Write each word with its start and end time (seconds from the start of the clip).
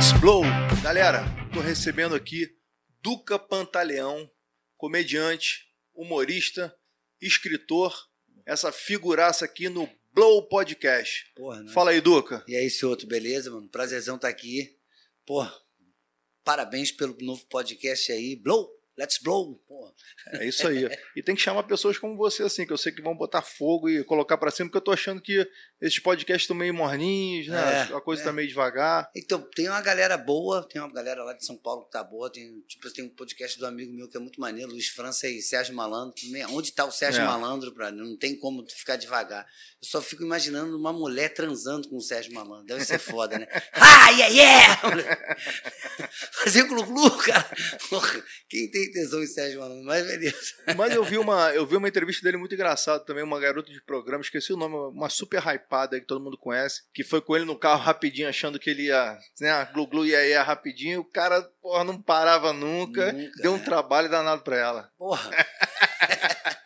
Let's 0.00 0.18
Blow! 0.18 0.42
Galera, 0.82 1.26
tô 1.52 1.60
recebendo 1.60 2.14
aqui 2.14 2.48
Duca 3.02 3.38
Pantaleão, 3.38 4.30
comediante, 4.78 5.66
humorista, 5.92 6.74
escritor, 7.20 7.94
essa 8.46 8.72
figuraça 8.72 9.44
aqui 9.44 9.68
no 9.68 9.86
Blow 10.14 10.48
Podcast. 10.48 11.30
Porra, 11.36 11.62
né? 11.62 11.70
Fala 11.72 11.90
aí, 11.90 12.00
Duca. 12.00 12.42
E 12.48 12.56
aí, 12.56 12.64
esse 12.64 12.86
outro, 12.86 13.06
beleza, 13.06 13.50
mano? 13.50 13.68
Prazerzão 13.68 14.16
estar 14.16 14.28
aqui. 14.28 14.74
Porra, 15.26 15.54
parabéns 16.42 16.90
pelo 16.90 17.14
novo 17.20 17.44
podcast 17.50 18.10
aí. 18.10 18.36
Blow! 18.36 18.70
Let's 18.96 19.18
blow! 19.22 19.62
É 20.32 20.46
isso 20.46 20.66
aí. 20.66 20.88
E 21.16 21.22
tem 21.22 21.34
que 21.34 21.40
chamar 21.40 21.62
pessoas 21.64 21.98
como 21.98 22.16
você, 22.16 22.42
assim, 22.42 22.66
que 22.66 22.72
eu 22.72 22.78
sei 22.78 22.92
que 22.92 23.02
vão 23.02 23.16
botar 23.16 23.42
fogo 23.42 23.88
e 23.88 24.04
colocar 24.04 24.36
pra 24.36 24.50
cima, 24.50 24.68
porque 24.68 24.78
eu 24.78 24.84
tô 24.84 24.92
achando 24.92 25.20
que 25.20 25.48
esses 25.80 25.98
podcasts 25.98 26.42
estão 26.42 26.56
meio 26.56 26.74
morninhos, 26.74 27.48
né? 27.48 27.88
É, 27.90 27.94
a 27.94 28.00
coisa 28.00 28.22
é. 28.22 28.24
tá 28.24 28.32
meio 28.32 28.48
devagar. 28.48 29.10
Então, 29.16 29.40
tem 29.54 29.68
uma 29.68 29.80
galera 29.80 30.16
boa, 30.18 30.66
tem 30.68 30.80
uma 30.80 30.92
galera 30.92 31.24
lá 31.24 31.32
de 31.32 31.44
São 31.44 31.56
Paulo 31.56 31.84
que 31.84 31.90
tá 31.90 32.04
boa. 32.04 32.30
Tem, 32.30 32.60
tipo, 32.68 32.92
tem 32.92 33.04
um 33.04 33.08
podcast 33.08 33.58
do 33.58 33.66
amigo 33.66 33.92
meu 33.92 34.08
que 34.08 34.16
é 34.16 34.20
muito 34.20 34.40
maneiro, 34.40 34.70
Luiz 34.70 34.88
França 34.88 35.28
e 35.28 35.40
Sérgio 35.40 35.74
Malandro. 35.74 36.14
Onde 36.50 36.72
tá 36.72 36.84
o 36.84 36.90
Sérgio 36.90 37.22
É. 37.22 37.24
Malandro, 37.24 37.72
pra, 37.72 37.90
não 37.90 38.16
tem 38.16 38.36
como 38.36 38.64
ficar 38.68 38.96
devagar. 38.96 39.46
Eu 39.80 39.88
só 39.88 40.02
fico 40.02 40.22
imaginando 40.22 40.76
uma 40.76 40.92
mulher 40.92 41.32
transando 41.32 41.88
com 41.88 41.96
o 41.96 42.02
Sérgio 42.02 42.34
Malandro. 42.34 42.66
Deve 42.66 42.84
ser 42.84 42.98
foda, 42.98 43.38
né? 43.38 43.46
ah, 43.72 44.10
yeah, 44.10 44.34
yeah! 44.34 45.30
Fazer 46.44 46.64
glu-glu, 46.64 47.10
cara. 47.18 47.48
Quem 48.48 48.70
tem 48.70 48.90
tesão 48.90 49.22
em 49.22 49.26
Sérgio 49.26 49.60
Malandro? 49.60 49.69
Mas 49.84 50.06
beleza. 50.06 50.54
Mas 50.76 50.94
eu 50.94 51.04
vi 51.04 51.18
uma, 51.18 51.50
eu 51.54 51.66
vi 51.66 51.76
uma 51.76 51.88
entrevista 51.88 52.22
dele 52.22 52.36
muito 52.36 52.54
engraçada 52.54 53.04
também, 53.04 53.22
uma 53.22 53.40
garota 53.40 53.70
de 53.70 53.80
programa, 53.82 54.22
esqueci 54.22 54.52
o 54.52 54.56
nome, 54.56 54.74
uma 54.74 55.08
super 55.08 55.42
hypada 55.46 55.98
que 56.00 56.06
todo 56.06 56.22
mundo 56.22 56.38
conhece, 56.38 56.82
que 56.92 57.04
foi 57.04 57.20
com 57.20 57.36
ele 57.36 57.44
no 57.44 57.58
carro 57.58 57.80
rapidinho, 57.80 58.28
achando 58.28 58.58
que 58.58 58.70
ele 58.70 58.84
ia, 58.84 59.18
né, 59.40 59.68
glu 59.72 59.86
glu 59.86 60.06
ia, 60.06 60.26
ia 60.26 60.42
rapidinho, 60.42 61.00
o 61.00 61.04
cara, 61.04 61.42
porra, 61.62 61.84
não 61.84 62.00
parava 62.00 62.52
nunca, 62.52 63.12
Nunca, 63.12 63.42
deu 63.42 63.52
um 63.52 63.56
é. 63.56 63.64
trabalho 63.64 64.08
danado 64.08 64.42
pra 64.42 64.56
ela. 64.56 64.90
Porra. 64.98 65.30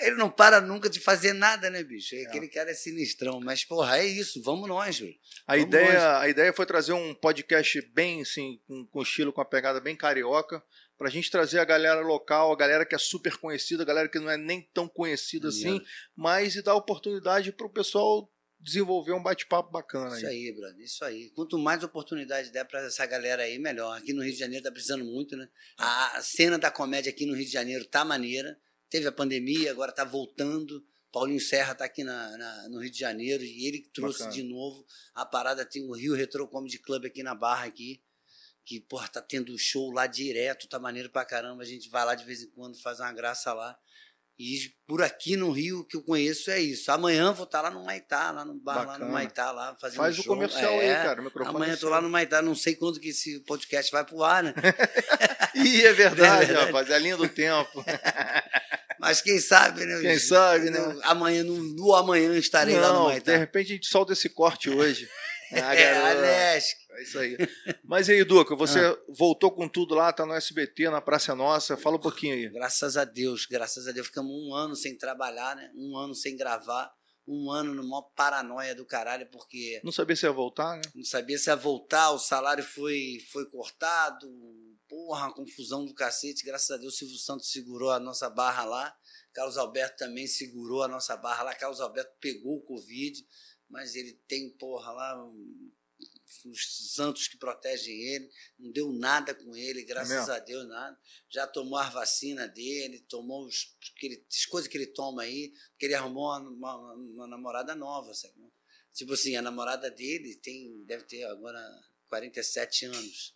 Ele 0.00 0.16
não 0.16 0.28
para 0.28 0.60
nunca 0.60 0.90
de 0.90 1.00
fazer 1.00 1.32
nada, 1.32 1.70
né, 1.70 1.82
bicho? 1.82 2.14
Aquele 2.26 2.48
cara 2.48 2.70
é 2.70 2.74
sinistrão. 2.74 3.40
Mas, 3.40 3.64
porra, 3.64 3.98
é 3.98 4.04
isso. 4.04 4.42
Vamos 4.42 4.68
nós, 4.68 4.96
Júlio. 4.96 5.14
A 5.46 5.56
ideia, 5.56 6.18
a 6.18 6.28
ideia 6.28 6.52
foi 6.52 6.66
trazer 6.66 6.92
um 6.92 7.14
podcast 7.14 7.80
bem, 7.94 8.20
assim, 8.20 8.60
com, 8.66 8.84
com 8.86 9.02
estilo, 9.02 9.32
com 9.32 9.40
a 9.40 9.46
pegada 9.46 9.80
bem 9.80 9.96
carioca, 9.96 10.62
pra 10.96 11.10
gente 11.10 11.30
trazer 11.30 11.58
a 11.58 11.64
galera 11.64 12.00
local, 12.00 12.52
a 12.52 12.56
galera 12.56 12.86
que 12.86 12.94
é 12.94 12.98
super 12.98 13.36
conhecida, 13.36 13.82
a 13.82 13.86
galera 13.86 14.08
que 14.08 14.18
não 14.18 14.30
é 14.30 14.36
nem 14.36 14.62
tão 14.72 14.88
conhecida 14.88 15.48
assim, 15.48 15.80
mas 16.14 16.54
e 16.56 16.62
dar 16.62 16.74
oportunidade 16.74 17.52
pro 17.52 17.68
pessoal 17.70 18.30
desenvolver 18.60 19.12
um 19.12 19.22
bate-papo 19.22 19.70
bacana 19.70 20.16
Isso 20.16 20.26
aí. 20.26 20.46
aí, 20.48 20.54
brother. 20.56 20.80
Isso 20.82 21.04
aí. 21.04 21.30
Quanto 21.34 21.58
mais 21.58 21.82
oportunidade 21.84 22.50
der 22.50 22.64
pra 22.64 22.80
essa 22.86 23.04
galera 23.04 23.42
aí, 23.42 23.58
melhor. 23.58 23.98
Aqui 23.98 24.14
no 24.14 24.22
Rio 24.22 24.32
de 24.32 24.38
Janeiro 24.38 24.64
tá 24.64 24.72
precisando 24.72 25.04
muito, 25.04 25.36
né? 25.36 25.46
A 25.76 26.18
cena 26.22 26.56
da 26.58 26.70
comédia 26.70 27.10
aqui 27.10 27.26
no 27.26 27.34
Rio 27.34 27.44
de 27.44 27.50
Janeiro 27.52 27.84
tá 27.84 28.04
maneira. 28.06 28.58
Teve 28.88 29.06
a 29.06 29.12
pandemia, 29.12 29.70
agora 29.70 29.92
tá 29.92 30.02
voltando. 30.04 30.82
Paulinho 31.12 31.40
Serra 31.40 31.74
tá 31.74 31.84
aqui 31.84 32.02
na, 32.02 32.36
na- 32.38 32.68
no 32.70 32.80
Rio 32.80 32.90
de 32.90 32.98
Janeiro 32.98 33.42
e 33.44 33.68
ele 33.68 33.86
trouxe 33.92 34.20
Bacana. 34.20 34.34
de 34.34 34.42
novo 34.44 34.86
a 35.14 35.26
parada. 35.26 35.64
Tem 35.66 35.82
o 35.86 35.92
Rio 35.92 36.14
Retro 36.14 36.48
Comedy 36.48 36.78
Club 36.78 37.04
aqui 37.04 37.22
na 37.22 37.34
Barra 37.34 37.66
aqui. 37.66 38.00
Que, 38.64 38.80
porra, 38.80 39.08
tá 39.08 39.20
tendo 39.20 39.58
show 39.58 39.90
lá 39.92 40.06
direto, 40.06 40.66
tá 40.68 40.78
maneiro 40.78 41.10
pra 41.10 41.24
caramba. 41.24 41.62
A 41.62 41.66
gente 41.66 41.88
vai 41.90 42.04
lá 42.04 42.14
de 42.14 42.24
vez 42.24 42.42
em 42.42 42.50
quando, 42.50 42.80
faz 42.80 42.98
uma 43.00 43.12
graça 43.12 43.52
lá. 43.52 43.76
E 44.36 44.72
por 44.86 45.00
aqui 45.02 45.36
no 45.36 45.52
Rio, 45.52 45.80
o 45.80 45.84
que 45.84 45.96
eu 45.96 46.02
conheço 46.02 46.50
é 46.50 46.58
isso. 46.58 46.90
Amanhã 46.90 47.30
vou 47.32 47.44
estar 47.44 47.60
lá 47.60 47.70
no 47.70 47.84
Maitá, 47.84 48.32
lá 48.32 48.44
no 48.44 48.54
bar, 48.54 48.78
lá 48.78 48.84
Bacana. 48.86 49.04
no 49.04 49.12
Maitá, 49.12 49.52
lá 49.52 49.76
fazendo 49.76 49.98
Faz 49.98 50.18
o 50.18 50.22
show. 50.22 50.34
comercial 50.34 50.72
aí, 50.80 50.88
É. 50.88 50.94
cara. 51.04 51.22
O 51.22 51.44
Amanhã 51.46 51.70
é 51.72 51.74
eu 51.74 51.78
tô 51.78 51.88
lá 51.88 52.00
no 52.00 52.08
Maitá, 52.08 52.42
não 52.42 52.54
sei 52.54 52.74
quando 52.74 52.98
que 52.98 53.10
esse 53.10 53.38
podcast 53.40 53.92
vai 53.92 54.04
pro 54.04 54.24
ar, 54.24 54.42
né? 54.42 54.52
Ih, 55.54 55.82
é 55.84 55.92
verdade, 55.92 56.44
É 56.44 56.46
verdade. 56.46 56.66
rapaz. 56.66 56.90
É 56.90 56.94
a 56.94 56.98
linha 56.98 57.16
do 57.16 57.28
tempo. 57.28 57.84
Mas 58.98 59.20
quem 59.20 59.38
sabe, 59.38 59.84
né? 59.84 60.00
Quem 60.00 60.14
bicho? 60.14 60.28
sabe, 60.28 60.70
né? 60.70 60.78
Amanhã, 61.02 61.44
no, 61.44 61.62
no 61.62 61.94
amanhã 61.94 62.34
estarei 62.36 62.76
lá 62.76 62.88
no 62.88 62.94
Não, 62.94 63.04
Maitá. 63.06 63.32
de 63.32 63.38
repente 63.38 63.66
a 63.72 63.74
gente 63.76 63.86
solta 63.86 64.14
esse 64.14 64.28
corte 64.30 64.68
hoje. 64.70 65.08
Ah, 65.64 65.74
é. 65.74 65.96
Alex. 66.10 66.64
É 66.90 67.02
isso 67.02 67.18
aí. 67.18 67.36
Mas 67.84 68.08
aí, 68.08 68.22
Duca, 68.24 68.54
você 68.56 68.78
Ah. 68.80 68.96
voltou 69.08 69.50
com 69.50 69.68
tudo 69.68 69.94
lá, 69.94 70.12
tá 70.12 70.24
no 70.24 70.32
SBT, 70.34 70.88
na 70.90 71.00
Praça 71.00 71.34
Nossa. 71.34 71.76
Fala 71.76 71.96
um 71.96 72.00
pouquinho 72.00 72.34
aí. 72.34 72.48
Graças 72.48 72.96
a 72.96 73.04
Deus, 73.04 73.46
graças 73.46 73.86
a 73.88 73.92
Deus. 73.92 74.06
Ficamos 74.06 74.30
um 74.32 74.54
ano 74.54 74.76
sem 74.76 74.96
trabalhar, 74.96 75.56
né? 75.56 75.70
Um 75.76 75.96
ano 75.96 76.14
sem 76.14 76.36
gravar. 76.36 76.92
Um 77.26 77.50
ano 77.50 77.74
no 77.74 77.82
maior 77.88 78.02
paranoia 78.14 78.74
do 78.74 78.84
caralho, 78.84 79.26
porque 79.30 79.80
Não 79.82 79.90
sabia 79.90 80.14
se 80.14 80.26
ia 80.26 80.30
voltar, 80.32 80.76
né? 80.76 80.82
não 80.94 81.04
sabia 81.04 81.38
se 81.38 81.48
ia 81.48 81.56
voltar, 81.56 82.10
o 82.10 82.18
salário 82.18 82.62
foi, 82.62 83.16
foi 83.32 83.48
cortado, 83.48 84.28
porra, 84.86 85.32
confusão 85.32 85.86
do 85.86 85.94
cacete. 85.94 86.44
Graças 86.44 86.70
a 86.70 86.76
Deus, 86.76 86.92
o 86.92 86.96
Silvio 86.98 87.16
Santos 87.16 87.50
segurou 87.50 87.90
a 87.90 87.98
nossa 87.98 88.28
barra 88.28 88.64
lá, 88.66 88.94
Carlos 89.32 89.56
Alberto 89.56 89.96
também 89.96 90.26
segurou 90.26 90.82
a 90.82 90.88
nossa 90.88 91.16
barra 91.16 91.44
lá. 91.44 91.54
Carlos 91.54 91.80
Alberto 91.80 92.12
pegou 92.20 92.56
o 92.58 92.62
Covid, 92.62 93.18
mas 93.74 93.96
ele 93.96 94.12
tem, 94.28 94.48
porra, 94.50 94.92
lá 94.92 95.26
um- 95.26 95.72
os 96.46 96.92
santos 96.94 97.26
que 97.28 97.36
protegem 97.36 97.94
ele, 98.14 98.30
não 98.58 98.70
deu 98.70 98.92
nada 98.92 99.34
com 99.34 99.56
ele, 99.56 99.82
graças 99.84 100.16
mesmo? 100.16 100.32
a 100.32 100.38
Deus, 100.38 100.66
nada. 100.68 100.98
Já 101.28 101.46
tomou 101.46 101.76
a 101.78 101.88
vacina 101.90 102.46
dele, 102.46 103.00
tomou 103.08 103.46
os, 103.46 103.74
ele- 104.02 104.24
as 104.30 104.44
coisas 104.46 104.70
que 104.70 104.76
ele 104.76 104.86
toma 104.86 105.22
aí, 105.22 105.52
porque 105.70 105.86
ele 105.86 105.94
arrumou 105.94 106.26
uma, 106.38 106.76
uma- 106.76 106.94
uma 106.94 107.26
namorada 107.26 107.74
nova, 107.74 108.12
sabe? 108.14 108.34
Tipo 108.92 109.14
assim, 109.14 109.34
a 109.36 109.42
namorada 109.42 109.90
dele 109.90 110.36
tem, 110.36 110.84
deve 110.84 111.04
ter 111.04 111.24
agora 111.24 111.60
47 112.08 112.84
anos. 112.86 113.34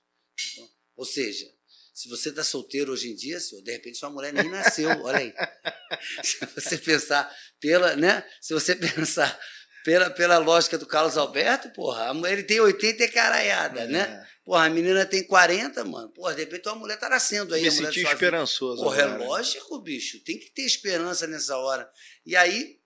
Então, 0.53 0.70
ou 0.97 1.05
seja, 1.05 1.53
se 1.94 2.09
você 2.09 2.28
está 2.28 2.44
solteiro 2.44 2.93
hoje 2.93 3.09
em 3.10 3.16
dia, 3.16 3.41
senhor, 3.41 3.60
de 3.62 3.72
repente 3.72 3.99
sua 3.99 4.10
mulher 4.10 4.32
nem 4.32 4.49
nasceu, 4.49 4.88
olha 5.03 5.19
aí. 5.19 5.32
Se 6.22 6.44
você 6.47 6.78
pensar 6.78 7.37
pela, 7.59 7.97
né? 7.97 8.22
Se 8.41 8.53
você 8.55 8.76
pensar 8.76 9.37
pela, 9.88 10.10
pela 10.10 10.37
lógica 10.37 10.76
do 10.76 10.84
Carlos 10.84 11.16
Alberto, 11.16 11.71
porra, 11.71 12.12
ele 12.31 12.43
tem 12.43 12.60
80 12.60 13.04
e 13.04 13.09
caraiada, 13.09 13.87
né? 13.87 14.00
É. 14.00 14.28
Porra, 14.44 14.66
a 14.66 14.69
menina 14.69 15.06
tem 15.06 15.26
40, 15.26 15.82
mano. 15.87 16.10
Porra, 16.10 16.34
de 16.34 16.43
repente 16.43 16.60
tua 16.60 16.75
mulher 16.75 16.99
tá 16.99 17.09
nascendo 17.09 17.54
aí. 17.54 17.62
Me 17.62 17.71
senti 17.71 18.00
vida. 18.00 18.12
esperançoso. 18.12 18.82
Porra, 18.82 19.00
é 19.00 19.04
agora. 19.04 19.25
lógico, 19.25 19.81
bicho. 19.81 20.22
Tem 20.25 20.38
que 20.38 20.50
ter 20.50 20.60
esperança 20.66 21.26
nessa 21.26 21.56
hora. 21.56 21.91
E 22.26 22.37
aí, 22.37 22.78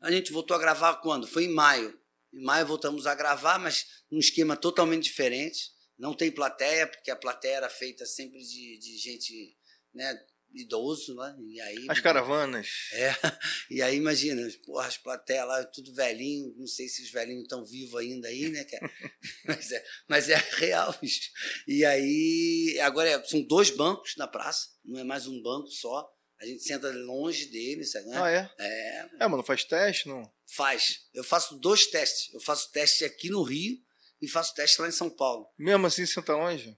a 0.00 0.10
gente 0.10 0.32
voltou 0.32 0.56
a 0.56 0.58
gravar 0.58 0.94
quando? 0.94 1.26
Foi 1.26 1.44
em 1.44 1.52
maio. 1.52 1.94
Em 2.32 2.42
maio 2.42 2.66
voltamos 2.66 3.06
a 3.06 3.14
gravar, 3.14 3.58
mas 3.58 3.84
num 4.10 4.18
esquema 4.18 4.56
totalmente 4.56 5.04
diferente. 5.04 5.72
Não 5.98 6.14
tem 6.14 6.30
plateia, 6.30 6.86
porque 6.86 7.10
a 7.10 7.16
plateia 7.16 7.56
era 7.56 7.68
feita 7.68 8.06
sempre 8.06 8.38
de, 8.38 8.78
de 8.78 8.96
gente 8.96 9.54
né, 9.92 10.18
idoso, 10.54 11.14
né? 11.14 11.36
E 11.48 11.60
aí, 11.60 11.86
As 11.88 12.00
caravanas. 12.00 12.68
é, 12.92 13.10
e 13.70 13.82
aí 13.82 13.96
imagina, 13.96 14.40
porra, 14.64 14.86
as 14.86 14.96
plateias 14.96 15.46
lá, 15.46 15.64
tudo 15.64 15.92
velhinho, 15.94 16.54
não 16.56 16.66
sei 16.66 16.88
se 16.88 17.02
os 17.02 17.10
velhinhos 17.10 17.42
estão 17.42 17.64
vivos 17.64 18.00
ainda 18.00 18.28
aí, 18.28 18.48
né, 18.50 18.64
cara? 18.64 18.90
mas, 19.46 19.72
é, 19.72 19.84
mas 20.08 20.28
é 20.28 20.36
real, 20.56 20.96
bicho. 21.00 21.30
E 21.66 21.84
aí, 21.84 22.78
agora 22.82 23.08
é- 23.10 23.24
são 23.24 23.42
dois 23.42 23.70
bancos 23.70 24.14
na 24.16 24.28
praça, 24.28 24.68
não 24.84 24.98
é 25.00 25.04
mais 25.04 25.26
um 25.26 25.42
banco 25.42 25.68
só. 25.68 26.08
A 26.40 26.46
gente 26.46 26.62
senta 26.64 26.90
longe 26.90 27.46
deles, 27.46 27.92
sabe? 27.92 28.06
né? 28.06 28.18
Ah, 28.20 28.30
é? 28.30 28.50
É, 28.58 29.08
É, 29.20 29.28
mano, 29.28 29.42
faz 29.42 29.64
teste, 29.64 30.08
não? 30.08 30.30
faz. 30.46 30.98
Eu 31.14 31.24
faço 31.24 31.56
dois 31.58 31.86
testes. 31.86 32.32
Eu 32.34 32.40
faço 32.40 32.70
teste 32.70 33.04
aqui 33.04 33.30
no 33.30 33.42
Rio 33.42 33.76
e 34.20 34.28
faço 34.28 34.52
teste 34.54 34.80
lá 34.80 34.86
em 34.88 34.92
São 34.92 35.08
Paulo. 35.08 35.46
Mesmo 35.58 35.86
assim, 35.86 36.04
senta 36.04 36.34
longe? 36.34 36.76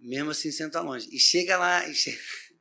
Mesmo 0.00 0.30
assim, 0.30 0.50
senta 0.50 0.80
longe. 0.80 1.08
E 1.12 1.18
chega 1.18 1.56
lá. 1.58 1.86
E 1.88 1.94
che- 1.94 2.18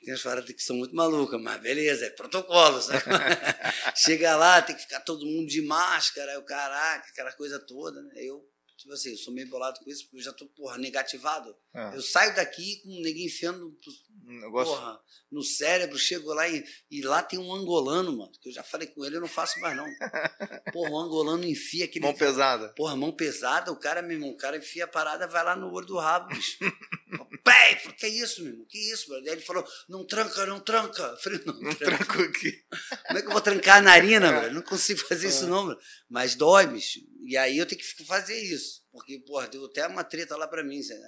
Tem 0.00 0.12
umas 0.12 0.22
paradas 0.22 0.52
que 0.52 0.62
são 0.62 0.76
muito 0.76 0.94
malucas, 0.94 1.40
mas 1.40 1.60
beleza, 1.60 2.06
é 2.06 2.10
protocolo, 2.10 2.80
sabe? 2.80 3.04
chega 3.96 4.36
lá, 4.36 4.60
tem 4.62 4.74
que 4.74 4.82
ficar 4.82 5.00
todo 5.00 5.26
mundo 5.26 5.46
de 5.46 5.62
máscara, 5.62 6.38
o 6.38 6.42
caraca, 6.42 7.08
aquela 7.08 7.32
coisa 7.32 7.58
toda, 7.58 8.02
né? 8.02 8.14
Eu, 8.16 8.44
tipo 8.76 8.92
assim, 8.92 9.10
eu 9.10 9.16
sou 9.16 9.32
meio 9.32 9.48
bolado 9.48 9.78
com 9.80 9.90
isso, 9.90 10.04
porque 10.04 10.18
eu 10.18 10.22
já 10.22 10.32
tô, 10.32 10.46
porra, 10.46 10.78
negativado. 10.78 11.56
É. 11.74 11.96
Eu 11.96 12.02
saio 12.02 12.34
daqui 12.34 12.80
com 12.82 12.88
o 12.90 13.00
neguinho 13.02 13.26
enfiando 13.26 13.76
negócio. 14.24 14.74
porra, 14.74 15.00
no 15.30 15.42
cérebro, 15.44 15.96
chego 15.98 16.32
lá 16.34 16.48
e, 16.48 16.64
e 16.90 17.02
lá 17.02 17.22
tem 17.22 17.38
um 17.38 17.52
angolano, 17.54 18.16
mano, 18.16 18.32
que 18.42 18.48
eu 18.48 18.52
já 18.52 18.62
falei 18.64 18.88
com 18.88 19.04
ele, 19.04 19.16
eu 19.16 19.20
não 19.20 19.28
faço 19.28 19.60
mais 19.60 19.76
não. 19.76 19.86
Porra, 20.72 20.90
o 20.90 20.98
angolano 20.98 21.44
enfia 21.44 21.84
aquele. 21.84 22.04
Mão 22.04 22.14
pesada. 22.14 22.70
Porra, 22.74 22.96
mão 22.96 23.12
pesada, 23.12 23.70
o 23.70 23.76
cara, 23.76 24.02
meu 24.02 24.12
irmão, 24.12 24.30
o 24.30 24.36
cara 24.36 24.56
enfia 24.56 24.84
a 24.84 24.88
parada, 24.88 25.28
vai 25.28 25.44
lá 25.44 25.54
no 25.54 25.72
olho 25.72 25.86
do 25.86 25.96
rabo, 25.96 26.28
bicho. 26.34 26.58
Pé, 27.44 27.76
falei, 27.76 27.96
que 27.96 28.06
isso, 28.08 28.42
meu 28.42 28.52
irmão? 28.52 28.66
Que 28.68 28.92
isso, 28.92 29.08
brother? 29.08 29.28
Aí 29.28 29.38
ele 29.38 29.44
falou, 29.46 29.64
não 29.88 30.04
tranca, 30.04 30.44
não 30.46 30.60
tranca. 30.60 31.02
Eu 31.02 31.16
falei, 31.18 31.40
não, 31.46 31.54
Não 31.60 31.74
tranca. 31.74 32.04
tranco 32.04 32.22
aqui. 32.22 32.64
Como 33.06 33.18
é 33.18 33.22
que 33.22 33.28
eu 33.28 33.32
vou 33.32 33.40
trancar 33.40 33.78
a 33.78 33.82
narina, 33.82 34.30
brother? 34.30 34.52
Não 34.52 34.62
consigo 34.62 35.00
fazer 35.00 35.28
isso, 35.28 35.46
não, 35.46 35.66
brother. 35.66 35.82
Mas 36.08 36.34
dói, 36.34 36.66
bicho. 36.66 36.98
E 37.24 37.36
aí 37.36 37.56
eu 37.56 37.66
tenho 37.66 37.80
que 37.80 38.04
fazer 38.04 38.38
isso. 38.38 38.82
Porque, 38.92 39.18
porra, 39.20 39.46
deu 39.48 39.64
até 39.66 39.86
uma 39.86 40.04
treta 40.04 40.36
lá 40.36 40.46
pra 40.48 40.64
mim, 40.64 40.82
sabe? 40.82 41.00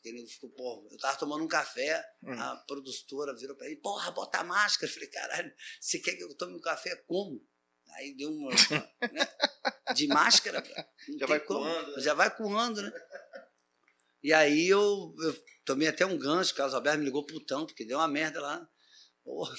Porque 0.00 0.08
ele 0.08 0.26
ficou, 0.26 0.48
porra, 0.50 0.88
eu 0.90 0.96
tava 0.96 1.18
tomando 1.18 1.44
um 1.44 1.48
café, 1.48 2.02
Hum. 2.22 2.32
a 2.32 2.56
produtora 2.66 3.36
virou 3.36 3.54
pra 3.54 3.66
ele, 3.66 3.76
porra, 3.76 4.10
bota 4.10 4.38
a 4.38 4.44
máscara. 4.44 4.90
Eu 4.90 4.94
falei, 4.94 5.10
caralho, 5.10 5.52
você 5.78 5.98
quer 5.98 6.16
que 6.16 6.22
eu 6.24 6.34
tome 6.36 6.54
um 6.54 6.60
café 6.60 6.96
como? 7.06 7.46
Aí 7.96 8.14
deu 8.16 8.30
uma. 8.30 8.50
né? 9.12 9.28
De 9.94 10.06
máscara, 10.06 10.64
Já 11.18 11.26
vai 11.26 11.38
como. 11.40 11.60
coando, 11.60 11.96
né? 11.96 12.02
Já 12.02 12.14
vai 12.14 12.34
coando, 12.34 12.82
né? 12.82 12.92
E 14.22 14.32
aí 14.32 14.68
eu, 14.68 15.14
eu 15.22 15.44
tomei 15.66 15.88
até 15.88 16.06
um 16.06 16.16
gancho, 16.16 16.52
o 16.52 16.54
Carlos 16.56 16.74
Alberto 16.74 16.98
me 16.98 17.04
ligou 17.04 17.26
putão, 17.26 17.66
porque 17.66 17.84
deu 17.84 17.98
uma 17.98 18.08
merda 18.08 18.40
lá. 18.40 18.66
Porra, 19.22 19.54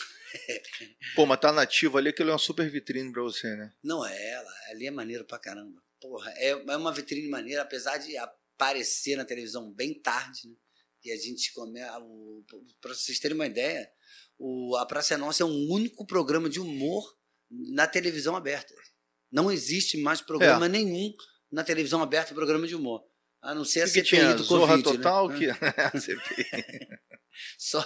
Pô, 1.16 1.26
mas 1.28 1.40
tá 1.40 1.52
nativo 1.52 1.98
ali, 2.00 2.10
aquilo 2.10 2.30
é 2.30 2.34
uma 2.34 2.40
super 2.40 2.68
vitrine 2.70 3.12
pra 3.12 3.22
você, 3.22 3.56
né? 3.56 3.72
não 3.84 4.04
é 4.04 4.30
ela, 4.32 4.52
ali 4.70 4.88
é 4.88 4.92
maneiro 4.92 5.24
pra 5.26 5.38
caramba. 5.38 5.80
Porra, 6.00 6.32
é, 6.38 6.50
é 6.50 6.78
uma 6.78 6.92
vitrine 6.92 7.28
maneira, 7.30 7.62
apesar 7.62 7.98
de 7.98 8.16
aparecer 8.62 9.16
na 9.16 9.26
televisão 9.26 9.72
bem 9.74 10.00
tarde, 10.00 10.48
né? 10.48 10.56
E 11.04 11.12
a 11.12 11.18
gente 11.18 11.52
começa. 11.54 12.00
Pra 12.80 12.94
vocês 12.94 13.18
terem 13.20 13.34
uma 13.36 13.48
ideia, 13.48 13.90
o, 14.38 14.76
a 14.78 14.86
Praça 14.86 15.16
é 15.16 15.18
Nossa 15.18 15.42
é 15.42 15.46
o 15.46 15.50
único 15.74 16.06
programa 16.06 16.48
de 16.48 16.60
humor 16.60 17.04
na 17.50 17.88
televisão 17.88 18.36
aberta. 18.36 18.74
Não 19.32 19.52
existe 19.52 19.98
mais 19.98 20.22
programa 20.22 20.68
nenhum 20.68 21.12
na 21.52 21.64
televisão 21.64 22.04
aberta 22.04 22.36
programa 22.36 22.68
de 22.68 22.76
humor. 22.76 23.04
A 23.42 23.56
não 23.56 23.66
ser 23.66 23.82
a 23.82 23.86
que, 23.86 23.94
que 23.94 24.04
CPI 24.04 24.20
tinha? 24.20 24.36
do 24.36 24.44
Zorra 24.44 24.78
Covid, 24.78 24.98
Total? 24.98 25.28
né? 25.30 25.38
Que... 25.40 25.48
CPI. 26.00 26.46
Só, 27.58 27.84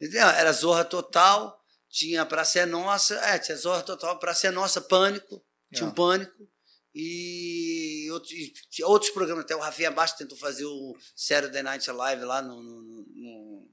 era 0.00 0.52
Zorra 0.52 0.84
Total, 0.84 1.56
tinha 1.88 2.26
Praça 2.26 2.60
é 2.60 2.66
Nossa, 2.66 3.14
é, 3.14 3.38
tinha 3.38 3.56
Zorra 3.56 3.82
Total, 3.84 4.18
Praça 4.18 4.48
é 4.48 4.50
Nossa, 4.50 4.80
Pânico, 4.80 5.44
tinha 5.72 5.86
É. 5.86 5.90
um 5.90 5.94
Pânico, 5.94 6.48
e 6.98 8.10
outros, 8.10 8.32
e 8.78 8.82
outros 8.84 9.10
programas, 9.10 9.44
até 9.44 9.54
o 9.54 9.60
Rafinha 9.60 9.90
Bastos 9.90 10.18
tentou 10.18 10.36
fazer 10.38 10.64
o 10.64 10.96
Saturday 11.14 11.62
Night 11.62 11.90
Live 11.90 12.24
lá 12.24 12.40
no... 12.40 12.62
no- 12.62 13.06
no- 13.14 13.68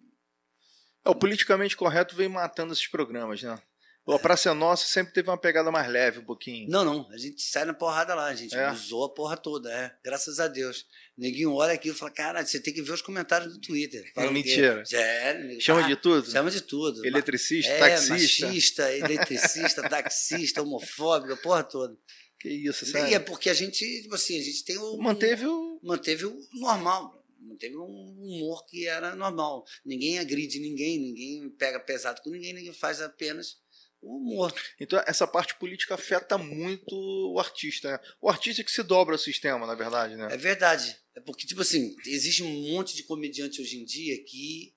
É, 1.06 1.10
o 1.10 1.16
politicamente 1.16 1.78
correto 1.78 2.16
vem 2.16 2.28
matando 2.28 2.74
esses 2.74 2.88
programas, 2.88 3.42
né? 3.42 3.58
A 4.06 4.20
Praça 4.20 4.50
é 4.50 4.54
Nossa 4.54 4.86
sempre 4.86 5.14
teve 5.14 5.30
uma 5.30 5.38
pegada 5.38 5.72
mais 5.72 5.90
leve, 5.90 6.20
um 6.20 6.26
pouquinho. 6.26 6.70
Não, 6.70 6.84
não, 6.84 7.10
a 7.10 7.18
gente 7.18 7.42
sai 7.42 7.64
na 7.64 7.74
porrada 7.74 8.14
lá, 8.14 8.26
a 8.26 8.36
gente 8.36 8.54
É. 8.54 8.70
usou 8.70 9.06
a 9.06 9.14
porra 9.14 9.38
toda, 9.38 9.72
é, 9.72 9.96
graças 10.04 10.42
a 10.42 10.50
Deus. 10.50 10.86
Neguinho 11.18 11.54
olha 11.54 11.72
aquilo 11.72 11.96
e 11.96 11.98
fala, 11.98 12.12
cara, 12.12 12.46
você 12.46 12.60
tem 12.60 12.74
que 12.74 12.82
ver 12.82 12.92
os 12.92 13.02
comentários 13.02 13.54
do 13.54 13.62
Twitter. 13.62 14.12
Fala 14.14 14.28
que- 14.28 14.34
Mentira. 14.34 14.84
É, 14.92 15.58
Chama 15.62 15.86
ah, 15.86 15.88
de 15.88 15.96
tudo? 15.96 16.30
Chama 16.30 16.52
de 16.52 16.60
tudo. 16.60 17.06
Eletricista, 17.06 17.72
é, 17.72 17.80
taxista. 17.80 18.46
machista, 18.48 18.92
eletricista, 18.94 19.90
taxista, 19.90 20.62
homofóbico, 20.62 21.32
a 21.34 21.38
porra 21.38 21.64
toda. 21.64 21.96
Que 22.44 22.50
isso, 22.50 22.86
E 22.98 23.14
é 23.14 23.20
porque 23.20 23.50
a 23.50 23.54
gente, 23.54 24.02
tipo 24.02 24.16
assim, 24.16 24.38
a 24.38 24.44
gente 24.44 24.66
tem 24.66 24.78
o. 24.78 24.98
Manteve 24.98 25.48
o. 25.48 25.80
Manteve 25.82 26.26
o 26.26 26.38
normal. 26.52 27.26
Manteve 27.40 27.78
um 27.78 27.86
humor 27.86 28.66
que 28.66 28.86
era 28.86 29.16
normal. 29.16 29.66
Ninguém 29.86 30.20
agride 30.20 30.60
ninguém, 30.60 31.00
ninguém 31.00 31.50
pega 31.52 31.80
pesado 31.80 32.22
com 32.22 32.32
ninguém, 32.32 32.52
ninguém 32.52 32.74
faz 32.74 33.00
apenas 33.00 33.62
o 34.02 34.18
humor. 34.18 34.54
Então, 34.78 35.02
essa 35.08 35.26
parte 35.26 35.58
política 35.58 35.96
afeta 35.96 36.38
muito 36.38 36.94
o 36.94 37.40
artista, 37.40 37.94
né? 37.94 38.00
O 38.22 38.30
artista 38.30 38.62
que 38.62 38.72
se 38.72 38.84
dobra 38.84 39.16
ao 39.16 39.20
sistema, 39.20 39.66
na 39.66 39.74
verdade, 39.76 40.18
né? 40.18 40.28
É 40.30 40.36
verdade. 40.36 40.98
É 41.16 41.22
porque, 41.22 41.48
tipo 41.48 41.62
assim, 41.62 41.96
existe 42.06 42.44
um 42.44 42.74
monte 42.74 42.94
de 42.94 43.04
comediante 43.04 43.62
hoje 43.62 43.78
em 43.78 43.86
dia 43.86 44.22
que 44.26 44.76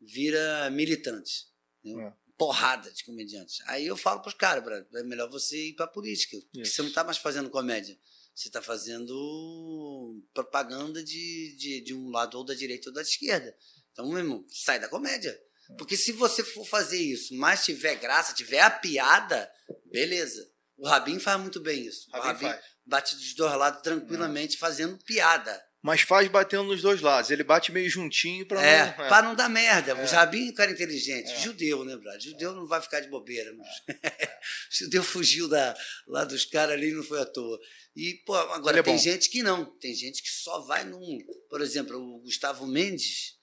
vira 0.00 0.68
militante. 0.70 1.46
entendeu? 1.84 2.08
É. 2.08 2.27
Porrada 2.38 2.90
de 2.92 3.04
comediantes. 3.04 3.58
Aí 3.66 3.86
eu 3.86 3.96
falo 3.96 4.20
pros 4.20 4.34
caras, 4.34 4.62
"Bra, 4.64 4.86
é 4.94 5.02
melhor 5.02 5.28
você 5.28 5.70
ir 5.70 5.74
pra 5.74 5.86
política. 5.86 6.38
Porque 6.40 6.62
Isso. 6.62 6.76
você 6.76 6.82
não 6.82 6.92
tá 6.92 7.02
mais 7.04 7.18
fazendo 7.18 7.50
comédia. 7.50 7.98
Você 8.34 8.48
tá 8.48 8.62
fazendo 8.62 10.24
propaganda 10.32 11.02
de, 11.02 11.56
de, 11.58 11.80
de 11.80 11.92
um 11.92 12.08
lado 12.10 12.38
ou 12.38 12.44
da 12.44 12.54
direita 12.54 12.88
ou 12.88 12.94
da 12.94 13.02
esquerda. 13.02 13.54
Então, 13.90 14.08
meu 14.08 14.18
irmão, 14.18 14.44
sai 14.48 14.78
da 14.78 14.88
comédia. 14.88 15.36
Porque 15.76 15.96
se 15.96 16.12
você 16.12 16.44
for 16.44 16.64
fazer 16.64 16.98
isso, 17.00 17.34
mas 17.34 17.64
tiver 17.64 17.96
graça, 17.96 18.32
tiver 18.32 18.60
a 18.60 18.70
piada, 18.70 19.50
beleza. 19.86 20.48
O 20.76 20.86
Rabin 20.86 21.18
faz 21.18 21.40
muito 21.40 21.60
bem 21.60 21.84
isso. 21.84 22.08
O 22.10 22.12
Rabin 22.12 22.26
Rabin 22.28 22.46
faz. 22.46 22.64
bate 22.86 23.16
dos 23.16 23.34
dois 23.34 23.54
lados 23.56 23.82
tranquilamente, 23.82 24.56
fazendo 24.56 24.96
piada. 25.04 25.60
Mas 25.88 26.02
faz 26.02 26.28
batendo 26.28 26.64
nos 26.64 26.82
dois 26.82 27.00
lados. 27.00 27.30
Ele 27.30 27.42
bate 27.42 27.72
meio 27.72 27.88
juntinho 27.88 28.44
pra 28.44 28.62
É, 28.62 28.84
não. 28.88 28.92
pra 29.08 29.22
não 29.22 29.34
dar 29.34 29.48
merda. 29.48 29.92
É. 29.92 29.94
O 29.94 30.06
Rabin 30.06 30.48
é 30.48 30.50
um 30.50 30.54
cara 30.54 30.70
inteligente. 30.70 31.32
É. 31.32 31.38
Judeu, 31.40 31.82
né, 31.82 31.96
brother? 31.96 32.20
Judeu 32.20 32.54
não 32.54 32.66
vai 32.66 32.82
ficar 32.82 33.00
de 33.00 33.08
bobeira. 33.08 33.50
Mas... 33.54 33.68
Judeu 34.70 35.02
fugiu 35.02 35.48
da, 35.48 35.74
lá 36.06 36.24
dos 36.26 36.44
caras 36.44 36.74
ali 36.74 36.92
não 36.92 37.02
foi 37.02 37.22
à 37.22 37.24
toa. 37.24 37.58
E, 37.96 38.20
pô, 38.26 38.34
agora 38.34 38.80
é 38.80 38.82
tem 38.82 38.96
bom. 38.96 39.02
gente 39.02 39.30
que 39.30 39.42
não. 39.42 39.64
Tem 39.78 39.94
gente 39.94 40.22
que 40.22 40.28
só 40.28 40.60
vai 40.60 40.84
num. 40.84 41.18
Por 41.48 41.62
exemplo, 41.62 41.96
o 41.98 42.20
Gustavo 42.20 42.66
Mendes, 42.66 43.38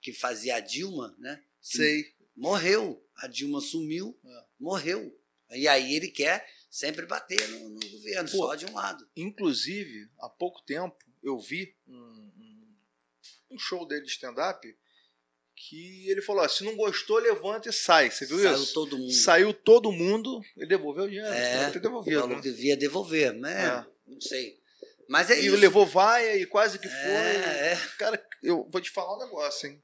que 0.00 0.14
fazia 0.14 0.56
a 0.56 0.60
Dilma, 0.60 1.14
né? 1.18 1.42
Sei. 1.60 2.02
Morreu. 2.34 3.06
A 3.18 3.26
Dilma 3.26 3.60
sumiu, 3.60 4.18
É. 4.24 4.44
morreu. 4.58 5.14
E 5.50 5.68
aí 5.68 5.96
ele 5.96 6.08
quer 6.08 6.46
sempre 6.70 7.04
bater 7.04 7.46
no, 7.48 7.68
no 7.68 7.90
governo, 7.90 8.30
Pô. 8.30 8.38
só 8.38 8.54
de 8.54 8.64
um 8.64 8.72
lado. 8.74 9.06
Inclusive, 9.14 10.08
há 10.20 10.30
pouco 10.30 10.62
tempo, 10.64 10.96
eu 11.22 11.38
vi 11.38 11.74
um, 11.86 12.30
um- 13.50 13.58
show 13.58 13.86
dele 13.86 14.02
de 14.02 14.10
stand-up 14.10 14.66
que 15.56 16.08
ele 16.10 16.22
falou: 16.22 16.42
ó, 16.44 16.48
se 16.48 16.64
não 16.64 16.74
gostou, 16.76 17.18
levanta 17.18 17.68
e 17.68 17.72
sai. 17.72 18.10
Você 18.10 18.24
viu 18.26 18.38
Saiu 18.38 18.54
isso? 18.62 18.72
todo 18.72 18.98
mundo. 18.98 19.12
Saiu 19.12 19.52
todo 19.54 19.92
mundo, 19.92 20.40
ele 20.56 20.66
devolveu 20.66 21.04
o 21.04 21.08
dinheiro. 21.08 21.28
É, 21.28 21.70
ter 21.70 21.80
devolvido. 21.80 22.20
Falou 22.20 22.36
né? 22.36 22.42
devia 22.42 22.76
devolver, 22.76 23.32
mas 23.38 23.52
É. 23.56 23.86
não 24.06 24.20
sei. 24.20 24.58
Mas 25.08 25.28
é 25.30 25.40
E 25.40 25.46
isso. 25.46 25.56
levou 25.56 25.84
vaia 25.84 26.36
e 26.36 26.46
quase 26.46 26.78
que 26.78 26.88
foi. 26.88 26.96
É, 26.98 27.72
é. 27.72 27.76
Cara, 27.98 28.24
eu 28.42 28.66
vou 28.70 28.80
te 28.80 28.90
falar 28.90 29.16
um 29.16 29.18
negócio, 29.26 29.68
hein? 29.68 29.82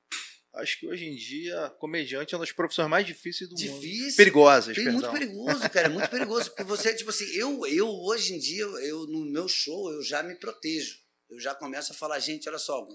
Acho 0.55 0.79
que 0.81 0.87
hoje 0.87 1.05
em 1.05 1.15
dia, 1.17 1.69
comediante 1.79 2.33
é 2.33 2.39
uma 2.39 2.45
das 2.47 2.55
profissões 2.55 2.89
mais 2.89 3.05
difíceis 3.07 3.51
do 3.51 3.55
mundo. 3.61 3.81
Difícil. 3.81 4.17
Perigosas, 4.17 4.75
Tem 4.75 4.85
perdão. 4.85 5.01
muito 5.03 5.13
perigoso, 5.13 5.69
cara, 5.69 5.89
é 5.89 5.91
muito 5.91 6.09
perigoso. 6.09 6.49
Porque 6.51 6.63
você, 6.65 6.95
tipo 6.95 7.11
assim, 7.11 7.27
eu, 7.35 7.67
eu 7.67 7.87
hoje 7.89 8.33
em 8.35 8.39
dia, 8.39 8.63
eu, 8.65 9.07
no 9.09 9.27
meu 9.27 9.47
show, 9.49 9.93
eu 9.93 10.03
já 10.03 10.23
me 10.23 10.35
protejo. 10.37 10.97
Eu 11.29 11.41
já 11.41 11.55
começo 11.55 11.93
a 11.93 11.95
falar, 11.95 12.19
gente, 12.21 12.49
olha 12.49 12.59
só, 12.59 12.87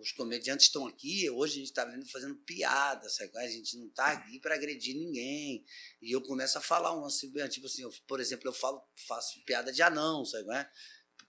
os 0.00 0.12
comediantes 0.12 0.66
estão 0.66 0.86
aqui, 0.86 1.28
hoje 1.30 1.54
a 1.54 1.58
gente 1.58 1.68
está 1.68 1.84
vindo 1.84 2.06
fazendo 2.06 2.34
piada, 2.36 3.08
sabe? 3.08 3.30
A 3.36 3.48
gente 3.48 3.76
não 3.76 3.86
está 3.86 4.08
aqui 4.08 4.38
para 4.38 4.54
agredir 4.54 4.94
ninguém. 4.94 5.64
E 6.02 6.12
eu 6.12 6.20
começo 6.20 6.58
a 6.58 6.60
falar 6.60 6.96
um 6.96 7.04
assim, 7.04 7.32
tipo 7.48 7.66
assim, 7.66 7.82
eu, 7.82 7.92
por 8.06 8.20
exemplo, 8.20 8.48
eu 8.48 8.52
falo, 8.52 8.82
faço 8.94 9.42
piada 9.44 9.72
de 9.72 9.82
anão, 9.82 10.24
sabe? 10.24 10.46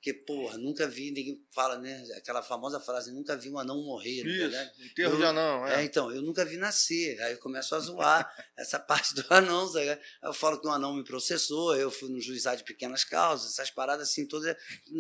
Porque, 0.06 0.14
porra, 0.24 0.56
nunca 0.60 0.88
vi, 0.88 1.10
ninguém 1.10 1.44
fala, 1.52 1.80
né? 1.80 2.06
Aquela 2.16 2.44
famosa 2.44 2.80
frase, 2.80 3.12
nunca 3.12 3.36
vi 3.36 3.50
um 3.50 3.58
anão 3.58 3.82
morrer, 3.82 4.22
verdade? 4.24 4.72
Isso, 4.78 4.86
enterro 4.92 5.14
Eu- 5.14 5.18
de 5.18 5.24
anão. 5.26 5.66
É, 5.68 5.82
É. 5.82 5.84
então, 5.84 6.12
eu 6.12 6.22
nunca 6.22 6.46
vi 6.46 6.58
nascer. 6.58 7.20
Aí 7.24 7.32
eu 7.32 7.40
começo 7.40 7.74
a 7.74 7.80
zoar 7.80 8.32
essa 8.56 8.78
parte 8.78 9.16
do 9.16 9.26
anão, 9.32 9.68
sabe? 9.68 9.90
Aí 9.90 10.00
eu 10.22 10.32
falo 10.32 10.62
que 10.62 10.68
o 10.68 10.70
anão 10.70 10.94
me 10.94 11.04
processou, 11.04 11.76
eu 11.76 11.90
fui 11.90 12.08
no 12.10 12.22
juizado 12.22 12.58
de 12.58 12.64
pequenas 12.64 13.04
causas, 13.04 13.54
essas 13.54 13.72
paradas 13.72 14.08
assim, 14.10 14.28
todas 14.28 14.56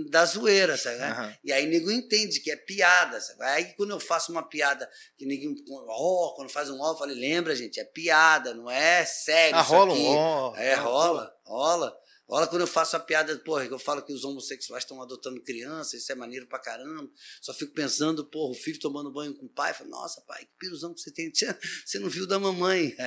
da 0.09 0.25
zoeira, 0.25 0.75
sabe? 0.75 0.97
Aham. 1.03 1.37
E 1.43 1.53
aí 1.53 1.67
nego 1.67 1.91
entende 1.91 2.39
que 2.39 2.49
é 2.49 2.55
piada, 2.55 3.21
sabe? 3.21 3.43
Aí 3.43 3.65
quando 3.75 3.91
eu 3.91 3.99
faço 3.99 4.31
uma 4.31 4.41
piada, 4.41 4.89
que 5.19 5.25
ninguém. 5.27 5.55
Ó, 5.69 6.33
quando 6.35 6.49
faz 6.49 6.67
um 6.71 6.81
ó, 6.81 6.93
eu 6.93 6.97
falei, 6.97 7.15
lembra, 7.15 7.55
gente, 7.55 7.79
é 7.79 7.83
piada, 7.85 8.55
não 8.55 8.71
é 8.71 9.05
sério. 9.05 9.55
Ah, 9.55 9.61
rola 9.61 9.93
aqui. 9.93 10.01
um 10.01 10.15
ó. 10.15 10.55
É, 10.55 10.73
rola, 10.73 11.31
rola. 11.45 11.45
Rola 11.45 12.04
quando 12.27 12.61
eu 12.61 12.67
faço 12.67 12.95
a 12.95 12.99
piada, 12.99 13.37
porra, 13.39 13.67
que 13.67 13.73
eu 13.73 13.79
falo 13.79 14.01
que 14.01 14.13
os 14.13 14.23
homossexuais 14.23 14.83
estão 14.83 15.01
adotando 15.01 15.41
crianças, 15.43 16.01
isso 16.01 16.11
é 16.11 16.15
maneiro 16.15 16.47
pra 16.47 16.59
caramba. 16.59 17.09
Só 17.41 17.53
fico 17.53 17.73
pensando, 17.73 18.25
porra, 18.25 18.51
o 18.51 18.55
filho 18.55 18.79
tomando 18.79 19.11
banho 19.11 19.35
com 19.35 19.45
o 19.45 19.49
pai. 19.53 19.73
Falo, 19.73 19.89
nossa, 19.89 20.21
pai, 20.21 20.43
que 20.45 20.51
piruzão 20.59 20.93
que 20.93 21.01
você 21.01 21.11
tem. 21.11 21.31
Você 21.33 21.99
não 21.99 22.09
viu 22.09 22.27
da 22.27 22.39
mamãe. 22.39 22.95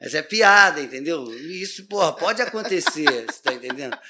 Mas 0.00 0.14
é 0.14 0.22
piada, 0.22 0.80
entendeu? 0.80 1.32
Isso, 1.34 1.86
porra, 1.86 2.14
pode 2.14 2.40
acontecer, 2.42 3.26
você 3.26 3.42
tá 3.42 3.52
entendendo? 3.52 3.98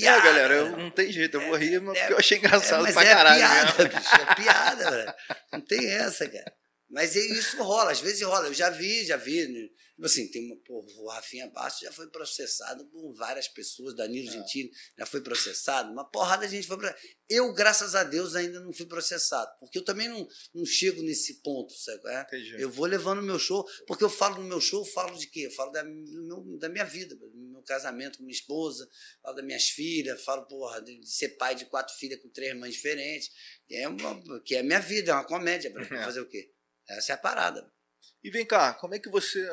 É, 0.00 0.20
galera, 0.22 0.54
eu, 0.54 0.76
não 0.76 0.90
tem 0.90 1.12
jeito, 1.12 1.36
eu 1.36 1.40
vou 1.42 1.56
rir, 1.56 1.80
mas 1.80 1.96
é- 1.96 2.00
porque 2.00 2.12
eu 2.14 2.18
achei 2.18 2.38
engraçado 2.38 2.82
mas 2.82 2.94
pra 2.94 3.04
é 3.04 3.14
caralho. 3.14 3.38
piada, 3.38 3.82
né? 3.84 3.88
bicho, 3.88 4.14
é 4.14 4.34
piada, 4.34 4.90
velho. 4.90 5.14
Não 5.52 5.60
tem 5.60 5.90
essa, 5.90 6.28
cara. 6.28 6.54
Mas 6.90 7.14
é- 7.16 7.20
isso 7.20 7.62
rola, 7.62 7.90
às 7.92 8.00
vezes 8.00 8.22
rola. 8.22 8.46
Eu 8.48 8.54
já 8.54 8.70
vi, 8.70 9.04
já 9.04 9.16
vi. 9.16 9.46
né? 9.48 9.68
Tipo 9.94 10.06
assim, 10.06 10.28
tem 10.30 10.46
uma, 10.46 10.56
porra, 10.62 10.86
o 11.00 11.08
Rafinha 11.08 11.48
Bastos 11.50 11.82
já 11.82 11.90
foi 11.92 12.08
processado 12.08 12.86
por 12.86 13.12
várias 13.14 13.48
pessoas, 13.48 13.96
Danilo 13.96 14.28
É. 14.28 14.32
Gentili 14.32 14.70
já 14.96 15.04
foi 15.04 15.20
processado, 15.20 15.90
uma 15.92 16.08
porrada 16.08 16.46
de 16.46 16.54
gente 16.54 16.68
foi 16.68 16.76
processada. 16.78 17.02
Eu, 17.28 17.52
graças 17.52 17.96
a 17.96 18.04
Deus, 18.04 18.36
ainda 18.36 18.60
não 18.60 18.72
fui 18.72 18.86
processado, 18.86 19.50
porque 19.58 19.76
eu 19.76 19.84
também 19.84 20.08
não, 20.08 20.26
não 20.54 20.64
chego 20.64 21.02
nesse 21.02 21.42
ponto, 21.42 21.72
sabe? 21.72 22.00
é? 22.06 22.26
Eu 22.62 22.70
vou 22.70 22.86
levando 22.86 23.18
o 23.18 23.22
meu 23.22 23.40
show, 23.40 23.66
porque 23.88 24.04
eu 24.04 24.08
falo 24.08 24.40
no 24.40 24.44
meu 24.48 24.60
show, 24.60 24.82
eu 24.82 24.86
falo 24.92 25.18
de 25.18 25.26
quê? 25.26 25.40
Eu 25.46 25.50
falo 25.50 25.72
da, 25.72 25.82
meu- 25.82 26.56
da 26.58 26.68
minha 26.68 26.84
vida, 26.84 27.16
do 27.16 27.30
meu 27.34 27.62
casamento 27.64 28.18
com 28.18 28.24
minha 28.24 28.32
esposa, 28.36 28.88
falo 29.20 29.34
das 29.34 29.44
minhas 29.44 29.64
filhas, 29.64 30.22
falo, 30.24 30.46
porra, 30.46 30.80
de, 30.80 30.96
de 31.00 31.10
ser 31.10 31.30
pai 31.30 31.56
de 31.56 31.64
quatro 31.66 31.92
filhas 31.96 32.20
com 32.22 32.28
três 32.30 32.56
mães 32.56 32.74
diferentes. 32.74 33.30
É 33.68 33.88
uma, 33.88 34.40
que 34.42 34.54
é 34.54 34.60
a 34.60 34.62
minha 34.62 34.80
vida, 34.80 35.10
é 35.10 35.14
uma 35.14 35.24
comédia, 35.26 35.72
pra 35.72 35.82
É. 36.00 36.04
fazer 36.04 36.20
o 36.20 36.28
quê? 36.28 36.52
Essa 36.88 37.12
é 37.12 37.14
a 37.14 37.18
parada. 37.18 37.70
E 38.22 38.30
vem 38.30 38.46
cá, 38.46 38.74
como 38.74 38.94
é 38.94 38.98
que 38.98 39.08
você. 39.08 39.46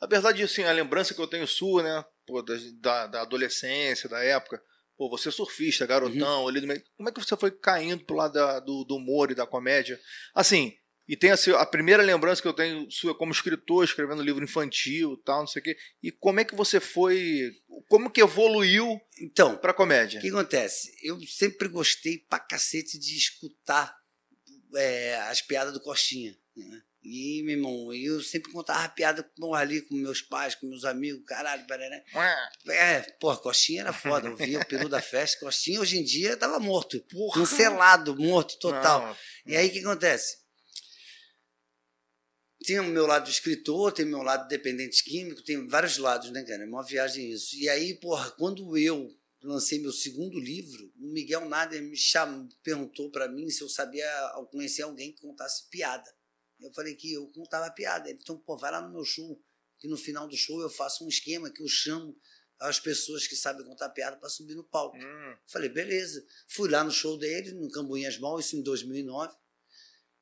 A 0.00 0.06
verdade, 0.06 0.42
assim, 0.42 0.62
a 0.64 0.72
lembrança 0.72 1.14
que 1.14 1.20
eu 1.20 1.26
tenho 1.26 1.46
sua, 1.46 1.82
né? 1.82 2.04
Pô, 2.26 2.42
da, 2.42 3.06
da, 3.06 3.20
adolescência, 3.22 4.08
da 4.08 4.22
época. 4.22 4.62
Pô, 4.96 5.10
você 5.10 5.28
é 5.28 5.32
surfista, 5.32 5.86
garotão, 5.86 6.42
Uhum. 6.42 6.48
ali 6.48 6.60
no 6.60 6.66
meio. 6.68 6.82
Como 6.96 7.08
é 7.08 7.12
que 7.12 7.20
você 7.20 7.36
foi 7.36 7.50
caindo 7.50 8.04
pro 8.04 8.14
lado 8.16 8.32
da- 8.34 8.60
do, 8.60 8.84
do 8.84 8.96
humor 8.96 9.30
e 9.30 9.34
da 9.34 9.46
comédia? 9.46 10.00
Assim, 10.34 10.76
E 11.06 11.18
tem 11.18 11.30
assim, 11.32 11.50
a 11.52 11.66
primeira 11.66 12.02
lembrança 12.02 12.40
que 12.40 12.48
eu 12.48 12.54
tenho 12.54 12.90
sua 12.90 13.14
como 13.14 13.30
escritor, 13.30 13.84
escrevendo 13.84 14.22
livro 14.22 14.42
infantil 14.42 15.18
tal, 15.22 15.40
não 15.40 15.46
sei 15.46 15.60
o 15.60 15.62
quê. 15.62 15.76
E 16.02 16.10
como 16.10 16.40
é 16.40 16.44
que 16.46 16.54
você 16.54 16.80
foi. 16.80 17.52
Como 17.90 18.08
que 18.10 18.22
evoluiu 18.22 18.98
Então, 19.20 19.54
pra 19.58 19.74
comédia? 19.74 20.18
o 20.18 20.22
que 20.22 20.30
acontece? 20.30 20.90
Eu 21.02 21.20
sempre 21.26 21.68
gostei 21.68 22.16
pra 22.20 22.38
cacete 22.38 22.98
de 22.98 23.18
escutar 23.18 23.94
é, 24.76 25.16
as 25.28 25.42
piadas 25.42 25.74
do 25.74 25.80
Coxinha. 25.82 26.34
Né? 26.56 26.82
E, 27.02 27.42
meu 27.42 27.56
irmão, 27.56 27.92
eu 27.92 28.22
sempre 28.22 28.50
contava 28.50 28.88
piada 28.88 29.22
com, 29.38 29.54
ali 29.54 29.82
com 29.82 29.94
meus 29.94 30.22
pais, 30.22 30.54
com 30.54 30.66
meus 30.66 30.86
amigos, 30.86 31.22
caralho, 31.26 31.66
barará. 31.66 32.02
É, 32.66 33.00
porra, 33.20 33.36
Coxinha 33.36 33.82
era 33.82 33.92
foda. 33.92 34.28
Eu 34.28 34.36
via 34.36 34.58
o 34.58 34.66
peru 34.66 34.88
da 34.88 35.02
festa. 35.02 35.38
Coxinha 35.40 35.80
hoje 35.80 35.98
em 35.98 36.02
dia 36.04 36.34
tava 36.36 36.58
morto. 36.58 36.98
Porra. 37.10 37.40
Cancelado, 37.40 38.16
morto 38.16 38.58
total. 38.58 39.06
Não, 39.06 39.16
E 39.52 39.54
aí 39.54 39.68
o 39.68 39.72
que 39.72 39.80
acontece? 39.80 40.38
Tem 42.64 42.80
o 42.80 42.84
meu 42.84 43.06
lado 43.06 43.28
escritor, 43.28 43.92
tem 43.92 44.06
o 44.06 44.08
meu 44.08 44.22
lado 44.22 44.48
dependente 44.48 45.04
químico, 45.04 45.42
tem 45.42 45.66
vários 45.68 45.98
lados, 45.98 46.30
né, 46.30 46.42
cara? 46.44 46.62
É 46.62 46.66
uma 46.66 46.82
viagem 46.82 47.30
isso. 47.30 47.54
E 47.56 47.68
aí, 47.68 48.00
porra, 48.00 48.30
quando 48.30 48.78
eu 48.78 49.14
lancei 49.42 49.78
meu 49.78 49.92
segundo 49.92 50.40
livro, 50.40 50.90
o 50.98 51.12
Miguel 51.12 51.46
Nader 51.46 51.82
me 51.82 51.96
chamou, 51.96 52.48
perguntou 52.62 53.10
para 53.10 53.28
mim 53.28 53.50
se 53.50 53.60
eu 53.60 53.68
sabia 53.68 54.08
conhecer 54.50 54.80
alguém 54.80 55.12
que 55.12 55.20
contasse 55.20 55.68
piada. 55.68 56.10
Eu 56.60 56.72
falei 56.72 56.94
que 56.94 57.12
eu 57.12 57.26
contava 57.28 57.70
piada. 57.70 58.08
Ele, 58.08 58.18
então, 58.20 58.38
pô, 58.38 58.56
vai 58.56 58.70
lá 58.70 58.80
no 58.80 58.92
meu 58.92 59.04
show, 59.04 59.40
que 59.78 59.88
no 59.88 59.96
final 59.96 60.26
do 60.28 60.36
show 60.36 60.60
eu 60.60 60.70
faço 60.70 61.04
um 61.04 61.08
esquema 61.08 61.50
que 61.50 61.62
eu 61.62 61.68
chamo 61.68 62.16
as 62.60 62.78
pessoas 62.80 63.26
que 63.26 63.34
sabem 63.36 63.64
contar 63.66 63.90
piada 63.90 64.16
para 64.16 64.28
subir 64.28 64.54
no 64.54 64.64
palco. 64.64 64.96
Hum, 64.96 65.36
Falei, 65.46 65.68
beleza. 65.68 66.24
Fui 66.48 66.70
lá 66.70 66.82
no 66.84 66.90
show 66.90 67.18
dele, 67.18 67.52
no 67.52 67.68
Cambuinhas 67.70 68.18
Mall, 68.18 68.38
isso 68.40 68.56
em 68.56 68.62
2009. 68.62 69.34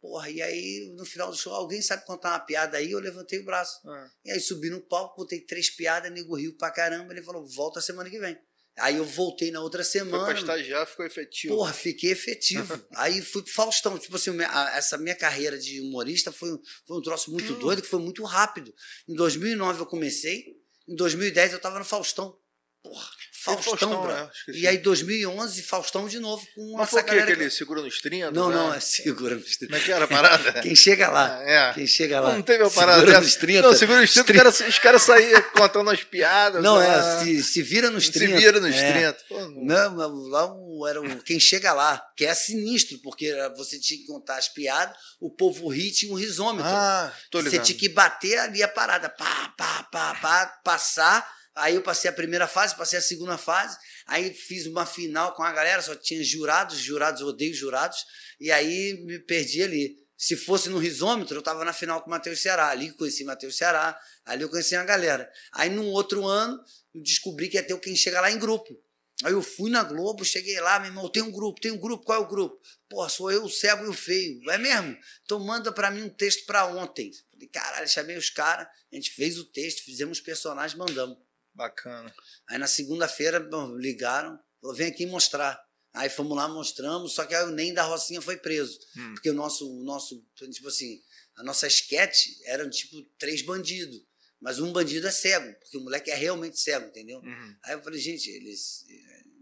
Porra, 0.00 0.28
e 0.30 0.42
aí 0.42 0.92
no 0.96 1.04
final 1.04 1.30
do 1.30 1.36
show, 1.36 1.52
alguém 1.54 1.80
sabe 1.80 2.04
contar 2.04 2.30
uma 2.30 2.40
piada 2.40 2.76
aí? 2.76 2.90
Eu 2.90 2.98
levantei 2.98 3.38
o 3.38 3.44
braço. 3.44 3.78
ah. 3.88 4.10
E 4.24 4.32
aí 4.32 4.40
subi 4.40 4.68
no 4.68 4.80
palco, 4.80 5.16
botei 5.16 5.40
três 5.42 5.70
piadas, 5.70 6.10
nego 6.10 6.34
riu 6.34 6.56
pra 6.56 6.72
caramba. 6.72 7.12
Ele 7.12 7.22
falou, 7.22 7.46
volta 7.46 7.80
semana 7.80 8.10
que 8.10 8.18
vem. 8.18 8.36
Aí 8.78 8.96
eu 8.96 9.04
voltei 9.04 9.50
na 9.50 9.60
outra 9.60 9.84
Foi 9.84 10.00
pra 10.00 10.04
semana. 10.10 10.38
estagiar, 10.38 10.86
ficou 10.86 11.04
efetivo. 11.04 11.54
Porra, 11.56 11.72
fiquei 11.72 12.10
efetivo. 12.12 12.80
aí 12.96 13.20
fui 13.20 13.42
pro 13.42 13.52
Faustão. 13.52 13.98
Tipo 13.98 14.16
assim, 14.16 14.30
essa 14.74 14.96
minha 14.96 15.14
carreira 15.14 15.58
de 15.58 15.80
humorista 15.82 16.32
foi, 16.32 16.52
um- 16.52 16.58
foi 16.86 16.96
um 16.98 17.02
troço 17.02 17.30
muito 17.30 17.52
Hum. 17.52 17.58
doido, 17.58 17.82
que 17.82 17.88
foi 17.88 18.00
muito 18.00 18.22
rápido. 18.24 18.74
Em 19.08 19.14
2009 19.14 19.80
eu 19.82 19.86
comecei, 19.86 20.44
em 20.88 20.96
2010 20.96 21.52
eu 21.52 21.58
tava 21.60 21.78
no 21.78 21.84
Faustão. 21.84 22.36
Porra, 22.82 23.10
Faustão, 23.44 23.62
Faustão, 23.78 24.02
bro. 24.02 24.12
né? 24.12 24.30
Esqueci. 24.32 24.58
E 24.61 24.66
aí 24.68 24.78
2011, 24.78 25.62
Faustão 25.62 26.08
de 26.08 26.18
novo 26.20 26.46
com 26.54 26.76
Mas 26.76 26.90
foi 26.90 27.00
o 27.02 27.04
que 27.04 27.11
galera 27.14 27.37
que 27.37 27.50
segura 27.50 27.82
nos 27.82 28.00
30? 28.00 28.30
Não, 28.30 28.50
né? 28.50 28.56
não, 28.56 28.75
é 28.75 28.80
segura 28.80 29.34
nos 29.34 29.56
30. 29.56 29.66
Como 29.66 29.76
é 29.82 29.84
que 29.84 29.92
era 29.92 30.04
a 30.04 30.08
parada? 30.08 30.52
Quem 30.62 30.75
chega 30.76 31.08
lá, 31.08 31.38
Ah, 31.38 31.42
é. 31.70 31.72
quem 31.75 31.87
chega 31.87 32.20
lá. 32.20 32.32
Não 32.34 32.42
teve 32.42 32.62
uma 32.62 32.70
parada 32.70 33.00
segura 33.00 33.12
dessa? 33.20 33.25
nos 33.26 33.37
30. 33.37 33.62
Não, 33.62 33.75
segura 33.75 34.00
nos 34.00 34.12
30, 34.12 34.32
os 34.32 34.37
caras 34.38 34.61
os 34.61 34.78
caras 34.78 35.02
saíam 35.02 35.42
contando 35.54 35.90
as 35.90 36.02
piadas. 36.04 36.62
Não, 36.62 36.76
lá. 36.76 36.84
é, 37.20 37.25
se, 37.25 37.42
se 37.42 37.62
vira 37.62 37.90
nos 37.90 38.06
Se 38.06 38.12
30. 38.12 38.37
vira 38.37 38.61
nos 38.61 38.75
é. 38.76 38.92
30. 38.92 39.18
Pô, 39.28 39.40
não- 39.40 39.64
Não, 39.64 39.96
mas 39.96 40.30
lá 40.30 40.90
era 40.90 41.00
o 41.00 41.22
quem 41.22 41.38
chega 41.40 41.72
lá, 41.72 42.02
que 42.16 42.25
é 42.25 42.34
sinistro, 42.34 42.99
porque 43.02 43.32
você 43.56 43.78
tinha 43.78 44.00
que 44.00 44.06
contar 44.06 44.37
as 44.37 44.49
piadas, 44.49 44.96
o 45.20 45.30
povo 45.30 45.68
ri 45.68 45.90
tinha 45.90 46.12
um 46.12 46.16
risômetro. 46.16 46.70
Ah, 46.70 47.12
tô 47.30 47.38
você 47.40 47.50
ligado. 47.50 47.66
tinha 47.66 47.78
que 47.78 47.88
bater 47.88 48.38
ali 48.38 48.62
a 48.62 48.68
parada, 48.68 49.08
pá, 49.08 49.52
pá, 49.56 49.82
pá, 49.90 50.14
pá, 50.20 50.46
passar. 50.64 51.41
Aí 51.54 51.75
eu 51.75 51.82
passei 51.82 52.09
a 52.09 52.12
primeira 52.12 52.49
fase, 52.49 52.76
passei 52.76 52.99
a 52.99 53.02
segunda 53.02 53.37
fase, 53.37 53.76
aí 54.06 54.32
fiz 54.32 54.66
uma 54.66 54.87
final 54.87 55.35
com 55.35 55.42
a 55.42 55.52
galera, 55.52 55.82
só 55.82 55.94
tinha 55.94 56.25
jurados, 56.25 56.78
jurados, 56.78 57.21
odeio 57.21 57.54
jurados, 57.54 57.99
e 58.40 58.50
aí 58.50 59.04
me 59.04 59.18
perdi 59.18 59.62
ali. 59.62 60.02
Se 60.16 60.37
fosse 60.37 60.68
no 60.68 60.78
risômetro, 60.78 61.37
eu 61.37 61.42
tava 61.42 61.64
na 61.64 61.73
final 61.73 62.00
com 62.00 62.06
o 62.06 62.11
Matheus 62.11 62.40
Ceará. 62.40 62.68
Ali 62.68 62.92
conheci 62.92 63.25
o 63.25 63.26
Matheus 63.26 63.56
Ceará, 63.56 63.99
ali 64.25 64.42
eu 64.42 64.49
conheci 64.49 64.76
a 64.76 64.85
galera. 64.85 65.28
Aí 65.52 65.68
num 65.68 65.88
outro 65.88 66.25
ano, 66.25 66.62
eu 66.94 67.02
descobri 67.02 67.49
que 67.49 67.56
ia 67.56 67.62
ter 67.62 67.78
Quem 67.80 67.97
Chega 67.97 68.21
Lá 68.21 68.30
em 68.30 68.38
grupo. 68.38 68.80
Aí 69.25 69.32
eu 69.32 69.42
fui 69.42 69.71
na 69.71 69.85
Globo, 69.85 70.25
cheguei 70.25 70.59
lá, 70.61 70.80
meu 70.80 70.88
irmão, 70.88 71.09
tem 71.09 71.23
um 71.23 71.30
grupo, 71.30 71.61
tem 71.61 71.71
um 71.71 71.78
grupo, 71.78 72.04
qual 72.04 72.21
é 72.21 72.25
o 72.25 72.28
grupo? 72.28 72.61
Pô, 72.88 73.09
sou 73.09 73.30
eu, 73.30 73.44
o 73.44 73.50
cego 73.50 73.85
e 73.85 73.88
o 73.88 73.92
feio. 73.92 74.49
É 74.50 74.59
mesmo? 74.59 74.97
Então 75.25 75.38
manda 75.38 75.71
pra 75.71 75.90
mim 75.90 76.02
um 76.02 76.09
texto 76.09 76.44
pra 76.47 76.66
ontem. 76.66 77.11
Falei, 77.30 77.49
caralho, 77.49 77.88
chamei 77.88 78.16
os 78.16 78.30
caras, 78.30 78.66
a 78.92 78.94
gente 78.94 79.11
fez 79.11 79.38
o 79.38 79.44
texto, 79.44 79.85
fizemos 79.85 80.18
os 80.18 80.25
personagens, 80.25 80.76
mandamos. 80.76 81.18
Bacana. 81.54 82.14
Aí 82.49 82.59
na 82.59 82.66
segunda-feira 82.66 83.38
ligaram, 83.76 84.38
falou, 84.61 84.76
vem 84.76 84.88
aqui 84.88 85.06
mostrar. 85.06 85.61
Aí 85.94 86.09
fomos 86.09 86.37
lá, 86.37 86.49
mostramos, 86.49 87.14
só 87.14 87.26
que 87.26 87.35
aí 87.35 87.44
o 87.44 87.50
Nem 87.50 87.75
da 87.75 87.82
Rocinha 87.82 88.23
foi 88.23 88.37
preso. 88.37 88.78
Hum. 88.97 89.12
Porque 89.14 89.28
o 89.30 89.35
nosso, 89.35 89.71
o 89.71 89.85
nosso, 89.85 90.26
tipo 90.50 90.68
assim, 90.68 91.02
a 91.37 91.42
nossa 91.42 91.66
esquete 91.66 92.30
eram 92.44 92.68
tipo 92.71 93.02
três 93.18 93.42
bandidos. 93.42 94.00
Mas 94.40 94.59
um 94.59 94.73
bandido 94.73 95.06
é 95.06 95.11
cego, 95.12 95.54
porque 95.61 95.76
o 95.76 95.82
moleque 95.82 96.11
é 96.11 96.16
realmente 96.16 96.59
cego, 96.59 96.87
entendeu? 96.87 97.21
Uhum. 97.21 97.56
Aí 97.62 97.75
eu 97.75 97.82
falei, 97.82 98.00
gente, 98.00 98.28
eles. 98.28 98.85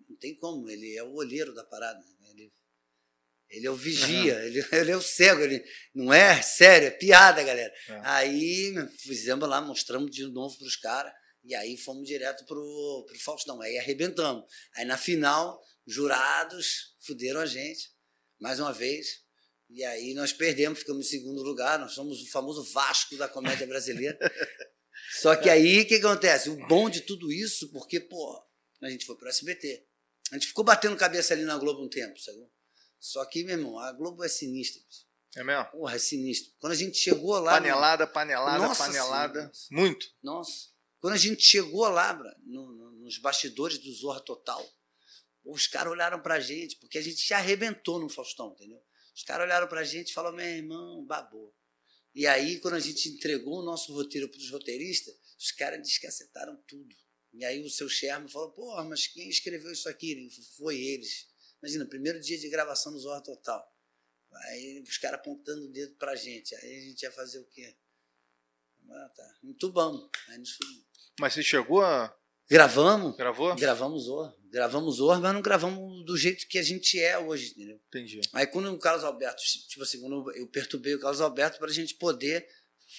Não 0.06 0.16
tem 0.16 0.36
como, 0.36 0.68
ele 0.68 0.94
é 0.94 1.02
o 1.02 1.14
olheiro 1.14 1.54
da 1.54 1.64
parada. 1.64 1.98
né? 1.98 2.28
Ele, 2.32 2.52
ele 3.48 3.66
é 3.66 3.70
o 3.70 3.76
vigia, 3.76 4.44
ele, 4.44 4.62
ele 4.72 4.90
é 4.90 4.96
o 4.96 5.00
cego. 5.00 5.40
Ele, 5.40 5.64
não 5.94 6.12
é 6.12 6.42
sério, 6.42 6.88
é 6.88 6.90
piada, 6.90 7.42
galera. 7.42 7.72
É. 7.88 8.00
Aí 8.04 8.74
fizemos 8.98 9.48
lá, 9.48 9.62
mostramos 9.62 10.10
de 10.10 10.26
novo 10.26 10.58
para 10.58 10.66
os 10.66 10.76
caras, 10.76 11.12
e 11.44 11.54
aí 11.54 11.76
fomos 11.76 12.06
direto 12.06 12.44
pro, 12.44 13.04
pro 13.08 13.20
Faustão. 13.20 13.60
Aí 13.60 13.78
arrebentamos. 13.78 14.44
Aí 14.76 14.84
na 14.84 14.98
final, 14.98 15.60
jurados 15.86 16.94
fuderam 17.00 17.40
a 17.40 17.46
gente, 17.46 17.90
mais 18.38 18.60
uma 18.60 18.72
vez. 18.72 19.22
E 19.68 19.84
aí 19.84 20.14
nós 20.14 20.32
perdemos, 20.32 20.80
ficamos 20.80 21.06
em 21.06 21.10
segundo 21.10 21.42
lugar. 21.42 21.78
Nós 21.78 21.92
somos 21.92 22.20
o 22.20 22.30
famoso 22.30 22.62
Vasco 22.72 23.16
da 23.16 23.28
comédia 23.28 23.66
brasileira. 23.66 24.18
Só 25.20 25.34
que 25.34 25.48
aí 25.48 25.80
o 25.80 25.86
que 25.86 25.96
acontece? 25.96 26.50
O 26.50 26.66
bom 26.66 26.90
de 26.90 27.00
tudo 27.00 27.32
isso, 27.32 27.70
porque, 27.72 27.98
pô, 28.00 28.42
a 28.82 28.90
gente 28.90 29.06
foi 29.06 29.16
pro 29.16 29.28
SBT. 29.28 29.86
A 30.30 30.34
gente 30.34 30.46
ficou 30.46 30.64
batendo 30.64 30.96
cabeça 30.96 31.34
ali 31.34 31.44
na 31.44 31.58
Globo 31.58 31.82
um 31.82 31.88
tempo, 31.88 32.18
sabe? 32.18 32.38
Só 32.98 33.24
que, 33.24 33.42
meu 33.42 33.56
irmão, 33.56 33.78
a 33.78 33.92
Globo 33.92 34.22
é 34.22 34.28
sinistra. 34.28 34.82
É 35.36 35.44
mesmo? 35.44 35.64
Porra, 35.66 35.96
é 35.96 35.98
sinistro. 35.98 36.52
Quando 36.58 36.72
a 36.72 36.76
gente 36.76 36.98
chegou 36.98 37.38
lá. 37.38 37.52
Panelada, 37.52 38.06
panelada, 38.06 38.58
Nossa 38.58 38.84
panelada. 38.84 39.50
Muito. 39.70 40.06
Nossa. 40.22 40.69
Quando 41.00 41.14
a 41.14 41.18
gente 41.18 41.42
chegou 41.42 41.88
lá, 41.88 42.12
no- 42.44 42.72
no- 42.72 42.92
nos 42.92 43.18
bastidores 43.18 43.78
do 43.78 43.92
Zorra 43.92 44.20
Total, 44.20 44.64
os 45.44 45.66
caras 45.66 45.92
olharam 45.92 46.22
pra 46.22 46.38
gente, 46.38 46.76
porque 46.76 46.98
a 46.98 47.02
gente 47.02 47.26
já 47.26 47.38
arrebentou 47.38 47.98
no 47.98 48.08
Faustão, 48.08 48.52
entendeu? 48.52 48.80
Os 49.14 49.22
caras 49.24 49.46
olharam 49.46 49.66
pra 49.66 49.82
gente 49.82 50.10
e 50.10 50.12
falaram, 50.12 50.36
meu 50.36 50.46
irmão, 50.46 51.04
babou. 51.04 51.54
E 52.14 52.26
aí, 52.26 52.60
quando 52.60 52.74
a 52.74 52.80
gente 52.80 53.08
entregou 53.08 53.60
o 53.60 53.64
nosso 53.64 53.92
roteiro 53.94 54.28
pros 54.28 54.50
roteiristas, 54.50 55.14
os 55.38 55.50
caras 55.52 55.80
descacetaram 55.82 56.56
tudo. 56.66 56.94
E 57.32 57.44
aí 57.44 57.62
o 57.64 57.70
seu 57.70 57.88
Sherman 57.88 58.28
falou, 58.28 58.50
porra, 58.52 58.84
mas 58.84 59.06
quem 59.06 59.28
escreveu 59.28 59.72
isso 59.72 59.88
aqui? 59.88 60.28
Foi 60.56 60.78
eles. 60.78 61.28
Imagina, 61.62 61.86
primeiro 61.86 62.20
dia 62.20 62.38
de 62.38 62.48
gravação 62.48 62.92
no 62.92 62.98
Zorra 62.98 63.22
Total. 63.22 63.64
Aí 64.32 64.82
os 64.86 64.98
caras 64.98 65.20
apontando 65.20 65.64
o 65.66 65.68
dedo 65.68 65.94
pra 65.96 66.14
gente. 66.16 66.54
Aí 66.56 66.76
a 66.76 66.80
gente 66.80 67.02
ia 67.02 67.12
fazer 67.12 67.38
o 67.38 67.46
quê? 67.46 67.76
Ah, 68.90 69.08
tá. 69.16 69.38
Entubamos. 69.44 70.10
Aí 70.28 70.38
nos 70.38 70.50
fudemos. 70.52 70.89
Mas 71.20 71.34
você 71.34 71.42
chegou 71.42 71.82
a. 71.82 72.16
Gravamos, 72.48 73.14
Gravou? 73.14 73.54
gravamos 73.54 74.04
Zorra. 74.04 74.34
Gravamos 74.50 74.96
Zorra, 74.96 75.20
mas 75.20 75.34
não 75.34 75.42
gravamos 75.42 76.04
do 76.04 76.16
jeito 76.16 76.48
que 76.48 76.58
a 76.58 76.62
gente 76.62 76.98
é 76.98 77.16
hoje, 77.16 77.50
entendeu? 77.50 77.78
Entendi. 77.88 78.20
Aí 78.32 78.46
quando 78.46 78.72
o 78.72 78.78
Carlos 78.78 79.04
Alberto, 79.04 79.40
tipo 79.68 79.82
assim, 79.84 80.00
quando 80.00 80.32
eu 80.32 80.46
perturbei 80.48 80.94
o 80.94 80.98
Carlos 80.98 81.20
Alberto 81.20 81.58
para 81.58 81.68
a 81.68 81.72
gente 81.72 81.94
poder 81.94 82.48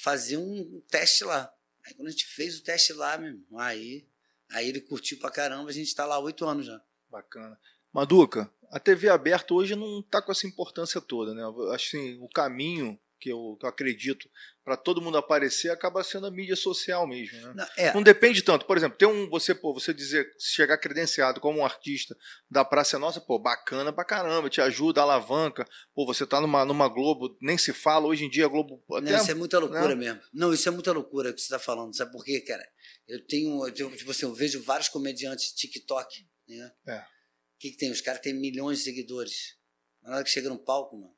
fazer 0.04 0.38
um 0.38 0.82
teste 0.88 1.24
lá. 1.24 1.52
Aí 1.84 1.96
quando 1.96 2.08
a 2.08 2.12
gente 2.12 2.26
fez 2.28 2.60
o 2.60 2.64
teste 2.64 2.94
lá, 2.94 3.18
meu 3.18 3.30
irmão, 3.30 3.60
aí, 3.60 4.08
aí 4.52 4.70
ele 4.70 4.80
curtiu 4.80 5.18
pra 5.18 5.32
caramba, 5.32 5.70
a 5.70 5.74
gente 5.74 5.94
tá 5.94 6.06
lá 6.06 6.16
há 6.16 6.20
oito 6.20 6.46
anos 6.46 6.68
já. 6.68 6.80
Bacana. 7.10 7.60
Maduca, 7.92 8.50
a 8.70 8.80
TV 8.80 9.10
aberta 9.10 9.54
hoje 9.54 9.76
não 9.76 10.02
tá 10.04 10.22
com 10.22 10.32
essa 10.32 10.48
importância 10.48 11.02
toda, 11.02 11.34
né? 11.34 11.42
Acho 11.74 11.98
assim, 11.98 12.18
o 12.22 12.30
caminho 12.30 12.98
que 13.22 13.30
eu, 13.30 13.56
que 13.60 13.66
eu 13.66 13.70
acredito 13.70 14.28
para 14.64 14.76
todo 14.76 15.02
mundo 15.02 15.18
aparecer 15.18 15.70
acaba 15.70 16.04
sendo 16.04 16.26
a 16.26 16.32
mídia 16.32 16.56
social 16.56 17.08
mesmo, 17.08 17.40
né? 17.40 17.54
Não, 17.56 17.68
é, 17.78 17.94
Não 17.94 18.02
depende 18.02 18.42
tanto. 18.42 18.66
Por 18.66 18.76
exemplo, 18.76 18.98
tem 18.98 19.08
um 19.08 19.30
você, 19.30 19.54
pô, 19.54 19.72
você 19.74 19.94
dizer, 19.94 20.28
chegar 20.40 20.78
credenciado 20.80 21.40
como 21.40 21.60
um 21.60 21.66
artista 21.66 22.18
da 22.50 22.66
Praça 22.66 22.98
é 22.98 23.00
Nossa, 23.00 23.22
pô, 23.22 23.38
bacana 23.38 23.94
pra 23.94 24.04
caramba, 24.04 24.50
te 24.50 24.60
ajuda, 24.60 25.02
alavanca. 25.02 25.68
Pô, 25.94 26.06
você 26.06 26.26
tá 26.26 26.42
numa, 26.42 26.66
numa 26.66 26.88
Globo, 26.88 27.38
nem 27.40 27.58
se 27.60 27.72
fala, 27.72 28.08
hoje 28.08 28.26
em 28.26 28.30
dia 28.30 28.46
a 28.46 28.50
Globo 28.50 28.84
até 28.94 29.12
Não, 29.12 29.22
isso 29.22 29.32
é 29.32 29.36
muita 29.36 29.60
loucura 29.60 29.90
né? 29.90 29.96
mesmo. 29.96 30.22
Não, 30.34 30.52
isso 30.52 30.68
é 30.68 30.72
muita 30.72 30.92
loucura 30.92 31.32
que 31.32 31.40
você 31.40 31.46
está 31.46 31.60
falando. 31.60 31.96
Sabe 31.96 32.12
por 32.12 32.26
quê, 32.26 32.42
cara? 32.42 32.68
Eu 33.08 33.24
tenho, 33.28 33.68
eu 33.68 33.72
tenho, 33.72 33.96
tipo 33.96 34.10
assim, 34.10 34.26
eu 34.26 34.34
vejo 34.34 34.64
vários 34.64 34.90
comediantes 34.90 35.54
TikTok, 35.54 36.28
né? 36.48 36.72
É. 36.88 36.98
O 36.98 37.60
que, 37.60 37.70
que 37.70 37.78
tem? 37.78 37.92
Os 37.92 38.02
caras 38.02 38.22
têm 38.22 38.34
milhões 38.34 38.80
de 38.80 38.86
seguidores. 38.86 39.56
Na 40.02 40.16
hora 40.16 40.24
que 40.24 40.32
chega 40.32 40.50
no 40.50 40.58
palco, 40.58 40.98
mano, 40.98 41.14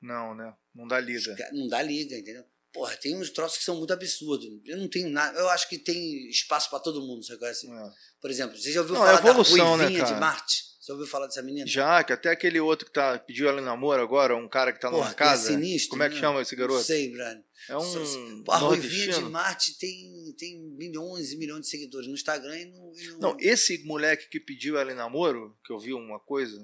Não, 0.00 0.34
né? 0.34 0.52
Não 0.74 0.86
dá 0.86 0.98
liga. 1.00 1.36
Não 1.52 1.68
dá 1.68 1.82
liga, 1.82 2.16
entendeu? 2.16 2.44
Porra, 2.72 2.96
tem 2.96 3.16
uns 3.16 3.30
troços 3.30 3.58
que 3.58 3.64
são 3.64 3.76
muito 3.76 3.92
absurdos. 3.92 4.46
Eu 4.64 4.78
não 4.78 4.88
tenho 4.88 5.10
nada. 5.10 5.36
Eu 5.38 5.48
acho 5.50 5.68
que 5.68 5.76
tem 5.76 6.28
espaço 6.28 6.70
para 6.70 6.78
todo 6.78 7.00
mundo, 7.02 7.24
você 7.24 7.36
conhece? 7.36 7.66
É. 7.68 7.90
Por 8.20 8.30
exemplo, 8.30 8.56
você 8.56 8.70
já 8.70 8.80
ouviu 8.80 8.94
Não, 8.94 9.04
é 9.04 9.16
falar 9.16 9.18
evolução, 9.30 9.56
da 9.72 9.76
né, 9.78 9.82
Ruivinha 9.84 10.04
cara? 10.04 10.14
de 10.14 10.20
Marte? 10.20 10.70
Você 10.80 10.92
ouviu 10.92 11.06
falar 11.06 11.26
dessa 11.26 11.42
menina? 11.42 11.66
Já, 11.66 12.02
que 12.04 12.12
até 12.12 12.30
aquele 12.30 12.58
outro 12.60 12.86
que 12.86 12.92
tá, 12.92 13.18
pediu 13.18 13.48
ela 13.48 13.60
em 13.60 13.64
namoro 13.64 14.00
agora, 14.00 14.34
um 14.36 14.48
cara 14.48 14.72
que 14.72 14.80
tá 14.80 14.88
numa 14.88 15.02
Porra, 15.02 15.14
casa. 15.14 15.50
É 15.50 15.54
sinistro, 15.56 15.90
Como 15.90 16.02
é 16.04 16.08
que 16.08 16.14
né? 16.14 16.20
chama 16.20 16.40
esse 16.40 16.54
garoto? 16.56 16.78
Não 16.78 16.84
sei, 16.84 17.10
Brad. 17.10 17.38
É 17.68 17.76
um. 17.76 18.44
A 18.48 18.56
Ruivinha 18.56 19.14
de. 19.14 19.20
Marte 19.24 19.76
tem, 19.76 20.34
tem 20.38 20.62
milhões 20.76 21.32
e 21.32 21.36
milhões 21.36 21.62
de 21.62 21.68
seguidores 21.68 22.06
no 22.06 22.14
Instagram 22.14 22.56
e 22.56 22.64
no. 22.66 22.92
e 22.96 23.08
no- 23.08 23.18
Não, 23.18 23.36
esse 23.40 23.84
moleque 23.84 24.28
que 24.30 24.38
pediu 24.40 24.78
ela 24.78 24.92
em 24.92 24.96
namoro, 24.96 25.58
que 25.64 25.72
eu 25.72 25.78
vi 25.78 25.92
uma 25.92 26.20
coisa 26.20 26.56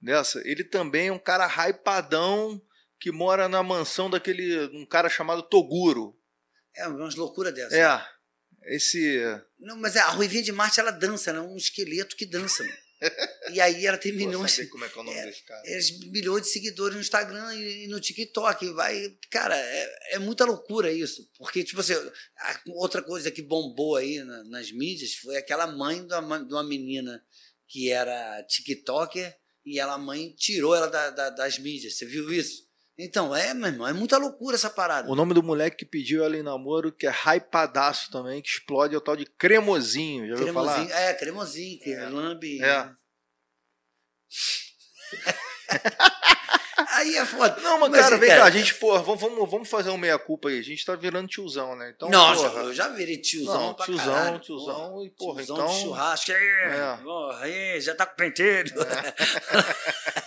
dessa, 0.00 0.40
ele 0.48 0.64
também 0.64 1.08
é 1.08 1.12
um 1.12 1.18
cara 1.18 1.46
hypadão 1.68 2.62
que 3.00 3.10
mora 3.10 3.48
na 3.48 3.62
mansão 3.62 4.10
daquele. 4.10 4.66
um 4.76 4.84
cara 4.86 5.08
chamado 5.08 5.42
Toguro. 5.42 6.16
É 6.76 6.86
umas 6.86 7.14
loucuras 7.14 7.52
dessas. 7.54 7.72
É. 7.72 8.06
Esse. 8.66 9.18
Não, 9.58 9.76
mas 9.76 9.96
a 9.96 10.08
Ruivinha 10.10 10.42
de 10.42 10.52
Marte, 10.52 10.78
ela 10.80 10.90
dança, 10.90 11.30
ela 11.30 11.38
é 11.38 11.42
um 11.42 11.56
esqueleto 11.56 12.14
que 12.14 12.26
dança. 12.26 12.62
e 13.50 13.58
aí 13.58 13.86
ela 13.86 13.96
tem 13.96 14.12
milhões, 14.12 14.52
saber 14.52 14.68
como 14.68 14.84
é 14.84 14.88
que 14.90 14.98
é 14.98 15.00
o 15.00 15.04
nome 15.04 15.16
É, 15.16 15.24
desse 15.24 15.42
cara. 15.46 15.62
eles- 15.64 15.98
milhões 16.10 16.42
de 16.42 16.48
seguidores 16.50 16.94
no 16.94 17.00
Instagram 17.00 17.54
e, 17.54 17.86
no 17.88 17.98
TikTok. 17.98 18.68
Vai, 18.74 19.16
cara, 19.30 19.56
é, 19.56 20.14
é 20.16 20.18
muita 20.18 20.44
loucura 20.44 20.92
isso. 20.92 21.26
Porque, 21.38 21.64
tipo 21.64 21.80
assim, 21.80 21.94
outra 22.74 23.00
coisa 23.02 23.30
que 23.30 23.40
bombou 23.40 23.96
aí 23.96 24.22
na- 24.22 24.44
nas 24.44 24.70
mídias 24.70 25.14
foi 25.14 25.36
aquela 25.38 25.66
mãe 25.66 26.06
de 26.06 26.14
uma, 26.14 26.44
de 26.44 26.52
uma 26.52 26.62
menina 26.62 27.24
que 27.66 27.90
era 27.90 28.42
TikToker 28.44 29.34
e 29.64 29.80
ela, 29.80 29.96
mãe 29.96 30.34
tirou 30.36 30.74
ela 30.76 30.86
da- 30.88 31.08
da- 31.10 31.30
das 31.30 31.58
mídias. 31.58 31.96
Você 31.96 32.04
viu 32.04 32.30
isso? 32.30 32.68
Então, 33.02 33.34
é, 33.34 33.54
meu 33.54 33.68
irmão, 33.68 33.88
é 33.88 33.92
muita 33.94 34.18
loucura 34.18 34.56
essa 34.56 34.68
parada. 34.68 35.10
O 35.10 35.14
nome 35.14 35.32
do 35.32 35.42
moleque 35.42 35.78
que 35.78 35.84
pediu 35.86 36.22
ela 36.22 36.36
em 36.36 36.42
namoro, 36.42 36.92
que 36.92 37.06
é 37.06 37.10
hypadaço 37.10 38.10
também, 38.10 38.42
que 38.42 38.48
explode, 38.48 38.94
é 38.94 38.98
o 38.98 39.00
tal 39.00 39.16
de 39.16 39.24
Cremosinho. 39.24 40.26
Já 40.26 40.34
ouviu 40.34 40.52
falar? 40.52 40.74
Cremosinho, 40.74 40.98
é, 40.98 41.14
cremosinho, 41.14 41.78
que 41.80 41.92
É. 41.94 42.08
lambe. 42.08 42.62
É. 42.62 42.90
Aí 46.92 47.16
é 47.16 47.24
foda. 47.24 47.58
Não, 47.62 47.78
mas, 47.78 47.90
Mas, 47.90 48.00
cara, 48.00 48.16
vem 48.18 48.28
cara, 48.28 48.40
cá, 48.42 48.46
a 48.48 48.50
gente, 48.50 48.74
porra, 48.74 49.00
vamos, 49.02 49.50
vamos, 49.50 49.68
fazer 49.68 49.90
um 49.90 49.96
meia-culpa 49.96 50.48
aí. 50.48 50.58
A 50.58 50.62
gente 50.62 50.84
tá 50.84 50.94
virando 50.96 51.28
tiozão, 51.28 51.74
né? 51.76 51.92
Então, 51.94 52.10
Nossa, 52.10 52.50
porra, 52.50 52.62
eu 52.64 52.74
já 52.74 52.88
virei 52.88 53.16
tiozão 53.16 53.68
Não, 53.68 53.74
pra 53.74 53.84
tiozão, 53.86 54.12
caralho. 54.14 54.38
tiozão, 54.40 55.04
e, 55.04 55.10
porra, 55.10 55.36
tiozão 55.44 55.56
então- 55.56 55.74
de 55.74 55.80
churrasco. 55.82 56.32
É. 56.32 56.96
Porra, 57.02 57.38
aí, 57.44 57.80
já 57.80 57.94
tá 57.94 58.04
com 58.04 58.16
penteiro. 58.16 58.70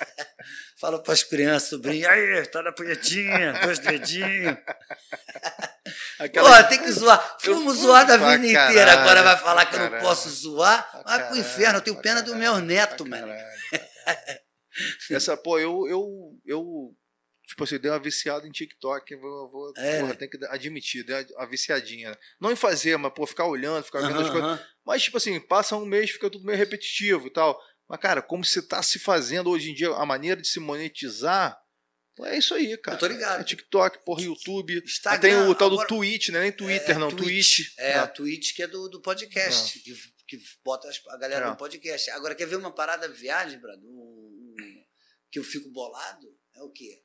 Fala 0.80 1.02
pras 1.02 1.24
crianças, 1.24 1.70
sobrinho. 1.70 2.10
Aí, 2.10 2.46
tá 2.48 2.62
na 2.62 2.72
punhetinha, 2.72 3.54
dois 3.64 3.80
dedinhos. 3.80 4.58
aquela- 6.20 6.50
Porra, 6.50 6.64
tem 6.66 6.80
que 6.80 6.92
zoar. 6.92 7.38
Fui 7.40 7.54
zoar 7.76 8.06
da 8.06 8.18
vida 8.18 8.54
caralho, 8.54 8.70
inteira. 8.72 8.94
Agora 8.94 9.24
vai 9.24 9.38
falar 9.38 9.66
que 9.66 9.76
eu 9.76 9.90
não 9.90 10.00
posso 10.00 10.30
zoar. 10.30 10.90
Vai 10.94 11.02
pro 11.04 11.12
caralho, 11.12 11.38
inferno. 11.38 11.78
Eu 11.78 11.82
tenho 11.82 12.02
pena 12.02 12.22
do 12.22 12.32
caralho, 12.32 12.56
meu 12.56 12.62
neto, 12.66 13.06
mano. 13.06 13.34
Essa, 15.12 15.38
pô, 15.38 15.60
eu, 15.60 15.88
eu, 15.88 16.08
eu, 16.46 16.96
tipo 17.48 17.64
assim, 17.64 17.78
dei 17.78 17.92
uma 17.92 18.00
viciada 18.00 18.48
em 18.48 18.52
TikTok, 18.52 19.16
vou, 19.18 19.50
vou 19.50 19.74
É. 19.78 20.00
porra, 20.00 20.16
tem 20.16 20.28
que 20.30 20.40
admitir, 20.48 21.04
dei 21.06 21.26
uma 21.38 21.48
viciadinha. 21.48 22.18
Não 22.42 22.52
em 22.52 22.56
fazer, 22.56 22.98
mas, 22.98 23.14
pô, 23.14 23.28
ficar 23.28 23.46
olhando, 23.46 23.84
ficar 23.84 24.02
vendo 24.02 24.20
as 24.22 24.30
coisas. 24.30 24.60
Mas, 24.86 25.04
tipo 25.04 25.18
assim, 25.18 25.40
passa 25.40 25.76
um 25.78 25.86
mês, 25.86 26.10
fica 26.10 26.30
tudo 26.30 26.46
meio 26.46 26.58
repetitivo 26.58 27.28
e 27.28 27.30
tal. 27.32 27.58
Mas, 27.90 28.00
cara, 28.00 28.22
como 28.22 28.44
você 28.44 28.62
tá 28.62 28.82
se 28.82 28.98
fazendo 29.00 29.50
hoje 29.50 29.72
em 29.72 29.74
dia, 29.74 29.90
a 29.90 30.06
maneira 30.06 30.42
de 30.42 30.48
se 30.48 30.60
monetizar, 30.60 31.60
pô, 32.16 32.26
é 32.26 32.38
isso 32.38 32.54
aí, 32.54 32.78
cara. 32.78 32.96
Eu 32.96 33.00
tô 33.00 33.08
ligado. 33.08 33.42
É 33.42 33.44
TikTok, 33.44 34.04
porra, 34.06 34.22
YouTube. 34.22 34.82
Instagram, 34.84 35.20
tem 35.22 35.36
o 35.36 35.54
tal 35.56 35.68
agora- 35.72 35.88
do 35.88 35.96
Twitch, 35.96 36.30
né? 36.30 36.40
Nem 36.42 36.52
Twitter, 36.52 36.96
É, 36.96 37.00
não, 37.00 37.10
Twitch. 37.10 37.58
Twitch. 37.58 37.78
É, 37.78 37.94
Ah. 37.94 38.04
a 38.04 38.08
Twitch 38.08 38.56
que 38.56 38.64
é 38.64 38.68
do, 38.68 38.88
do 38.90 39.02
podcast, 39.02 39.80
que, 39.80 39.94
que 40.28 40.40
bota 40.64 40.90
a 41.10 41.18
galera 41.18 41.46
É. 41.46 41.50
no 41.50 41.58
podcast. 41.58 42.10
Agora, 42.12 42.34
quer 42.36 42.48
ver 42.48 42.56
uma 42.56 42.74
parada 42.74 43.08
viagem, 43.10 43.60
Brado? 43.60 43.86
Um- 43.86 44.56
um- 44.60 44.84
que 45.32 45.38
eu 45.40 45.44
fico 45.44 45.70
bolado? 45.70 46.28
É 46.56 46.62
o 46.64 46.70
quê? 46.70 47.04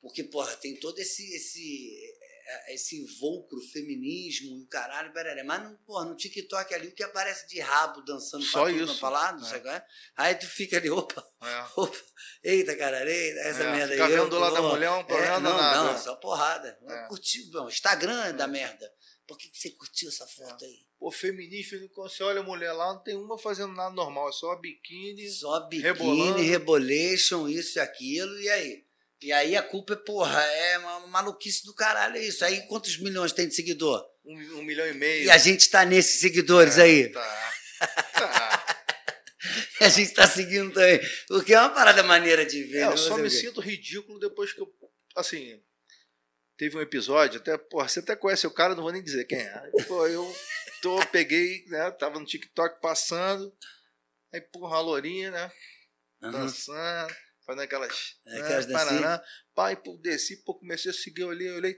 Porque, 0.00 0.22
porra, 0.22 0.54
tem 0.56 0.76
todo 0.78 0.98
esse 0.98 1.34
esse 1.34 1.90
é, 2.22 2.35
esse 2.68 3.04
vulcro 3.18 3.60
feminismo 3.72 4.56
e 4.58 4.62
o 4.62 4.66
caralho, 4.68 5.12
perere. 5.12 5.42
mas 5.42 5.62
não, 5.64 5.76
porra, 5.86 6.04
no 6.04 6.16
TikTok 6.16 6.72
ali 6.74 6.88
o 6.88 6.94
que 6.94 7.02
aparece 7.02 7.46
de 7.48 7.60
rabo 7.60 8.02
dançando 8.02 8.44
Só 8.44 8.62
pra 8.62 8.70
tudo 8.72 8.84
isso. 8.84 8.92
na 8.94 8.98
falada, 8.98 9.56
É. 9.70 9.76
é? 9.76 9.84
Aí 10.16 10.34
tu 10.34 10.46
fica 10.46 10.76
ali, 10.76 10.88
opa, 10.90 11.26
É. 11.42 11.66
opa, 11.76 11.96
eita, 12.44 12.76
caralho, 12.76 13.08
eita, 13.10 13.40
essa 13.40 13.62
É, 13.64 13.72
merda 13.72 13.92
aí. 13.94 13.98
ficar 13.98 14.10
eu- 14.10 14.22
vendo 14.24 14.30
do 14.30 14.38
lado 14.38 14.54
da 14.54 14.62
mulher 14.62 14.86
é 14.86 14.90
um 14.90 15.04
problema 15.04 15.36
é, 15.36 15.40
não, 15.40 15.56
não, 15.56 15.92
né? 15.92 15.98
só 15.98 16.14
porrada. 16.16 16.78
É. 16.88 17.06
Curtiu, 17.08 17.50
bom, 17.50 17.68
Instagram 17.68 18.24
é 18.26 18.32
da 18.32 18.46
merda. 18.46 18.90
Por 19.26 19.36
que, 19.36 19.48
que 19.48 19.58
você 19.58 19.70
curtiu 19.70 20.08
essa 20.08 20.24
foto 20.24 20.64
aí? 20.64 20.86
Pô, 21.00 21.10
feminista, 21.10 21.76
quando 21.92 22.08
você 22.10 22.22
olha 22.22 22.40
a 22.40 22.44
mulher 22.44 22.72
lá, 22.72 22.94
não 22.94 23.02
tem 23.02 23.16
uma 23.16 23.36
fazendo 23.36 23.72
nada 23.74 23.92
normal, 23.92 24.28
é 24.28 24.32
só 24.32 24.54
biquíni. 24.56 25.28
Só 25.28 25.60
biquíni, 25.66 25.82
Rebolando. 25.82 26.38
rebolation, 26.42 27.48
isso 27.48 27.78
e 27.78 27.80
aquilo, 27.80 28.38
e 28.40 28.48
aí? 28.48 28.85
E 29.26 29.32
aí 29.32 29.56
a 29.56 29.62
culpa 29.62 29.94
é, 29.94 29.96
porra, 29.96 30.40
é 30.40 30.78
uma 30.78 31.08
maluquice 31.08 31.64
do 31.64 31.74
caralho 31.74 32.16
isso. 32.16 32.44
Aí 32.44 32.64
quantos 32.68 32.96
milhões 32.96 33.32
tem 33.32 33.48
de 33.48 33.56
seguidor? 33.56 34.00
Um, 34.24 34.58
um 34.58 34.62
milhão 34.62 34.86
e 34.86 34.92
meio. 34.94 35.24
E 35.24 35.30
a 35.32 35.36
gente 35.36 35.68
tá 35.68 35.84
nesses 35.84 36.20
seguidores 36.20 36.78
aí. 36.78 37.08
Tá. 37.08 37.52
Tá. 38.12 38.62
E 39.80 39.84
a 39.84 39.88
gente 39.88 40.12
tá 40.14 40.26
seguindo 40.26 40.72
também. 40.72 40.98
Porque 41.28 41.52
é 41.54 41.60
uma 41.60 41.70
parada 41.70 42.02
maneira 42.02 42.44
de 42.44 42.64
ver. 42.64 42.78
É, 42.78 42.86
né? 42.86 42.92
eu 42.92 42.96
só 42.96 43.10
Fazer 43.10 43.22
me 43.22 43.30
sinto 43.30 43.60
ridículo 43.60 44.18
depois 44.18 44.52
que 44.52 44.60
eu. 44.60 44.74
Assim. 45.14 45.62
Teve 46.56 46.78
um 46.78 46.80
episódio, 46.80 47.38
até, 47.38 47.56
porra, 47.58 47.86
você 47.86 48.00
até 48.00 48.16
conhece 48.16 48.46
o 48.46 48.50
cara, 48.50 48.74
não 48.74 48.82
vou 48.82 48.90
nem 48.90 49.02
dizer 49.02 49.26
quem 49.26 49.38
é. 49.38 49.70
Pô, 49.86 50.06
eu 50.06 50.34
tô, 50.80 51.04
peguei, 51.08 51.64
né? 51.66 51.90
Tava 51.92 52.18
no 52.18 52.24
TikTok 52.24 52.80
passando. 52.80 53.54
Aí, 54.32 54.40
porra, 54.40 54.78
a 54.78 54.80
lourinha, 54.80 55.30
né? 55.30 55.52
Aham. 56.22 56.32
Dançando, 56.32 57.14
fazendo 57.46 57.62
aquelas. 57.62 58.16
É, 58.26 58.30
né, 58.30 58.40
aquelas 58.42 58.66
dancinhas. 58.66 59.00
paraná. 59.00 59.22
Pai, 59.54 59.76
pô, 59.76 59.96
desci, 59.96 60.42
pô, 60.44 60.54
comecei 60.54 60.90
a 60.90 60.94
seguir, 60.94 61.22
eu 61.22 61.28
olhei, 61.28 61.48
eu 61.48 61.54
olhei. 61.54 61.76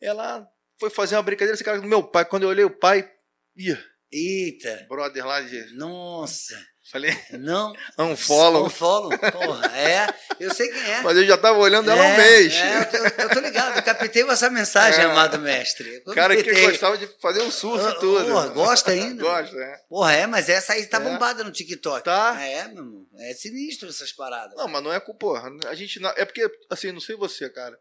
Ela 0.00 0.46
foi 0.78 0.90
fazer 0.90 1.16
uma 1.16 1.22
brincadeira, 1.22 1.54
esse 1.54 1.64
cara 1.64 1.80
do 1.80 1.86
meu 1.88 2.02
pai. 2.02 2.24
Quando 2.24 2.42
eu 2.42 2.48
olhei 2.50 2.64
o 2.64 2.78
pai, 2.78 3.10
ih, 3.56 3.78
Eita, 4.12 4.86
brother 4.88 5.26
lá 5.26 5.40
de. 5.40 5.74
nossa. 5.74 6.54
Falei, 6.90 7.16
Não. 7.32 7.72
unfollow. 7.98 8.66
Um 8.66 8.70
follow. 8.70 9.10
Porra, 9.18 9.66
é. 9.76 10.06
Eu 10.38 10.54
sei 10.54 10.68
quem 10.68 10.90
é. 10.92 11.02
Mas 11.02 11.16
eu 11.16 11.26
já 11.26 11.36
tava 11.36 11.58
olhando 11.58 11.90
ela 11.90 12.00
há 12.00 12.04
um 12.06 12.08
É, 12.12 12.16
mês. 12.16 12.54
É, 12.54 12.78
eu, 12.78 12.90
tô, 12.90 13.22
eu 13.22 13.28
tô 13.30 13.40
ligado, 13.40 13.76
eu 13.76 13.82
captei 13.82 14.22
essa 14.22 14.48
mensagem, 14.50 15.00
É. 15.00 15.04
amado 15.04 15.38
mestre. 15.38 16.02
Eu 16.06 16.14
cara 16.14 16.36
que 16.40 16.60
gostava 16.66 16.96
de 16.96 17.06
fazer 17.20 17.42
um 17.42 17.50
surf 17.50 17.84
e 17.84 17.98
tudo. 17.98 18.24
porra, 18.26 18.48
gosta 18.48 18.90
ainda? 18.92 19.22
Gosta, 19.22 19.56
é. 19.56 19.80
Porra, 19.88 20.12
é, 20.12 20.26
mas 20.26 20.48
essa 20.48 20.74
aí 20.74 20.86
tá 20.86 20.98
É. 20.98 21.00
bombada 21.00 21.42
no 21.42 21.50
TikTok. 21.50 22.04
Tá. 22.04 22.36
É, 22.40 22.68
meu 22.68 22.84
irmão. 22.84 23.06
É 23.18 23.34
sinistro 23.34 23.88
essas 23.88 24.12
paradas. 24.12 24.56
Não, 24.56 24.68
mas 24.68 24.82
não 24.82 24.92
é 24.92 25.00
com, 25.00 25.12
porra, 25.14 25.50
a 25.68 25.74
gente, 25.74 25.98
não- 25.98 26.12
é 26.16 26.24
porque, 26.24 26.48
assim, 26.70 26.92
não 26.92 27.00
sei 27.00 27.16
você, 27.16 27.48
cara, 27.50 27.76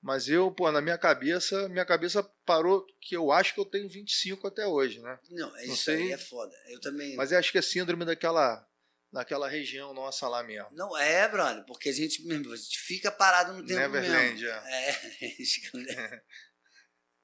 mas 0.00 0.28
eu, 0.28 0.50
pô, 0.52 0.70
na 0.70 0.80
minha 0.80 0.98
cabeça, 0.98 1.68
minha 1.68 1.84
cabeça 1.84 2.22
parou 2.44 2.86
que 3.00 3.16
eu 3.16 3.32
acho 3.32 3.54
que 3.54 3.60
eu 3.60 3.64
tenho 3.64 3.88
25 3.88 4.46
até 4.46 4.66
hoje, 4.66 5.00
né? 5.00 5.18
Não, 5.30 5.56
isso 5.58 5.84
sei. 5.84 5.96
aí 5.96 6.12
é 6.12 6.18
foda. 6.18 6.54
Eu 6.68 6.80
também. 6.80 7.16
Mas 7.16 7.32
eu 7.32 7.38
acho 7.38 7.50
que 7.50 7.58
é 7.58 7.62
síndrome 7.62 8.04
daquela, 8.04 8.66
daquela 9.12 9.48
região 9.48 9.92
nossa 9.92 10.28
lá 10.28 10.42
mesmo. 10.42 10.68
Não 10.72 10.96
é, 10.96 11.28
brother, 11.28 11.64
porque 11.66 11.88
a 11.88 11.92
gente, 11.92 12.24
mesmo, 12.26 12.52
a 12.52 12.56
gente 12.56 12.78
fica 12.78 13.10
parado 13.10 13.52
no 13.52 13.66
tempo 13.66 13.80
Neverland, 13.80 14.42
mesmo. 14.42 14.48
é. 14.48 14.90
É. 14.90 16.22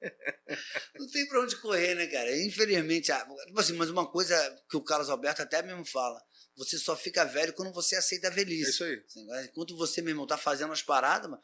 Não 0.99 1.07
tem 1.07 1.27
pra 1.27 1.41
onde 1.41 1.55
correr, 1.57 1.95
né, 1.95 2.07
cara? 2.07 2.35
Infelizmente, 2.37 3.11
ah, 3.11 3.25
tipo 3.45 3.59
assim, 3.59 3.73
mas 3.73 3.89
uma 3.89 4.09
coisa 4.09 4.35
que 4.69 4.77
o 4.77 4.83
Carlos 4.83 5.09
Alberto 5.09 5.41
até 5.41 5.61
mesmo 5.61 5.85
fala: 5.85 6.21
você 6.55 6.77
só 6.77 6.95
fica 6.95 7.23
velho 7.25 7.53
quando 7.53 7.71
você 7.73 7.95
aceita 7.95 8.27
a 8.27 8.31
É 8.31 8.33
velhice. 8.33 8.69
isso 8.71 8.83
aí. 8.83 9.03
Assim, 9.05 9.27
Enquanto 9.49 9.75
você, 9.77 10.01
meu 10.01 10.11
irmão, 10.11 10.25
tá 10.25 10.37
fazendo 10.37 10.71
as 10.73 10.81
paradas, 10.81 11.29
mano, 11.29 11.41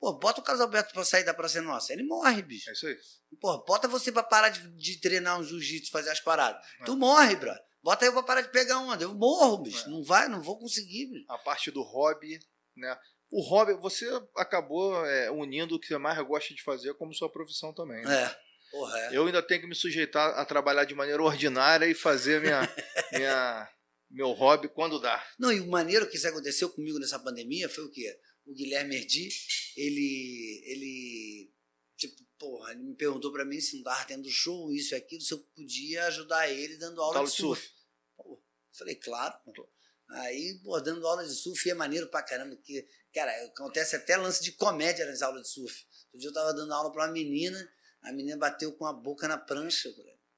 pô, 0.00 0.12
bota 0.14 0.40
o 0.40 0.44
Carlos 0.44 0.62
Alberto 0.62 0.92
pra 0.94 1.04
sair 1.04 1.24
da 1.24 1.34
Praça 1.34 1.60
Nossa. 1.60 1.92
Ele 1.92 2.02
morre, 2.02 2.42
bicho. 2.42 2.68
É 2.70 2.72
isso 2.72 2.86
aí. 2.86 2.96
Pô, 3.40 3.64
bota 3.64 3.86
você 3.88 4.10
pra 4.12 4.22
parar 4.22 4.48
de, 4.48 4.66
de 4.76 5.00
treinar 5.00 5.38
um 5.38 5.44
jiu-jitsu, 5.44 5.90
fazer 5.90 6.10
as 6.10 6.20
paradas. 6.20 6.64
É. 6.80 6.84
Tu 6.84 6.96
morre, 6.96 7.36
bro. 7.36 7.52
Bota 7.82 8.04
eu 8.06 8.12
pra 8.14 8.22
parar 8.22 8.40
de 8.40 8.48
pegar 8.50 8.78
onda. 8.78 9.02
Eu 9.04 9.14
morro, 9.14 9.58
bicho. 9.58 9.84
É. 9.86 9.90
Não 9.90 10.02
vai, 10.02 10.28
não 10.28 10.40
vou 10.40 10.58
conseguir, 10.58 11.06
bicho. 11.06 11.26
A 11.28 11.36
parte 11.38 11.70
do 11.70 11.82
hobby, 11.82 12.38
né? 12.76 12.96
O 13.30 13.42
hobby, 13.42 13.74
você 13.74 14.08
acabou 14.36 15.04
é, 15.04 15.30
unindo 15.30 15.74
o 15.74 15.80
que 15.80 15.88
você 15.88 15.98
mais 15.98 16.18
gosta 16.26 16.54
de 16.54 16.62
fazer 16.62 16.94
como 16.94 17.12
sua 17.12 17.30
profissão 17.30 17.74
também. 17.74 18.02
né? 18.04 18.22
É. 18.22 18.44
Porra, 18.70 18.98
é. 19.00 19.16
Eu 19.16 19.26
ainda 19.26 19.42
tenho 19.42 19.60
que 19.60 19.66
me 19.66 19.74
sujeitar 19.74 20.30
a 20.38 20.44
trabalhar 20.44 20.84
de 20.84 20.94
maneira 20.94 21.22
ordinária 21.22 21.86
e 21.86 21.94
fazer 21.94 22.40
minha, 22.40 22.60
minha, 23.12 23.68
meu 24.14 24.30
hobby 24.30 24.68
quando 24.68 25.00
dá. 25.00 25.22
Não, 25.38 25.52
e 25.52 25.60
o 25.60 25.66
maneiro 25.66 26.08
que 26.08 26.16
isso 26.16 26.28
aconteceu 26.28 26.70
comigo 26.70 26.98
nessa 26.98 27.18
pandemia 27.18 27.68
foi 27.68 27.84
o 27.84 27.90
quê? 27.90 28.16
O 28.46 28.54
Guilherme 28.54 28.96
Erdi, 28.96 29.28
ele. 29.76 30.62
ele 30.66 31.52
tipo, 31.96 32.22
porra, 32.38 32.72
ele 32.72 32.82
me 32.82 32.94
perguntou 32.94 33.32
pra 33.32 33.44
mim 33.44 33.60
se 33.60 33.76
não 33.76 33.84
tava 33.84 34.04
tendo 34.04 34.28
show, 34.30 34.72
isso 34.72 34.94
e 34.94 34.96
aquilo, 34.96 35.20
se 35.20 35.32
eu 35.32 35.38
podia 35.56 36.06
ajudar 36.06 36.48
ele 36.48 36.76
dando 36.76 37.00
aula 37.00 37.14
Tal 37.14 37.24
de 37.24 37.30
surf. 37.30 37.62
surf. 37.62 37.74
Pô, 38.16 38.42
falei, 38.76 38.94
claro. 38.96 39.34
pô. 39.54 39.68
Aí, 40.10 40.60
pô, 40.62 40.78
dando 40.80 41.06
aula 41.06 41.24
de 41.26 41.34
surf 41.34 41.68
é 41.68 41.74
maneiro 41.74 42.08
pra 42.08 42.22
caramba, 42.22 42.56
que, 42.62 42.86
cara, 43.12 43.32
acontece 43.46 43.96
até 43.96 44.16
lance 44.16 44.42
de 44.42 44.52
comédia 44.52 45.06
nas 45.06 45.22
aulas 45.22 45.42
de 45.42 45.48
surf. 45.48 45.84
Outro 46.06 46.20
dia 46.20 46.28
eu 46.28 46.34
tava 46.34 46.52
dando 46.52 46.72
aula 46.72 46.92
pra 46.92 47.06
uma 47.06 47.12
menina, 47.12 47.72
a 48.02 48.12
menina 48.12 48.36
bateu 48.36 48.72
com 48.72 48.86
a 48.86 48.92
boca 48.92 49.26
na 49.26 49.38
prancha, 49.38 49.88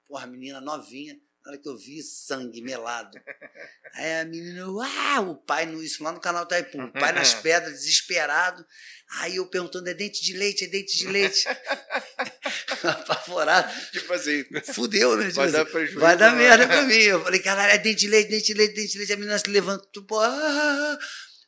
porra, 0.07 0.25
a 0.25 0.27
menina 0.27 0.61
novinha, 0.61 1.21
Na 1.47 1.53
hora 1.53 1.61
que 1.61 1.69
eu 1.69 1.77
vi, 1.77 2.03
sangue 2.03 2.61
melado. 2.61 3.17
Aí 3.95 4.21
a 4.21 4.25
menina, 4.25 4.69
uau, 4.69 5.31
o 5.31 5.37
pai, 5.37 5.65
no, 5.65 5.81
isso 5.81 6.03
lá 6.03 6.11
no 6.11 6.19
canal 6.19 6.45
Taipu, 6.45 6.77
o 6.83 6.93
pai 6.93 7.13
nas 7.13 7.35
pedras, 7.41 7.73
desesperado. 7.73 8.67
Aí 9.21 9.37
eu 9.37 9.47
perguntando, 9.47 9.89
é 9.89 9.95
dente 9.95 10.25
de 10.25 10.33
leite, 10.33 10.65
é 10.65 10.67
dente 10.67 10.99
de 10.99 11.07
leite. 11.07 11.47
Apavorado. 12.83 13.73
Tipo 13.93 14.13
assim, 14.15 14.45
Fudeu, 14.75 15.17
né? 15.17 15.27
Tipo 15.27 15.37
vai 15.37 15.45
assim, 15.47 15.57
dar 15.57 15.67
prejuízo. 15.67 16.01
vai 16.01 16.17
dar 16.17 16.33
né? 16.33 16.39
merda 16.39 16.67
pra 16.67 16.83
mim. 16.83 16.95
Eu 16.95 17.23
falei, 17.23 17.39
caralho, 17.39 17.75
é 17.75 17.79
dente 17.79 18.01
de 18.01 18.09
leite, 18.09 18.29
dente 18.29 18.47
de 18.47 18.55
leite, 18.55 18.75
dente 18.75 18.93
de 18.93 18.99
leite. 18.99 19.13
A 19.13 19.17
menina 19.17 19.39
se 19.39 19.49
levantou, 19.49 20.03
pô, 20.03 20.19
ah, 20.19 20.99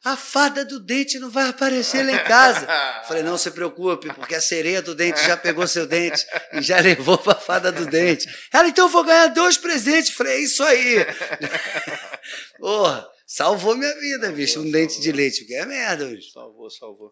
a 0.04 0.16
fada 0.16 0.64
do 0.64 0.78
dente 0.78 1.18
não 1.18 1.28
vai 1.28 1.48
aparecer 1.48 2.04
lá 2.04 2.12
em 2.12 2.24
casa. 2.24 2.66
Falei, 3.06 3.22
não 3.22 3.37
se 3.37 3.50
preocupe, 3.50 4.12
porque 4.14 4.34
a 4.34 4.40
sereia 4.40 4.80
do 4.80 4.94
dente 4.94 5.20
já 5.24 5.37
pegou 5.37 5.66
seu 5.66 5.87
dente 5.87 6.24
e 6.52 6.62
já 6.62 6.80
levou 6.80 7.18
pra 7.18 7.34
fada 7.34 7.72
do 7.72 7.84
dente. 7.87 8.26
Ela, 8.52 8.68
então 8.68 8.87
eu 8.87 8.90
vou 8.90 9.04
ganhar 9.04 9.26
dois 9.28 9.56
presentes. 9.56 10.11
Falei, 10.11 10.34
é 10.34 10.40
isso 10.40 10.62
aí. 10.62 10.96
Porra, 12.58 13.06
salvou 13.26 13.76
minha 13.76 13.94
vida, 14.00 14.30
bicho, 14.30 14.61
um 14.61 14.70
dente 14.70 15.00
de 15.00 15.11
leite, 15.11 15.40
porque 15.40 15.54
é 15.54 15.66
merda, 15.66 16.06
bicho. 16.06 16.30
Salvou, 16.30 16.70
salvou. 16.70 17.11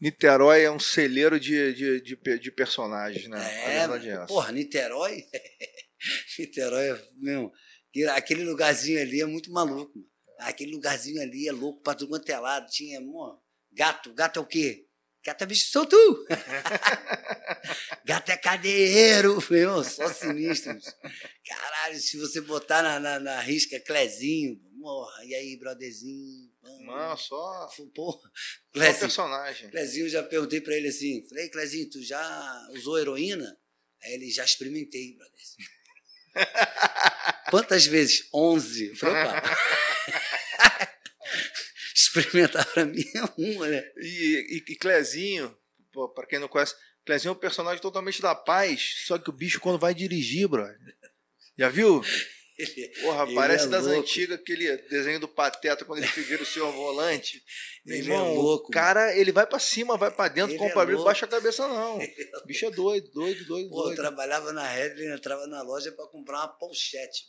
Niterói 0.00 0.62
é 0.64 0.70
um 0.70 0.80
celeiro 0.80 1.38
de, 1.38 1.72
de, 1.72 2.00
de, 2.02 2.38
de 2.38 2.50
personagens, 2.52 3.28
né? 3.28 3.38
A 3.38 3.70
É, 3.70 4.26
porra, 4.26 4.50
Niterói. 4.50 5.22
Niterói, 6.38 6.90
é, 6.90 7.02
meu, 7.16 7.52
aquele 8.10 8.44
lugarzinho 8.44 9.00
ali 9.00 9.20
é 9.20 9.26
muito 9.26 9.52
maluco. 9.52 9.92
Mano. 9.96 10.13
Aquele 10.38 10.72
lugarzinho 10.72 11.20
ali 11.22 11.48
é 11.48 11.52
louco 11.52 11.80
pra 11.82 11.94
tudo 11.94 12.10
quanto 12.10 12.28
é 12.28 12.38
lado. 12.38 12.70
Tinha, 12.70 13.00
mano, 13.00 13.40
gato. 13.72 14.12
Gato 14.14 14.38
é 14.38 14.42
o 14.42 14.46
quê? 14.46 14.86
Gato 15.24 15.42
é 15.42 15.46
bicho 15.46 15.70
solto. 15.70 15.96
gato 18.04 18.28
é 18.30 18.36
cadeiro, 18.36 19.42
meu, 19.50 19.82
só 19.82 20.12
sinistro. 20.12 20.78
Caralho, 21.46 21.98
se 21.98 22.18
você 22.18 22.42
botar 22.42 22.82
na, 22.82 23.00
na, 23.00 23.20
na 23.20 23.40
risca 23.40 23.80
Clezinho, 23.80 24.60
morra. 24.74 25.24
E 25.24 25.34
aí, 25.34 25.56
brotherzinho? 25.56 26.52
Não, 26.84 27.16
só, 27.16 27.68
Porra, 27.94 28.20
só 28.20 28.30
Clezinho. 28.72 29.00
personagem. 29.00 29.70
Clezinho, 29.70 30.06
eu 30.06 30.10
já 30.10 30.22
perguntei 30.22 30.60
pra 30.60 30.76
ele 30.76 30.88
assim, 30.88 31.26
falei, 31.26 31.48
Clezinho, 31.48 31.88
tu 31.88 32.02
já 32.02 32.68
usou 32.72 32.98
heroína? 32.98 33.56
Aí 34.02 34.12
ele, 34.12 34.30
já 34.30 34.44
experimentei, 34.44 35.16
brother. 35.16 35.40
Quantas 37.50 37.86
vezes? 37.86 38.28
Onze. 38.32 38.88
Eu 38.88 38.96
falei, 38.96 39.22
opa. 39.22 39.42
Experimentar 41.94 42.66
pra 42.66 42.84
mim 42.84 43.04
é 43.14 43.22
uma, 43.40 43.68
né? 43.68 43.84
E, 43.98 44.62
e, 44.68 44.72
e 44.72 44.76
Clezinho, 44.76 45.56
pô, 45.92 46.08
pra 46.08 46.26
quem 46.26 46.38
não 46.38 46.48
conhece, 46.48 46.74
Clezinho 47.04 47.30
é 47.30 47.32
um 47.32 47.38
personagem 47.38 47.80
totalmente 47.80 48.20
da 48.20 48.34
paz, 48.34 49.04
só 49.06 49.18
que 49.18 49.30
o 49.30 49.32
bicho 49.32 49.60
quando 49.60 49.78
vai 49.78 49.94
dirigir, 49.94 50.48
brother. 50.48 50.76
Já 51.56 51.68
viu? 51.68 52.02
Ele, 52.56 52.88
Porra, 53.00 53.24
Ele 53.24 53.34
parece 53.34 53.66
é 53.66 53.68
das 53.68 53.84
louco. 53.84 54.00
antigas, 54.00 54.38
aquele 54.38 54.76
desenho 54.88 55.18
do 55.18 55.26
Pateta, 55.26 55.84
quando 55.84 55.98
ele 56.02 56.06
vira 56.22 56.42
o 56.42 56.46
senhor 56.46 56.70
volante. 56.72 57.42
Meu 57.84 57.96
Ele 57.98 58.06
irmão, 58.12 58.26
é 58.26 58.34
louco, 58.34 58.68
o 58.68 58.70
cara, 58.70 59.16
ele 59.16 59.32
vai 59.32 59.44
pra 59.46 59.58
cima, 59.58 59.96
vai 59.96 60.10
pra 60.10 60.28
dentro, 60.28 60.52
Ele 60.52 60.58
compra 60.58 60.82
é 60.92 60.96
baixa 60.96 61.26
a 61.26 61.28
cabeça 61.28 61.66
não. 61.66 61.98
O 62.42 62.46
bicho 62.46 62.64
é 62.66 62.70
doido, 62.70 63.10
doido, 63.10 63.44
doido, 63.44 63.68
pô, 63.70 63.78
eu 63.80 63.84
doido. 63.86 63.96
trabalhava 63.96 64.52
na 64.52 64.66
Redley, 64.68 65.08
entrava 65.12 65.46
na 65.48 65.62
loja 65.62 65.90
pra 65.92 66.06
comprar 66.06 66.38
uma 66.38 66.48
pochete. 66.48 67.24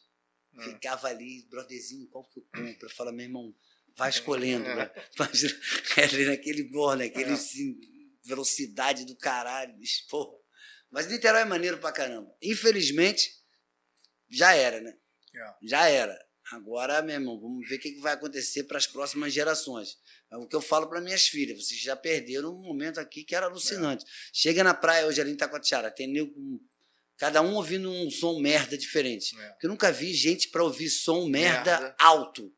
Hum. 0.53 0.61
Ficava 0.61 1.07
ali, 1.07 1.45
brotherzinho, 1.49 2.07
qual 2.09 2.23
que 2.29 2.39
eu 2.39 2.43
compro? 2.53 2.88
Eu 2.88 2.89
falava, 2.91 3.15
meu 3.17 3.25
irmão, 3.25 3.53
vai 3.97 4.09
escolhendo. 4.11 4.65
É. 4.67 4.75
né? 4.75 4.91
Imagina, 5.17 5.59
Redley 5.95 6.25
naquele 6.27 6.63
borne, 6.69 7.05
aquele 7.05 7.31
É. 7.31 7.33
assim, 7.33 7.79
velocidade 8.23 9.05
do 9.05 9.15
caralho, 9.17 9.73
bicho, 9.77 10.05
porra. 10.07 10.38
Mas 10.91 11.07
Niterói 11.07 11.41
é 11.41 11.45
maneiro 11.45 11.77
pra 11.79 11.91
caramba. 11.91 12.31
Infelizmente, 12.41 13.31
já 14.29 14.53
era, 14.55 14.79
né? 14.79 14.95
É. 15.36 15.54
Já 15.67 15.88
era. 15.89 16.17
Agora, 16.52 17.02
meu 17.02 17.15
irmão, 17.15 17.39
vamos 17.39 17.67
ver 17.67 17.78
o 17.78 17.80
que 17.80 18.00
vai 18.00 18.13
acontecer 18.13 18.63
para 18.65 18.78
as 18.78 18.86
próximas 18.86 19.34
gerações. 19.34 19.98
É 20.32 20.38
o 20.38 20.48
que 20.48 20.56
eu 20.56 20.62
falo 20.62 20.88
para 20.88 21.02
minhas 21.02 21.28
filhas. 21.28 21.65
Vocês 21.65 21.80
já 21.82 21.95
perderam 21.95 22.54
um 22.54 22.62
momento 22.62 23.00
aqui 23.00 23.24
que 23.24 23.36
era 23.36 23.48
alucinante. 23.48 24.06
Chega 24.32 24.63
na 24.63 24.74
praia 24.74 25.08
hoje 25.08 25.19
ali 25.19 25.32
em 25.32 25.36
Taquatiara, 25.36 25.89
tem 25.89 26.08
nego, 26.08 26.32
cada 27.17 27.41
um 27.41 27.56
ouvindo 27.56 27.89
um 27.89 28.12
som 28.12 28.39
merda 28.39 28.78
diferente. 28.78 29.36
É. 29.39 29.50
Porque 29.50 29.65
eu 29.65 29.69
nunca 29.71 29.91
vi 29.91 30.13
gente 30.13 30.50
para 30.50 30.63
ouvir 30.63 30.89
som 30.89 31.26
merda, 31.28 31.80
Merda. 31.80 31.95
alto. 32.00 32.52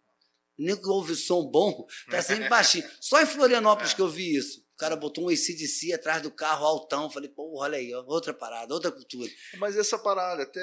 Nego 0.58 0.82
que 0.82 0.90
ouve 0.90 1.16
som 1.16 1.46
bom, 1.50 1.86
tá 2.10 2.22
sempre 2.22 2.50
baixinho. 2.50 2.90
Só 3.00 3.22
em 3.22 3.26
Florianópolis 3.26 3.92
É. 3.92 3.96
que 3.96 4.02
eu 4.02 4.10
vi 4.10 4.36
isso. 4.36 4.66
O 4.78 4.80
cara 4.80 4.96
botou 4.96 5.26
um 5.26 5.30
ACDC 5.30 5.92
atrás 5.92 6.22
do 6.22 6.30
carro 6.30 6.64
altão. 6.64 7.10
Falei, 7.10 7.28
pô, 7.28 7.60
olha 7.60 7.80
aí, 7.80 7.92
ó, 7.96 8.04
outra 8.06 8.32
parada, 8.32 8.72
outra 8.76 8.92
cultura. 8.92 9.28
Mas 9.58 9.76
essa 9.76 9.98
parada, 9.98 10.44
até, 10.44 10.62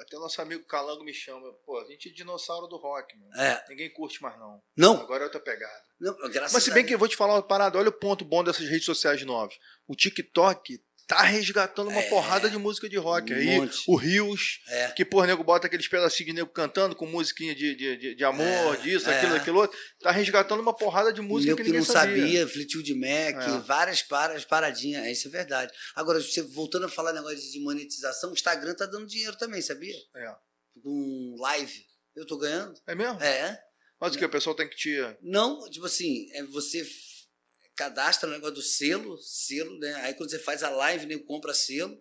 até 0.00 0.16
nosso 0.16 0.42
amigo 0.42 0.66
Calango 0.66 1.04
me 1.04 1.14
chama. 1.14 1.52
Pô, 1.64 1.78
a 1.78 1.84
gente 1.84 2.08
é 2.08 2.12
dinossauro 2.12 2.66
do 2.66 2.76
rock, 2.76 3.16
mano. 3.16 3.32
É. 3.40 3.64
Ninguém 3.68 3.88
curte 3.90 4.20
mais, 4.20 4.36
não. 4.40 4.60
Não, 4.76 4.96
Agora 4.96 5.22
é 5.22 5.26
outra 5.26 5.38
pegada. 5.38 5.84
não 6.00 6.16
graças 6.32 6.52
Mas 6.52 6.64
se 6.64 6.72
bem 6.72 6.84
que 6.84 6.92
eu 6.92 6.98
vou 6.98 7.06
te 7.06 7.14
falar 7.14 7.34
uma 7.34 7.42
parada, 7.44 7.78
olha 7.78 7.90
o 7.90 7.92
ponto 7.92 8.24
bom 8.24 8.42
dessas 8.42 8.68
redes 8.68 8.86
sociais 8.86 9.24
novas. 9.24 9.56
O 9.86 9.94
TikTok 9.94 10.82
tá 11.06 11.22
resgatando 11.22 11.88
uma 11.90 12.00
É. 12.00 12.08
porrada 12.08 12.48
de 12.48 12.56
música 12.56 12.88
de 12.88 12.96
rock 12.96 13.32
Um 13.32 13.36
aí. 13.36 13.46
monte. 13.60 13.82
O 13.86 13.96
Rios, 13.96 14.60
É. 14.68 14.88
que, 14.92 15.04
por 15.04 15.26
nego 15.26 15.44
bota 15.44 15.66
aqueles 15.66 15.86
pedacinhos 15.88 16.26
de 16.28 16.32
nego 16.32 16.50
cantando 16.50 16.96
com 16.96 17.06
musiquinha 17.06 17.54
de, 17.54 17.74
de, 17.74 18.14
de, 18.14 18.24
amor, 18.24 18.74
É, 18.74 18.76
disso, 18.78 19.08
é. 19.10 19.18
aquilo, 19.18 19.34
aquilo 19.36 19.58
outro. 19.58 19.78
Tá 20.00 20.10
resgatando 20.10 20.60
uma 20.60 20.74
porrada 20.74 21.12
de 21.12 21.20
música 21.20 21.50
Nego 21.50 21.56
que 21.58 21.62
que 21.64 21.68
ninguém 21.70 21.86
não 21.86 21.92
sabia. 21.94 22.22
sabia, 22.22 22.48
Fleetwood 22.48 22.94
Mac, 22.94 23.48
É. 23.48 23.58
várias 23.66 24.02
paras, 24.02 24.44
paradinhas, 24.44 25.06
isso 25.06 25.28
é 25.28 25.30
verdade. 25.30 25.72
Agora, 25.94 26.20
você, 26.20 26.42
voltando 26.42 26.86
a 26.86 26.88
falar 26.88 27.12
negócio 27.12 27.36
de 27.52 27.60
monetização, 27.60 28.30
o 28.30 28.34
Instagram 28.34 28.74
tá 28.74 28.86
dando 28.86 29.06
dinheiro 29.06 29.36
também, 29.36 29.60
sabia? 29.60 29.94
É. 30.16 30.34
Com 30.82 31.36
live. 31.38 31.84
Eu 32.16 32.26
tô 32.26 32.36
ganhando? 32.38 32.74
É 32.86 32.94
mesmo? 32.94 33.20
É. 33.22 33.58
Mas 34.00 34.14
o 34.14 34.18
que? 34.18 34.24
O 34.24 34.28
pessoal 34.28 34.54
tem 34.54 34.68
que 34.68 34.76
te. 34.76 34.96
Não, 35.22 35.68
tipo 35.70 35.86
assim, 35.86 36.26
é 36.32 36.42
você 36.44 36.86
cadastra 37.76 38.28
o 38.28 38.32
negócio 38.32 38.54
do 38.56 38.62
selo, 38.62 39.16
selo, 39.18 39.78
né? 39.78 39.94
Aí 40.02 40.14
quando 40.14 40.30
você 40.30 40.38
faz 40.38 40.62
a 40.62 40.70
live, 40.70 41.06
nego 41.06 41.24
compra 41.24 41.52
selo. 41.54 41.96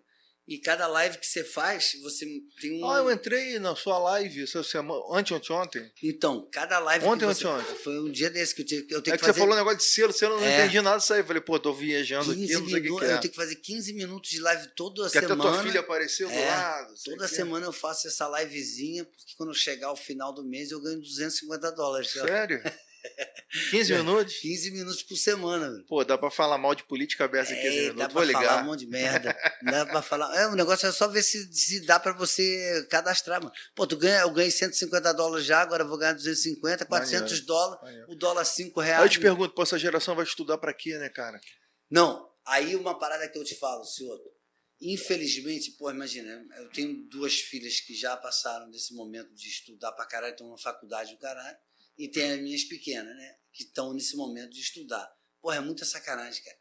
E 0.45 0.57
cada 0.59 0.87
live 0.87 1.19
que 1.19 1.25
você 1.25 1.41
faz, 1.41 1.93
você 2.01 2.25
tem 2.59 2.83
um. 2.83 2.91
Ah, 2.91 2.97
eu 2.97 3.09
entrei 3.09 3.57
na 3.59 3.77
sua 3.77 3.97
live 3.97 4.43
essa 4.43 4.61
semana, 4.61 5.01
ante 5.11 5.33
ontem. 5.53 5.89
Então, 6.03 6.49
cada 6.51 6.79
live. 6.79 7.05
Ontem 7.05 7.25
que 7.25 7.33
você... 7.33 7.47
anteontem? 7.47 7.75
Foi 7.77 7.97
um 8.01 8.11
dia 8.11 8.29
desse 8.29 8.53
que 8.53 8.61
eu, 8.61 8.65
tive, 8.65 8.81
eu 8.93 9.01
tenho 9.01 9.13
É 9.13 9.17
que 9.17 9.21
que 9.21 9.25
você 9.25 9.31
fazer. 9.31 9.39
falou 9.39 9.53
um 9.55 9.57
negócio 9.57 9.77
de 9.77 9.85
selo, 9.85 10.11
selo, 10.11 10.33
eu 10.35 10.41
não 10.41 10.45
É. 10.45 10.59
entendi 10.63 10.81
nada 10.81 10.97
disso 10.97 11.13
aí. 11.13 11.21
Eu 11.21 11.25
falei, 11.25 11.41
pô, 11.41 11.57
tô 11.57 11.73
viajando 11.73 12.29
aqui, 12.29 12.41
15 12.41 12.53
não 12.55 12.59
sei 12.67 12.79
o 12.79 12.81
que, 12.81 12.81
que 12.81 13.05
é. 13.05 13.13
eu 13.13 13.19
tenho 13.21 13.31
que 13.31 13.35
fazer 13.37 13.55
15 13.55 13.93
minutos 13.93 14.29
de 14.31 14.41
live 14.41 14.67
toda 14.75 15.09
Que 15.09 15.17
até 15.17 15.27
semana. 15.29 15.49
tua 15.49 15.63
filha 15.63 15.79
apareceu 15.79 16.27
do 16.27 16.33
É, 16.33 16.45
lado. 16.49 16.89
não 16.89 16.97
sei 16.97 17.13
Toda 17.13 17.29
quê. 17.29 17.35
semana 17.35 17.65
eu 17.65 17.71
faço 17.71 18.07
essa 18.09 18.27
livezinha, 18.41 19.05
porque 19.05 19.33
quando 19.37 19.53
chegar 19.55 19.87
ao 19.87 19.95
final 19.95 20.33
do 20.33 20.43
mês 20.43 20.71
eu 20.71 20.81
ganho 20.81 20.99
250 20.99 21.71
dólares. 21.71 22.11
Sério? 22.11 22.61
15 23.69 23.93
minutos? 23.93 24.33
15 24.39 24.71
minutos 24.71 25.03
por 25.03 25.15
semana. 25.15 25.69
velho. 25.71 25.85
Pô, 25.85 26.03
dá 26.03 26.17
pra 26.17 26.31
falar 26.31 26.57
mal 26.57 26.73
de 26.73 26.83
política 26.85 27.25
aberta 27.25 27.53
em 27.53 27.55
15 27.61 27.67
É, 27.67 27.81
minutos. 27.81 27.97
dá 27.99 28.07
Vou 28.07 28.23
pra 28.23 28.31
falar 28.33 28.41
ligar. 28.41 28.63
um 28.63 28.65
monte 28.65 28.79
de 28.79 28.87
merda. 28.87 29.37
dá 29.63 29.85
pra 29.85 30.01
falar. 30.01 30.35
É, 30.35 30.47
o 30.47 30.55
negócio 30.55 30.87
é 30.87 30.91
só 30.91 31.07
ver 31.07 31.21
se, 31.21 31.53
se 31.53 31.85
dá 31.85 31.99
pra 31.99 32.13
você 32.13 32.87
cadastrar, 32.89 33.41
mano. 33.41 33.53
Pô, 33.75 33.85
tu 33.85 33.95
ganha, 33.97 34.21
eu 34.21 34.31
ganhei 34.31 34.49
150 34.51 35.13
dólares 35.13 35.45
já, 35.45 35.61
agora 35.61 35.83
eu 35.83 35.87
vou 35.87 35.97
ganhar 35.97 36.13
250, 36.13 36.85
400 36.85 37.21
Maneiro. 37.21 37.45
dólares, 37.45 37.83
Maneiro. 37.83 38.11
o 38.11 38.15
dólar 38.15 38.45
5 38.45 38.79
Aí 38.81 38.87
reais. 38.87 39.03
eu 39.03 39.09
te 39.09 39.19
pergunto, 39.19 39.53
pô, 39.53 39.61
essa 39.63 39.77
geração 39.77 40.15
vai 40.15 40.25
estudar 40.25 40.57
pra 40.57 40.73
quê, 40.73 40.97
né, 40.97 41.09
cara? 41.09 41.39
Não, 41.91 42.27
aí 42.45 42.75
uma 42.75 42.97
parada 42.97 43.27
que 43.29 43.37
eu 43.37 43.43
te 43.43 43.55
falo, 43.55 43.83
senhor. 43.83 44.19
Infelizmente, 44.81 45.71
pô, 45.77 45.89
imagina, 45.91 46.45
eu 46.57 46.69
tenho 46.71 47.07
duas 47.09 47.35
filhas 47.39 47.79
que 47.79 47.93
já 47.95 48.17
passaram 48.17 48.69
desse 48.69 48.93
momento 48.93 49.33
de 49.33 49.47
estudar 49.47 49.91
pra 49.93 50.05
caralho, 50.05 50.33
estão 50.33 50.49
na 50.49 50.57
faculdade 50.57 51.11
do 51.13 51.19
caralho, 51.19 51.55
e 51.97 52.09
tem 52.09 52.31
as 52.31 52.39
minhas 52.41 52.63
pequenas, 52.63 53.15
né, 53.15 53.35
que 53.51 53.63
estão 53.63 53.93
nesse 53.93 54.15
momento 54.15 54.51
de 54.51 54.61
estudar. 54.61 55.07
Pô, 55.41 55.51
é 55.51 55.59
muita 55.59 55.85
sacanagem, 55.85 56.43
cara. 56.43 56.57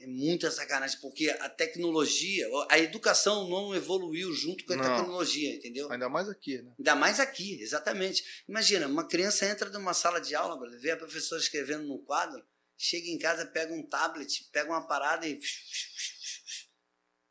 É 0.00 0.06
muita 0.08 0.50
sacanagem, 0.50 0.98
porque 1.00 1.30
a 1.30 1.48
tecnologia, 1.48 2.46
a 2.68 2.78
educação 2.80 3.48
não 3.48 3.74
evoluiu 3.74 4.32
junto 4.32 4.64
com 4.64 4.72
a 4.72 4.76
Não. 4.76 4.84
tecnologia, 4.84 5.54
entendeu? 5.54 5.90
Ainda 5.90 6.08
mais 6.08 6.28
aqui, 6.28 6.60
né? 6.60 6.74
Ainda 6.78 6.96
mais 6.96 7.20
aqui, 7.20 7.62
exatamente. 7.62 8.24
Imagina, 8.48 8.88
uma 8.88 9.06
criança 9.06 9.46
entra 9.46 9.70
numa 9.70 9.94
sala 9.94 10.20
de 10.20 10.34
aula, 10.34 10.58
vê 10.80 10.90
a 10.90 10.96
professora 10.96 11.40
escrevendo 11.40 11.84
no 11.86 12.00
quadro, 12.04 12.44
chega 12.76 13.06
em 13.06 13.18
casa, 13.18 13.46
pega 13.46 13.72
um 13.72 13.88
tablet, 13.88 14.48
pega 14.52 14.68
uma 14.68 14.86
parada 14.86 15.28
e. 15.28 15.38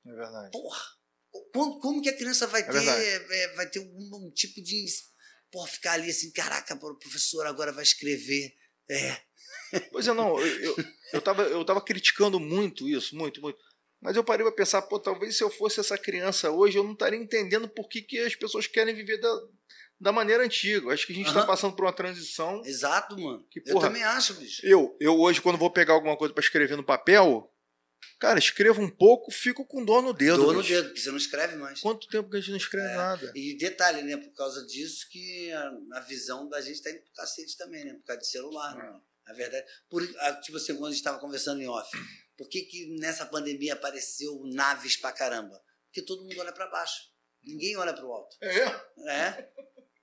É 0.05 0.11
verdade. 0.13 0.51
Porra! 0.51 0.81
Como, 1.51 1.79
como 1.79 2.01
que 2.01 2.09
a 2.09 2.17
criança 2.17 2.45
vai 2.47 2.61
É 2.61 2.65
ter, 2.65 2.71
verdade. 2.71 3.03
é, 3.03 3.53
vai 3.55 3.69
ter 3.69 3.79
um, 3.79 4.09
um 4.27 4.31
tipo 4.31 4.61
de. 4.61 4.85
Porra, 5.53 5.67
ficar 5.67 5.91
ali 5.93 6.09
assim, 6.09 6.31
caraca, 6.31 6.73
o 6.73 6.95
professor 6.95 7.45
agora 7.45 7.71
vai 7.71 7.83
escrever. 7.83 8.51
É. 8.89 9.17
Pois 9.91 10.07
é, 10.07 10.13
não, 10.13 10.39
eu, 10.39 10.61
eu, 10.61 10.75
eu, 11.13 11.21
tava, 11.21 11.43
eu 11.43 11.63
tava 11.63 11.79
criticando 11.79 12.39
muito 12.39 12.89
isso, 12.89 13.15
muito, 13.15 13.39
muito. 13.39 13.59
Mas 14.01 14.15
eu 14.15 14.23
parei 14.23 14.43
pra 14.43 14.53
pensar, 14.55 14.81
pô, 14.81 14.99
talvez 14.99 15.37
se 15.37 15.43
eu 15.43 15.51
fosse 15.51 15.79
essa 15.79 15.95
criança 15.95 16.49
hoje, 16.49 16.77
eu 16.77 16.83
não 16.83 16.93
estaria 16.93 17.19
entendendo 17.19 17.69
por 17.69 17.87
que, 17.87 18.01
que 18.01 18.17
as 18.19 18.35
pessoas 18.35 18.65
querem 18.65 18.95
viver 18.95 19.17
da, 19.19 19.29
da 20.01 20.11
maneira 20.11 20.43
antiga. 20.43 20.91
Acho 20.91 21.05
que 21.05 21.13
a 21.13 21.15
gente 21.15 21.31
tá 21.31 21.39
Aham. 21.39 21.47
passando 21.47 21.75
por 21.75 21.85
uma 21.85 21.93
transição. 21.93 22.61
Exato, 22.65 23.15
mano. 23.17 23.45
Que 23.49 23.59
eu 23.59 23.73
porra. 23.73 23.87
também 23.87 24.03
acho, 24.03 24.33
bicho. 24.33 24.65
Eu, 24.65 24.97
eu 24.99 25.19
hoje, 25.19 25.39
quando 25.39 25.57
vou 25.59 25.69
pegar 25.69 25.93
alguma 25.93 26.17
coisa 26.17 26.33
pra 26.33 26.43
escrever 26.43 26.75
no 26.75 26.83
papel, 26.83 27.52
Cara, 28.19 28.39
escrevo 28.39 28.81
um 28.81 28.89
pouco, 28.89 29.31
fico 29.31 29.65
com 29.65 29.83
dor 29.83 30.01
no 30.01 30.13
dedo. 30.13 30.37
Dor 30.37 30.53
no 30.53 30.61
bicho. 30.61 30.73
dedo, 30.73 30.85
porque 30.87 31.01
você 31.01 31.09
não 31.11 31.17
escreve 31.17 31.55
mais. 31.55 31.79
Quanto 31.81 32.07
tempo 32.07 32.29
que 32.29 32.37
a 32.37 32.39
gente 32.39 32.51
não 32.51 32.57
escreve 32.57 32.87
É. 32.89 32.95
nada? 32.95 33.31
E 33.35 33.57
detalhe, 33.57 34.01
né? 34.01 34.17
Por 34.17 34.33
causa 34.33 34.65
disso 34.65 35.07
que 35.09 35.51
a, 35.51 35.71
a 35.93 35.99
visão 36.01 36.47
da 36.49 36.61
gente 36.61 36.81
tá 36.81 36.89
indo 36.89 37.01
pro 37.01 37.13
cacete 37.13 37.57
também, 37.57 37.83
né? 37.85 37.93
Por 37.95 38.03
causa 38.05 38.21
de 38.21 38.27
celular, 38.27 38.75
né? 38.75 38.99
Na 39.27 39.33
verdade, 39.33 39.65
por, 39.89 40.05
tipo 40.41 40.57
assim, 40.57 40.73
quando 40.75 40.87
a 40.87 40.89
gente 40.89 40.97
estava 40.99 41.19
conversando 41.19 41.61
em 41.61 41.67
off, 41.67 41.89
por 42.37 42.49
que, 42.49 42.61
que 42.63 42.97
nessa 42.99 43.25
pandemia 43.25 43.73
apareceu 43.73 44.41
naves 44.53 44.97
pra 44.97 45.11
caramba? 45.13 45.61
Porque 45.87 46.01
todo 46.01 46.23
mundo 46.23 46.39
olha 46.39 46.51
pra 46.51 46.67
baixo. 46.67 47.11
Ninguém 47.43 47.75
olha 47.77 47.93
pro 47.93 48.11
alto. 48.11 48.35
É. 48.41 48.63
É. 49.09 49.49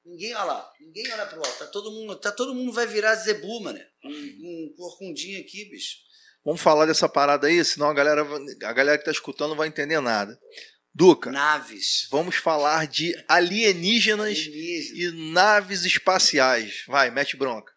Ninguém 0.05 0.35
olha 0.35 0.45
lá. 0.45 0.73
Ninguém 0.81 1.13
olha 1.13 1.27
pro 1.27 1.39
alto. 1.45 1.59
Tá 1.59 1.67
todo 1.67 1.91
mundo, 1.91 2.17
tá, 2.17 2.33
todo 2.33 2.55
mundo 2.55 2.73
vai 2.73 2.87
virar 2.87 3.15
zebu, 3.17 3.61
mano. 3.61 3.79
Um, 4.05 4.11
um 4.71 4.75
corcundinho 4.77 5.41
aqui, 5.41 5.67
bicho. 5.67 5.97
Vamos 6.45 6.61
falar 6.61 6.87
dessa 6.87 7.09
parada 7.09 7.47
aí, 7.47 7.65
senão 7.65 7.89
a 7.91 7.95
galera, 7.95 8.23
a 8.65 8.73
galera 8.73 8.99
que 8.99 9.05
tá 9.05 9.11
escutando 9.11 9.51
não 9.51 9.57
vai 9.57 9.69
entender 9.69 10.01
nada. 10.01 10.39
Duca, 10.93 11.31
Naves. 11.31 12.09
vamos 12.11 12.35
falar 12.37 12.87
de 12.87 13.15
alienígenas 13.29 14.39
Alienígena. 14.39 14.99
e 14.99 15.33
naves 15.33 15.85
espaciais. 15.85 16.83
Vai, 16.89 17.11
mete 17.11 17.37
bronca. 17.37 17.73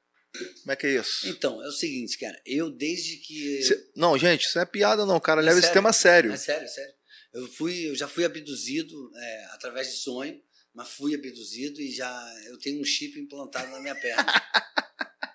Como 0.61 0.71
é 0.71 0.75
que 0.75 0.87
é 0.87 0.95
isso? 0.95 1.27
Então, 1.27 1.63
é 1.63 1.67
o 1.67 1.71
seguinte, 1.71 2.17
cara. 2.17 2.35
Eu, 2.43 2.71
desde 2.71 3.17
que. 3.17 3.61
Cê- 3.63 3.91
não, 3.95 4.17
gente, 4.17 4.45
isso 4.47 4.57
não 4.57 4.63
é 4.63 4.65
piada 4.65 5.05
não, 5.05 5.19
cara. 5.19 5.41
É 5.41 5.45
Leva 5.45 5.59
esse 5.59 5.67
sério. 5.67 5.73
tema 5.75 5.89
a 5.89 5.93
sério. 5.93 6.31
É 6.33 6.37
sério, 6.37 6.63
é 6.65 6.67
sério. 6.67 6.93
Eu, 7.33 7.47
fui, 7.53 7.89
eu 7.89 7.95
já 7.95 8.07
fui 8.07 8.25
abduzido 8.25 8.95
é, 9.15 9.45
através 9.53 9.91
de 9.91 9.97
sonho, 9.97 10.35
mas 10.73 10.89
fui 10.89 11.13
abduzido 11.13 11.79
e 11.79 11.91
já 11.91 12.33
eu 12.47 12.57
tenho 12.57 12.81
um 12.81 12.83
chip 12.83 13.19
implantado 13.19 13.69
na 13.71 13.79
minha 13.79 13.95
perna. 13.95 14.25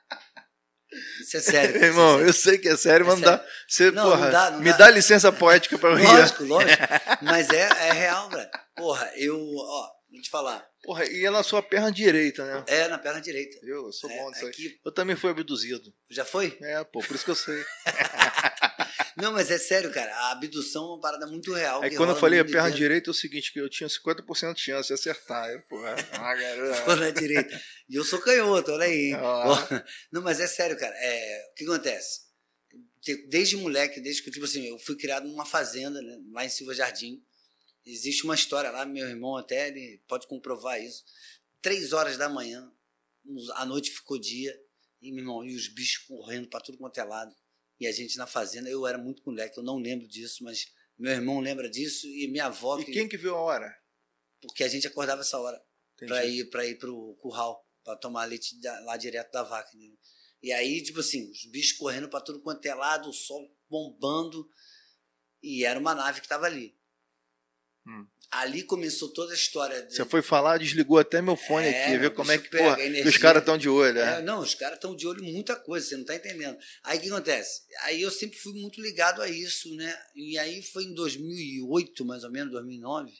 Isso 1.20 1.36
é 1.36 1.40
sério. 1.40 1.76
isso 1.76 1.84
é 1.84 1.88
Irmão, 1.88 2.12
sério. 2.16 2.26
eu 2.28 2.32
sei 2.32 2.58
que 2.58 2.68
é 2.68 2.76
sério, 2.76 3.06
mas 3.06 3.14
É 3.14 3.20
não 3.20 3.32
dá. 3.32 3.44
Você, 3.68 3.90
Não, 3.90 4.04
porra, 4.10 4.24
não 4.26 4.30
dá, 4.32 4.50
não 4.52 4.60
me 4.60 4.70
dá. 4.72 4.76
dá 4.78 4.90
licença 4.90 5.30
poética 5.32 5.78
pra 5.78 5.90
eu 5.90 5.96
rir. 5.96 6.06
Lógico, 6.06 6.44
lógico. 6.44 6.82
Mas 7.22 7.48
é, 7.50 7.68
é 7.88 7.92
real, 7.92 8.28
velho. 8.30 8.48
Porra, 8.76 9.10
eu, 9.16 9.36
ó, 9.36 9.90
vou 10.10 10.20
te 10.22 10.30
falar. 10.30 10.64
Porra, 10.84 11.04
e 11.06 11.24
é 11.24 11.30
na 11.30 11.42
sua 11.42 11.60
perna 11.62 11.90
direita, 11.90 12.44
né? 12.44 12.64
É 12.68 12.88
na 12.88 12.96
perna 12.98 13.20
direita. 13.20 13.58
Eu, 13.62 13.86
eu 13.86 13.92
sou 13.92 14.08
É, 14.10 14.16
bom 14.16 14.30
disso 14.30 14.44
aí. 14.44 14.50
aqui, 14.50 14.80
Eu 14.84 14.92
também 14.92 15.16
fui 15.16 15.30
abduzido. 15.30 15.92
já 16.10 16.24
foi? 16.24 16.56
É, 16.62 16.82
pô, 16.84 17.00
por 17.00 17.14
isso 17.14 17.24
que 17.24 17.30
eu 17.30 17.34
sei. 17.34 17.62
Não, 19.16 19.32
mas 19.32 19.50
é 19.50 19.58
sério, 19.58 19.90
cara. 19.90 20.14
A 20.14 20.30
abdução 20.32 20.84
é 20.84 20.86
uma 20.90 21.00
parada 21.00 21.26
muito 21.26 21.52
real. 21.52 21.82
Aí 21.82 21.94
quando 21.96 22.10
eu 22.10 22.16
falei 22.16 22.38
a 22.38 22.44
perna 22.44 22.70
direita 22.70 23.10
é 23.10 23.12
o 23.12 23.14
seguinte, 23.14 23.52
que 23.52 23.58
eu 23.60 23.68
tinha 23.68 23.88
50% 23.88 24.54
de 24.54 24.60
chance 24.60 24.86
de 24.88 24.94
acertar. 24.94 25.48
Eu, 25.50 25.60
porra, 25.62 25.96
ah, 26.12 26.34
garoto. 26.36 26.74
Ficou 26.76 26.96
na 26.96 27.10
direita. 27.10 27.60
E 27.88 27.94
eu 27.96 28.04
sou 28.04 28.20
canhoto, 28.20 28.70
olha 28.72 28.84
aí. 28.84 29.12
Ah. 29.14 29.84
Não, 30.12 30.22
mas 30.22 30.40
é 30.40 30.46
sério, 30.46 30.78
cara. 30.78 30.94
É, 30.98 31.48
o 31.50 31.54
que 31.54 31.64
acontece? 31.64 32.20
Te- 33.00 33.26
Desde 33.28 33.56
moleque, 33.56 34.00
desde 34.00 34.22
que, 34.22 34.30
tipo 34.30 34.44
assim, 34.44 34.64
eu 34.66 34.78
fui 34.78 34.96
criado 34.96 35.26
numa 35.28 35.46
fazenda, 35.46 36.02
né, 36.02 36.18
lá 36.32 36.44
em 36.44 36.48
Silva 36.50 36.74
Jardim. 36.74 37.24
Existe 37.86 38.24
uma 38.24 38.34
história 38.34 38.70
lá, 38.70 38.84
meu 38.84 39.08
irmão 39.08 39.36
até, 39.36 39.68
ele 39.68 40.02
pode 40.06 40.26
comprovar 40.26 40.80
isso. 40.82 41.02
Três 41.62 41.92
horas 41.94 42.18
da 42.18 42.28
manhã, 42.28 42.70
a 43.54 43.64
noite 43.64 43.90
ficou 43.90 44.18
dia, 44.18 44.54
e, 45.00 45.10
meu 45.10 45.20
irmão, 45.22 45.44
e 45.44 45.54
os 45.56 45.68
bichos 45.68 46.04
correndo 46.06 46.48
pra 46.48 46.60
tudo 46.60 46.76
quanto 46.76 46.98
é 46.98 47.04
lado. 47.04 47.34
E 47.80 47.86
a 47.86 47.92
gente 47.92 48.18
na 48.18 48.26
fazenda, 48.26 48.68
eu 48.68 48.86
era 48.86 48.98
muito 48.98 49.22
moleque, 49.24 49.56
eu 49.56 49.62
não 49.64 49.78
lembro 49.78 50.06
disso, 50.06 50.44
mas 50.44 50.66
meu 50.98 51.12
irmão 51.12 51.40
lembra 51.40 51.70
disso, 51.70 52.06
e 52.06 52.28
minha 52.28 52.46
avó, 52.46 52.78
E 52.78 52.84
que- 52.84 52.92
quem 52.92 53.08
que 53.08 53.16
viu 53.16 53.34
a 53.34 53.40
hora? 53.40 53.74
porque 54.42 54.62
a 54.62 54.68
gente 54.68 54.86
acordava 54.86 55.22
essa 55.22 55.38
hora 55.38 55.60
para 55.96 56.24
ir 56.26 56.48
para 56.50 56.64
ir 56.66 56.76
pro 56.78 57.16
curral 57.20 57.64
para 57.88 57.96
tomar 57.96 58.26
leite 58.26 58.60
da- 58.60 58.80
lá 58.80 58.98
direto 58.98 59.32
da 59.32 59.42
vaca 59.42 59.70
entendeu? 59.74 59.96
e 60.42 60.52
aí 60.52 60.82
tipo 60.82 61.00
assim 61.00 61.30
os 61.30 61.46
bichos 61.46 61.72
correndo 61.78 62.06
para 62.06 62.20
tudo 62.20 62.38
quanto 62.42 62.64
é 62.66 62.74
lado 62.74 63.08
o 63.08 63.12
sol 63.14 63.50
bombando 63.70 64.46
e 65.42 65.64
era 65.64 65.80
uma 65.80 65.94
nave 65.94 66.20
que 66.20 66.26
estava 66.26 66.44
ali 66.44 66.76
Hum. 67.86 68.06
ali 68.30 68.62
começou 68.62 69.10
toda 69.14 69.32
a 69.32 69.34
história 69.34 69.82
de- 69.86 69.94
Você 69.96 70.04
foi 70.04 70.20
falar, 70.20 70.58
desligou 70.58 70.98
até 70.98 71.22
meu 71.22 71.34
fone 71.36 71.66
É, 71.68 71.86
aqui, 71.86 71.96
ver 71.96 72.10
como 72.12 72.30
é 72.30 72.36
que, 72.36 72.50
pega 72.50 72.62
porra, 72.62 72.76
que 72.76 73.08
os 73.08 73.16
caras 73.16 73.40
estão 73.40 73.56
de 73.56 73.66
olho, 73.70 73.98
É, 73.98 74.18
é. 74.18 74.22
não, 74.22 74.40
os 74.40 74.54
caras 74.54 74.76
estão 74.76 74.94
de 74.94 75.06
olho 75.06 75.24
em 75.24 75.32
muita 75.32 75.56
coisa, 75.56 75.86
você 75.86 75.94
não 75.94 76.02
está 76.02 76.14
entendendo. 76.14 76.58
Aí 76.82 76.98
o 76.98 77.00
que 77.00 77.08
acontece? 77.08 77.62
Aí 77.84 78.02
eu 78.02 78.10
sempre 78.10 78.38
fui 78.38 78.52
muito 78.60 78.78
ligado 78.82 79.22
a 79.22 79.28
isso, 79.30 79.74
né? 79.74 79.98
E 80.14 80.38
aí 80.38 80.62
foi 80.62 80.84
em 80.84 80.92
2008, 80.92 82.04
mais 82.04 82.22
ou 82.24 82.30
menos, 82.30 82.52
2009, 82.52 83.10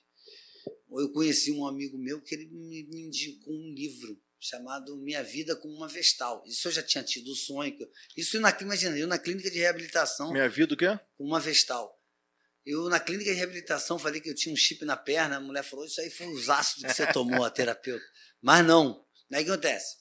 eu 0.91 1.11
conheci 1.13 1.51
um 1.53 1.67
amigo 1.67 1.97
meu 1.97 2.21
que 2.21 2.35
ele 2.35 2.47
me 2.51 3.07
indicou 3.07 3.55
um 3.55 3.73
livro 3.73 4.21
chamado 4.41 4.97
Minha 4.99 5.23
Vida 5.23 5.57
como 5.57 5.75
uma 5.75 5.89
Vestal. 5.89 6.43
Isso 6.47 6.69
eu 6.69 6.73
já 6.73 6.83
tinha 6.83 7.03
tido 7.03 7.33
o 7.33 7.37
sonho. 7.37 7.77
Isso 8.17 8.41
na, 8.41 8.57
imagina, 8.61 8.97
eu 8.97 9.07
na 9.07 9.19
clínica 9.19 9.51
de 9.51 9.59
reabilitação 9.59 10.33
Minha 10.33 10.49
vida 10.49 10.75
o 10.75 10.77
quê? 10.77 10.99
com 11.17 11.25
uma 11.25 11.41
Vestal. 11.41 11.99
Eu, 12.65 12.89
na 12.91 13.01
clínica 13.01 13.31
de 13.31 13.37
reabilitação, 13.37 13.99
falei 13.99 14.21
que 14.21 14.29
eu 14.29 14.35
tinha 14.35 14.53
um 14.53 14.57
chip 14.57 14.85
na 14.85 14.97
perna. 14.97 15.37
A 15.37 15.41
mulher 15.41 15.65
falou: 15.65 15.87
Isso 15.87 16.01
aí 16.03 16.11
foi 16.11 16.27
os 16.27 16.51
ácidos 16.51 16.85
que 16.85 16.95
você 16.95 17.11
tomou, 17.13 17.43
a 17.43 17.51
terapeuta. 17.51 18.05
Mas 18.43 18.67
não. 18.67 19.07
Aí 19.33 19.43
o 19.43 19.47
que 19.47 19.51
acontece? 19.53 19.97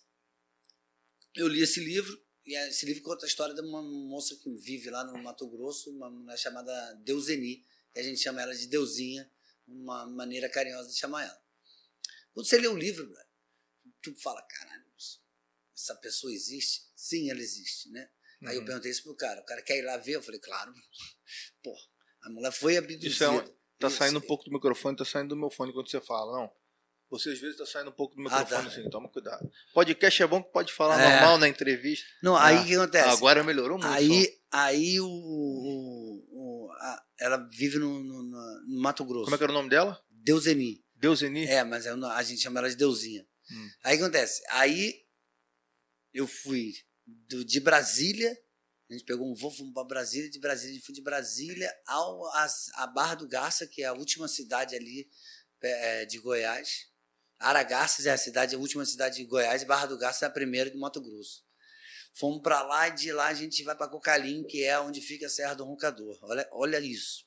Eu 1.33 1.47
li 1.47 1.61
esse 1.61 1.79
livro, 1.79 2.21
e 2.45 2.57
esse 2.67 2.85
livro 2.85 3.03
conta 3.03 3.25
a 3.25 3.29
história 3.29 3.55
de 3.55 3.61
uma 3.61 3.81
moça 3.81 4.35
que 4.35 4.53
vive 4.57 4.89
lá 4.89 5.05
no 5.05 5.17
Mato 5.23 5.47
Grosso, 5.47 5.89
uma 5.91 6.09
mulher 6.09 6.37
chamada 6.37 6.93
Deuseni, 7.05 7.63
que 7.93 7.99
a 7.99 8.03
gente 8.03 8.19
chama 8.19 8.41
ela 8.41 8.53
de 8.53 8.67
Deusinha, 8.67 9.31
uma 9.65 10.05
maneira 10.07 10.49
carinhosa 10.49 10.89
de 10.89 10.97
chamar 10.97 11.23
ela. 11.23 11.41
Quando 12.33 12.47
você 12.47 12.57
lê 12.57 12.67
o 12.67 12.75
livro, 12.75 13.09
tu 14.13 14.21
fala: 14.21 14.41
Caralho, 14.43 14.83
essa 15.75 15.95
pessoa 15.95 16.31
existe? 16.33 16.81
Sim, 16.95 17.29
ela 17.29 17.39
existe, 17.39 17.89
né? 17.91 18.09
Aí 18.45 18.55
eu 18.55 18.59
Uhum. 18.61 18.65
perguntei 18.65 18.91
isso 18.91 19.03
pro 19.03 19.15
cara. 19.15 19.41
O 19.41 19.45
cara 19.45 19.61
quer 19.61 19.77
ir 19.77 19.81
lá 19.83 19.97
ver? 19.97 20.13
Eu 20.15 20.21
falei, 20.21 20.39
claro. 20.39 20.73
Pô, 21.63 21.73
a 22.23 22.29
mulher 22.29 22.51
foi 22.51 22.77
abduzida. 22.77 23.07
Isso 23.07 23.23
é 23.23 23.29
um- 23.29 23.57
Tá 23.79 23.87
Isso. 23.89 23.97
saindo 23.97 24.17
um 24.17 24.21
pouco 24.21 24.43
do 24.43 24.51
microfone, 24.51 24.97
tá 24.97 25.05
saindo 25.05 25.29
do 25.29 25.35
meu 25.35 25.51
fone 25.51 25.71
quando 25.71 25.87
você 25.89 26.01
fala, 26.01 26.39
não. 26.41 26.51
Você 27.11 27.29
às 27.29 27.37
vezes 27.39 27.57
tá 27.57 27.65
saindo 27.65 27.91
um 27.91 27.93
pouco 27.93 28.15
do 28.15 28.21
Ah, 28.21 28.23
microfone, 28.23 28.63
tá. 28.63 28.67
assim, 28.75 28.89
toma 28.89 29.07
cuidado. 29.07 29.51
Podcast 29.71 30.23
é 30.23 30.25
bom 30.27 30.41
que 30.41 30.51
pode 30.51 30.73
falar 30.73 30.99
É. 30.99 31.11
normal 31.11 31.37
na 31.37 31.47
entrevista. 31.47 32.03
Não, 32.23 32.35
Ah, 32.35 32.47
aí 32.47 32.57
o 32.57 32.65
que 32.65 32.75
acontece? 32.75 33.07
Agora 33.09 33.43
melhorou 33.43 33.77
muito. 33.77 33.87
aí 33.93 34.35
aí 34.51 34.99
o, 34.99 35.07
o- 35.07 36.27
o- 36.31 36.71
a- 36.73 37.05
ela 37.19 37.37
vive 37.51 37.77
no, 37.77 38.03
no- 38.03 38.23
no- 38.23 38.81
Mato. 38.81 39.05
Grosso. 39.05 39.25
Como 39.25 39.35
é 39.35 39.37
que 39.37 39.43
era 39.43 39.51
o 39.53 39.55
nome 39.55 39.69
dela? 39.69 40.03
Deuseni. 40.09 40.83
Deuseni? 40.95 41.45
É, 41.45 41.63
mas 41.63 41.85
é 41.85 41.91
a 41.91 42.23
gente 42.23 42.41
chama 42.41 42.59
ela 42.59 42.69
de 42.69 42.75
Deusinha. 42.75 43.25
Hum. 43.51 43.69
Aí 43.83 43.97
acontece? 43.97 44.43
Aí 44.49 45.05
eu 46.13 46.27
fui 46.27 46.73
do- 47.05 47.45
de 47.45 47.59
Brasília, 47.59 48.37
a 48.89 48.93
gente 48.93 49.05
pegou 49.05 49.29
um 49.29 49.35
voo, 49.35 49.51
fomos 49.51 49.73
para 49.73 49.83
Brasília, 49.83 50.29
de 50.29 50.39
Brasília, 50.39 50.71
a 50.71 50.75
gente 50.75 50.85
foi 50.85 50.95
de 50.95 51.01
Brasília 51.01 51.73
ao, 51.85 52.25
a, 52.27 52.47
a 52.75 52.87
Barra 52.87 53.15
do 53.15 53.27
Garça, 53.27 53.67
que 53.67 53.83
é 53.83 53.85
a 53.85 53.93
última 53.93 54.27
cidade 54.27 54.75
ali 54.75 55.09
é, 55.61 56.05
de 56.05 56.19
Goiás. 56.19 56.87
Aragarças 57.39 58.05
é 58.05 58.11
a 58.11 58.17
cidade, 58.17 58.55
a 58.55 58.59
última 58.59 58.85
cidade 58.85 59.17
de 59.17 59.25
Goiás, 59.25 59.63
Barra 59.63 59.85
do 59.87 59.97
Garça 59.97 60.25
é 60.25 60.27
a 60.27 60.31
primeira 60.31 60.69
do 60.71 60.79
Mato 60.79 61.01
Grosso. 61.01 61.45
Fomos 62.13 62.41
para 62.41 62.63
lá 62.63 62.87
e 62.87 62.95
de 62.95 63.11
lá 63.11 63.27
a 63.27 63.33
gente 63.33 63.63
vai 63.63 63.75
para 63.75 63.89
Cocalim, 63.89 64.43
que 64.45 64.63
é 64.63 64.79
onde 64.79 65.01
fica 65.01 65.27
a 65.27 65.29
Serra 65.29 65.53
do 65.53 65.65
Roncador. 65.65 66.17
Olha, 66.23 66.49
olha 66.51 66.79
isso. 66.79 67.26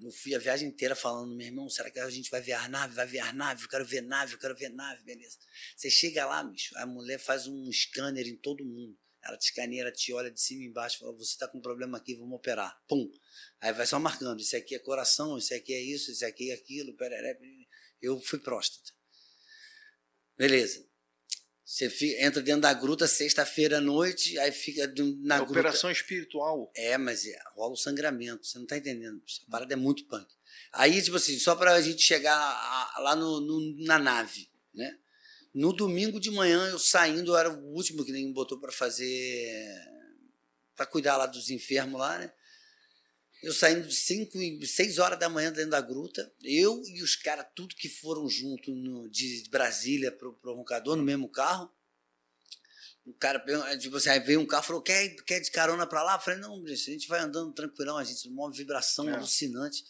Eu 0.00 0.12
fui 0.12 0.34
a 0.34 0.38
viagem 0.38 0.68
inteira 0.68 0.94
falando, 0.94 1.34
meu 1.34 1.46
irmão, 1.46 1.68
será 1.68 1.90
que 1.90 1.98
a 1.98 2.08
gente 2.08 2.30
vai 2.30 2.40
ver 2.40 2.52
a 2.52 2.68
nave? 2.68 2.94
Vai 2.94 3.06
ver 3.06 3.18
a 3.18 3.32
nave? 3.32 3.64
Eu 3.64 3.68
quero 3.68 3.84
ver 3.84 4.00
nave, 4.00 4.34
eu 4.34 4.38
quero 4.38 4.54
ver 4.54 4.68
nave, 4.68 5.02
beleza. 5.02 5.38
Você 5.76 5.90
chega 5.90 6.24
lá, 6.24 6.42
bicho, 6.44 6.76
a 6.78 6.86
mulher 6.86 7.18
faz 7.18 7.46
um 7.48 7.70
scanner 7.72 8.26
em 8.26 8.36
todo 8.36 8.64
mundo. 8.64 8.96
Ela 9.24 9.36
te 9.36 9.46
escaneia, 9.46 9.82
ela 9.82 9.92
te 9.92 10.12
olha 10.12 10.30
de 10.30 10.40
cima 10.40 10.62
e 10.62 10.66
embaixo, 10.66 10.98
fala, 11.00 11.12
você 11.12 11.32
está 11.32 11.48
com 11.48 11.58
um 11.58 11.60
problema 11.62 11.98
aqui, 11.98 12.14
vamos 12.14 12.36
operar. 12.36 12.80
Pum. 12.86 13.10
Aí 13.60 13.72
vai 13.72 13.86
só 13.86 13.98
marcando, 13.98 14.40
isso 14.40 14.56
aqui 14.56 14.76
é 14.76 14.78
coração, 14.78 15.36
isso 15.36 15.52
aqui 15.52 15.74
é 15.74 15.80
isso, 15.80 16.12
isso 16.12 16.24
aqui 16.24 16.50
é 16.50 16.54
aquilo, 16.54 16.96
pereré, 16.96 17.34
pereré. 17.34 17.66
Eu 18.00 18.20
fui 18.20 18.38
próstata. 18.38 18.92
Beleza. 20.36 20.87
Você 21.70 21.90
fi- 21.90 22.16
entra 22.18 22.40
dentro 22.40 22.62
da 22.62 22.72
gruta 22.72 23.06
sexta-feira 23.06 23.76
à 23.76 23.80
noite, 23.80 24.38
aí 24.38 24.50
fica 24.50 24.86
na 25.22 25.34
É 25.36 25.38
gruta. 25.40 25.52
Operação 25.52 25.90
espiritual. 25.90 26.72
É, 26.74 26.96
mas 26.96 27.26
é, 27.26 27.38
rola 27.54 27.74
o 27.74 27.76
sangramento, 27.76 28.46
você 28.46 28.58
não 28.58 28.64
tá 28.66 28.78
entendendo. 28.78 29.20
A 29.46 29.50
parada 29.50 29.74
é 29.74 29.76
muito 29.76 30.06
punk. 30.06 30.26
Aí, 30.72 31.02
tipo 31.02 31.16
assim, 31.18 31.38
só 31.38 31.54
pra 31.54 31.78
gente 31.82 32.00
chegar 32.00 32.34
a- 32.34 33.00
lá 33.00 33.14
no, 33.14 33.38
no- 33.42 33.84
na 33.84 33.98
nave, 33.98 34.48
né? 34.72 34.96
No 35.52 35.74
domingo 35.74 36.18
de 36.18 36.30
manhã, 36.30 36.68
eu 36.70 36.78
saindo, 36.78 37.32
eu 37.32 37.36
era 37.36 37.52
o 37.52 37.74
último 37.74 38.02
que 38.02 38.12
nem 38.12 38.26
me 38.28 38.32
botou 38.32 38.58
pra 38.58 38.72
fazer. 38.72 39.52
pra 40.74 40.86
cuidar 40.86 41.16
lá 41.18 41.26
dos 41.26 41.50
enfermos 41.50 42.00
lá, 42.00 42.18
né? 42.18 42.32
Eu 43.42 43.52
saindo 43.52 43.86
de 43.86 43.94
5 43.94 44.36
e 44.42 44.66
6 44.66 44.98
horas 44.98 45.18
da 45.18 45.28
manhã 45.28 45.52
dentro 45.52 45.70
da 45.70 45.80
gruta, 45.80 46.32
eu 46.42 46.82
e 46.86 47.02
os 47.02 47.14
caras, 47.14 47.46
tudo 47.54 47.74
que 47.76 47.88
foram 47.88 48.28
junto 48.28 48.74
no- 48.74 49.08
de 49.08 49.44
Brasília 49.48 50.10
pro, 50.10 50.34
pro 50.34 50.54
Roncador, 50.54 50.96
no 50.96 51.04
mesmo 51.04 51.28
carro. 51.28 51.72
O 53.06 53.14
cara, 53.14 53.38
pergun- 53.38 53.78
tipo 53.78 53.96
assim, 53.96 54.10
aí 54.10 54.20
veio 54.20 54.40
um 54.40 54.46
carro 54.46 54.64
e 54.64 54.66
falou: 54.66 54.82
quer, 54.82 55.08
quer 55.22 55.40
de 55.40 55.50
carona 55.52 55.86
pra 55.86 56.02
lá? 56.02 56.16
Eu 56.16 56.20
falei: 56.20 56.40
não, 56.40 56.60
bicho, 56.62 56.90
a 56.90 56.92
gente 56.92 57.06
vai 57.08 57.20
andando 57.20 57.52
tranquilão, 57.54 57.96
a 57.96 58.04
gente 58.04 58.28
uma 58.28 58.50
vibração 58.50 59.08
É. 59.08 59.14
alucinante. 59.14 59.84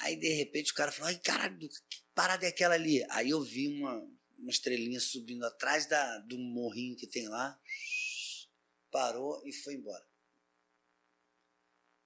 Aí, 0.00 0.16
de 0.16 0.28
repente, 0.34 0.72
o 0.72 0.74
cara 0.74 0.90
falou: 0.90 1.08
ai, 1.08 1.18
caralho, 1.18 1.58
que 1.58 2.02
parada 2.14 2.44
é 2.44 2.48
aquela 2.48 2.74
ali? 2.74 3.04
Aí 3.10 3.30
eu 3.30 3.40
vi 3.40 3.68
uma, 3.68 3.94
uma 4.38 4.50
estrelinha 4.50 4.98
subindo 5.00 5.44
atrás 5.44 5.86
da, 5.86 6.18
do 6.18 6.36
morrinho 6.36 6.96
que 6.96 7.06
tem 7.06 7.28
lá, 7.28 7.58
parou 8.90 9.40
e 9.46 9.52
foi 9.52 9.74
embora. 9.74 10.04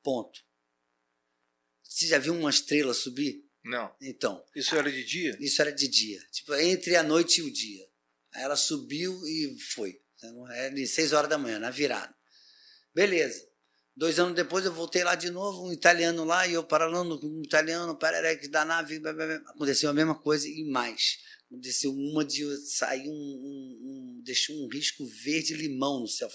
Ponto. 0.02 0.44
Você 1.94 2.08
já 2.08 2.18
viu 2.18 2.34
uma 2.34 2.50
estrela 2.50 2.92
subir? 2.92 3.44
Não. 3.62 3.94
Então. 4.02 4.44
Isso 4.52 4.74
era 4.74 4.90
de 4.90 5.04
dia? 5.04 5.36
Isso 5.38 5.62
era 5.62 5.70
de 5.70 5.86
dia. 5.86 6.20
Tipo, 6.32 6.52
entre 6.56 6.96
a 6.96 7.04
noite 7.04 7.40
e 7.40 7.44
o 7.44 7.52
dia. 7.52 7.88
Aí 8.34 8.42
ela 8.42 8.56
subiu 8.56 9.24
e 9.24 9.56
foi. 9.60 10.02
Era 10.50 10.74
de 10.74 10.88
seis 10.88 11.12
horas 11.12 11.30
da 11.30 11.38
manhã, 11.38 11.60
na 11.60 11.70
virada. 11.70 12.12
Beleza. 12.92 13.46
Dois 13.96 14.18
anos 14.18 14.34
depois 14.34 14.64
eu 14.64 14.74
voltei 14.74 15.04
lá 15.04 15.14
de 15.14 15.30
novo, 15.30 15.68
um 15.68 15.72
italiano 15.72 16.24
lá, 16.24 16.44
e 16.48 16.54
eu 16.54 16.64
paralando 16.64 17.20
com 17.20 17.28
um 17.28 17.42
italiano, 17.44 17.96
que 18.40 18.48
da 18.48 18.64
nave, 18.64 18.98
blá, 18.98 19.12
blá, 19.12 19.26
blá. 19.26 19.36
aconteceu 19.52 19.88
a 19.88 19.94
mesma 19.94 20.16
coisa 20.16 20.48
e 20.48 20.64
mais. 20.64 21.18
Aconteceu 21.46 21.92
uma 21.92 22.24
de 22.24 22.56
sair 22.66 23.08
um, 23.08 23.12
um, 23.12 24.18
um 24.18 24.22
deixou 24.24 24.56
um 24.56 24.68
risco 24.68 25.06
verde 25.06 25.54
limão 25.54 26.00
no 26.00 26.08
céu. 26.08 26.28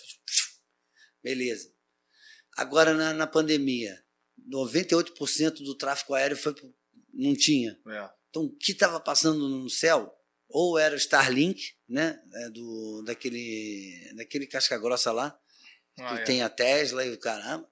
Beleza. 1.21 1.69
Agora 2.55 2.93
na, 2.93 3.13
na 3.13 3.27
pandemia, 3.27 4.01
98% 4.49 5.63
do 5.63 5.75
tráfego 5.75 6.13
aéreo 6.13 6.37
foi 6.37 6.55
não 7.13 7.35
tinha. 7.35 7.77
É. 7.87 8.09
Então 8.29 8.43
o 8.43 8.55
que 8.55 8.71
estava 8.71 8.99
passando 8.99 9.47
no 9.47 9.69
céu 9.69 10.13
ou 10.47 10.79
era 10.79 10.95
o 10.95 10.97
Starlink, 10.97 11.73
né, 11.87 12.19
é, 12.33 12.49
do 12.49 13.03
daquele 13.03 14.13
daquele 14.15 14.47
casca 14.47 14.77
grossa 14.77 15.11
lá, 15.11 15.37
ah, 15.99 16.15
que 16.15 16.21
é. 16.21 16.23
tem 16.23 16.41
a 16.41 16.49
Tesla 16.49 17.05
e 17.05 17.13
o 17.13 17.19
caramba, 17.19 17.69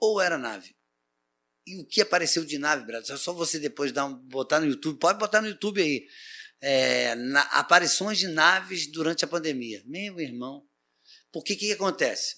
ou 0.00 0.20
era 0.20 0.38
nave. 0.38 0.74
E 1.66 1.80
o 1.80 1.86
que 1.86 2.00
apareceu 2.00 2.44
de 2.44 2.58
nave, 2.58 2.84
Brasil? 2.84 3.14
É 3.14 3.18
só 3.18 3.32
você 3.32 3.58
depois 3.58 3.92
dar 3.92 4.06
um, 4.06 4.14
botar 4.14 4.60
no 4.60 4.66
YouTube, 4.66 4.98
pode 4.98 5.18
botar 5.18 5.40
no 5.40 5.48
YouTube 5.48 5.80
aí. 5.80 6.06
É, 6.60 7.14
na, 7.16 7.42
aparições 7.42 8.18
de 8.18 8.28
naves 8.28 8.86
durante 8.86 9.24
a 9.24 9.28
pandemia. 9.28 9.82
Meu 9.84 10.20
irmão. 10.20 10.64
Porque 11.32 11.54
o 11.54 11.56
que, 11.56 11.66
que 11.66 11.72
acontece? 11.72 12.36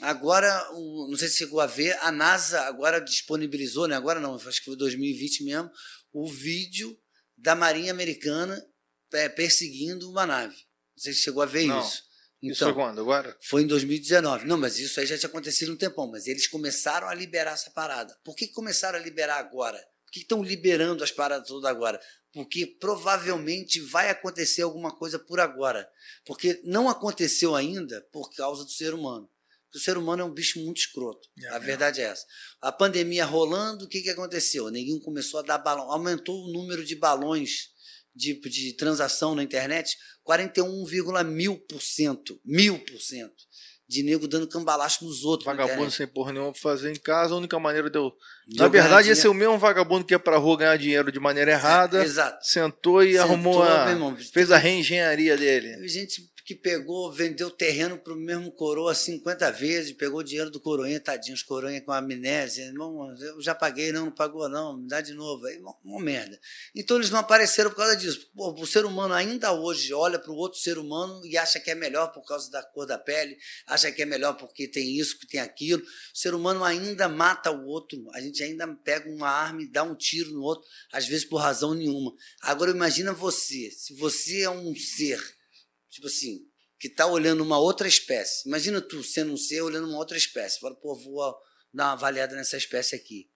Agora, 0.00 0.70
não 0.72 1.16
sei 1.16 1.28
se 1.28 1.38
chegou 1.38 1.60
a 1.60 1.66
ver, 1.66 1.96
a 2.00 2.10
NASA 2.10 2.60
agora 2.62 3.00
disponibilizou, 3.00 3.86
né? 3.86 3.96
agora 3.96 4.18
não, 4.18 4.34
acho 4.34 4.58
que 4.60 4.64
foi 4.64 4.76
2020 4.76 5.44
mesmo, 5.44 5.70
o 6.12 6.26
vídeo 6.26 6.98
da 7.36 7.54
Marinha 7.54 7.92
Americana 7.92 8.64
é, 9.12 9.28
perseguindo 9.28 10.10
uma 10.10 10.26
nave. 10.26 10.54
Não 10.96 11.02
sei 11.02 11.12
se 11.12 11.20
chegou 11.20 11.42
a 11.42 11.46
ver 11.46 11.66
não. 11.66 11.80
isso. 11.80 12.02
Então, 12.42 12.52
isso 12.52 12.64
foi 12.64 12.74
quando? 12.74 13.00
Agora? 13.00 13.36
Foi 13.42 13.62
em 13.62 13.66
2019. 13.66 14.46
Não, 14.46 14.56
mas 14.56 14.78
isso 14.78 14.98
aí 14.98 15.06
já 15.06 15.18
tinha 15.18 15.28
acontecido 15.28 15.72
um 15.72 15.76
tempão. 15.76 16.10
Mas 16.10 16.26
eles 16.26 16.46
começaram 16.46 17.08
a 17.08 17.14
liberar 17.14 17.52
essa 17.52 17.70
parada. 17.70 18.16
Por 18.24 18.34
que 18.34 18.48
começaram 18.48 18.98
a 18.98 19.02
liberar 19.02 19.36
agora? 19.36 19.78
Por 20.06 20.12
que 20.12 20.20
estão 20.20 20.42
liberando 20.42 21.04
as 21.04 21.10
paradas 21.10 21.48
todas 21.48 21.70
agora? 21.70 22.00
Porque 22.32 22.66
provavelmente 22.66 23.80
vai 23.80 24.08
acontecer 24.08 24.62
alguma 24.62 24.96
coisa 24.96 25.18
por 25.18 25.38
agora. 25.38 25.88
Porque 26.24 26.60
não 26.64 26.88
aconteceu 26.88 27.54
ainda 27.54 28.00
por 28.10 28.30
causa 28.34 28.64
do 28.64 28.70
ser 28.70 28.94
humano. 28.94 29.28
Porque 29.70 29.78
o 29.78 29.80
ser 29.80 29.96
humano 29.96 30.22
é 30.22 30.24
um 30.24 30.34
bicho 30.34 30.58
muito 30.58 30.78
escroto. 30.78 31.28
É 31.40 31.48
a 31.50 31.58
verdade 31.60 32.00
é 32.00 32.04
essa. 32.04 32.26
A 32.60 32.72
pandemia 32.72 33.24
rolando, 33.24 33.84
o 33.84 33.88
que, 33.88 34.02
que 34.02 34.10
aconteceu? 34.10 34.68
Ninguém 34.68 34.98
começou 34.98 35.38
a 35.38 35.44
dar 35.44 35.58
balão. 35.58 35.92
Aumentou 35.92 36.44
o 36.44 36.52
número 36.52 36.84
de 36.84 36.96
balões 36.96 37.68
de, 38.12 38.34
de 38.34 38.72
transação 38.72 39.36
na 39.36 39.44
internet 39.44 39.96
41, 40.24 40.84
mil 41.24 41.56
por 41.56 41.80
cento. 41.80 42.40
Mil 42.44 42.80
por 42.80 43.00
cento. 43.00 43.48
De 43.88 44.02
nego 44.02 44.26
dando 44.26 44.48
cambalacho 44.48 45.04
nos 45.04 45.24
outros. 45.24 45.46
Vagabundo 45.46 45.90
sem 45.92 46.06
porra 46.06 46.32
nenhuma 46.32 46.52
pra 46.52 46.60
fazer 46.60 46.90
em 46.90 46.98
casa, 46.98 47.34
a 47.34 47.36
única 47.36 47.58
maneira 47.60 47.88
de 47.88 47.98
eu. 47.98 48.12
Na 48.56 48.66
verdade, 48.66 49.08
esse 49.08 49.26
é 49.26 49.30
o 49.30 49.34
mesmo 49.34 49.58
vagabundo 49.58 50.04
que 50.04 50.14
ia 50.14 50.18
pra 50.18 50.36
rua 50.36 50.58
ganhar 50.58 50.76
dinheiro 50.76 51.12
de 51.12 51.20
maneira 51.20 51.52
errada. 51.52 52.00
É, 52.00 52.04
exato. 52.04 52.44
Sentou 52.44 53.02
e 53.02 53.12
Sentou, 53.12 53.24
arrumou 53.24 53.62
a. 53.62 53.90
Irmão, 53.90 54.16
fez 54.16 54.50
a 54.50 54.56
reengenharia 54.56 55.36
dele. 55.36 55.88
Gente 55.88 56.22
que 56.50 56.54
pegou, 56.56 57.12
vendeu 57.12 57.48
terreno 57.48 57.96
para 57.96 58.12
o 58.12 58.16
mesmo 58.16 58.50
coroa 58.50 58.92
50 58.92 59.52
vezes, 59.52 59.92
pegou 59.92 60.20
dinheiro 60.20 60.50
do 60.50 60.58
coroinha, 60.58 60.98
tadinho, 60.98 61.32
os 61.32 61.44
coroinha 61.44 61.80
com 61.80 61.92
amnésia, 61.92 62.64
irmão, 62.64 63.16
eu 63.20 63.40
já 63.40 63.54
paguei, 63.54 63.92
não, 63.92 64.06
não 64.06 64.12
pagou 64.12 64.48
não, 64.48 64.76
me 64.76 64.88
dá 64.88 65.00
de 65.00 65.14
novo, 65.14 65.46
aí 65.46 65.60
uma, 65.60 65.72
uma 65.84 66.00
merda. 66.00 66.40
Então 66.74 66.96
eles 66.96 67.08
não 67.08 67.20
apareceram 67.20 67.70
por 67.70 67.76
causa 67.76 67.94
disso. 67.94 68.28
Pô, 68.34 68.52
o 68.52 68.66
ser 68.66 68.84
humano 68.84 69.14
ainda 69.14 69.52
hoje 69.52 69.94
olha 69.94 70.18
para 70.18 70.32
o 70.32 70.34
outro 70.34 70.58
ser 70.58 70.76
humano 70.76 71.24
e 71.24 71.38
acha 71.38 71.60
que 71.60 71.70
é 71.70 71.74
melhor 71.76 72.10
por 72.10 72.26
causa 72.26 72.50
da 72.50 72.64
cor 72.64 72.84
da 72.84 72.98
pele, 72.98 73.38
acha 73.68 73.92
que 73.92 74.02
é 74.02 74.04
melhor 74.04 74.32
porque 74.36 74.66
tem 74.66 74.98
isso, 74.98 75.20
que 75.20 75.28
tem 75.28 75.38
aquilo. 75.38 75.80
O 75.84 76.18
ser 76.18 76.34
humano 76.34 76.64
ainda 76.64 77.08
mata 77.08 77.52
o 77.52 77.64
outro, 77.64 77.96
a 78.12 78.20
gente 78.20 78.42
ainda 78.42 78.66
pega 78.82 79.08
uma 79.08 79.28
arma 79.28 79.62
e 79.62 79.70
dá 79.70 79.84
um 79.84 79.94
tiro 79.94 80.32
no 80.32 80.42
outro, 80.42 80.68
às 80.92 81.06
vezes 81.06 81.24
por 81.24 81.36
razão 81.36 81.74
nenhuma. 81.74 82.12
Agora 82.42 82.72
imagina 82.72 83.12
você, 83.12 83.70
se 83.70 83.94
você 83.94 84.40
é 84.40 84.50
um 84.50 84.74
ser 84.74 85.38
tipo 85.90 86.06
assim, 86.06 86.46
que 86.78 86.88
está 86.88 87.06
olhando 87.06 87.42
uma 87.42 87.58
outra 87.58 87.86
espécie. 87.86 88.48
Imagina 88.48 88.80
tu 88.80 89.02
sendo 89.04 89.32
um 89.32 89.36
ser 89.36 89.60
olhando 89.60 89.88
uma 89.88 89.98
outra 89.98 90.16
espécie. 90.16 90.58
Fala, 90.60 90.74
pô, 90.74 90.94
vou 90.94 91.36
dar 91.72 91.84
uma 91.86 91.92
avaliada 91.92 92.34
nessa 92.34 92.56
espécie 92.56 92.94
aqui. 92.94 93.30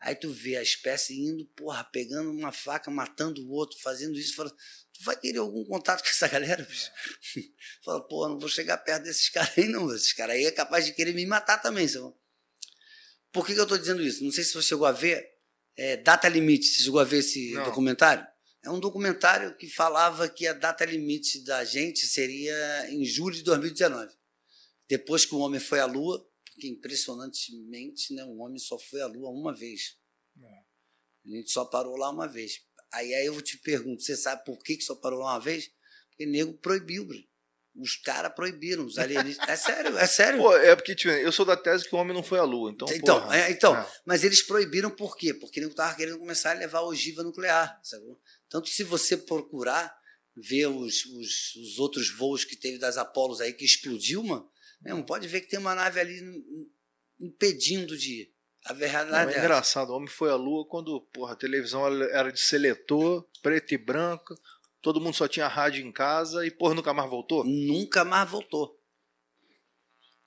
Aí 0.00 0.14
tu 0.14 0.32
vê 0.32 0.56
a 0.56 0.62
espécie 0.62 1.14
indo, 1.14 1.44
porra, 1.56 1.84
pegando 1.84 2.30
uma 2.30 2.52
faca, 2.52 2.90
matando 2.90 3.42
o 3.42 3.50
outro, 3.50 3.78
fazendo 3.80 4.18
isso. 4.18 4.34
Fala, 4.34 4.50
tu 4.50 5.04
vai 5.04 5.14
querer 5.18 5.38
algum 5.38 5.64
contato 5.64 6.02
com 6.02 6.08
essa 6.08 6.26
galera? 6.28 6.62
Bicho? 6.62 6.90
Fala, 7.84 8.06
pô, 8.06 8.28
não 8.28 8.38
vou 8.38 8.48
chegar 8.48 8.78
perto 8.78 9.04
desses 9.04 9.28
caras 9.28 9.56
aí, 9.56 9.68
não. 9.68 9.94
Esses 9.94 10.12
caras 10.12 10.36
aí 10.36 10.44
é 10.44 10.50
capaz 10.50 10.86
de 10.86 10.92
querer 10.92 11.14
me 11.14 11.24
matar 11.26 11.58
também. 11.58 11.86
Sabe? 11.86 12.14
Por 13.32 13.46
que, 13.46 13.54
que 13.54 13.60
eu 13.60 13.64
estou 13.64 13.78
dizendo 13.78 14.02
isso? 14.02 14.24
Não 14.24 14.32
sei 14.32 14.42
se 14.42 14.52
você 14.52 14.68
chegou 14.68 14.86
a 14.86 14.92
ver. 14.92 15.26
É, 15.76 15.96
data 15.96 16.28
limite, 16.28 16.66
você 16.66 16.82
chegou 16.82 17.00
a 17.00 17.04
ver 17.04 17.18
esse 17.18 17.52
não. 17.52 17.64
documentário? 17.64 18.26
É 18.62 18.70
um 18.70 18.78
documentário 18.78 19.56
que 19.56 19.68
falava 19.68 20.28
que 20.28 20.46
a 20.46 20.52
data 20.52 20.84
limite 20.84 21.42
da 21.44 21.64
gente 21.64 22.06
seria 22.06 22.90
em 22.90 23.04
julho 23.04 23.34
de 23.34 23.42
2019. 23.42 24.12
Depois 24.88 25.24
que 25.24 25.34
o 25.34 25.38
homem 25.38 25.60
foi 25.60 25.80
à 25.80 25.86
Lua, 25.86 26.26
porque 26.44 26.68
impressionantemente 26.68 28.12
né, 28.12 28.24
o 28.24 28.38
homem 28.38 28.58
só 28.58 28.78
foi 28.78 29.00
à 29.00 29.06
Lua 29.06 29.30
uma 29.30 29.54
vez. 29.54 29.96
É. 30.42 30.70
A 31.26 31.36
gente 31.36 31.50
só 31.50 31.64
parou 31.64 31.96
lá 31.96 32.10
uma 32.10 32.28
vez. 32.28 32.60
Aí, 32.92 33.14
aí 33.14 33.26
eu 33.26 33.40
te 33.40 33.56
pergunto, 33.58 34.02
você 34.02 34.16
sabe 34.16 34.44
por 34.44 34.62
que, 34.62 34.76
que 34.76 34.84
só 34.84 34.94
parou 34.94 35.20
lá 35.20 35.34
uma 35.34 35.40
vez? 35.40 35.70
Porque 36.10 36.26
nego 36.26 36.52
proibiu, 36.54 37.06
bro. 37.06 37.18
Os 37.76 37.96
caras 37.96 38.34
proibiram, 38.34 38.84
os 38.84 38.98
alienígenas. 38.98 39.48
É 39.48 39.56
sério, 39.56 39.96
é 39.96 40.06
sério. 40.06 40.40
Pô, 40.40 40.54
é 40.56 40.74
porque, 40.74 40.94
tipo, 40.94 41.12
eu 41.12 41.30
sou 41.30 41.46
da 41.46 41.56
tese 41.56 41.88
que 41.88 41.94
o 41.94 41.98
homem 41.98 42.12
não 42.12 42.22
foi 42.22 42.40
à 42.40 42.42
Lua. 42.42 42.72
Então, 42.72 42.88
então, 42.90 43.32
é, 43.32 43.50
então 43.50 43.76
é. 43.76 43.92
mas 44.04 44.24
eles 44.24 44.42
proibiram 44.42 44.90
por 44.90 45.16
quê? 45.16 45.32
Porque 45.32 45.60
ele 45.60 45.66
estava 45.66 45.94
querendo 45.94 46.18
começar 46.18 46.50
a 46.50 46.58
levar 46.58 46.82
ogiva 46.82 47.22
nuclear. 47.22 47.80
Sabe? 47.82 48.04
Tanto 48.50 48.68
se 48.68 48.82
você 48.84 49.16
procurar 49.16 49.96
ver 50.36 50.66
os, 50.66 51.04
os, 51.06 51.54
os, 51.54 51.78
outros 51.78 52.10
voos 52.10 52.44
que 52.44 52.56
teve 52.56 52.78
das 52.78 52.96
Apolos 52.96 53.40
aí 53.40 53.52
que 53.52 53.64
explodiu, 53.64 54.22
mano, 54.22 54.50
mesmo, 54.82 55.04
pode 55.04 55.26
ver 55.28 55.42
que 55.42 55.48
tem 55.48 55.58
uma 55.58 55.74
nave 55.74 56.00
ali 56.00 56.20
impedindo 57.18 57.96
de 57.96 58.22
ir. 58.22 58.34
A 58.64 58.74
verdade 58.74 59.10
Não, 59.10 59.18
é, 59.18 59.34
é 59.34 59.38
engraçado, 59.38 59.90
o 59.90 59.96
homem 59.96 60.08
foi 60.08 60.30
à 60.30 60.34
lua 60.34 60.66
quando 60.66 61.00
porra, 61.12 61.32
a 61.32 61.36
televisão 61.36 61.86
era 61.86 62.30
de 62.30 62.40
seletor, 62.40 63.26
preto 63.40 63.72
e 63.72 63.78
branco, 63.78 64.34
todo 64.82 65.00
mundo 65.00 65.14
só 65.14 65.26
tinha 65.26 65.48
rádio 65.48 65.86
em 65.86 65.92
casa 65.92 66.44
e 66.44 66.50
porra, 66.50 66.74
nunca 66.74 66.92
mais 66.92 67.08
voltou? 67.08 67.44
Nunca 67.44 68.04
mais 68.04 68.28
voltou. 68.28 68.78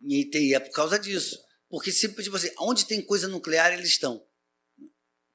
E 0.01 0.53
é 0.53 0.59
por 0.59 0.71
causa 0.71 0.97
disso. 0.97 1.38
Porque 1.69 1.91
sempre, 1.91 2.23
tipo 2.23 2.36
assim, 2.36 2.51
onde 2.59 2.86
tem 2.86 3.01
coisa 3.01 3.27
nuclear, 3.27 3.73
eles 3.73 3.89
estão. 3.89 4.23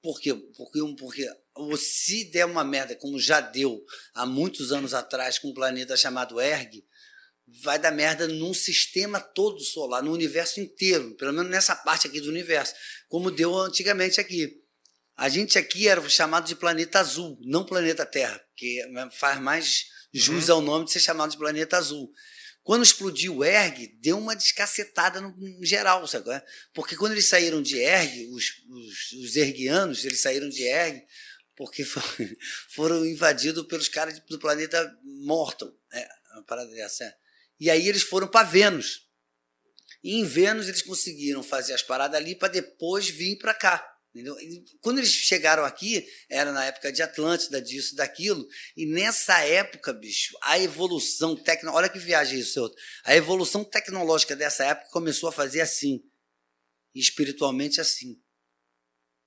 Por 0.03 0.21
quê? 0.21 0.35
Porque, 0.57 0.81
porque 0.97 1.77
se 1.77 2.31
der 2.31 2.47
uma 2.47 2.65
merda, 2.65 2.95
como 2.95 3.19
já 3.19 3.41
deu 3.41 3.85
há 4.15 4.25
muitos 4.25 4.73
anos 4.73 4.95
atrás 4.95 5.39
com 5.39 5.49
um 5.49 5.55
planeta 5.55 5.97
chamado 5.97 6.41
Erg, 6.41 6.85
vai 7.63 7.79
dar 7.79 7.91
merda 7.91 8.29
num 8.29 8.53
sistema 8.53 9.21
todo 9.21 9.61
solar, 9.61 10.03
no 10.03 10.13
universo 10.13 10.61
inteiro, 10.61 11.15
pelo 11.17 11.33
menos 11.33 11.51
nessa 11.51 11.75
parte 11.75 12.07
aqui 12.07 12.21
do 12.21 12.29
universo, 12.29 12.75
como 13.09 13.31
deu 13.31 13.57
antigamente 13.57 14.21
aqui. 14.21 14.63
A 15.17 15.29
gente 15.29 15.59
aqui 15.59 15.89
era 15.89 16.07
chamado 16.09 16.47
de 16.47 16.55
planeta 16.55 17.01
azul, 17.01 17.39
não 17.41 17.65
planeta 17.65 18.07
Terra, 18.07 18.41
que 18.55 18.81
faz 19.11 19.41
mais 19.41 19.87
jus 20.13 20.49
uhum. 20.49 20.55
ao 20.55 20.61
nome 20.61 20.85
de 20.85 20.93
ser 20.93 21.01
chamado 21.01 21.31
de 21.31 21.39
planeta 21.39 21.77
azul. 21.77 22.13
Quando 22.69 22.83
explodiu 22.83 23.39
o 23.39 23.43
ERG, 23.43 23.97
deu 23.99 24.19
uma 24.19 24.37
descacetada 24.37 25.23
no, 25.23 25.65
geral, 25.65 26.07
sabe? 26.07 26.29
Porque 26.75 26.97
quando 26.97 27.13
eles 27.13 27.25
saíram 27.25 27.63
de 27.63 27.79
ERG, 27.79 28.27
os, 28.27 28.45
os, 28.69 29.13
os 29.13 29.37
erguianos, 29.37 30.05
eles 30.05 30.21
saíram 30.21 30.51
de 30.51 30.65
ERG 30.65 31.03
porque 31.57 31.83
foram 32.69 33.07
invadidos 33.07 33.67
pelos 33.67 33.89
caras 33.89 34.21
do 34.29 34.39
planeta 34.39 34.95
Mortal. 35.03 35.75
É, 35.91 36.07
uma 36.35 36.43
parada 36.43 36.71
dessa. 36.73 37.05
É. 37.05 37.15
E 37.59 37.71
aí 37.71 37.89
eles 37.89 38.03
foram 38.03 38.29
para 38.29 38.47
Vênus. 38.47 39.09
E 40.05 40.17
em 40.17 40.27
Vênus 40.27 40.69
eles 40.69 40.83
conseguiram 40.83 41.43
fazer 41.43 41.73
as 41.73 41.83
paradas 41.83 42.21
ali 42.21 42.35
para 42.35 42.49
depois 42.49 43.09
vir 43.09 43.39
para 43.39 43.55
cá. 43.55 43.98
Entendeu? 44.19 44.37
Quando 44.81 44.99
eles 44.99 45.11
chegaram 45.11 45.65
aqui, 45.65 46.05
era 46.29 46.51
na 46.51 46.65
época 46.65 46.91
de 46.91 47.03
Atlântida, 47.03 47.63
disso, 47.63 47.95
daquilo, 47.95 48.47
e 48.77 48.85
nessa 48.85 49.39
época, 49.45 49.93
bicho, 49.93 50.37
a 50.43 50.59
evolução 50.59 51.37
tecnológica, 51.37 51.77
olha 51.77 51.89
que 51.89 51.99
viagem 52.01 52.41
isso, 52.41 52.61
outro. 52.61 52.77
a 53.05 53.15
evolução 53.15 53.65
tecnológica 53.65 54.35
dessa 54.35 54.65
época 54.65 54.91
começou 54.91 55.29
a 55.29 55.33
fazer 55.33 55.61
assim, 55.61 56.03
e 56.95 57.01
espiritualmente 57.01 57.81
assim. 57.81 58.21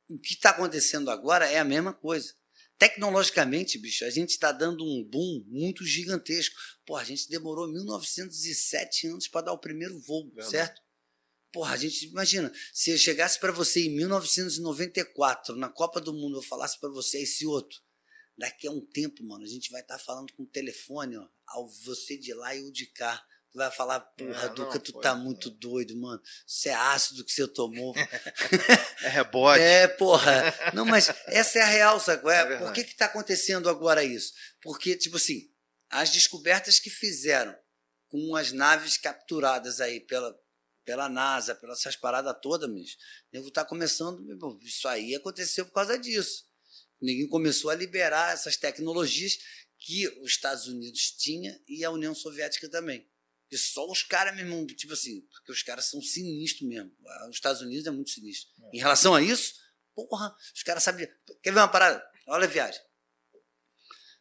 O 0.10 0.20
que 0.20 0.34
está 0.34 0.50
acontecendo 0.50 1.10
agora 1.10 1.50
é 1.50 1.58
a 1.58 1.64
mesma 1.64 1.94
coisa. 1.94 2.34
Tecnologicamente, 2.78 3.78
bicho, 3.78 4.04
a 4.04 4.10
gente 4.10 4.32
está 4.32 4.52
dando 4.52 4.84
um 4.84 5.08
boom 5.08 5.46
muito 5.48 5.86
gigantesco. 5.86 6.56
Pô, 6.86 6.98
a 6.98 7.04
gente 7.04 7.30
demorou 7.30 7.72
1907 7.72 9.08
anos 9.08 9.28
para 9.30 9.46
dar 9.46 9.54
o 9.54 9.60
primeiro 9.60 9.98
voo, 10.02 10.30
certo? 10.50 10.82
Porra, 11.52 11.74
a 11.74 11.78
gente 11.78 12.06
imagina, 12.08 12.52
se 12.74 12.92
eu 12.92 12.98
chegasse 12.98 13.40
para 13.40 13.52
você 13.52 13.86
em 13.86 13.96
1994, 13.96 15.56
na 15.56 15.70
Copa 15.70 16.00
do 16.00 16.14
Mundo, 16.14 16.38
eu 16.38 16.42
falasse 16.42 16.80
para 16.80 16.90
você 16.90 17.22
esse 17.22 17.46
outro. 17.46 17.80
Daqui 18.38 18.68
a 18.68 18.72
um 18.72 18.82
tempo, 18.82 19.24
mano, 19.24 19.44
a 19.44 19.48
gente 19.48 19.70
vai 19.70 19.82
estar 19.82 19.98
tá 19.98 20.04
falando 20.04 20.32
com 20.34 20.44
o 20.44 20.48
telefone, 20.48 21.18
ó, 21.18 21.28
ao 21.48 21.68
você 21.68 22.18
de 22.18 22.34
lá 22.34 22.56
e 22.56 22.64
o 22.64 22.72
de 22.72 22.88
cá. 22.88 23.24
Tu 23.52 23.58
vai 23.58 23.70
falar, 23.70 24.00
porra, 24.00 24.48
não, 24.48 24.56
Duca, 24.56 24.80
tu 24.80 24.94
tá 24.94 25.14
muito 25.14 25.50
doido, 25.50 25.96
mano. 25.98 26.22
Isso 26.48 26.70
é 26.70 26.74
ácido 26.74 27.26
que 27.26 27.34
você 27.34 27.46
tomou. 27.50 27.94
é 29.04 29.10
rebote. 29.10 29.62
É, 29.62 29.90
porra. 29.90 30.54
Não, 30.74 30.86
mas 30.86 31.10
essa 31.28 31.60
é 31.60 31.62
a 31.62 31.66
real, 31.66 32.00
sabe? 32.00 32.30
É, 32.30 32.54
é 32.54 32.58
Por 32.58 32.72
que 32.72 32.86
que 32.86 32.96
tá 32.96 33.06
acontecendo 33.06 33.70
agora 33.70 34.06
isso? 34.06 34.34
Porque, 34.62 34.96
tipo 34.96 35.18
assim, 35.18 35.52
as 35.90 36.10
descobertas 36.10 36.80
que 36.80 36.90
fizeram 36.90 37.54
com 38.08 38.36
as 38.38 38.54
naves 38.54 38.98
capturadas 38.98 39.82
aí 39.82 40.00
pela, 40.00 40.34
pela 40.92 41.08
NASA, 41.08 41.56
pelas 41.56 41.80
essas 41.80 41.96
paradas 41.96 42.36
todas, 42.42 42.70
mas 42.70 42.92
o 42.92 42.98
nego 43.32 43.50
tá 43.50 43.64
começando, 43.64 44.22
isso 44.62 44.90
aí 44.90 45.16
aconteceu 45.16 45.66
por 45.66 45.72
causa 45.72 45.98
disso. 45.98 46.46
Ninguém 47.02 47.30
começou 47.30 47.70
a 47.72 47.76
liberar 47.76 48.34
essas 48.34 48.58
tecnologias 48.58 49.40
que 49.80 50.06
os 50.20 50.32
Estados 50.32 50.68
Unidos 50.68 51.12
tinha 51.12 51.58
e 51.66 51.86
a 51.86 51.92
União 51.92 52.14
Soviética 52.14 52.68
também. 52.68 53.10
E 53.50 53.58
só 53.58 53.90
os 53.90 54.04
caras 54.04 54.36
mesmo, 54.36 54.68
tipo 54.68 54.92
assim, 54.92 55.22
porque 55.32 55.54
os 55.54 55.64
caras 55.64 55.86
são 55.86 56.02
sinistros 56.02 56.68
mesmo. 56.68 56.92
Os 57.30 57.38
Estados 57.38 57.62
Unidos 57.62 57.88
é 57.88 57.92
muito 57.92 58.10
sinistro. 58.10 58.52
É. 58.66 58.76
Em 58.76 58.80
relação 58.80 59.16
a 59.16 59.22
isso, 59.22 59.54
porra, 59.96 60.36
os 60.54 60.62
caras 60.62 60.84
sabem. 60.84 61.08
Quer 61.42 61.54
ver 61.54 61.60
uma 61.60 61.70
parada? 61.70 62.06
Olha 62.28 62.44
a 62.44 62.50
viagem. 62.50 62.82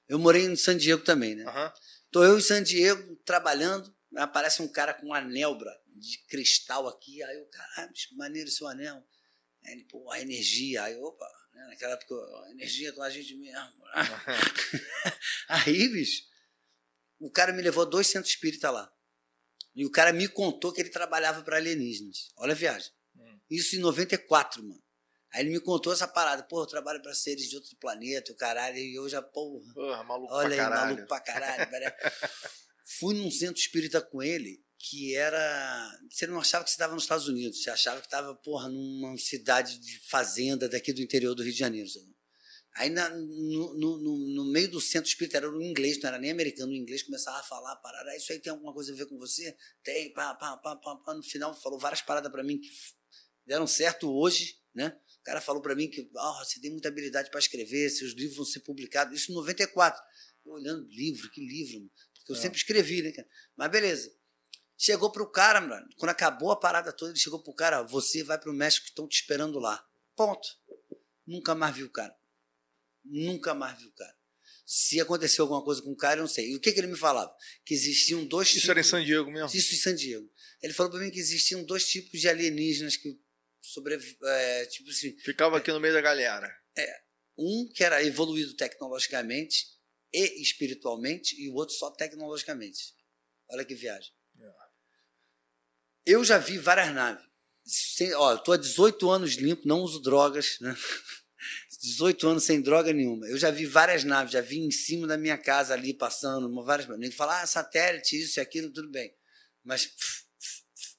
Eu 0.09 0.21
morei 0.21 0.45
em 0.45 0.55
San 0.55 0.77
Diego 0.77 1.03
também, 1.03 1.35
né? 1.35 1.45
Uhum. 1.45 1.73
Tô 2.13 2.23
eu 2.23 2.39
em 2.39 2.41
San 2.41 2.63
Diego 2.63 3.17
trabalhando, 3.25 3.93
aparece 4.17 4.63
um 4.63 4.69
cara 4.69 4.95
com 4.95 5.09
um 5.09 5.15
anel 5.15 5.57
bro, 5.57 5.71
de 5.87 6.19
cristal 6.27 6.89
aqui. 6.89 7.23
Aí 7.23 7.37
eu, 7.37 7.47
caralho, 7.47 7.93
maneiro 8.13 8.51
seu 8.51 8.67
anel. 8.67 9.03
Aí 9.65 9.73
ele, 9.75 9.85
pô, 9.85 10.11
a 10.11 10.21
energia. 10.21 10.83
Aí, 10.85 10.97
opa, 10.97 11.27
né? 11.53 11.67
naquela 11.69 11.95
época, 11.95 12.15
a 12.15 12.51
energia 12.51 12.93
com 12.93 13.03
a 13.03 13.11
gente 13.11 13.35
mesmo. 13.37 13.73
aí, 15.49 15.89
bicho, 15.89 16.25
o 17.19 17.31
cara 17.31 17.53
me 17.53 17.63
levou 17.63 17.85
dois 17.89 18.07
centros 18.07 18.33
espíritas 18.33 18.73
lá. 18.73 18.93
E 19.75 19.85
o 19.87 19.91
cara 19.91 20.13
me 20.13 20.27
contou 20.29 20.73
que 20.73 20.81
ele 20.81 20.91
trabalhava 20.91 21.43
para 21.43 21.57
alienígenas. 21.57 22.29
Olha 22.37 22.53
a 22.53 22.57
viagem. 22.57 22.91
Hum. 23.17 23.39
Isso 23.49 23.77
em 23.77 23.79
94, 23.79 24.63
mano. 24.63 24.83
Aí 25.33 25.43
ele 25.43 25.51
me 25.51 25.61
contou 25.61 25.93
essa 25.93 26.09
parada. 26.09 26.43
Pô, 26.43 26.63
eu 26.63 26.67
trabalho 26.67 27.01
para 27.01 27.15
seres 27.15 27.49
de 27.49 27.55
outro 27.55 27.77
planeta, 27.77 28.33
o 28.33 28.37
caralho. 28.37 28.77
E 28.77 28.97
eu 28.97 29.09
já, 29.09 29.23
porra. 29.23 29.73
Porra, 29.73 30.03
maluco 30.03 30.35
olha 30.35 30.49
pra 30.49 30.55
aí, 30.55 30.71
caralho. 30.71 30.91
maluco 30.91 31.09
pra 31.09 31.21
caralho. 31.21 31.71
Fui 32.99 33.15
num 33.15 33.31
centro 33.31 33.61
espírita 33.61 34.01
com 34.01 34.23
ele 34.23 34.63
que 34.79 35.15
era. 35.15 35.99
Você 36.11 36.27
não 36.27 36.41
achava 36.41 36.65
que 36.65 36.71
você 36.71 36.75
estava 36.75 36.95
nos 36.95 37.05
Estados 37.05 37.29
Unidos, 37.29 37.63
você 37.63 37.71
achava 37.71 38.01
que 38.01 38.07
estava, 38.07 38.35
porra, 38.35 38.69
numa 38.69 39.17
cidade 39.19 39.79
de 39.79 40.01
fazenda 40.09 40.69
daqui 40.69 40.93
do 40.93 41.03
interior 41.03 41.35
do 41.35 41.43
Rio 41.43 41.53
de 41.53 41.59
Janeiro. 41.59 41.89
Sabe? 41.89 42.17
Aí 42.77 42.89
na, 42.89 43.09
no, 43.11 43.75
no, 43.75 44.35
no, 44.35 44.45
meio 44.53 44.71
do 44.71 44.81
centro 44.81 45.09
espírita 45.09 45.37
era 45.37 45.51
o 45.51 45.63
inglês, 45.63 46.01
não 46.01 46.09
era 46.09 46.19
nem 46.19 46.31
americano, 46.31 46.73
o 46.73 46.77
inglês 46.77 47.03
começava 47.03 47.39
a 47.39 47.43
falar, 47.43 47.77
parar, 47.77 48.07
ah, 48.07 48.17
isso 48.17 48.33
aí 48.33 48.39
tem 48.39 48.51
alguma 48.51 48.73
coisa 48.73 48.93
a 48.93 48.97
ver 48.97 49.07
com 49.07 49.19
você? 49.19 49.57
Tem, 49.83 50.13
pá, 50.13 50.35
pá, 50.35 50.57
pá, 50.57 50.77
pá, 50.77 50.97
pá. 50.97 51.15
No 51.15 51.23
final 51.23 51.55
falou 51.61 51.79
várias 51.79 52.01
paradas 52.01 52.31
para 52.31 52.43
mim 52.43 52.59
que 52.59 52.69
deram 53.45 53.67
certo 53.67 54.11
hoje, 54.11 54.57
né? 54.75 54.97
O 55.21 55.23
cara 55.23 55.41
falou 55.41 55.61
para 55.61 55.75
mim 55.75 55.89
que 55.89 56.09
oh, 56.15 56.45
você 56.45 56.61
tem 56.61 56.71
muita 56.71 56.89
habilidade 56.89 57.31
para 57.31 57.39
escrever, 57.39 57.91
seus 57.91 58.15
livros 58.15 58.37
vão 58.37 58.47
ser 58.47 58.61
publicados. 58.61 59.21
Isso 59.21 59.31
em 59.31 59.35
94. 59.35 60.01
Eu 60.47 60.53
olhando 60.53 60.89
livro, 60.89 61.31
que 61.31 61.41
livro, 61.41 61.91
porque 61.95 62.10
eu 62.33 62.37
é. 62.37 62.41
sempre 62.41 62.59
escrevi, 62.59 63.03
né, 63.03 63.13
cara? 63.13 63.29
Mas 63.57 63.71
beleza. 63.71 64.13
Chegou 64.77 65.13
pro 65.13 65.31
cara, 65.31 65.61
mano, 65.61 65.87
quando 65.99 66.11
acabou 66.11 66.51
a 66.51 66.59
parada 66.59 66.93
toda, 66.93 67.11
ele 67.13 67.19
chegou 67.19 67.43
pro 67.43 67.53
cara, 67.53 67.83
você 67.83 68.25
vai 68.25 68.39
pro 68.39 68.53
México 68.53 68.85
que 68.85 68.93
estão 68.93 69.07
te 69.07 69.21
esperando 69.21 69.59
lá. 69.59 69.85
Ponto. 70.17 70.49
Nunca 71.27 71.55
mais 71.55 71.77
viu 71.77 71.87
o 71.87 71.91
cara. 71.91 72.15
Nunca 73.05 73.55
mais 73.55 73.79
vi 73.79 73.87
o 73.87 73.93
cara. 73.93 74.17
Se 74.65 75.01
aconteceu 75.01 75.45
alguma 75.45 75.63
coisa 75.65 75.83
com 75.83 75.91
o 75.91 75.97
cara, 75.97 76.21
eu 76.21 76.23
não 76.23 76.29
sei. 76.29 76.53
E 76.53 76.57
o 76.57 76.61
que, 76.61 76.73
que 76.73 76.81
ele 76.81 76.87
me 76.87 76.97
falava? 76.97 77.35
Que 77.65 77.75
existiam 77.75 78.25
dois 78.25 78.49
Isso 78.49 78.61
tipos. 78.61 78.69
era 78.71 78.81
em 78.81 78.85
San 78.85 79.05
Diego 79.05 79.31
mesmo? 79.31 79.51
Isso 79.53 79.75
em 79.75 79.79
San 79.79 79.95
Diego. 79.95 80.31
Ele 80.63 80.73
falou 80.73 80.93
para 80.93 81.01
mim 81.01 81.11
que 81.11 81.19
existiam 81.19 81.65
dois 81.65 81.87
tipos 81.87 82.21
de 82.21 82.29
alienígenas 82.29 82.97
que 82.97 83.19
sobreviviam. 83.61 84.29
É, 84.29 84.67
tipo 84.67 84.89
assim. 84.89 85.17
Ficava 85.19 85.59
aqui 85.59 85.73
no 85.73 85.81
meio 85.81 85.93
da 85.93 86.01
galera. 86.01 86.51
É. 86.77 87.01
Um 87.37 87.69
que 87.75 87.83
era 87.83 88.03
evoluído 88.05 88.55
tecnologicamente 88.55 89.67
e 90.13 90.43
espiritualmente, 90.43 91.41
e 91.41 91.49
o 91.49 91.55
outro 91.55 91.75
só 91.75 91.91
tecnologicamente. 91.91 92.95
Olha 93.49 93.65
que 93.65 93.75
viagem. 93.75 94.13
É. 94.41 94.53
Eu 96.07 96.25
já 96.25 96.39
vi 96.39 96.59
várias 96.59 96.93
naves. 96.93 97.25
Sem, 97.65 98.13
ó, 98.15 98.33
eu 98.33 98.39
tô 98.39 98.53
há 98.53 98.57
18 98.57 99.11
anos 99.11 99.35
limpo, 99.35 99.69
não 99.69 99.81
uso 99.81 100.01
drogas, 100.01 100.59
né? 100.61 100.75
18 101.81 102.29
anos 102.29 102.45
sem 102.45 102.61
droga 102.61 102.93
nenhuma. 102.93 103.27
Eu 103.27 103.39
já 103.39 103.51
vi 103.51 103.65
várias 103.65 104.05
naves, 104.05 104.33
já 104.33 104.41
vi 104.41 104.59
em 104.59 104.71
cima 104.71 105.07
da 105.07 105.17
minha 105.17 105.39
casa 105.39 105.75
ali 105.75 105.95
passando, 105.95 106.53
várias. 106.63 106.89
Nem 106.99 107.11
falar, 107.11 107.43
ah, 107.43 107.47
satélite, 107.47 108.21
isso 108.21 108.39
e 108.39 108.41
aquilo, 108.41 108.71
tudo 108.71 108.91
bem. 108.91 109.15
Mas 109.63 109.93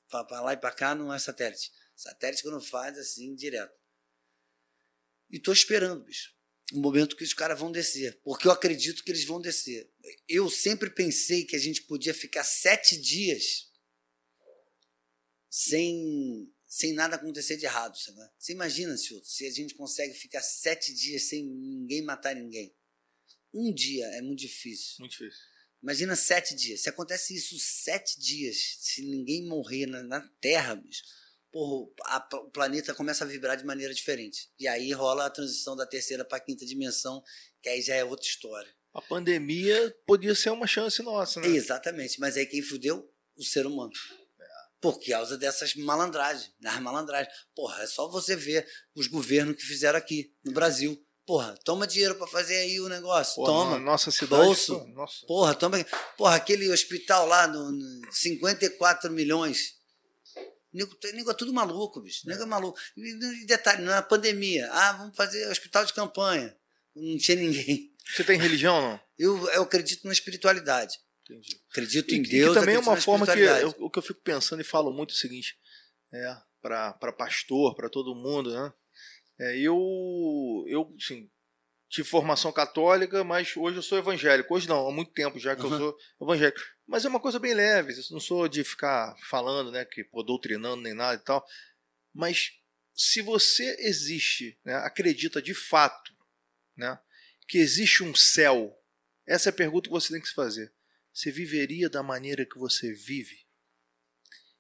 para 0.10 0.42
lá 0.42 0.54
e 0.54 0.58
para 0.58 0.72
cá 0.72 0.96
não 0.96 1.14
é 1.14 1.20
satélite. 1.20 1.72
Satélite 1.96 2.44
quando 2.44 2.62
faz 2.62 2.98
assim, 2.98 3.36
direto. 3.36 3.74
E 5.30 5.40
tô 5.40 5.52
esperando, 5.52 6.04
bicho. 6.04 6.34
O 6.72 6.80
momento 6.80 7.16
que 7.16 7.24
os 7.24 7.34
caras 7.34 7.60
vão 7.60 7.72
descer. 7.72 8.20
Porque 8.24 8.48
eu 8.48 8.52
acredito 8.52 9.04
que 9.04 9.12
eles 9.12 9.26
vão 9.26 9.42
descer. 9.42 9.90
Eu 10.28 10.50
sempre 10.50 10.90
pensei 10.90 11.44
que 11.46 11.56
a 11.56 11.60
gente 11.60 11.84
podia 11.84 12.14
ficar 12.14 12.44
sete 12.44 12.98
dias 12.98 13.70
sem 15.50 16.52
sem 16.68 16.94
nada 16.94 17.18
acontecer 17.18 17.58
de 17.58 17.66
errado. 17.66 17.98
Sabe? 17.98 18.18
Você 18.40 18.54
imagina, 18.54 18.98
senhor, 18.98 19.22
se 19.26 19.46
a 19.46 19.52
gente 19.52 19.76
consegue 19.76 20.14
ficar 20.14 20.42
sete 20.42 20.94
dias 20.94 21.24
sem 21.24 21.44
ninguém 21.44 22.02
matar 22.02 22.34
ninguém. 22.34 22.74
Um 23.54 23.74
dia 23.74 24.06
é 24.06 24.22
muito 24.22 24.40
difícil. 24.40 24.96
Muito 25.00 25.12
difícil. 25.12 25.42
Imagina 25.84 26.16
sete 26.16 26.56
dias. 26.56 26.82
Se 26.82 26.90
acontece 26.90 27.36
isso 27.36 27.60
sete 27.60 28.20
dias, 28.20 28.78
se 28.80 29.02
ninguém 29.02 29.46
morrer 29.46 29.88
na, 29.88 30.04
na 30.04 30.22
Terra, 30.40 30.76
bicho, 30.76 31.04
porra, 31.52 31.92
a, 32.06 32.30
o 32.38 32.50
planeta 32.50 32.94
começa 32.94 33.24
a 33.24 33.28
vibrar 33.28 33.58
de 33.58 33.66
maneira 33.66 33.94
diferente. 33.94 34.50
E 34.60 34.68
aí 34.68 34.92
rola 34.94 35.26
a 35.26 35.30
transição 35.30 35.76
da 35.76 35.86
terceira 35.86 36.24
para 36.24 36.38
a 36.38 36.42
quinta 36.42 36.66
dimensão, 36.66 37.22
que 37.62 37.70
aí 37.70 37.82
já 37.82 37.96
é 37.96 38.04
outra 38.04 38.26
história. 38.26 38.70
A 38.94 39.02
pandemia 39.02 39.96
podia 40.06 40.36
ser 40.36 40.50
uma 40.50 40.68
chance 40.68 41.02
nossa, 41.02 41.40
né? 41.40 41.48
Exatamente, 41.48 42.20
mas 42.20 42.36
aí 42.36 42.46
quem 42.46 42.62
fudeu? 42.62 43.10
O 43.38 43.44
ser 43.44 43.66
humano. 43.66 43.92
Por 44.82 45.00
causa 45.06 45.38
dessas 45.38 45.76
malandragens, 45.76 46.52
das 46.60 46.80
malandragens. 46.80 47.34
Porra, 47.56 47.84
é 47.84 47.88
só 47.88 48.10
você 48.10 48.36
ver 48.36 48.68
os 48.96 49.08
governos 49.08 49.56
que 49.56 49.64
fizeram 49.64 49.98
aqui 49.98 50.34
no 50.44 50.52
Brasil. 50.52 51.00
Porra, 51.26 51.56
toma 51.64 51.88
dinheiro 51.88 52.16
para 52.16 52.28
fazer 52.28 52.58
aí 52.58 52.80
o 52.80 52.90
negócio. 52.90 53.36
Porra, 53.36 53.48
toma. 53.48 53.80
Nossa 53.80 54.12
cidade. 54.12 54.44
Bolso. 54.44 54.86
Nossa. 54.88 55.26
Porra, 55.28 55.56
toma. 55.56 55.78
Porra, 56.18 56.36
aquele 56.36 56.70
hospital 56.72 57.28
lá, 57.28 57.48
no, 57.48 57.72
no 57.72 58.12
54 58.12 59.12
milhões. 59.12 59.81
Nego, 60.74 60.98
nego 61.14 61.32
é 61.32 61.34
tudo 61.34 61.54
maluco, 61.54 62.02
bicho. 62.02 62.28
Nego 62.28 62.42
é, 62.42 62.44
é 62.44 62.48
maluco. 62.48 62.80
E 62.96 63.46
detalhe, 63.46 63.84
não 63.84 63.94
é 63.94 64.02
pandemia. 64.02 64.70
Ah, 64.72 64.94
vamos 64.94 65.16
fazer 65.16 65.48
hospital 65.48 65.86
de 65.86 65.94
campanha. 65.94 66.56
Não 66.96 67.18
tinha 67.18 67.38
ninguém. 67.38 67.94
Você 68.06 68.24
tem 68.24 68.38
religião 68.38 68.82
não? 68.82 69.00
Eu, 69.18 69.50
eu 69.52 69.64
acredito 69.64 70.06
na 70.06 70.14
espiritualidade. 70.14 70.98
Entendi. 71.24 71.62
Acredito 71.70 72.14
em 72.14 72.22
e, 72.22 72.28
Deus. 72.28 72.56
E 72.56 72.60
também 72.60 72.76
é 72.76 72.80
uma 72.80 72.98
forma 72.98 73.26
que 73.26 73.40
eu, 73.40 73.70
o 73.80 73.90
que 73.90 74.00
eu 74.00 74.04
fico 74.04 74.22
pensando 74.22 74.62
e 74.62 74.66
falo 74.66 74.92
muito 74.92 75.14
é 75.14 75.16
o 75.16 75.18
seguinte, 75.18 75.58
é, 76.14 76.38
para 76.62 77.14
pastor, 77.14 77.76
para 77.76 77.90
todo 77.90 78.16
mundo, 78.16 78.52
né? 78.54 78.74
É, 79.40 79.58
eu, 79.58 80.66
eu, 80.68 80.96
sim, 81.00 81.30
tive 81.90 82.08
formação 82.08 82.52
católica, 82.52 83.24
mas 83.24 83.56
hoje 83.58 83.78
eu 83.78 83.82
sou 83.82 83.98
evangélico. 83.98 84.54
Hoje 84.54 84.68
não, 84.68 84.88
há 84.88 84.92
muito 84.92 85.12
tempo 85.12 85.40
já 85.40 85.56
que 85.56 85.64
uhum. 85.64 85.74
eu 85.74 85.78
sou 85.78 85.98
evangélico. 86.22 86.62
Mas 86.92 87.06
é 87.06 87.08
uma 87.08 87.22
coisa 87.22 87.40
bem 87.40 87.54
leve, 87.54 87.94
eu 87.94 88.04
não 88.12 88.20
sou 88.20 88.50
de 88.50 88.66
ficar 88.66 89.16
falando, 89.30 89.72
né, 89.72 89.86
que 89.86 90.04
pô, 90.04 90.22
doutrinando 90.22 90.82
nem 90.82 90.94
nada 90.94 91.16
e 91.16 91.24
tal. 91.24 91.42
Mas 92.14 92.52
se 92.94 93.22
você 93.22 93.78
existe, 93.80 94.60
né, 94.66 94.76
acredita 94.76 95.42
de 95.42 95.54
fato, 95.54 96.12
né, 96.76 97.00
que 97.48 97.60
existe 97.60 98.04
um 98.04 98.14
céu, 98.14 98.78
essa 99.26 99.48
é 99.48 99.52
a 99.52 99.56
pergunta 99.56 99.88
que 99.88 99.94
você 99.94 100.12
tem 100.12 100.22
que 100.22 100.28
se 100.28 100.34
fazer. 100.34 100.74
Você 101.14 101.32
viveria 101.32 101.90
da 101.90 102.04
maneira 102.04 102.46
que 102.46 102.60
você 102.60 102.92
vive? 102.92 103.48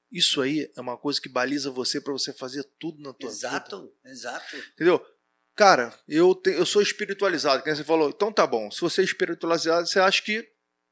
Isso 0.10 0.42
aí 0.42 0.72
é 0.74 0.80
uma 0.80 0.98
coisa 0.98 1.20
que 1.20 1.28
baliza 1.28 1.70
você 1.70 2.00
para 2.00 2.14
você 2.14 2.32
fazer 2.32 2.64
tudo 2.80 3.02
na 3.02 3.14
tua 3.14 3.30
exato, 3.30 3.82
vida. 3.82 3.94
Exato, 4.06 4.46
exato. 4.56 4.70
Entendeu? 4.74 5.06
Cara, 5.54 5.94
eu, 6.08 6.34
te, 6.34 6.52
eu 6.52 6.66
sou 6.66 6.82
espiritualizado. 6.82 7.62
Quem 7.62 7.76
você 7.76 7.84
falou, 7.84 8.10
então 8.10 8.32
tá 8.32 8.48
bom. 8.48 8.72
Se 8.72 8.80
você 8.80 9.02
é 9.02 9.04
espiritualizado, 9.04 9.86
você 9.86 10.00
acha 10.00 10.24
que 10.24 10.50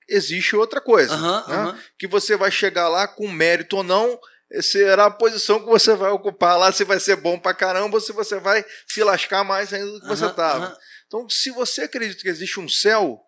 existe 0.10 0.56
outra 0.56 0.82
coisa. 0.82 1.16
né? 1.48 1.80
Que 1.98 2.08
você 2.08 2.36
vai 2.36 2.52
chegar 2.52 2.88
lá 2.88 3.08
com 3.08 3.28
mérito 3.28 3.78
ou 3.78 3.84
não, 3.84 4.20
será 4.62 5.06
a 5.06 5.12
posição 5.12 5.60
que 5.60 5.68
você 5.68 5.96
vai 5.96 6.12
ocupar 6.12 6.58
lá, 6.58 6.72
se 6.72 6.84
vai 6.84 7.00
ser 7.00 7.16
bom 7.16 7.38
pra 7.40 7.54
caramba 7.54 7.96
ou 7.98 8.02
se 8.02 8.12
você 8.12 8.40
vai 8.40 8.66
se 8.88 9.04
lascar 9.04 9.44
mais 9.44 9.74
ainda 9.74 9.92
do 9.92 10.02
que 10.02 10.08
você 10.08 10.26
estava. 10.26 10.78
Então, 11.08 11.28
se 11.30 11.52
você 11.52 11.84
acredita 11.84 12.22
que 12.22 12.30
existe 12.30 12.60
um 12.60 12.70
céu, 12.70 13.20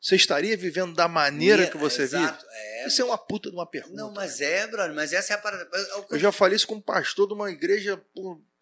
você 0.00 0.16
estaria 0.16 0.56
vivendo 0.56 0.94
da 0.94 1.08
maneira 1.08 1.66
que 1.66 1.78
você 1.78 2.02
Exato, 2.02 2.44
vive? 2.44 2.52
É, 2.52 2.86
Isso 2.86 3.00
é 3.00 3.04
uma 3.06 3.16
puta 3.16 3.48
de 3.48 3.56
uma 3.56 3.66
pergunta. 3.66 3.94
Não, 3.94 4.12
mas 4.12 4.40
é, 4.40 4.66
brother, 4.66 4.94
mas 4.94 5.14
essa 5.14 5.32
é 5.32 5.36
a 5.36 5.38
parada. 5.38 5.66
É 5.72 6.02
que 6.02 6.14
Eu 6.14 6.18
já 6.18 6.30
falei 6.30 6.56
isso 6.56 6.66
com 6.66 6.74
um 6.74 6.80
pastor 6.80 7.26
de 7.26 7.32
uma 7.32 7.50
igreja 7.50 7.98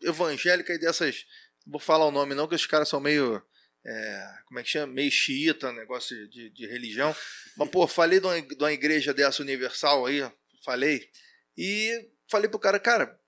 evangélica 0.00 0.72
e 0.72 0.78
dessas. 0.78 1.24
Não 1.66 1.72
vou 1.72 1.80
falar 1.80 2.06
o 2.06 2.12
nome, 2.12 2.34
não, 2.34 2.46
que 2.46 2.54
os 2.54 2.66
caras 2.66 2.88
são 2.88 3.00
meio. 3.00 3.42
É, 3.84 4.34
como 4.46 4.60
é 4.60 4.62
que 4.62 4.70
chama? 4.70 4.92
Meio 4.92 5.10
xiita, 5.10 5.72
negócio 5.72 6.28
de, 6.28 6.50
de 6.50 6.66
religião. 6.66 7.14
Mas, 7.56 7.68
pô, 7.70 7.86
falei 7.86 8.20
de 8.20 8.26
uma, 8.26 8.40
de 8.40 8.54
uma 8.54 8.72
igreja 8.72 9.12
dessa 9.12 9.42
universal 9.42 10.06
aí, 10.06 10.30
falei. 10.64 11.10
E 11.56 12.10
falei 12.28 12.48
pro 12.48 12.58
cara, 12.58 12.78
cara, 12.78 13.20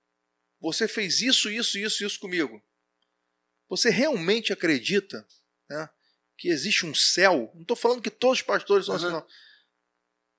você 0.59 0.87
fez 0.87 1.21
isso, 1.21 1.49
isso, 1.49 1.77
isso, 1.77 2.05
isso 2.05 2.19
comigo. 2.19 2.63
Você 3.67 3.89
realmente 3.89 4.53
acredita 4.53 5.27
né, 5.69 5.89
que 6.37 6.49
existe 6.49 6.85
um 6.85 6.93
céu? 6.95 7.51
Não 7.53 7.63
estou 7.63 7.75
falando 7.75 8.01
que 8.01 8.09
todos 8.11 8.39
os 8.39 8.45
pastores 8.45 8.85
são 8.85 8.95
assim, 8.95 9.05
Aham. 9.05 9.13
não. 9.19 9.27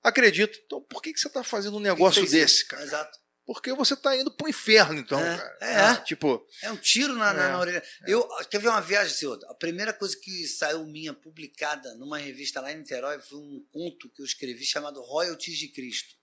Acredito. 0.03 0.59
Então 0.65 0.81
por 0.83 1.03
que, 1.03 1.13
que 1.13 1.21
você 1.21 1.29
está 1.29 1.43
fazendo 1.45 1.77
um 1.77 1.81
negócio 1.81 2.23
desse, 2.23 2.63
isso? 2.63 2.69
cara? 2.69 2.83
Exato. 2.83 3.19
Porque 3.47 3.73
você 3.73 3.95
está 3.95 4.17
indo 4.17 4.31
pro 4.33 4.49
inferno, 4.49 4.99
então, 4.99 5.21
É, 5.21 5.37
cara. 5.39 5.59
é. 5.61 5.77
Ah, 5.77 5.97
Tipo, 5.99 6.45
É 6.63 6.71
um 6.73 6.77
tiro 6.77 7.15
na, 7.15 7.33
na, 7.33 7.45
É, 7.45 7.49
na 7.51 7.61
orelha. 7.61 7.83
Eu, 8.07 8.27
quer 8.51 8.59
ver 8.61 8.69
uma 8.69 8.81
viagem, 8.81 9.15
senhor? 9.15 9.39
A 9.49 9.55
primeira 9.55 9.93
coisa 9.93 10.17
que 10.21 10.47
saiu 10.49 10.85
minha 10.85 11.15
publicada 11.15 11.95
numa 11.95 12.19
revista 12.19 12.61
lá 12.61 12.73
em 12.73 12.79
Niterói 12.79 13.21
foi 13.21 13.39
um 13.39 13.65
conto 13.71 14.11
que 14.11 14.21
eu 14.21 14.27
escrevi 14.27 14.65
chamado 14.65 15.01
Royalties 15.01 15.59
de 15.59 15.69
Cristo. 15.69 16.15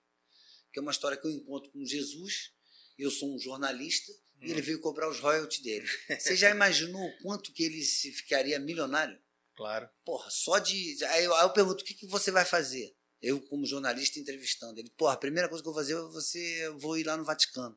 Que 0.73 0.79
é 0.79 0.81
uma 0.81 0.91
história 0.91 1.17
que 1.17 1.25
eu 1.25 1.31
encontro 1.31 1.71
com 1.71 1.85
Jesus. 1.85 2.51
Eu 2.97 3.09
sou 3.09 3.33
um 3.33 3.39
jornalista 3.39 4.11
e 4.41 4.47
Hum. 4.47 4.51
ele 4.51 4.61
veio 4.61 4.81
cobrar 4.81 5.07
os 5.09 5.19
royalties 5.19 5.61
dele. 5.61 5.87
Você 6.19 6.35
já 6.35 6.49
imaginou 6.49 7.01
o 7.01 7.17
quanto 7.21 7.53
que 7.53 7.63
ele 7.63 7.81
se 7.83 8.11
ficaria 8.11 8.59
milionário? 8.59 9.17
claro. 9.55 9.87
Porra, 10.03 10.29
só 10.29 10.57
de. 10.59 10.97
Aí 11.05 11.23
eu, 11.23 11.33
aí 11.35 11.43
eu 11.45 11.49
pergunto: 11.51 11.81
o 11.83 11.85
que, 11.85 11.93
que 11.93 12.07
você 12.07 12.31
vai 12.31 12.43
fazer? 12.43 12.93
Eu, 13.23 13.39
como 13.41 13.65
jornalista, 13.65 14.19
entrevistando. 14.19 14.79
Ele, 14.79 14.89
porra, 14.97 15.13
a 15.13 15.17
primeira 15.17 15.47
coisa 15.47 15.63
que 15.63 15.69
eu 15.69 15.73
vou 15.73 15.81
fazer 15.81 15.93
é 15.93 16.01
você, 16.01 16.69
vou 16.77 16.97
ir 16.97 17.05
lá 17.05 17.15
no 17.15 17.23
Vaticano. 17.23 17.75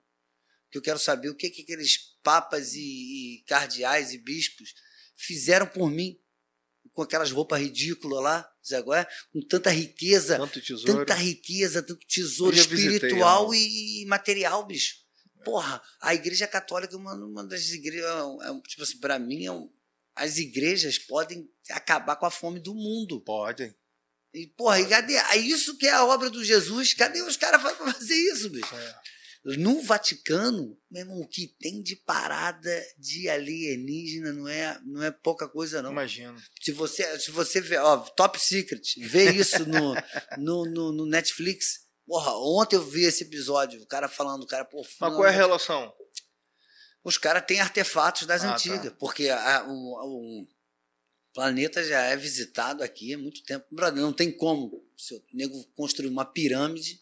Porque 0.65 0.79
eu 0.79 0.83
quero 0.83 0.99
saber 0.99 1.29
o 1.31 1.35
que, 1.37 1.49
que 1.49 1.63
aqueles 1.63 2.17
papas 2.23 2.75
e, 2.75 2.81
e 3.39 3.45
cardeais 3.47 4.13
e 4.13 4.19
bispos 4.19 4.75
fizeram 5.15 5.67
por 5.67 5.89
mim. 5.91 6.19
Com 6.93 7.03
aquelas 7.03 7.31
roupas 7.31 7.61
ridículas 7.61 8.23
lá, 8.23 8.51
Zé 8.67 8.81
Gué, 8.83 9.07
com 9.33 9.41
tanta 9.43 9.71
riqueza, 9.71 10.37
Tanto 10.39 10.61
tesouro. 10.63 10.99
tanta 11.01 11.15
riqueza, 11.15 11.83
tanto 11.83 12.05
tesouro 12.07 12.57
visitei, 12.57 12.95
espiritual 12.97 13.53
é. 13.53 13.57
e 13.59 14.05
material, 14.07 14.65
bicho. 14.67 14.97
Porra, 15.45 15.81
a 16.01 16.15
igreja 16.15 16.47
católica 16.47 16.95
é 16.95 16.97
uma, 16.97 17.15
uma 17.15 17.45
das 17.45 17.69
igrejas, 17.71 18.09
é 18.43 18.51
um- 18.51 18.61
tipo 18.63 18.83
assim, 18.83 18.99
pra 18.99 19.19
mim, 19.19 19.45
é 19.45 19.53
um- 19.53 19.71
as 20.15 20.39
igrejas 20.39 20.99
podem 20.99 21.49
acabar 21.71 22.17
com 22.17 22.25
a 22.27 22.31
fome 22.31 22.59
do 22.61 22.75
mundo. 22.75 23.21
Podem. 23.21 23.75
E, 24.39 24.47
porra, 24.49 24.81
e 24.81 24.87
cadê? 24.87 25.15
É 25.15 25.37
isso 25.39 25.79
que 25.79 25.87
é 25.87 25.93
a 25.93 26.05
obra 26.05 26.29
do 26.29 26.45
Jesus. 26.45 26.93
Cadê 26.93 27.23
os 27.23 27.37
caras 27.39 27.61
pra 27.63 27.75
fazer 27.93 28.15
isso, 28.15 28.51
bicho? 28.51 28.75
É. 28.75 28.95
No 29.57 29.81
Vaticano, 29.81 30.77
meu 30.91 31.03
irmão, 31.03 31.21
o 31.21 31.29
que 31.29 31.47
tem 31.61 31.81
de 31.81 31.95
parada 31.97 32.85
de 32.99 33.29
alienígena 33.29 34.33
não 34.33 34.49
é, 34.49 34.79
não 34.85 35.03
é 35.05 35.11
pouca 35.13 35.49
coisa, 35.49 35.81
não. 35.81 35.93
Imagino. 35.93 36.37
Se 36.61 36.73
você, 36.73 37.19
se 37.21 37.31
você 37.31 37.61
vê, 37.61 37.79
ó, 37.79 37.97
Top 37.97 38.39
Secret, 38.41 38.83
vê 38.99 39.31
isso 39.31 39.65
no, 39.65 39.95
no, 40.37 40.65
no, 40.67 40.93
no 40.93 41.07
Netflix. 41.07 41.87
Porra, 42.07 42.33
ontem 42.37 42.75
eu 42.77 42.85
vi 42.85 43.05
esse 43.05 43.23
episódio, 43.23 43.81
o 43.81 43.87
cara 43.87 44.09
falando, 44.09 44.43
o 44.43 44.47
cara, 44.47 44.65
pô, 44.65 44.83
Mas 45.01 45.15
qual 45.15 45.25
é 45.27 45.29
a 45.29 45.33
relação? 45.33 45.93
os 47.05 47.17
caras 47.17 47.45
têm 47.47 47.61
artefatos 47.61 48.27
das 48.27 48.43
Ah, 48.43 48.49
tá. 48.49 48.55
antigas, 48.55 48.93
porque 48.99 49.29
a- 49.29 49.65
o, 49.69 50.43
o 50.43 50.49
planeta 51.37 51.85
já 51.85 52.01
é 52.01 52.17
visitado 52.17 52.83
aqui 52.83 53.13
há 53.13 53.19
muito 53.19 53.43
tempo. 53.43 53.67
Não 53.95 54.11
tem 54.11 54.33
como 54.33 54.83
se 54.97 55.15
o 55.15 55.23
nego 55.35 55.63
construir 55.77 56.09
uma 56.09 56.25
pirâmide 56.25 56.99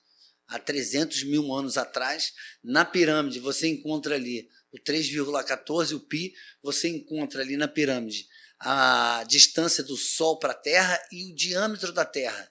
há 0.48 0.58
300 0.58 1.22
mil 1.22 1.54
anos 1.54 1.78
atrás. 1.78 2.32
Na 2.60 2.84
pirâmide 2.84 3.38
você 3.38 3.68
encontra 3.68 4.16
ali 4.16 4.50
o 4.72 4.78
3,14, 4.78 5.94
o 5.94 6.00
pi, 6.00 6.34
você 6.60 6.88
encontra 6.88 7.42
ali 7.42 7.56
na 7.56 7.68
pirâmide 7.68 8.26
a 8.58 9.24
distância 9.28 9.84
do 9.84 9.96
Sol 9.96 10.36
para 10.40 10.50
a 10.50 10.56
Terra 10.56 11.00
e 11.12 11.30
o 11.30 11.34
diâmetro 11.36 11.92
da 11.92 12.04
Terra. 12.04 12.50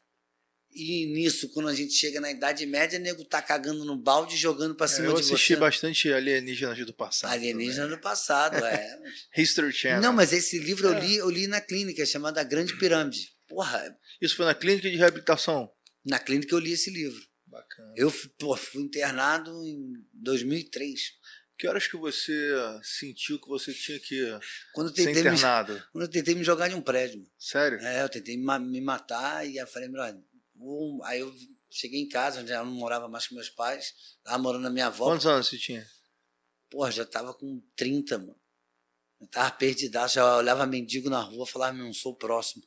E 0.75 1.05
nisso, 1.07 1.49
quando 1.49 1.69
a 1.69 1.73
gente 1.75 1.93
chega 1.93 2.19
na 2.19 2.31
Idade 2.31 2.65
Média, 2.65 2.97
nego 2.99 3.23
tá 3.25 3.41
cagando 3.41 3.85
no 3.85 3.95
balde 3.95 4.35
e 4.35 4.37
jogando 4.37 4.75
para 4.75 4.87
cima 4.87 5.05
É, 5.05 5.09
eu 5.09 5.13
de 5.15 5.19
assisti 5.21 5.53
você. 5.53 5.59
bastante 5.59 6.11
alienígenas 6.11 6.77
do 6.85 6.93
passado. 6.93 7.31
Alienígena 7.31 7.87
do 7.87 7.97
passado, 7.99 8.57
é. 8.65 8.99
History 9.37 9.71
Channel. 9.71 10.01
Não, 10.01 10.11
mas 10.13 10.33
esse 10.33 10.57
livro 10.59 10.87
eu 10.87 10.93
É. 10.95 10.99
li, 10.99 11.15
eu 11.17 11.29
li 11.29 11.47
na 11.47 11.61
clínica, 11.61 12.05
chamada 12.05 12.41
A 12.41 12.43
Grande 12.43 12.77
Pirâmide. 12.77 13.31
Porra, 13.47 13.95
Isso 14.21 14.35
foi 14.35 14.45
na 14.45 14.55
clínica 14.55 14.89
de 14.89 14.97
reabilitação. 14.97 15.69
na 16.05 16.17
clínica 16.19 16.53
eu 16.55 16.59
li 16.59 16.71
esse 16.73 16.89
livro. 16.89 17.21
Bacana. 17.45 17.93
Eu 17.95 18.11
pô, 18.39 18.57
fui 18.57 18.81
internado 18.81 19.51
em 19.63 19.93
2003. 20.13 20.99
Que 21.55 21.67
horas 21.67 21.85
que 21.87 21.95
você 21.95 22.33
sentiu 22.81 23.39
que 23.39 23.47
você 23.47 23.71
tinha 23.71 23.99
que 23.99 24.19
Quando 24.73 24.89
eu 24.89 24.95
ser 24.95 25.05
tentei, 25.05 25.23
me, 25.23 25.29
internado? 25.29 25.83
quando 25.91 26.05
eu 26.05 26.09
tentei 26.09 26.33
me 26.33 26.43
jogar 26.43 26.67
de 26.67 26.73
um 26.75 26.81
prédio. 26.81 27.23
Sério? 27.37 27.77
É, 27.79 28.01
eu 28.01 28.09
tentei 28.09 28.35
me 28.35 28.43
ma- 28.43 28.57
me 28.59 28.81
matar 28.81 29.47
e 29.47 29.57
eu 29.57 29.67
falei, 29.67 29.87
vou- 30.55 31.03
aí 31.03 31.19
eu 31.19 31.33
cheguei 31.71 31.99
em 32.01 32.07
casa, 32.07 32.41
onde 32.41 32.51
eu 32.51 32.65
não 32.65 32.73
morava 32.73 33.07
mais 33.07 33.27
com 33.27 33.35
meus 33.35 33.49
pais, 33.49 33.93
tava 34.23 34.37
morando 34.37 34.63
na 34.63 34.69
minha 34.69 34.87
avó. 34.87 35.05
Quantos 35.05 35.25
anos 35.27 35.47
você 35.47 35.57
tinha? 35.57 35.87
Porra, 36.69 36.91
já 36.91 37.05
tava 37.05 37.33
com 37.33 37.61
30, 37.75 38.17
mano. 38.17 38.39
Eu 39.21 39.27
tava 39.27 39.51
perdidaço, 39.51 40.15
já 40.15 40.37
olhava 40.37 40.65
mendigo 40.65 41.09
na 41.09 41.21
rua, 41.21 41.45
falava, 41.47 41.73
meu, 41.73 41.85
não 41.85 41.93
sou 41.93 42.13
o 42.13 42.17
próximo. 42.17 42.63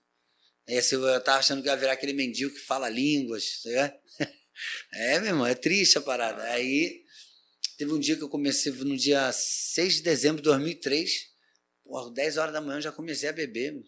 Aí 0.68 0.78
assim, 0.78 0.97
eu 0.97 1.22
tava 1.22 1.39
achando 1.39 1.62
que 1.62 1.68
ia 1.68 1.76
virar 1.76 1.93
aquele 1.93 2.12
mendigo 2.12 2.53
que 2.53 2.61
fala 2.61 2.89
línguas, 2.89 3.61
sabe? 3.62 3.95
É, 4.95 5.18
meu 5.20 5.28
irmão, 5.28 5.47
é 5.47 5.55
triste 5.55 5.99
a 5.99 6.01
parada. 6.01 6.43
Aí 6.45 7.05
teve 7.76 7.93
um 7.93 8.01
dia 8.01 8.16
que 8.16 8.22
eu 8.22 8.28
comecei, 8.30 8.72
no 8.72 8.97
dia 8.97 9.30
6 9.30 9.97
de 9.97 10.03
dezembro 10.03 10.39
de 10.39 10.45
2003, 10.45 11.12
porra, 11.84 12.11
10 12.11 12.39
horas 12.39 12.55
da 12.55 12.61
manhã 12.62 12.78
eu 12.78 12.82
já 12.82 12.91
comecei 12.91 13.28
a 13.28 13.34
beber. 13.34 13.74
meu. 13.74 13.84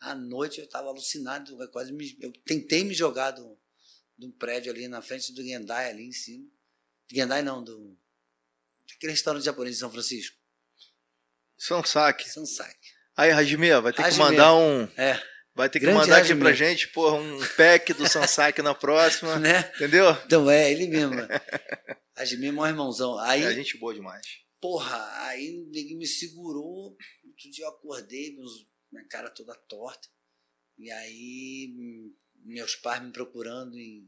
À 0.00 0.14
noite 0.14 0.60
eu 0.60 0.68
tava 0.68 0.88
alucinado, 0.88 1.60
eu 1.62 1.68
quase 1.70 1.92
me, 1.92 2.16
eu 2.20 2.32
tentei 2.44 2.84
me 2.84 2.92
jogar 2.94 3.30
do, 3.30 3.58
de 4.18 4.26
um 4.26 4.30
prédio 4.32 4.72
ali 4.72 4.88
na 4.88 5.00
frente 5.02 5.32
do 5.32 5.42
Gendai, 5.42 5.90
ali 5.90 6.04
em 6.04 6.12
cima. 6.12 6.46
Gendai 7.10 7.42
não, 7.42 7.62
do 7.62 7.96
aquele 8.94 9.12
restaurante 9.12 9.44
japonês 9.44 9.74
de 9.74 9.80
São 9.80 9.90
Francisco, 9.90 10.36
Sansaki. 11.58 12.28
Sansaki. 12.28 12.94
Aí, 13.16 13.30
Radimir, 13.30 13.80
vai 13.80 13.92
ter 13.92 14.02
que 14.02 14.08
Hajime. 14.08 14.24
mandar 14.24 14.54
um. 14.54 14.84
É, 14.96 15.20
Vai 15.54 15.70
ter 15.70 15.78
que 15.80 15.86
Grande 15.86 16.00
mandar 16.00 16.16
aqui 16.16 16.24
Hajime. 16.26 16.40
pra 16.40 16.52
gente, 16.52 16.88
porra, 16.88 17.16
um 17.16 17.38
pack 17.56 17.94
do 17.94 18.06
Sansaki 18.06 18.60
na 18.60 18.74
próxima. 18.74 19.38
né? 19.40 19.60
Entendeu? 19.74 20.10
Então 20.26 20.50
é, 20.50 20.70
ele 20.70 20.86
mesmo. 20.86 21.14
Ajimir 22.14 22.50
é 22.50 22.52
meu 22.52 22.66
irmãozão. 22.66 23.18
Aí, 23.20 23.42
É 23.42 23.54
gente 23.54 23.78
boa 23.78 23.94
demais. 23.94 24.26
porra, 24.60 25.02
aí 25.28 25.46
ele 25.72 25.94
me 25.94 26.06
segurou. 26.06 26.94
Outro 27.24 27.50
dia 27.50 27.64
eu 27.64 27.70
acordei, 27.70 28.36
meus, 28.36 28.66
minha 28.90 29.06
cara 29.08 29.30
toda 29.30 29.54
torta. 29.54 30.08
E 30.78 30.90
aí, 30.90 31.74
meus 32.44 32.76
pais 32.76 33.02
me 33.02 33.12
procurando 33.12 33.78
em. 33.78 34.06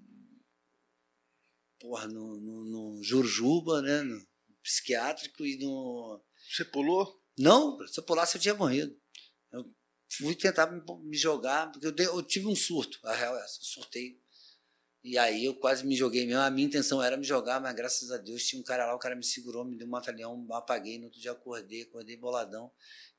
Porra, 1.80 2.06
no, 2.08 2.36
no, 2.40 2.64
no 2.96 3.02
Jurujuba, 3.02 3.80
né? 3.82 4.02
No 4.02 4.26
psiquiátrico 4.62 5.44
e 5.44 5.56
no. 5.58 6.22
Você 6.50 6.64
pulou? 6.64 7.22
Não, 7.38 7.78
se 7.86 8.00
eu 8.00 8.04
pulasse 8.04 8.36
eu 8.36 8.40
tinha 8.42 8.54
morrido. 8.54 8.98
Eu 9.52 9.64
fui 10.10 10.34
tentar 10.34 10.70
me, 10.70 10.82
me 11.04 11.16
jogar, 11.16 11.70
porque 11.70 11.86
eu, 11.86 11.92
dei- 11.92 12.06
eu 12.06 12.22
tive 12.22 12.46
um 12.46 12.56
surto, 12.56 12.98
a 13.04 13.14
real 13.14 13.36
é 13.38 13.44
essa, 13.44 13.58
eu 13.60 13.64
surtei. 13.64 14.20
E 15.02 15.16
aí 15.16 15.44
eu 15.44 15.54
quase 15.54 15.86
me 15.86 15.96
joguei 15.96 16.26
mesmo. 16.26 16.40
A 16.40 16.50
minha 16.50 16.66
intenção 16.66 17.02
era 17.02 17.16
me 17.16 17.24
jogar, 17.24 17.60
mas 17.60 17.74
graças 17.74 18.10
a 18.10 18.16
Deus 18.18 18.44
tinha 18.44 18.60
um 18.60 18.64
cara 18.64 18.86
lá, 18.86 18.94
o 18.94 18.98
cara 18.98 19.14
me 19.14 19.24
segurou, 19.24 19.64
me 19.64 19.76
deu 19.76 19.86
um 19.86 19.90
batalhão, 19.90 20.44
eu 20.48 20.54
apaguei, 20.54 20.98
no 20.98 21.04
outro 21.04 21.20
dia 21.20 21.32
acordei, 21.32 21.82
acordei 21.82 22.16
boladão. 22.16 22.70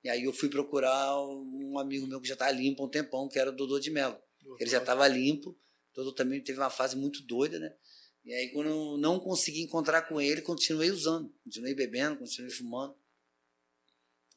E 0.04 0.10
aí 0.10 0.24
eu 0.24 0.34
fui 0.34 0.50
procurar 0.50 1.18
um 1.22 1.78
amigo 1.78 2.08
meu 2.08 2.22
que 2.22 2.28
já 2.28 2.34
estava 2.34 2.52
limpo 2.52 2.84
há 2.84 2.86
um 2.86 2.90
tempão, 2.90 3.28
que 3.28 3.40
era 3.40 3.50
o 3.50 3.54
Dodô 3.54 3.80
de 3.80 3.92
Mello. 3.92 4.18
Ele 4.60 4.70
já 4.70 4.80
estava 4.80 5.08
limpo. 5.08 5.50
O 5.50 5.96
Dodô 5.96 6.14
também 6.14 6.42
teve 6.42 6.60
uma 6.60 6.70
fase 6.70 6.96
muito 6.96 7.22
doida, 7.24 7.60
né? 7.60 7.74
E 8.24 8.34
aí, 8.34 8.50
quando 8.50 8.70
eu 8.70 8.98
não 8.98 9.20
consegui 9.20 9.62
encontrar 9.62 10.04
com 10.04 10.22
ele, 10.22 10.42
continuei 10.42 10.92
usando. 10.92 11.34
Continuei 11.44 11.74
bebendo, 11.74 12.18
continuei 12.18 12.52
fumando. 12.52 12.96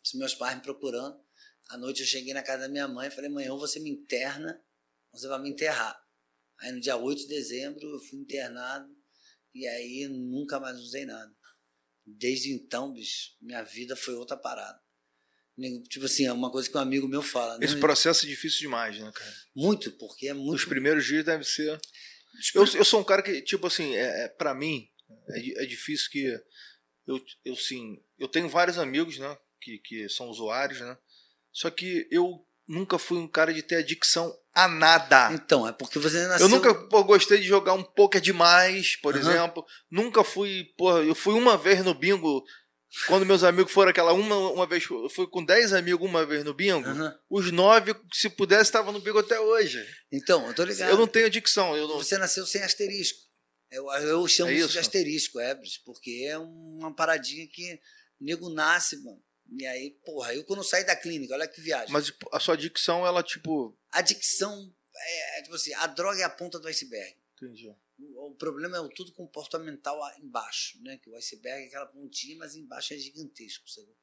Os 0.05 0.15
meus 0.15 0.35
pais 0.35 0.57
me 0.57 0.63
procurando. 0.63 1.21
À 1.69 1.77
noite 1.77 2.01
eu 2.01 2.07
cheguei 2.07 2.35
na 2.35 2.43
casa 2.43 2.63
da 2.63 2.69
minha 2.69 2.89
mãe 2.89 3.09
e 3.09 3.11
falei, 3.11 3.31
mãe, 3.31 3.49
ou 3.49 3.59
você 3.59 3.79
me 3.79 3.91
interna, 3.91 4.61
ou 5.13 5.19
você 5.19 5.29
vai 5.29 5.41
me 5.41 5.51
enterrar. 5.51 6.02
Aí 6.61 6.73
no 6.73 6.81
dia 6.81 6.97
8 6.97 7.23
de 7.23 7.29
dezembro 7.29 7.89
eu 7.89 8.01
fui 8.01 8.19
internado 8.19 8.89
e 9.55 9.67
aí 9.67 10.09
nunca 10.09 10.61
mais 10.61 10.79
usei 10.79 11.05
nada. 11.05 11.33
Desde 12.05 12.53
então, 12.53 12.93
bicho, 12.93 13.31
minha 13.41 13.63
vida 13.63 13.95
foi 13.95 14.15
outra 14.15 14.37
parada. 14.37 14.81
Tipo 15.89 16.07
assim, 16.07 16.27
é 16.27 16.33
uma 16.33 16.51
coisa 16.51 16.69
que 16.69 16.77
um 16.77 16.81
amigo 16.81 17.07
meu 17.07 17.23
fala. 17.23 17.63
Esse 17.63 17.75
né? 17.75 17.81
processo 17.81 18.25
é 18.25 18.29
difícil 18.29 18.61
demais, 18.61 18.99
né, 18.99 19.13
cara? 19.13 19.35
Muito, 19.55 19.93
porque 19.93 20.29
é 20.29 20.35
muito. 20.35 20.55
Os 20.55 20.65
primeiros 20.65 21.05
dias 21.05 21.25
deve 21.25 21.45
ser. 21.45 21.79
Eu, 22.55 22.65
eu 22.75 22.85
sou 22.85 23.01
um 23.01 23.05
cara 23.05 23.23
que, 23.23 23.43
tipo 23.43 23.67
assim, 23.67 23.95
é, 23.95 24.25
é, 24.25 24.29
para 24.29 24.55
mim, 24.55 24.89
é, 25.29 25.63
é 25.63 25.67
difícil 25.67 26.11
que. 26.11 26.25
Eu, 27.07 27.23
eu, 27.45 27.55
sim, 27.55 28.03
eu 28.19 28.29
tenho 28.29 28.49
vários 28.49 28.79
amigos, 28.79 29.19
né? 29.19 29.37
Que, 29.61 29.79
que 29.79 30.09
são 30.09 30.29
usuários, 30.29 30.81
né? 30.81 30.97
Só 31.53 31.71
que 31.71 32.09
eu 32.11 32.45
nunca 32.67 32.99
fui 32.99 33.19
um 33.19 33.29
cara 33.29 33.53
de 33.53 33.63
ter 33.63 33.77
adicção 33.77 34.35
a 34.55 34.69
nada. 34.69 35.33
Então, 35.33 35.67
é 35.67 35.73
porque 35.73 35.99
você 35.99 36.27
nasceu... 36.27 36.47
Eu 36.47 36.51
nunca 36.51 36.75
pô, 36.75 37.03
gostei 37.05 37.39
de 37.39 37.47
jogar 37.47 37.73
um 37.75 37.83
poker 37.83 38.21
demais, 38.21 38.97
por 38.97 39.15
Aham. 39.17 39.31
exemplo. 39.31 39.65
Nunca 39.91 40.23
fui, 40.23 40.65
porra, 40.77 41.01
eu 41.01 41.15
fui 41.15 41.35
uma 41.35 41.57
vez 41.57 41.85
no 41.85 41.95
bingo, 41.95 42.45
quando 43.07 43.25
meus 43.25 43.43
amigos 43.43 43.73
foram 43.73 43.91
aquela 43.91 44.13
uma, 44.13 44.37
uma 44.51 44.67
vez, 44.67 44.85
eu 44.91 45.09
fui 45.09 45.27
com 45.27 45.43
10 45.43 45.73
amigos 45.73 46.07
uma 46.07 46.27
vez 46.27 46.45
no 46.45 46.53
bingo. 46.53 46.87
Aham. 46.87 47.19
Os 47.31 47.51
nove, 47.51 47.95
se 48.13 48.29
pudesse, 48.29 48.65
estavam 48.65 48.93
no 48.93 49.01
bingo 49.01 49.19
até 49.19 49.41
hoje. 49.41 49.83
Então, 50.13 50.47
eu 50.47 50.55
tô 50.55 50.65
ligado. 50.65 50.91
Eu 50.91 50.99
não 50.99 51.07
tenho 51.07 51.27
adicção. 51.27 51.75
Eu 51.75 51.89
não... 51.89 51.97
Você 51.97 52.19
nasceu 52.19 52.45
sem 52.47 52.63
asterisco. 52.63 53.19
Eu, 53.71 53.91
eu 53.91 54.29
chamo 54.29 54.51
É 54.51 54.55
isso? 54.55 54.65
isso? 54.65 54.73
de 54.75 54.79
asterisco, 54.81 55.41
Ebris, 55.41 55.79
porque 55.79 56.27
é 56.29 56.37
uma 56.39 56.95
paradinha 56.95 57.49
que 57.51 57.81
nego 58.21 58.51
nasce, 58.51 59.03
mano. 59.03 59.23
E 59.51 59.67
aí, 59.67 59.91
porra, 60.05 60.35
eu 60.35 60.45
quando 60.45 60.65
saí 60.65 60.85
da 60.85 60.97
clínica, 60.97 61.35
olha 61.35 61.49
que 61.49 61.61
viagem. 61.61 61.93
Mas 61.93 62.13
a 62.33 62.41
sua 62.41 62.55
adicção, 62.55 63.07
ela, 63.07 63.23
tipo. 63.23 63.77
Adicção 63.91 64.75
é, 64.95 65.39
é 65.39 65.43
tipo 65.43 65.55
assim, 65.55 65.73
a 65.75 65.87
droga 65.87 66.21
é 66.21 66.25
a 66.25 66.31
ponta 66.31 66.59
do 66.59 66.69
iceberg. 66.69 67.17
Entendi. 67.37 67.69
O, 67.99 68.31
o 68.31 68.35
problema 68.35 68.77
é 68.77 68.81
o 68.81 68.89
tudo 68.89 69.13
comportamental 69.13 70.01
embaixo, 70.19 70.81
né? 70.83 70.99
Que 70.99 71.11
o 71.11 71.17
iceberg 71.17 71.65
é 71.65 71.67
aquela 71.67 71.87
pontinha, 71.87 72.37
mas 72.37 72.55
embaixo 72.55 72.95
é 72.95 72.99
gigantesco, 72.99 73.69
sabe? 73.69 73.95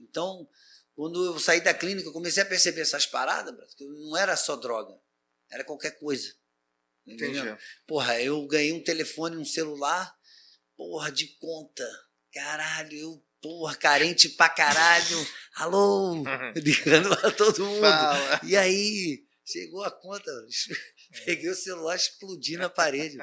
Então, 0.00 0.48
quando 0.94 1.24
eu 1.24 1.38
saí 1.38 1.60
da 1.60 1.72
clínica, 1.72 2.08
eu 2.08 2.12
comecei 2.12 2.42
a 2.42 2.46
perceber 2.46 2.82
essas 2.82 3.06
paradas, 3.06 3.74
que 3.74 3.84
não 3.84 4.16
era 4.16 4.36
só 4.36 4.56
droga, 4.56 5.00
era 5.50 5.64
qualquer 5.64 5.98
coisa. 5.98 6.34
Entendeu? 7.06 7.44
Entendi. 7.44 7.62
Porra, 7.86 8.20
eu 8.20 8.46
ganhei 8.46 8.72
um 8.72 8.82
telefone, 8.82 9.36
um 9.36 9.44
celular, 9.44 10.16
porra, 10.76 11.10
de 11.10 11.28
conta. 11.38 11.88
Caralho, 12.32 12.96
eu, 12.96 13.26
porra, 13.42 13.74
carente 13.76 14.28
pra 14.30 14.48
caralho. 14.48 15.26
Alô? 15.56 16.22
Ligando 16.56 17.14
pra 17.18 17.30
todo 17.32 17.64
mundo. 17.64 17.80
Fala. 17.80 18.40
E 18.44 18.56
aí, 18.56 19.26
chegou 19.44 19.82
a 19.84 19.90
conta, 19.90 20.30
peguei 21.26 21.50
o 21.50 21.54
celular, 21.54 21.96
explodi 21.96 22.56
na 22.56 22.70
parede. 22.70 23.18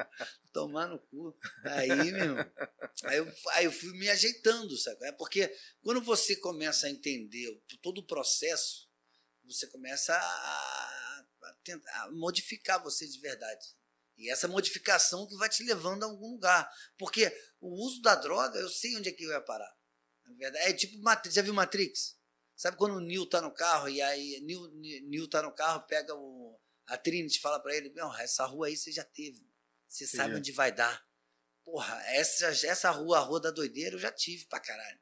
Tomar 0.52 0.88
no 0.88 0.98
cu. 0.98 1.36
Aí, 1.64 2.12
meu. 2.12 2.36
Aí 3.04 3.18
eu, 3.18 3.32
aí 3.52 3.64
eu 3.64 3.72
fui 3.72 3.92
me 3.92 4.10
ajeitando, 4.10 4.76
sabe? 4.76 5.06
É 5.06 5.12
porque 5.12 5.52
quando 5.80 6.00
você 6.00 6.36
começa 6.36 6.86
a 6.86 6.90
entender 6.90 7.48
todo 7.80 7.98
o 7.98 8.06
processo, 8.06 8.88
você 9.44 9.66
começa 9.68 10.14
a, 10.14 11.24
a 11.44 11.54
tentar 11.64 12.04
a 12.04 12.10
modificar 12.10 12.82
você 12.82 13.06
de 13.06 13.18
verdade. 13.20 13.64
E 14.18 14.30
essa 14.30 14.46
modificação 14.46 15.26
que 15.26 15.36
vai 15.36 15.48
te 15.48 15.62
levando 15.62 16.02
a 16.02 16.06
algum 16.06 16.32
lugar. 16.32 16.70
Porque 16.98 17.32
o 17.60 17.86
uso 17.86 18.02
da 18.02 18.14
droga, 18.16 18.58
eu 18.58 18.68
sei 18.68 18.96
onde 18.96 19.08
é 19.08 19.12
que 19.12 19.24
eu 19.24 19.30
ia 19.30 19.40
parar. 19.40 19.72
Verdade, 20.36 20.64
é 20.66 20.72
tipo 20.72 20.98
Matrix. 21.02 21.34
Já 21.34 21.42
viu 21.42 21.54
Matrix? 21.54 22.16
Sabe 22.56 22.76
quando 22.76 22.96
o 22.96 23.00
Neo 23.00 23.26
tá 23.26 23.40
no 23.40 23.52
carro 23.52 23.88
e 23.88 24.02
aí 24.02 24.40
Neo, 24.42 24.70
Neo 25.08 25.28
tá 25.28 25.42
no 25.42 25.52
carro, 25.52 25.86
pega 25.86 26.14
o, 26.14 26.58
a 26.86 26.96
Trinity 26.96 27.40
fala 27.40 27.60
pra 27.60 27.74
ele: 27.74 27.90
Meu, 27.90 28.12
essa 28.14 28.44
rua 28.44 28.66
aí 28.66 28.76
você 28.76 28.92
já 28.92 29.04
teve. 29.04 29.48
Você 29.88 30.06
sabe 30.06 30.30
Entendi. 30.30 30.38
onde 30.38 30.52
vai 30.52 30.72
dar. 30.72 31.04
Porra, 31.64 32.00
essa, 32.08 32.46
essa 32.46 32.90
rua, 32.90 33.18
a 33.18 33.22
rua 33.22 33.40
da 33.40 33.50
doideira, 33.50 33.96
eu 33.96 33.98
já 33.98 34.10
tive 34.10 34.44
pra 34.46 34.60
caralho. 34.60 35.00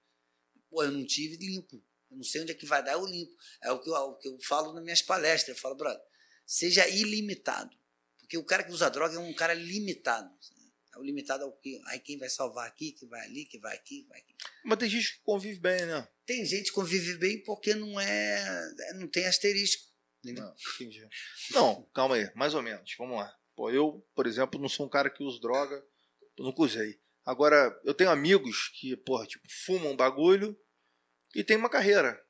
Pô, 0.71 0.83
eu 0.83 0.91
não 0.91 1.05
tive 1.07 1.37
limpo. 1.37 1.83
Eu 2.11 2.17
não 2.17 2.25
sei 2.25 2.43
onde 2.43 2.53
é 2.53 2.55
que 2.55 2.67
vai 2.67 2.83
dar, 2.83 2.93
eu 2.93 3.07
limpo. 3.07 3.35
É 3.63 3.71
o 3.71 3.81
que 3.81 3.89
eu, 3.89 3.95
o 3.95 4.17
que 4.17 4.29
eu 4.29 4.39
falo 4.41 4.73
nas 4.73 4.83
minhas 4.83 5.03
palestras. 5.03 5.57
Eu 5.57 5.61
falo, 5.61 5.75
brother, 5.75 6.03
seja 6.47 6.87
ilimitado. 6.89 7.77
Porque 8.19 8.37
o 8.37 8.45
cara 8.45 8.63
que 8.65 8.71
usa 8.71 8.91
droga 8.91 9.15
é 9.17 9.19
um 9.19 9.35
cara 9.35 9.55
limitado. 9.55 10.33
É 10.99 11.03
limitado 11.05 11.45
ao 11.45 11.53
que. 11.53 11.81
Aí 11.87 11.99
quem 12.01 12.19
vai 12.19 12.29
salvar 12.29 12.67
aqui, 12.67 12.93
que 12.93 13.07
vai 13.07 13.21
ali, 13.25 13.45
que 13.45 13.59
vai 13.59 13.75
aqui, 13.77 14.07
vai 14.09 14.19
aqui. 14.21 14.35
Mas 14.65 14.79
tem 14.79 14.89
gente 14.91 15.13
que 15.17 15.23
convive 15.23 15.59
bem, 15.61 15.87
né? 15.87 16.09
Tem 16.27 16.45
gente 16.45 16.67
que 16.67 16.73
convive 16.73 17.17
bem 17.19 17.43
porque 17.43 17.75
não 17.75 17.99
é. 18.01 18.73
não 18.97 19.09
tem 19.09 19.27
asterisco. 19.27 19.87
Entendeu? 20.23 20.45
Não, 20.45 20.55
entendi. 20.75 21.09
Não, 21.53 21.83
calma 21.95 22.17
aí, 22.17 22.31
mais 22.35 22.53
ou 22.55 22.63
menos. 22.63 22.93
Vamos 22.99 23.17
lá. 23.19 23.33
Pô, 23.55 23.71
eu, 23.71 24.05
por 24.15 24.27
exemplo, 24.27 24.61
não 24.61 24.69
sou 24.69 24.87
um 24.87 24.89
cara 24.89 25.09
que 25.11 25.23
usa 25.23 25.41
droga, 25.41 25.83
nunca 26.39 26.63
usei. 26.63 26.99
Agora, 27.25 27.79
eu 27.85 27.95
tenho 27.95 28.11
amigos 28.11 28.69
que, 28.81 28.97
porra, 28.97 29.27
tipo, 29.27 29.45
fumam 29.65 29.95
bagulho 29.97 30.59
e 31.35 31.45
tem 31.45 31.57
uma 31.57 31.69
carreira. 31.71 32.21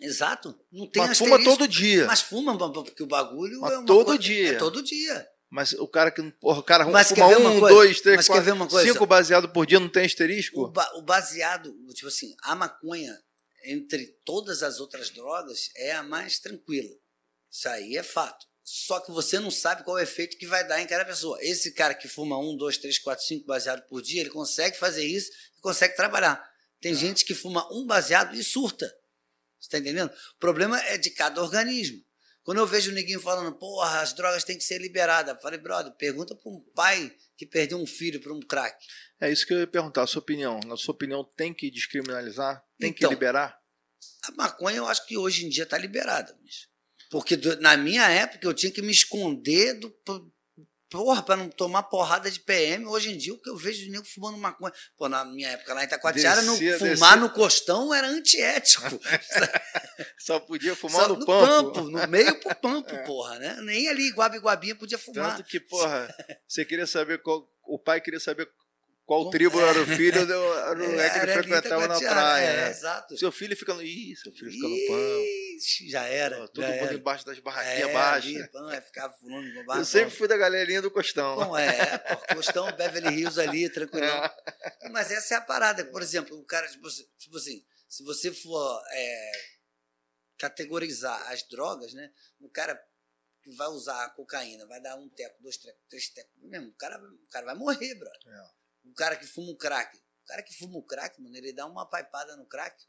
Exato. 0.00 0.58
Não 0.72 0.88
tem 0.88 1.02
Mas 1.06 1.18
fuma 1.18 1.36
asterisco. 1.36 1.58
todo 1.58 1.68
dia. 1.68 2.06
Mas 2.06 2.20
fuma, 2.22 2.56
porque 2.72 3.02
o 3.02 3.06
bagulho 3.06 3.60
Mas 3.60 3.72
é 3.72 3.78
uma 3.78 3.86
todo 3.86 4.06
coisa- 4.06 4.22
dia. 4.22 4.48
É 4.52 4.54
todo 4.58 4.82
dia. 4.82 5.28
Mas 5.54 5.72
o 5.74 5.86
cara 5.86 6.10
que, 6.10 6.20
porra, 6.40 6.58
o 6.58 6.62
cara 6.64 6.84
Mas 6.86 7.10
fuma 7.10 7.28
um, 7.28 7.60
coisa? 7.60 7.74
dois, 7.76 8.00
três, 8.00 8.16
Mas 8.16 8.26
quer 8.26 8.32
quatro, 8.32 8.44
ver 8.44 8.52
uma 8.54 8.66
coisa? 8.66 8.92
cinco 8.92 9.06
baseado 9.06 9.48
por 9.50 9.64
dia, 9.64 9.78
não 9.78 9.88
tem 9.88 10.02
O, 10.02 10.06
asterisco? 10.06 10.66
ba- 10.66 10.92
o 10.96 11.02
baseado, 11.02 11.72
tipo 11.94 12.08
assim, 12.08 12.34
a 12.42 12.56
maconha, 12.56 13.16
entre 13.64 14.04
todas 14.24 14.64
as 14.64 14.80
outras 14.80 15.10
drogas, 15.10 15.70
é 15.76 15.92
a 15.92 16.02
mais 16.02 16.40
tranquila. 16.40 16.90
Isso 17.48 17.68
aí 17.68 17.96
é 17.96 18.02
fato. 18.02 18.44
Só 18.64 18.98
que 18.98 19.12
você 19.12 19.38
não 19.38 19.48
sabe 19.52 19.84
qual 19.84 19.96
é 19.96 20.00
o 20.00 20.02
efeito 20.02 20.36
que 20.38 20.44
vai 20.46 20.66
dar 20.66 20.80
em 20.80 20.88
cada 20.88 21.04
pessoa. 21.04 21.38
Esse 21.40 21.70
cara 21.70 21.94
que 21.94 22.08
fuma 22.08 22.36
um, 22.36 22.56
dois, 22.56 22.76
três, 22.76 22.98
quatro, 22.98 23.24
cinco 23.24 23.46
baseado 23.46 23.86
por 23.86 24.02
dia, 24.02 24.22
ele 24.22 24.30
consegue 24.30 24.76
fazer 24.76 25.04
isso 25.04 25.30
e 25.56 25.60
consegue 25.60 25.94
trabalhar. 25.94 26.44
Tem 26.80 26.96
gente 26.96 27.24
que 27.24 27.32
fuma 27.32 27.64
um 27.72 27.86
baseado 27.86 28.34
e 28.34 28.42
surta. 28.42 28.92
Você 29.60 29.70
tá 29.70 29.78
entendendo? 29.78 30.10
O 30.34 30.38
problema 30.40 30.82
é 30.82 30.98
de 30.98 31.10
cada 31.10 31.40
organismo. 31.40 32.02
Quando 32.44 32.58
eu 32.58 32.66
vejo 32.66 32.90
o 32.90 32.94
neguinho 32.94 33.20
falando, 33.20 33.52
porra, 33.56 34.00
as 34.00 34.12
drogas 34.12 34.44
têm 34.44 34.56
que 34.58 34.62
ser 34.64 34.78
liberadas, 34.78 35.40
falei, 35.42 35.58
brother, 35.58 35.92
pergunta 35.94 36.34
para 36.34 36.52
um 36.52 36.60
pai 36.74 37.10
que 37.36 37.46
perdeu 37.46 37.78
um 37.78 37.86
filho 37.86 38.20
para 38.20 38.32
um 38.34 38.40
crack. 38.40 38.76
É 39.20 39.32
isso 39.32 39.46
que 39.46 39.54
eu 39.54 39.58
ia 39.60 39.66
perguntar, 39.66 40.02
a 40.02 40.06
sua 40.06 40.20
opinião. 40.20 40.60
Na 40.66 40.76
sua 40.76 40.94
opinião, 40.94 41.24
tem 41.36 41.52
que 41.54 41.70
descriminalizar? 41.70 42.62
Tem 42.78 42.92
que 42.92 42.98
Então, 42.98 43.10
liberar? 43.10 43.58
A 44.24 44.32
maconha 44.32 44.76
eu 44.76 44.86
acho 44.86 45.06
que 45.06 45.16
hoje 45.16 45.46
em 45.46 45.48
dia 45.48 45.64
está 45.64 45.78
liberada. 45.78 46.32
bicho. 46.42 46.68
Porque 47.10 47.36
do- 47.36 47.60
na 47.60 47.76
minha 47.76 48.06
época 48.08 48.46
eu 48.46 48.52
tinha 48.54 48.70
que 48.72 48.82
me 48.82 48.92
esconder 48.92 49.74
do. 49.80 49.90
Porra, 50.94 51.24
para 51.24 51.34
não 51.34 51.48
tomar 51.48 51.82
porrada 51.82 52.30
de 52.30 52.38
PM. 52.38 52.86
Hoje 52.86 53.12
em 53.12 53.18
dia 53.18 53.34
o 53.34 53.38
que 53.38 53.50
eu 53.50 53.56
vejo 53.56 53.80
de 53.80 53.90
nego 53.90 54.04
fumando 54.04 54.38
maconha. 54.38 54.72
Pô, 54.96 55.08
na 55.08 55.24
minha 55.24 55.48
época 55.48 55.74
lá 55.74 55.82
em 55.82 55.86
Itacoatiara, 55.86 56.40
no, 56.42 56.56
fumar 56.56 56.78
descia. 56.78 57.16
no 57.16 57.30
costão 57.30 57.92
era 57.92 58.06
antiético. 58.06 58.84
Só 60.16 60.38
podia 60.38 60.76
fumar 60.76 61.02
Só 61.02 61.08
no, 61.08 61.26
pampo. 61.26 61.80
no 61.80 62.06
meio 62.06 62.38
pro 62.38 62.54
pampo, 62.54 62.96
porra, 63.04 63.40
né? 63.40 63.56
Nem 63.62 63.88
ali, 63.88 64.12
Guabi 64.12 64.38
Guabinha 64.38 64.76
podia 64.76 64.96
fumar. 64.96 65.36
Tanto 65.36 65.48
que, 65.48 65.58
porra, 65.58 66.14
você 66.46 66.64
queria 66.64 66.86
saber 66.86 67.20
qual. 67.20 67.44
O 67.66 67.76
pai 67.76 68.00
queria 68.00 68.20
saber 68.20 68.48
qual 69.06 69.28
tribo 69.30 69.60
era 69.60 69.80
o 69.82 69.86
filho, 69.98 70.26
do- 70.26 70.32
era 70.54 70.82
o 70.82 70.88
moleque 70.90 71.20
que 71.20 71.26
frequentava 71.32 71.86
na 71.88 71.98
praia. 71.98 72.44
É, 72.46 72.56
né? 72.56 72.70
exato. 72.70 73.16
Seu 73.18 73.30
filho 73.30 73.56
fica 73.56 73.74
no. 73.74 73.82
Ih, 73.82 74.16
seu 74.16 74.32
filho 74.32 74.50
fica 74.50 74.66
no. 74.68 74.74
Ixi, 75.56 75.88
já 75.90 76.04
era. 76.06 76.42
Ó, 76.42 76.46
Todo 76.48 76.62
já 76.62 76.68
mundo 76.70 76.84
era. 76.84 76.94
embaixo 76.94 77.24
das 77.26 77.38
barraquinhas 77.38 77.88
É, 77.90 77.92
baixas. 77.92 78.24
ali, 78.54 78.74
é, 78.76 78.80
ficava 78.80 79.12
fumando 79.14 79.46
no 79.52 79.74
Eu 79.74 79.84
sempre 79.84 80.10
fui 80.10 80.26
da 80.26 80.36
galerinha 80.36 80.80
do 80.82 80.90
Costão. 80.90 81.36
Bom, 81.36 81.56
é, 81.56 81.98
pô, 81.98 82.34
Costão, 82.36 82.70
Beverly 82.76 83.14
Hills 83.20 83.40
ali, 83.40 83.68
tranquilão. 83.72 84.24
É. 84.24 84.88
Mas 84.90 85.10
essa 85.10 85.34
é 85.34 85.36
a 85.36 85.40
parada. 85.40 85.84
Por 85.86 86.02
exemplo, 86.02 86.36
o 86.38 86.44
cara, 86.44 86.66
tipo, 86.68 86.88
tipo 87.18 87.36
assim, 87.36 87.64
se 87.88 88.02
você 88.02 88.32
for 88.32 88.82
é, 88.90 89.30
categorizar 90.38 91.30
as 91.32 91.42
drogas, 91.48 91.92
né? 91.94 92.10
O 92.40 92.48
cara 92.48 92.80
que 93.42 93.50
vai 93.54 93.68
usar 93.68 94.04
a 94.04 94.10
cocaína, 94.10 94.66
vai 94.66 94.80
dar 94.80 94.96
um 94.96 95.08
teco, 95.10 95.36
dois 95.42 95.56
tecos, 95.58 95.80
três 95.88 96.08
tecos, 96.08 96.32
mesmo, 96.42 96.68
o 96.70 96.74
cara, 96.74 96.98
o 96.98 97.28
cara 97.30 97.46
vai 97.46 97.54
morrer, 97.54 97.94
brother. 97.94 98.18
É. 98.26 98.63
O 98.84 98.94
cara 98.94 99.16
que 99.16 99.26
fuma 99.26 99.50
o 99.50 99.56
crack. 99.56 99.96
O 99.96 100.26
cara 100.26 100.42
que 100.42 100.54
fuma 100.54 100.78
o 100.78 100.82
crack, 100.82 101.20
mano, 101.20 101.36
ele 101.36 101.52
dá 101.52 101.66
uma 101.66 101.86
paipada 101.88 102.36
no 102.36 102.46
crack. 102.46 102.82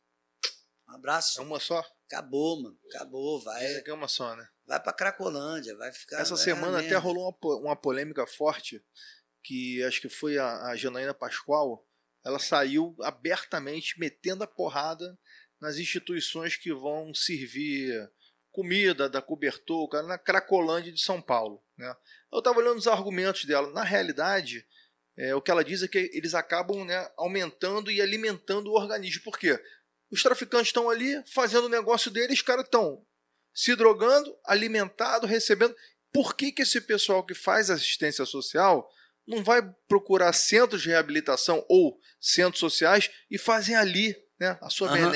Um 0.88 0.96
abraço. 0.96 1.40
É 1.40 1.44
uma 1.44 1.60
só? 1.60 1.84
Acabou, 2.06 2.62
mano. 2.62 2.80
Acabou. 2.90 3.40
Essa 3.40 3.46
Vai, 3.46 3.76
aqui 3.76 3.90
é 3.90 3.94
uma 3.94 4.08
só, 4.08 4.36
né? 4.36 4.48
vai 4.66 4.80
pra 4.80 4.94
Cracolândia, 4.94 5.76
vai 5.76 5.92
ficar. 5.92 6.20
Essa 6.20 6.36
vai 6.36 6.44
semana 6.44 6.80
na 6.80 6.80
até 6.80 6.96
rolou 6.96 7.38
uma, 7.42 7.56
uma 7.58 7.76
polêmica 7.76 8.26
forte, 8.26 8.84
que 9.44 9.84
acho 9.84 10.02
que 10.02 10.10
foi 10.10 10.38
a, 10.38 10.68
a 10.68 10.76
Janaína 10.76 11.14
Pascoal. 11.14 11.88
Ela 12.24 12.40
saiu 12.40 12.96
abertamente 13.02 14.00
metendo 14.00 14.44
a 14.44 14.48
porrada 14.48 15.18
nas 15.60 15.78
instituições 15.78 16.56
que 16.56 16.74
vão 16.74 17.14
servir 17.14 18.12
comida, 18.52 19.10
da 19.10 19.22
cobertor, 19.22 19.88
cara, 19.90 20.08
na 20.08 20.18
Cracolândia 20.18 20.92
de 20.92 21.02
São 21.02 21.22
Paulo. 21.22 21.64
Né? 21.78 21.94
Eu 22.32 22.40
estava 22.40 22.58
olhando 22.58 22.78
os 22.78 22.88
argumentos 22.88 23.46
dela. 23.46 23.70
Na 23.72 23.84
realidade, 23.84 24.66
é, 25.18 25.34
o 25.34 25.42
que 25.42 25.50
ela 25.50 25.64
diz 25.64 25.82
é 25.82 25.88
que 25.88 26.10
eles 26.14 26.34
acabam 26.34 26.86
né, 26.86 27.10
aumentando 27.18 27.90
e 27.90 28.02
alimentando 28.02 28.70
o 28.70 28.76
organismo. 28.76 29.24
Por 29.24 29.40
quê? 29.40 29.60
Os 30.12 30.22
traficantes 30.22 30.68
estão 30.68 30.90
ali 30.90 31.22
fazendo 31.34 31.66
o 31.66 31.70
negócio 31.70 32.12
deles, 32.12 32.40
os 32.40 32.42
caras 32.42 32.66
estão 32.66 33.06
se 33.54 33.76
drogando, 33.76 34.38
alimentado, 34.46 35.26
recebendo. 35.26 35.76
Por 36.12 36.36
que, 36.36 36.52
que 36.52 36.62
esse 36.62 36.82
pessoal 36.82 37.26
que 37.26 37.34
faz 37.34 37.70
assistência 37.70 38.26
social 38.26 38.90
não 39.26 39.44
vai 39.44 39.62
procurar 39.88 40.34
centros 40.34 40.82
de 40.82 40.90
reabilitação 40.90 41.66
ou 41.70 42.00
centros 42.20 42.60
sociais 42.60 43.10
e 43.32 43.38
fazem 43.38 43.76
ali 43.76 44.16
né, 44.40 44.58
a 44.62 44.70
sua 44.70 44.90
Aham. 44.90 45.12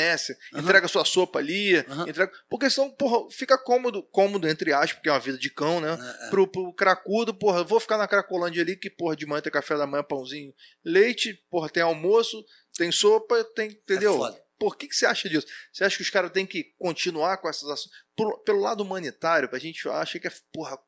entrega 0.56 0.86
a 0.86 0.90
sua 0.90 1.04
sopa 1.04 1.40
ali, 1.40 1.78
entrega... 2.08 2.32
porque 2.50 2.70
senão 2.70 2.90
porra, 2.90 3.30
fica 3.32 3.58
cômodo, 3.58 4.02
cômodo 4.04 4.48
entre 4.48 4.72
aspas, 4.72 4.94
porque 4.94 5.10
é 5.10 5.12
uma 5.12 5.20
vida 5.20 5.38
de 5.38 5.50
cão, 5.50 5.82
né? 5.82 5.98
É. 6.22 6.30
Pro, 6.30 6.48
pro 6.48 6.74
cracudo, 6.74 7.34
porra, 7.34 7.64
vou 7.64 7.80
ficar 7.80 7.98
na 7.98 8.08
Cracolândia 8.08 8.62
ali, 8.62 8.76
que 8.76 8.90
porra 8.90 9.16
de 9.16 9.26
manhã 9.26 9.42
tem 9.42 9.52
café 9.52 9.78
da 9.78 9.86
manhã, 9.86 10.04
pãozinho, 10.04 10.54
leite, 10.84 11.34
porra, 11.50 11.70
tem 11.70 11.84
almoço, 11.84 12.44
tem 12.78 12.92
sopa, 12.92 13.44
tem, 13.56 13.72
entendeu? 13.72 14.14
É 14.14 14.18
foda. 14.18 14.42
por 14.58 14.78
que, 14.78 14.88
que 14.88 14.96
você 14.96 15.06
acha 15.06 15.28
disso? 15.28 15.48
Você 15.72 15.84
acha 15.84 15.98
que 15.98 16.04
os 16.04 16.10
caras 16.10 16.32
têm 16.32 16.46
que 16.46 16.74
continuar 16.78 17.38
com 17.38 17.50
essas 17.50 17.70
ações? 17.70 17.92
Por, 18.16 18.40
pelo 18.44 18.60
lado 18.60 18.82
humanitário, 18.82 19.50
a 19.52 19.60
gente 19.60 19.88
acha 19.90 20.20
que 20.20 20.28
é, 20.28 20.32
porra, 20.54 20.80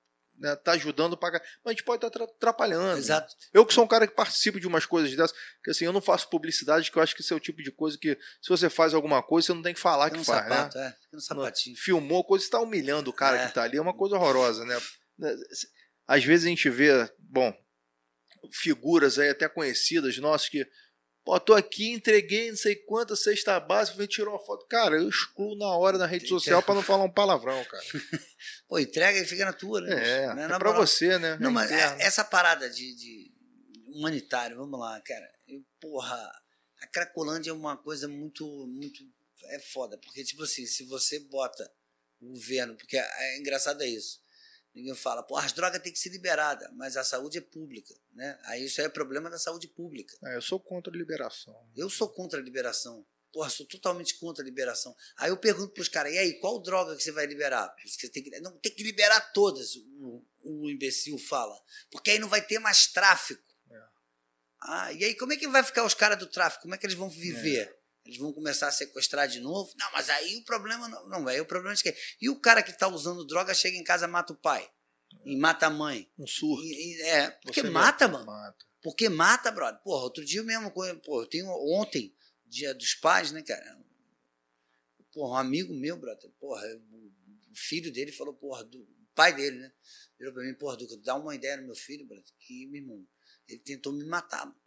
né, 0.42 0.56
tá 0.56 0.72
ajudando 0.72 1.16
para 1.16 1.40
mas 1.64 1.68
a 1.68 1.70
gente 1.70 1.84
pode 1.84 2.04
estar 2.04 2.10
tá 2.10 2.26
atrapalhando. 2.26 2.98
Exato. 2.98 3.36
Eu 3.54 3.64
que 3.66 3.74
sou 3.74 3.84
um 3.84 3.88
cara 3.88 4.08
que 4.08 4.16
participa 4.16 4.60
de 4.60 4.68
umas 4.68 4.86
coisas 4.86 5.16
dessas, 5.16 5.38
que 5.64 5.70
assim, 5.70 5.86
eu 5.86 5.94
não 5.94 6.02
faço 6.02 6.30
publicidade, 6.30 6.92
que 6.92 6.98
eu 6.98 7.04
acho 7.04 7.16
que 7.16 7.22
esse 7.22 7.32
é 7.32 7.36
o 7.36 7.40
tipo 7.40 7.62
de 7.62 7.72
coisa 7.72 7.98
que 7.98 8.18
se 8.42 8.50
você 8.50 8.70
faz 8.70 8.96
alguma 8.96 9.22
coisa, 9.22 9.48
você 9.48 9.54
não 9.54 9.62
tem 9.62 9.74
que 9.74 9.80
falar 9.80 10.06
Fica 10.06 10.18
que 10.18 10.26
faz, 10.26 10.50
né? 10.50 10.56
sapato, 10.56 10.78
né? 10.80 10.88
É. 10.88 10.92
Fica 10.92 11.16
no 11.16 11.22
sapatinho. 11.22 11.78
Filmou 11.78 12.24
coisa, 12.24 12.44
está 12.44 12.60
humilhando 12.60 13.12
o 13.12 13.14
cara 13.14 13.38
é. 13.38 13.48
que 13.48 13.54
tá 13.54 13.64
ali, 13.64 13.78
é 13.78 13.82
uma 13.82 13.96
coisa 13.96 14.16
horrorosa, 14.16 14.66
né? 14.66 14.82
Às 16.08 16.26
vezes 16.26 16.48
a 16.48 16.50
gente 16.50 16.70
vê, 16.70 16.90
bom, 17.20 17.54
figuras 18.52 19.20
aí 19.20 19.30
até 19.30 19.48
conhecidas 19.48 20.18
nossas 20.18 20.50
que 20.50 20.68
Pô, 21.24 21.40
tô 21.40 21.54
aqui, 21.54 21.92
entreguei 21.92 22.50
não 22.50 22.58
sei 22.58 22.76
quanta 22.76 23.16
cesta 23.16 23.60
básica, 23.60 23.98
vem 23.98 24.08
tirar 24.08 24.32
uma 24.32 24.40
foto. 24.40 24.66
Cara, 24.66 24.96
eu 24.96 25.08
excluo 25.08 25.56
na 25.56 25.68
hora 25.68 25.98
na 25.98 26.08
rede 26.08 26.28
social 26.28 26.64
para 26.64 26.74
não 26.74 26.82
falar 26.82 27.04
um 27.04 27.14
palavrão, 27.14 27.64
cara. 27.66 27.84
Pô, 28.68 28.80
entrega 28.80 29.20
e 29.20 29.26
fica 29.26 29.46
na 29.46 29.54
tua, 29.54 29.82
né? 29.82 29.92
É, 29.92 30.34
né? 30.34 30.46
é 30.46 30.60
pra 30.60 30.72
você, 30.72 31.20
né? 31.20 31.38
Não, 31.40 31.52
mas 31.52 31.72
essa 31.72 32.24
parada 32.24 32.68
de, 32.70 32.96
de, 32.96 33.32
humanitário, 33.88 34.58
vamos 34.58 34.80
lá, 34.80 35.00
cara. 35.02 35.32
Eu, 35.48 35.64
porra, 35.80 36.16
a 36.80 36.88
Cracolândia 36.88 37.52
é 37.52 37.54
uma 37.54 37.78
coisa 37.78 38.08
muito, 38.08 38.46
muito. 38.68 39.04
É 39.46 39.60
foda, 39.60 39.98
porque, 39.98 40.24
tipo 40.24 40.44
assim, 40.44 40.66
se 40.66 40.84
você 40.86 41.20
bota 41.20 41.72
o 42.20 42.30
governo, 42.30 42.76
porque 42.76 42.98
é, 42.98 43.08
é 43.20 43.40
engraçado 43.40 43.84
é 43.84 43.88
isso. 43.88 44.21
Ninguém 44.74 44.96
fala, 44.96 45.22
pô, 45.22 45.36
as 45.36 45.52
drogas 45.52 45.82
têm 45.82 45.92
que 45.92 46.00
ser 46.00 46.10
liberadas, 46.10 46.70
mas 46.74 46.96
a 46.96 47.04
saúde 47.04 47.38
é 47.38 47.42
pública, 47.42 47.94
né? 48.14 48.40
Aí 48.46 48.66
isso 48.66 48.80
aí 48.80 48.88
é 48.88 48.90
problema 48.90 49.30
da 49.30 49.38
saúde 49.38 49.68
pública. 49.68 50.18
É, 50.24 50.36
eu 50.38 50.42
sou 50.42 50.60
contra 50.60 50.94
a 50.94 50.98
liberação. 50.98 51.70
Eu 51.76 51.90
sou 51.90 52.08
contra 52.10 52.40
a 52.40 52.44
liberação. 52.44 53.06
Porra, 53.34 53.50
sou 53.50 53.66
totalmente 53.66 54.18
contra 54.18 54.44
a 54.44 54.46
liberação. 54.46 54.96
Aí 55.18 55.30
eu 55.30 55.38
pergunto 55.38 55.74
pros 55.74 55.88
caras, 55.88 56.14
e 56.14 56.18
aí, 56.18 56.34
qual 56.40 56.62
droga 56.62 56.96
que 56.96 57.04
você 57.04 57.12
vai 57.12 57.26
liberar? 57.26 57.74
Você 57.86 58.10
tem 58.10 58.24
que, 58.24 58.40
não, 58.40 58.58
tem 58.60 58.74
que 58.74 58.84
liberar 58.84 59.32
todas, 59.32 59.76
o, 59.76 60.26
o 60.44 60.70
imbecil 60.70 61.18
fala. 61.18 61.58
Porque 61.90 62.12
aí 62.12 62.20
não 62.20 62.28
vai 62.28 62.42
ter 62.42 62.60
mais 62.60 62.88
tráfico. 62.88 63.44
É. 63.70 63.84
Ah, 64.62 64.94
e 64.94 65.04
aí 65.04 65.16
como 65.16 65.34
é 65.34 65.38
que 65.38 65.48
vai 65.48 65.64
ficar 65.64 65.86
os 65.86 65.94
caras 65.94 66.18
do 66.18 66.28
tráfico? 66.28 66.64
Como 66.64 66.76
é 66.76 66.78
que 66.78 66.86
eles 66.86 66.96
vão 66.96 67.10
viver? 67.10 67.68
É. 67.68 67.81
Eles 68.12 68.20
vão 68.20 68.34
começar 68.34 68.68
a 68.68 68.72
sequestrar 68.74 69.26
de 69.26 69.40
novo? 69.40 69.72
Não, 69.78 69.90
mas 69.94 70.10
aí 70.10 70.36
o 70.36 70.44
problema 70.44 70.86
não, 70.90 71.08
não 71.08 71.30
é. 71.30 71.40
O 71.40 71.46
problema 71.46 71.74
é 71.74 71.82
que. 71.82 71.96
E 72.20 72.30
o 72.30 72.38
cara 72.38 72.62
que 72.62 72.72
está 72.72 72.86
usando 72.90 73.26
droga 73.26 73.54
chega 73.54 73.78
em 73.78 73.84
casa 73.86 74.06
mata 74.06 74.34
o 74.34 74.36
pai. 74.36 74.70
E 75.24 75.34
mata 75.38 75.68
a 75.68 75.70
mãe. 75.70 76.12
Um 76.20 76.28
surto. 76.28 76.62
E, 76.62 76.98
e, 76.98 77.02
é, 77.04 77.32
porque 77.32 77.62
Você 77.62 77.70
mata, 77.70 78.10
mano. 78.10 78.26
Mata. 78.26 78.66
Porque 78.84 79.08
mata, 79.08 79.50
brother. 79.50 79.82
Porra, 79.82 80.04
outro 80.04 80.26
dia 80.26 80.44
mesmo, 80.44 80.72
porra, 80.72 80.90
eu 80.90 81.26
tenho 81.28 81.48
ontem, 81.80 82.14
dia 82.46 82.74
dos 82.74 82.96
pais, 82.96 83.32
né, 83.32 83.42
cara? 83.44 83.80
Porra, 85.14 85.36
um 85.36 85.38
amigo 85.38 85.74
meu, 85.74 85.96
brother, 85.96 86.30
porra, 86.32 86.62
o 87.50 87.56
filho 87.56 87.94
dele 87.94 88.12
falou, 88.12 88.34
porra, 88.34 88.64
do 88.64 88.82
o 88.82 89.14
pai 89.16 89.34
dele, 89.34 89.58
né? 89.58 89.72
Virou 90.18 90.34
pra 90.34 90.44
mim, 90.44 90.54
porra, 90.54 90.76
Duca, 90.76 90.98
dá 90.98 91.16
uma 91.16 91.36
ideia 91.36 91.58
no 91.58 91.66
meu 91.66 91.76
filho, 91.76 92.06
brother, 92.06 92.26
que, 92.40 92.66
meu 92.68 92.82
irmão, 92.82 93.08
ele 93.48 93.60
tentou 93.60 93.94
me 93.94 94.04
matar, 94.04 94.46
mano. 94.46 94.61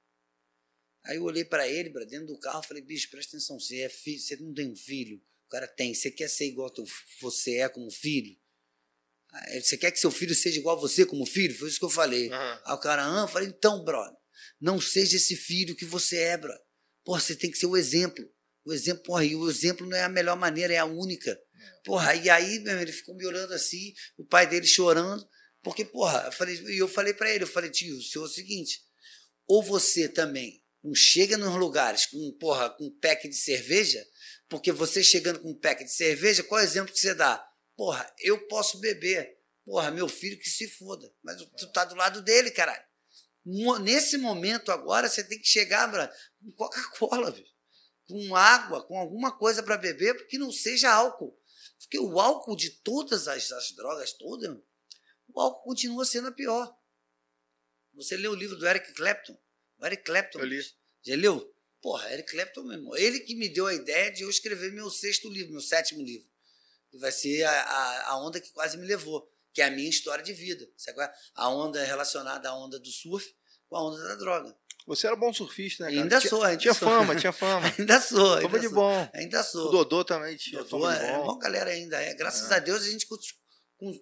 Aí 1.04 1.16
eu 1.16 1.22
olhei 1.22 1.44
para 1.44 1.68
ele, 1.68 1.90
bro, 1.90 2.06
dentro 2.06 2.28
do 2.28 2.38
carro, 2.38 2.62
falei, 2.62 2.82
bicho, 2.82 3.10
presta 3.10 3.36
atenção, 3.36 3.60
você 3.60 3.80
é 3.80 3.88
filho, 3.88 4.18
você 4.18 4.36
não 4.36 4.54
tem 4.54 4.70
um 4.70 4.76
filho. 4.76 5.20
O 5.46 5.50
cara 5.50 5.68
tem, 5.68 5.94
você 5.94 6.10
quer 6.10 6.28
ser 6.28 6.46
igual 6.46 6.70
teu, 6.70 6.84
você 7.20 7.58
é 7.58 7.68
como 7.68 7.90
filho? 7.90 8.36
Você 9.60 9.76
quer 9.76 9.90
que 9.90 9.98
seu 9.98 10.10
filho 10.10 10.34
seja 10.34 10.58
igual 10.58 10.76
a 10.76 10.80
você 10.80 11.04
como 11.04 11.26
filho? 11.26 11.56
Foi 11.58 11.68
isso 11.68 11.78
que 11.78 11.84
eu 11.84 11.90
falei. 11.90 12.28
Uhum. 12.28 12.60
Aí 12.64 12.72
o 12.72 12.78
cara, 12.78 13.04
ah, 13.04 13.24
eu 13.24 13.28
falei, 13.28 13.48
então, 13.48 13.84
brother, 13.84 14.16
não 14.60 14.80
seja 14.80 15.16
esse 15.16 15.36
filho 15.36 15.76
que 15.76 15.84
você 15.84 16.18
é, 16.18 16.36
brother. 16.36 16.62
Porra, 17.04 17.20
você 17.20 17.34
tem 17.34 17.50
que 17.50 17.58
ser 17.58 17.66
o 17.66 17.76
exemplo. 17.76 18.24
O 18.64 18.72
exemplo, 18.72 19.02
porra, 19.02 19.24
e 19.24 19.36
o 19.36 19.50
exemplo 19.50 19.86
não 19.86 19.96
é 19.96 20.04
a 20.04 20.08
melhor 20.08 20.36
maneira, 20.38 20.72
é 20.72 20.78
a 20.78 20.86
única. 20.86 21.30
É. 21.30 21.38
Porra, 21.84 22.14
e 22.14 22.30
aí, 22.30 22.60
meu, 22.60 22.80
ele 22.80 22.92
ficou 22.92 23.14
me 23.14 23.26
olhando 23.26 23.52
assim, 23.52 23.92
o 24.16 24.24
pai 24.24 24.48
dele 24.48 24.66
chorando, 24.66 25.28
porque, 25.62 25.84
porra, 25.84 26.22
eu 26.26 26.32
falei, 26.32 26.56
e 26.56 26.78
eu 26.78 26.88
falei 26.88 27.12
para 27.12 27.30
ele, 27.30 27.44
eu 27.44 27.48
falei, 27.48 27.70
tio, 27.70 27.98
o 27.98 28.02
senhor 28.02 28.24
é 28.24 28.28
o 28.28 28.32
seguinte, 28.32 28.80
ou 29.46 29.62
você 29.62 30.08
também 30.08 30.63
não 30.84 30.94
chega 30.94 31.38
nos 31.38 31.54
lugares 31.56 32.04
com, 32.04 32.36
porra, 32.38 32.68
com 32.68 32.84
um 32.84 32.98
pack 33.00 33.26
de 33.26 33.34
cerveja, 33.34 34.06
porque 34.50 34.70
você 34.70 35.02
chegando 35.02 35.40
com 35.40 35.50
um 35.50 35.58
pack 35.58 35.82
de 35.82 35.90
cerveja, 35.90 36.44
qual 36.44 36.60
é 36.60 36.64
o 36.64 36.66
exemplo 36.66 36.92
que 36.92 37.00
você 37.00 37.14
dá? 37.14 37.42
Porra, 37.74 38.06
eu 38.20 38.46
posso 38.46 38.78
beber. 38.78 39.34
Porra, 39.64 39.90
meu 39.90 40.06
filho 40.06 40.38
que 40.38 40.48
se 40.48 40.68
foda. 40.68 41.10
Mas 41.22 41.42
tu 41.56 41.72
tá 41.72 41.86
do 41.86 41.94
lado 41.94 42.20
dele, 42.20 42.50
caralho. 42.50 42.84
Nesse 43.82 44.18
momento 44.18 44.70
agora, 44.70 45.08
você 45.08 45.24
tem 45.24 45.38
que 45.38 45.46
chegar 45.46 45.90
com 46.38 46.52
Coca-Cola, 46.52 47.34
com 48.06 48.36
água, 48.36 48.86
com 48.86 48.98
alguma 48.98 49.36
coisa 49.36 49.62
para 49.62 49.78
beber, 49.78 50.14
porque 50.16 50.36
não 50.36 50.52
seja 50.52 50.92
álcool. 50.92 51.38
Porque 51.78 51.98
o 51.98 52.20
álcool 52.20 52.56
de 52.56 52.70
todas 52.70 53.26
as, 53.26 53.50
as 53.50 53.72
drogas 53.72 54.12
todas, 54.12 54.54
o 55.28 55.40
álcool 55.40 55.62
continua 55.62 56.04
sendo 56.04 56.28
a 56.28 56.32
pior. 56.32 56.74
Você 57.94 58.16
lê 58.16 58.28
o 58.28 58.34
livro 58.34 58.56
do 58.56 58.66
Eric 58.66 58.92
Clapton, 58.92 59.38
o 59.84 59.86
Eric 59.86 60.04
Clapton. 60.04 60.40
Eu 60.40 60.46
li. 60.46 60.60
Já 61.04 61.16
leu? 61.16 61.54
Porra, 61.82 62.10
Eric 62.12 62.30
Clapton 62.32 62.62
mesmo. 62.62 62.96
Ele 62.96 63.20
que 63.20 63.34
me 63.34 63.48
deu 63.48 63.66
a 63.66 63.74
ideia 63.74 64.10
de 64.10 64.22
eu 64.22 64.30
escrever 64.30 64.72
meu 64.72 64.88
sexto 64.88 65.28
livro, 65.28 65.52
meu 65.52 65.60
sétimo 65.60 66.02
livro. 66.02 66.26
Que 66.90 66.98
vai 66.98 67.12
ser 67.12 67.42
a, 67.44 67.50
a, 67.50 68.10
a 68.10 68.26
onda 68.26 68.40
que 68.40 68.50
quase 68.52 68.78
me 68.78 68.86
levou, 68.86 69.30
que 69.52 69.60
é 69.60 69.66
a 69.66 69.70
minha 69.70 69.90
história 69.90 70.24
de 70.24 70.32
vida. 70.32 70.66
Sabe? 70.76 71.02
É? 71.02 71.12
A 71.34 71.48
onda 71.50 71.84
relacionada 71.84 72.48
à 72.48 72.56
onda 72.56 72.78
do 72.78 72.88
surf 72.88 73.34
com 73.68 73.76
a 73.76 73.86
onda 73.86 74.02
da 74.02 74.14
droga. 74.14 74.56
Você 74.86 75.06
era 75.06 75.16
bom 75.16 75.32
surfista, 75.32 75.84
né? 75.84 75.90
Cara? 75.90 76.02
Ainda 76.02 76.20
sou, 76.20 76.42
ainda 76.42 76.60
Tinha 76.60 76.74
sou. 76.74 76.88
fama, 76.88 77.16
tinha 77.16 77.32
fama. 77.32 77.66
ainda 77.78 78.00
sou. 78.00 78.40
Fama 78.42 78.58
de 78.58 78.66
sou. 78.66 78.74
bom. 78.74 79.10
Ainda 79.14 79.42
sou. 79.42 79.68
O 79.68 79.70
Dodô 79.70 80.04
também 80.04 80.36
tinha 80.36 80.62
Dodô, 80.62 80.70
fama 80.70 80.94
de 80.94 81.04
é, 81.04 81.16
bom. 81.18 81.36
É, 81.36 81.42
galera 81.42 81.70
ainda 81.70 82.00
é. 82.00 82.14
Graças 82.14 82.50
é. 82.50 82.54
a 82.54 82.58
Deus 82.58 82.82
a 82.82 82.90
gente 82.90 83.06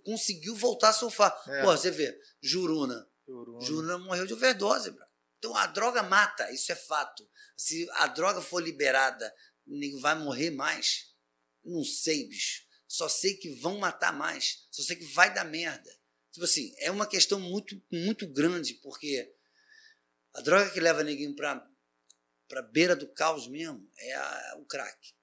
conseguiu 0.05 0.55
voltar 0.57 0.91
a 0.91 0.93
surfar. 0.93 1.37
É. 1.49 1.63
Pô, 1.63 1.77
você 1.77 1.91
vê, 1.91 2.17
Juruna. 2.41 3.07
Juruna. 3.27 3.61
Juruna 3.65 3.99
morreu 3.99 4.27
de 4.27 4.35
overdose, 4.35 4.91
bro. 4.91 5.05
Então 5.43 5.57
a 5.57 5.67
droga 5.67 6.05
mata, 6.05 6.53
isso 6.53 6.71
é 6.71 6.77
fato. 6.77 7.29
Se 7.57 7.91
a 7.95 8.07
droga 8.07 8.41
for 8.41 8.63
liberada, 8.63 9.35
ninguém 9.67 9.99
vai 9.99 10.15
morrer 10.15 10.51
mais. 10.53 11.13
Não 11.65 11.83
sei, 11.83 12.29
bicho. 12.29 12.63
Só 12.87 13.09
sei 13.09 13.35
que 13.35 13.51
vão 13.57 13.77
matar 13.79 14.13
mais. 14.13 14.69
Só 14.71 14.85
sei 14.85 14.95
que 14.95 15.05
vai 15.07 15.35
dar 15.35 15.45
merda. 15.45 15.91
Tipo 16.31 16.45
assim, 16.45 16.73
é 16.79 16.93
uma 16.93 17.09
questão 17.09 17.41
muito, 17.41 17.75
muito 17.91 18.25
grande, 18.29 18.75
porque 18.75 19.35
a 20.33 20.41
droga 20.43 20.71
que 20.71 20.79
leva 20.79 21.03
ninguém 21.03 21.35
para 21.35 21.61
para 22.49 22.63
beira 22.63 22.95
do 22.95 23.09
caos 23.09 23.49
mesmo 23.49 23.91
é 23.99 24.15
a, 24.15 24.57
o 24.59 24.65
crack. 24.67 25.15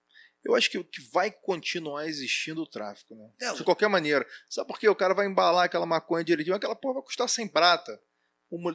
Eu 0.43 0.55
acho 0.55 0.69
que, 0.69 0.83
que 0.83 1.01
vai 1.11 1.31
continuar 1.31 2.07
existindo 2.07 2.61
o 2.61 2.67
tráfico, 2.67 3.15
né? 3.15 3.31
É, 3.39 3.53
de 3.53 3.63
qualquer 3.63 3.87
maneira. 3.87 4.27
Sabe 4.49 4.67
por 4.67 4.79
quê? 4.79 4.89
O 4.89 4.95
cara 4.95 5.13
vai 5.13 5.27
embalar 5.27 5.65
aquela 5.65 5.85
maconha 5.85 6.25
direitinho, 6.25 6.55
aquela 6.55 6.75
porra 6.75 6.95
vai 6.95 7.03
custar 7.03 7.29
100 7.29 7.47
prata. 7.47 8.01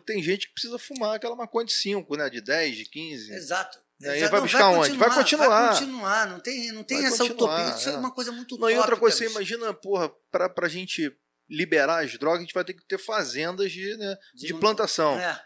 Tem 0.05 0.22
gente 0.22 0.49
que 0.49 0.55
precisa 0.55 0.79
fumar 0.79 1.16
aquela 1.16 1.35
maconha 1.35 1.66
de 1.66 1.72
5, 1.72 2.16
né? 2.16 2.31
De 2.31 2.41
10, 2.41 2.77
de 2.77 2.85
15. 2.87 3.33
Exato. 3.33 3.79
E 4.01 4.09
aí 4.09 4.29
vai 4.29 4.41
buscar 4.41 4.70
vai 4.70 4.79
onde? 4.79 4.97
Vai 4.97 5.14
continuar. 5.14 5.49
Vai 5.49 5.68
continuar, 5.70 6.27
não 6.29 6.41
tem, 6.41 6.72
não 6.72 6.83
tem 6.83 7.05
essa 7.07 7.25
utopia. 7.25 7.75
Isso 7.77 7.89
é. 7.89 7.93
é 7.93 7.97
uma 7.97 8.11
coisa 8.11 8.33
muito 8.33 8.59
Não, 8.59 8.70
e 8.70 8.77
outra 8.77 8.97
coisa, 8.97 9.16
você 9.16 9.27
imagina, 9.27 9.72
porra, 9.72 10.11
pra, 10.31 10.49
pra 10.49 10.68
gente 10.68 11.16
liberar 11.49 12.05
as 12.05 12.16
drogas, 12.18 12.41
a 12.41 12.43
gente 12.43 12.55
vai 12.55 12.64
ter 12.64 12.75
que 12.75 12.85
ter 12.85 12.99
fazendas 12.99 13.70
de, 13.70 13.97
né, 13.97 14.16
de, 14.35 14.47
de 14.49 14.55
plantação. 14.55 15.18
É. 15.18 15.41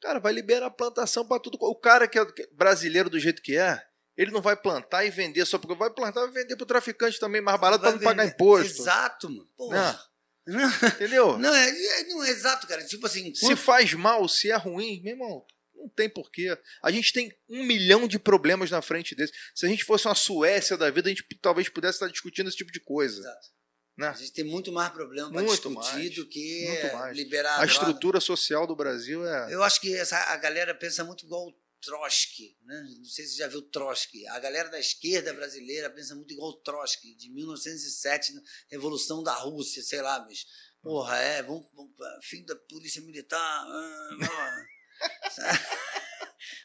Cara, 0.00 0.18
vai 0.18 0.32
liberar 0.32 0.66
a 0.66 0.70
plantação 0.70 1.26
para 1.26 1.40
tudo. 1.40 1.56
O 1.60 1.76
cara 1.76 2.08
que 2.08 2.18
é 2.18 2.26
brasileiro 2.52 3.08
do 3.08 3.20
jeito 3.20 3.40
que 3.40 3.56
é, 3.56 3.80
ele 4.16 4.32
não 4.32 4.42
vai 4.42 4.56
plantar 4.56 5.04
e 5.04 5.10
vender 5.10 5.46
só 5.46 5.58
porque 5.58 5.76
vai 5.76 5.90
plantar 5.90 6.26
e 6.26 6.30
vender 6.30 6.56
para 6.56 6.64
o 6.64 6.66
traficante 6.66 7.20
também 7.20 7.40
mais 7.40 7.60
barato 7.60 7.82
para 7.82 7.92
não 7.92 7.98
pagar 8.00 8.26
imposto. 8.26 8.82
Exato, 8.82 9.30
mano. 9.30 9.48
Porra. 9.56 9.92
Não. 9.92 10.11
Não, 10.46 10.68
Entendeu? 10.88 11.38
Não, 11.38 11.54
é, 11.54 11.68
é, 11.68 12.04
não 12.04 12.24
é 12.24 12.30
exato, 12.30 12.66
cara. 12.66 12.84
Tipo 12.84 13.06
assim. 13.06 13.34
Se 13.34 13.54
faz 13.54 13.92
mal, 13.94 14.28
se 14.28 14.50
é 14.50 14.56
ruim, 14.56 15.00
meu 15.02 15.12
irmão, 15.12 15.46
não 15.74 15.88
tem 15.88 16.08
porquê. 16.08 16.56
A 16.82 16.90
gente 16.90 17.12
tem 17.12 17.32
um 17.48 17.64
milhão 17.64 18.08
de 18.08 18.18
problemas 18.18 18.70
na 18.70 18.82
frente 18.82 19.14
desse. 19.14 19.32
Se 19.54 19.66
a 19.66 19.68
gente 19.68 19.84
fosse 19.84 20.06
uma 20.06 20.14
Suécia 20.14 20.76
da 20.76 20.90
vida, 20.90 21.08
a 21.08 21.10
gente 21.10 21.24
talvez 21.40 21.68
pudesse 21.68 21.96
estar 21.96 22.08
discutindo 22.08 22.48
esse 22.48 22.56
tipo 22.56 22.72
de 22.72 22.80
coisa. 22.80 23.20
Exato. 23.20 23.48
Né? 23.96 24.08
A 24.08 24.12
gente 24.12 24.32
tem 24.32 24.44
muito 24.44 24.72
mais 24.72 24.90
problema 24.90 25.30
para 25.30 25.42
discutir 25.42 26.10
do 26.10 26.26
que 26.26 26.66
liberar 27.12 27.58
a, 27.58 27.62
a 27.62 27.66
estrutura 27.66 28.20
social 28.20 28.66
do 28.66 28.74
Brasil 28.74 29.26
é. 29.26 29.52
Eu 29.52 29.62
acho 29.62 29.80
que 29.80 29.94
essa, 29.94 30.16
a 30.16 30.36
galera 30.36 30.74
pensa 30.74 31.04
muito 31.04 31.26
igual 31.26 31.52
Trotsky, 31.82 32.56
né? 32.64 32.80
não 32.96 33.04
sei 33.04 33.26
se 33.26 33.32
você 33.32 33.38
já 33.38 33.48
viu 33.48 33.60
Trotsky. 33.62 34.26
A 34.28 34.38
galera 34.38 34.68
da 34.68 34.78
esquerda 34.78 35.34
brasileira 35.34 35.90
pensa 35.90 36.14
muito 36.14 36.32
igual 36.32 36.54
Trotsky, 36.62 37.14
de 37.14 37.28
1907, 37.30 38.32
Revolução 38.70 39.22
da 39.22 39.34
Rússia, 39.34 39.82
sei 39.82 40.00
lá, 40.00 40.20
mas 40.20 40.46
porra, 40.80 41.18
é, 41.18 41.42
vamos, 41.42 41.66
vamos 41.74 41.92
fim 42.22 42.44
da 42.44 42.56
polícia 42.56 43.02
militar. 43.02 43.66
Ah, 43.66 44.66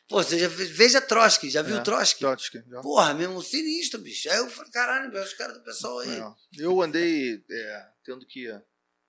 Pô, 0.07 0.23
você 0.23 0.39
já 0.39 0.47
veja 0.47 1.01
Trotsky, 1.01 1.49
já 1.49 1.61
viu 1.61 1.77
é, 1.77 1.81
Trotsky? 1.81 2.21
Trotsky, 2.21 2.63
já. 2.67 2.81
Porra, 2.81 3.13
mesmo 3.13 3.41
sinistro, 3.41 3.99
bicho. 3.99 4.29
Aí 4.29 4.37
eu 4.37 4.49
falei, 4.49 4.71
caralho, 4.71 5.21
os 5.21 5.33
caras 5.33 5.57
do 5.57 5.63
pessoal 5.63 5.99
aí. 5.99 6.19
É. 6.19 6.33
Eu 6.59 6.81
andei 6.81 7.43
é, 7.49 7.87
tendo 8.05 8.25
que, 8.25 8.47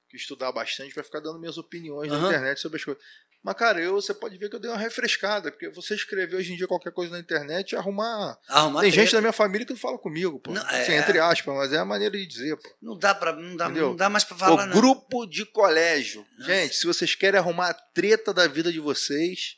que, 0.09 0.17
estudar 0.17 0.51
bastante 0.51 0.93
para 0.93 1.05
ficar 1.05 1.21
dando 1.21 1.39
minhas 1.39 1.57
opiniões 1.57 2.11
uhum. 2.11 2.21
na 2.21 2.29
internet 2.29 2.61
sobre 2.61 2.79
as 2.79 2.85
coisas. 2.85 3.03
Mas, 3.43 3.55
cara, 3.55 3.81
eu, 3.81 3.95
você 3.95 4.13
pode 4.13 4.37
ver 4.37 4.49
que 4.51 4.57
eu 4.57 4.61
dei 4.61 4.71
uma 4.71 4.77
refrescada, 4.77 5.51
porque 5.51 5.69
você 5.71 5.95
escrever 5.95 6.37
hoje 6.37 6.53
em 6.53 6.57
dia 6.57 6.67
qualquer 6.67 6.93
coisa 6.93 7.13
na 7.13 7.21
internet 7.21 7.73
e 7.73 7.77
arrumar. 7.77 8.37
Arrumar 8.49 8.81
Tem 8.83 8.91
gente 8.91 9.13
da 9.13 9.21
minha 9.21 9.33
família 9.33 9.65
que 9.67 9.73
não 9.73 9.79
fala 9.79 9.97
comigo, 9.97 10.41
pô. 10.41 10.51
Não, 10.53 10.63
Assim, 10.67 10.93
é. 10.93 10.97
entre 10.99 11.19
aspas, 11.21 11.55
mas 11.57 11.73
é 11.73 11.79
a 11.79 11.85
maneira 11.85 12.19
de 12.19 12.27
dizer, 12.27 12.57
pô. 12.57 12.69
Não 12.83 12.99
dá 12.99 13.15
para 13.15 13.33
não 13.33 13.57
dá, 13.57 13.67
Entendeu? 13.67 13.89
não 13.91 13.97
dá 13.97 14.11
mais 14.11 14.25
para 14.25 14.37
O 14.37 14.39
falar 14.41 14.67
não. 14.67 14.77
grupo 14.77 15.25
de 15.27 15.47
colégio. 15.47 16.27
Nossa. 16.39 16.53
Gente, 16.53 16.75
se 16.77 16.87
vocês 16.87 17.15
querem 17.15 17.39
arrumar 17.39 17.69
a 17.71 17.75
treta 17.75 18.35
da 18.35 18.47
vida 18.49 18.73
de 18.73 18.81
vocês, 18.81 19.57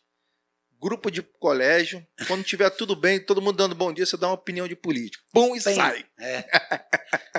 grupo 0.81 1.11
de 1.11 1.23
colégio, 1.23 2.07
quando 2.27 2.45
tiver 2.45 2.71
tudo 2.71 2.95
bem, 2.95 3.19
todo 3.19 3.43
mundo 3.43 3.57
dando 3.57 3.75
bom 3.75 3.93
dia, 3.93 4.05
você 4.07 4.17
dá 4.17 4.29
uma 4.29 4.35
opinião 4.35 4.69
de 4.69 4.77
político. 4.77 5.25
Pum 5.33 5.57
e 5.57 5.63
Bem, 5.63 5.75
sai. 5.75 6.05
É. 6.19 6.45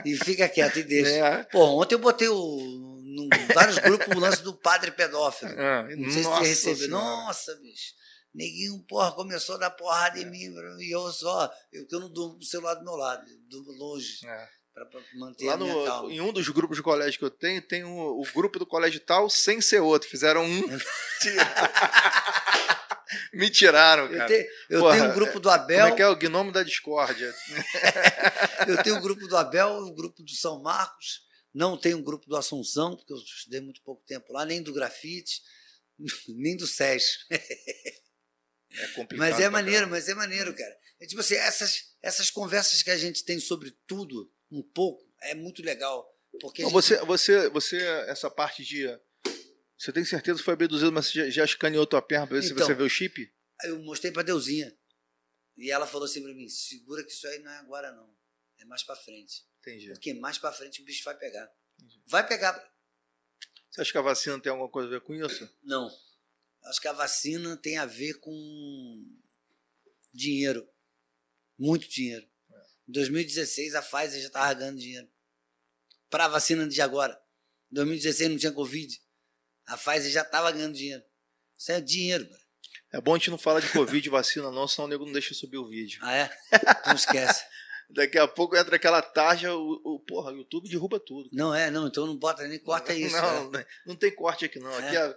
E 0.06 0.16
fica 0.16 0.50
quieto 0.50 0.78
e 0.80 0.84
deixa. 0.84 1.12
É. 1.22 1.44
Pô, 1.52 1.64
ontem 1.82 1.96
eu 1.96 2.00
botei 2.00 2.28
o, 2.28 2.91
num 3.16 3.30
vários 3.54 3.78
grupos 3.80 4.08
o 4.16 4.20
lance 4.20 4.42
do 4.44 4.54
padre 4.54 4.92
pedófilo. 4.92 5.52
Ah, 5.60 5.84
Não 5.96 6.12
sei 6.12 6.24
se 6.24 6.30
nossa 6.30 6.44
você 6.44 6.50
recebeu. 6.50 6.90
Nossa, 6.90 7.56
bicho. 7.56 7.94
Neguinho, 8.34 8.80
porra, 8.88 9.12
começou 9.12 9.56
a 9.56 9.60
dar 9.60 9.72
porrada 9.72 10.18
em 10.20 10.26
mim, 10.30 10.54
e 10.80 10.96
eu 10.96 11.12
só. 11.12 11.52
Eu 11.72 11.86
que 11.86 11.96
eu 11.96 12.00
não 12.00 12.10
durmo 12.10 12.36
com 12.36 12.42
o 12.42 12.46
celular 12.46 12.76
do 12.76 12.84
meu 12.84 12.96
lado, 12.96 13.26
durmo 13.50 13.72
longe, 13.74 14.26
É. 14.26 14.48
pra, 14.74 14.86
pra 14.86 15.02
manter 15.16 15.46
Lá 15.48 15.58
no, 15.58 16.10
em 16.10 16.22
um 16.22 16.32
dos 16.32 16.48
grupos 16.48 16.78
de 16.78 16.84
colégio 16.84 17.20
que 17.20 17.26
eu 17.26 17.30
tenho, 17.30 17.62
tem 17.62 17.84
o, 17.84 18.22
o 18.22 18.24
grupo 18.34 18.58
do 18.58 18.66
colégio 18.66 19.02
tal 19.02 19.30
sem 19.30 19.60
ser 19.60 19.82
outro. 19.82 20.08
Fizeram 20.10 20.46
um. 20.46 20.62
Me 23.34 23.50
tiraram, 23.50 24.04
Eu, 24.06 24.18
cara. 24.18 24.28
tenho, 24.28 24.46
eu 24.70 24.80
Porra, 24.80 24.96
tenho 24.96 25.12
um 25.12 25.14
grupo 25.14 25.40
do 25.40 25.50
Como 25.50 25.62
Abel, 25.62 25.86
é 25.88 25.92
que 25.92 26.02
é 26.02 26.08
o 26.08 26.16
gnomo 26.16 26.52
da 26.52 26.64
discórdia? 26.64 27.34
eu 28.68 28.82
tenho 28.84 28.98
o 28.98 29.02
grupo 29.02 29.28
do 29.28 29.36
Abel, 29.36 29.70
o 29.80 29.94
grupo 29.94 30.24
do 30.24 30.32
São 30.32 30.62
Marcos, 30.62 31.22
não 31.54 31.78
tenho 31.78 32.00
o 32.00 32.04
grupo 32.04 32.28
do 32.28 32.36
Assunção, 32.38 32.96
porque 32.96 33.12
eu 33.14 33.18
estudei 33.18 33.60
muito 33.62 33.82
pouco 33.82 34.04
tempo 34.06 34.32
lá, 34.34 34.46
nem 34.46 34.62
do 34.62 34.74
grafite, 34.74 35.42
nem 36.30 36.56
do 36.58 36.66
SES. 36.68 37.26
É 37.30 38.88
complicado. 38.96 39.18
Mas 39.18 39.40
é 39.40 39.50
maneiro, 39.50 39.88
mas 39.90 40.08
é 40.08 40.14
maneiro, 40.14 40.54
cara. 40.56 40.78
É 41.00 41.06
tipo 41.06 41.20
assim, 41.22 41.36
essas, 41.36 41.94
essas 42.02 42.30
conversas 42.30 42.82
que 42.82 42.90
a 42.92 42.98
gente 42.98 43.24
tem 43.26 43.40
sobre 43.40 43.72
tudo, 43.86 44.32
um 44.50 44.64
pouco, 44.64 45.06
é 45.22 45.34
muito 45.36 45.62
legal. 45.62 46.08
Porque 46.40 46.62
Não, 46.64 46.70
gente- 46.70 46.74
você, 46.76 46.98
você, 47.06 47.50
você, 47.50 47.78
essa 48.08 48.30
parte 48.30 48.64
de. 48.64 48.88
Você 49.78 49.92
tem 49.92 50.06
certeza 50.06 50.40
que 50.40 50.46
foi 50.46 50.54
abduzido, 50.54 50.92
mas 50.92 51.08
você 51.08 51.26
já, 51.26 51.30
já 51.30 51.46
escaneou 51.46 51.86
tua 51.88 52.02
perna 52.02 52.28
pra 52.28 52.38
ver 52.38 52.44
se 52.44 52.54
Então. 52.54 52.66
você 52.66 52.74
vê 52.74 52.84
o 52.84 52.90
chip? 52.90 53.30
Eu 53.64 53.80
mostrei 53.84 54.12
pra 54.12 54.24
Deusinha. 54.24 54.72
E 55.58 55.70
ela 55.72 55.86
falou 55.86 56.06
assim 56.06 56.22
pra 56.24 56.34
mim: 56.34 56.48
segura 56.48 57.04
que 57.04 57.12
isso 57.12 57.28
aí 57.28 57.40
não 57.40 57.52
é 57.52 57.58
agora, 57.58 57.92
não. 57.92 58.16
É 58.62 58.66
mais 58.66 58.84
pra 58.84 58.96
frente. 58.96 59.44
Entendi. 59.60 59.88
Porque 59.88 60.14
mais 60.14 60.38
pra 60.38 60.52
frente 60.52 60.82
o 60.82 60.86
bicho 60.86 61.04
vai 61.04 61.18
pegar. 61.18 61.52
Vai 62.06 62.26
pegar. 62.28 62.54
Você 63.70 63.82
acha 63.82 63.92
que 63.92 63.98
a 63.98 64.02
vacina 64.02 64.40
tem 64.40 64.52
alguma 64.52 64.70
coisa 64.70 64.88
a 64.88 64.92
ver 64.92 65.02
com 65.02 65.16
isso? 65.16 65.50
Não. 65.64 65.90
Acho 66.66 66.80
que 66.80 66.88
a 66.88 66.94
vacina 66.94 67.58
tem 67.58 67.78
a 67.78 67.86
ver 67.86 68.20
com 68.20 69.18
dinheiro. 70.14 70.70
Muito 71.58 71.88
dinheiro. 71.90 72.28
Em 72.88 72.92
2016, 72.92 73.74
a 73.76 73.82
Pfizer 73.82 74.22
já 74.22 74.28
estava 74.28 74.54
ganhando 74.54 74.80
dinheiro. 74.80 75.10
Para 76.10 76.26
a 76.26 76.28
vacina 76.28 76.68
de 76.68 76.82
agora. 76.82 77.20
Em 77.72 77.76
2016 77.76 78.30
não 78.30 78.38
tinha 78.38 78.52
Covid. 78.52 79.02
A 79.66 79.78
Pfizer 79.78 80.12
já 80.12 80.22
estava 80.22 80.52
ganhando 80.52 80.76
dinheiro. 80.76 81.04
Isso 81.58 81.72
é 81.72 81.82
dinheiro, 81.82 82.30
cara. 82.30 82.42
É 82.92 83.00
bom 83.00 83.16
a 83.16 83.18
gente 83.18 83.30
não 83.30 83.38
falar 83.38 83.62
de 83.62 83.72
Covid 83.72 84.06
e 84.06 84.12
vacina, 84.12 84.52
não, 84.52 84.68
senão 84.68 84.86
o 84.86 84.90
nego 84.90 85.06
não 85.06 85.14
deixa 85.14 85.34
subir 85.34 85.58
o 85.58 85.68
vídeo. 85.68 86.00
Ah, 86.04 86.14
é? 86.14 86.30
Não 86.86 86.96
esquece. 86.96 87.46
Daqui 87.94 88.18
a 88.18 88.28
pouco 88.28 88.56
entra 88.56 88.76
aquela 88.76 89.02
tarja, 89.02 89.54
o, 89.54 89.82
o 89.84 90.00
porra, 90.00 90.32
o 90.32 90.38
YouTube 90.38 90.70
derruba 90.70 91.00
tudo. 91.00 91.30
Não 91.34 91.54
é, 91.54 91.70
não. 91.70 91.88
Então 91.88 92.06
não 92.06 92.16
bota 92.18 92.48
nem 92.48 92.60
corta 92.60 92.94
isso. 92.96 93.16
Não, 93.16 93.52
né? 93.52 93.66
não 93.86 93.96
tem 93.96 94.14
corte 94.14 94.46
aqui, 94.46 94.60
não. 94.60 94.74
Aqui 94.78 94.96
é, 94.96 95.16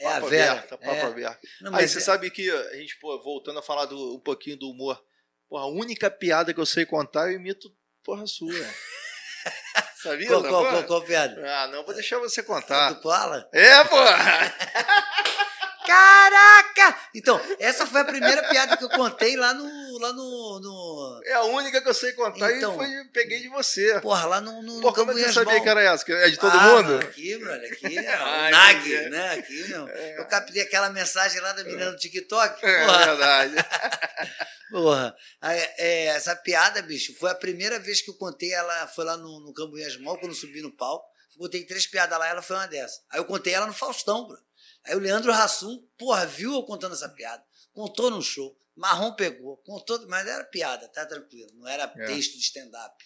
É 0.00 0.06
a 0.06 0.10
papo 0.14 0.28
Vera. 0.28 0.52
aberto, 0.52 0.68
papo 0.70 0.84
é. 0.84 1.02
aberto. 1.02 1.48
Não, 1.60 1.74
Aí 1.74 1.88
você 1.88 1.98
é- 1.98 2.02
sabe 2.02 2.30
que 2.30 2.50
a 2.50 2.76
gente, 2.76 2.98
pô, 2.98 3.20
voltando 3.22 3.58
a 3.58 3.62
falar 3.62 3.86
do, 3.86 4.16
um 4.16 4.20
pouquinho 4.20 4.56
do 4.56 4.70
humor, 4.70 5.02
porra, 5.48 5.64
a 5.64 5.68
única 5.68 6.10
piada 6.10 6.52
que 6.54 6.60
eu 6.60 6.66
sei 6.66 6.84
contar 6.86 7.30
eu 7.30 7.36
imito, 7.36 7.74
porra, 8.04 8.26
sua. 8.26 8.52
Sabia? 10.02 10.28
Qual, 10.28 10.40
essa 10.40 10.48
qual, 10.48 10.64
qual, 10.70 10.84
qual 10.84 11.02
piada? 11.02 11.42
Ah, 11.44 11.66
não, 11.68 11.84
vou 11.84 11.94
deixar 11.94 12.18
você 12.18 12.42
Do 12.42 12.46
contar. 12.46 12.94
Koala? 13.00 13.48
É, 13.52 13.84
porra! 13.84 14.54
Caraca! 15.86 16.98
Então, 17.14 17.40
essa 17.60 17.86
foi 17.86 18.00
a 18.00 18.04
primeira 18.04 18.42
piada 18.48 18.76
que 18.76 18.84
eu 18.84 18.88
contei 18.90 19.36
lá 19.36 19.54
no. 19.54 19.64
Lá 19.98 20.12
no, 20.12 20.60
no 20.60 21.20
É 21.24 21.32
a 21.34 21.42
única 21.44 21.80
que 21.80 21.88
eu 21.88 21.94
sei 21.94 22.12
contar 22.12 22.52
Então. 22.56 22.74
e 22.74 22.76
foi, 22.76 23.04
peguei 23.12 23.40
de 23.40 23.48
você. 23.48 24.00
porra, 24.00 24.26
lá 24.26 24.40
no. 24.40 24.62
no 24.62 24.80
Pô, 24.80 24.92
como 24.92 25.12
é 25.12 25.14
que 25.14 25.32
sabia 25.32 25.60
que 25.60 25.68
era 25.68 25.82
essa? 25.82 26.04
Que 26.04 26.12
é 26.12 26.28
de 26.30 26.36
todo 26.38 26.56
Ah, 26.56 26.62
mundo? 26.82 26.98
Aqui, 26.98 27.36
brother, 27.38 27.72
aqui 27.72 27.98
é 27.98 28.08
Ai, 28.14 28.50
NAG. 28.50 28.94
É. 28.94 29.08
né? 29.08 29.30
Aqui, 29.34 29.64
meu. 29.68 29.88
Eu 29.88 30.26
captei 30.26 30.62
aquela 30.62 30.90
mensagem 30.90 31.40
lá 31.40 31.52
da 31.52 31.64
menina 31.64 31.90
no 31.90 31.96
TikTok. 31.96 32.64
É, 32.64 32.86
Porra, 32.86 33.06
verdade. 33.06 33.54
porra. 34.70 35.16
É, 35.42 36.06
essa 36.06 36.34
piada, 36.36 36.82
bicho, 36.82 37.14
foi 37.18 37.30
a 37.30 37.34
primeira 37.34 37.78
vez 37.78 38.00
que 38.00 38.10
eu 38.10 38.14
contei. 38.14 38.52
Ela 38.52 38.86
foi 38.88 39.04
lá 39.04 39.16
no, 39.16 39.40
no 39.40 39.52
Cambuinhas 39.54 39.96
Mall, 39.98 40.18
quando 40.18 40.32
eu 40.32 40.38
subi 40.38 40.60
no 40.62 40.74
palco. 40.76 41.06
Contei 41.38 41.64
três 41.66 41.86
piadas 41.86 42.18
lá, 42.18 42.26
ela 42.28 42.40
foi 42.40 42.56
uma 42.56 42.66
dessas. 42.66 42.98
Aí 43.10 43.20
eu 43.20 43.24
contei 43.26 43.52
ela 43.52 43.66
no 43.66 43.72
Faustão, 43.74 44.26
bro. 44.26 44.38
Aí 44.86 44.94
o 44.94 44.98
Leandro 44.98 45.30
Hassum, 45.32 45.78
porra, 45.98 46.24
viu 46.24 46.54
eu 46.54 46.62
contando 46.62 46.94
essa 46.94 47.08
piada. 47.10 47.42
Contou 47.74 48.10
no 48.10 48.22
show. 48.22 48.56
Marrom 48.76 49.12
pegou, 49.14 49.56
contou, 49.58 50.06
mas 50.08 50.26
era 50.26 50.44
piada, 50.44 50.86
tá 50.88 51.06
tranquilo. 51.06 51.50
Não 51.54 51.66
era 51.66 51.84
É. 51.96 52.06
texto 52.06 52.32
de 52.34 52.40
stand-up. 52.40 53.04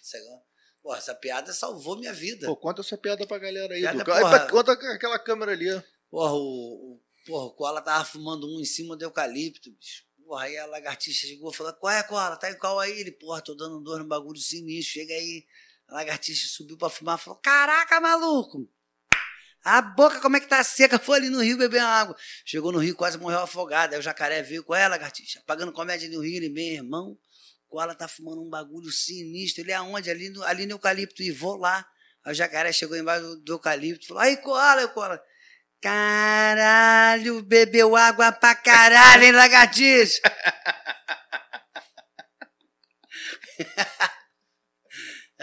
Porra, 0.83 0.97
essa 0.97 1.15
piada 1.15 1.53
salvou 1.53 1.95
minha 1.97 2.11
vida. 2.11 2.45
Pô, 2.47 2.57
conta 2.57 2.81
essa 2.81 2.97
piada 2.97 3.25
pra 3.25 3.37
galera 3.37 3.73
aí. 3.73 3.81
Piada. 3.81 3.99
Aí, 3.99 4.03
porra. 4.21 4.39
pra- 4.39 4.49
Conta 4.49 4.71
aquela 4.73 5.17
câmera 5.19 5.51
ali. 5.51 5.71
ó. 5.73 5.81
Porra, 6.09 6.33
o, 6.33 6.37
o, 6.95 7.01
porra, 7.25 7.45
o 7.45 7.51
Koala 7.51 7.81
tava 7.81 8.03
fumando 8.03 8.47
um 8.47 8.59
em 8.59 8.65
cima 8.65 8.97
do 8.97 9.03
eucalipto, 9.03 9.71
bicho. 9.71 10.03
Porra, 10.25 10.43
aí 10.45 10.57
a 10.57 10.65
lagartixa 10.65 11.27
chegou 11.27 11.51
e 11.51 11.55
falou: 11.55 11.73
Qual 11.73 11.91
é, 11.93 12.01
Koala? 12.03 12.35
Tá 12.35 12.49
em 12.51 12.57
qual 12.57 12.79
aí? 12.79 12.99
Ele, 12.99 13.11
porra, 13.11 13.41
tô 13.41 13.53
dando 13.53 13.79
dor 13.79 13.99
no 13.99 14.05
bagulho 14.07 14.39
sinistro. 14.39 14.93
Chega 14.93 15.13
aí. 15.13 15.45
A 15.87 15.93
lagartixa 15.95 16.47
subiu 16.49 16.77
pra 16.77 16.89
fumar 16.89 17.17
e 17.19 17.21
falou: 17.21 17.39
Caraca, 17.39 17.99
maluco! 18.01 18.67
A 19.63 19.81
boca, 19.81 20.19
como 20.19 20.37
é 20.37 20.39
que 20.39 20.47
tá 20.47 20.63
seca? 20.63 20.97
Foi 20.99 21.17
ali 21.17 21.29
no 21.29 21.41
rio 21.41 21.57
beber 21.57 21.81
água. 21.81 22.15
Chegou 22.45 22.71
no 22.71 22.79
rio, 22.79 22.95
quase 22.95 23.17
morreu 23.17 23.39
afogado. 23.39 23.93
Aí 23.93 23.99
o 23.99 24.03
jacaré 24.03 24.41
veio, 24.41 24.63
qual 24.63 24.79
é, 24.79 24.87
lagartixa? 24.87 25.41
Pagando 25.45 25.71
comédia 25.71 26.09
no 26.09 26.21
rio, 26.21 26.37
ele, 26.37 26.49
meu 26.49 26.63
irmão. 26.63 27.17
Koala 27.67 27.95
tá 27.95 28.07
fumando 28.07 28.41
um 28.41 28.49
bagulho 28.49 28.91
sinistro. 28.91 29.63
Ele 29.63 29.73
aonde? 29.73 30.09
Ali 30.09 30.29
no, 30.29 30.43
ali 30.43 30.65
no 30.65 30.73
eucalipto. 30.73 31.23
E 31.23 31.31
vou 31.31 31.55
lá. 31.55 31.85
Aí 32.25 32.33
o 32.33 32.35
jacaré 32.35 32.71
chegou 32.71 32.97
embaixo 32.97 33.23
do, 33.23 33.39
do 33.39 33.53
eucalipto 33.53 34.07
falou: 34.07 34.23
Aí, 34.23 34.37
Koala, 34.37 34.85
o 34.85 34.89
Koala. 34.89 35.21
Caralho, 35.81 37.41
bebeu 37.41 37.95
água 37.95 38.31
pra 38.31 38.53
caralho, 38.53 39.23
hein, 39.23 39.31
lagartixa? 39.31 40.21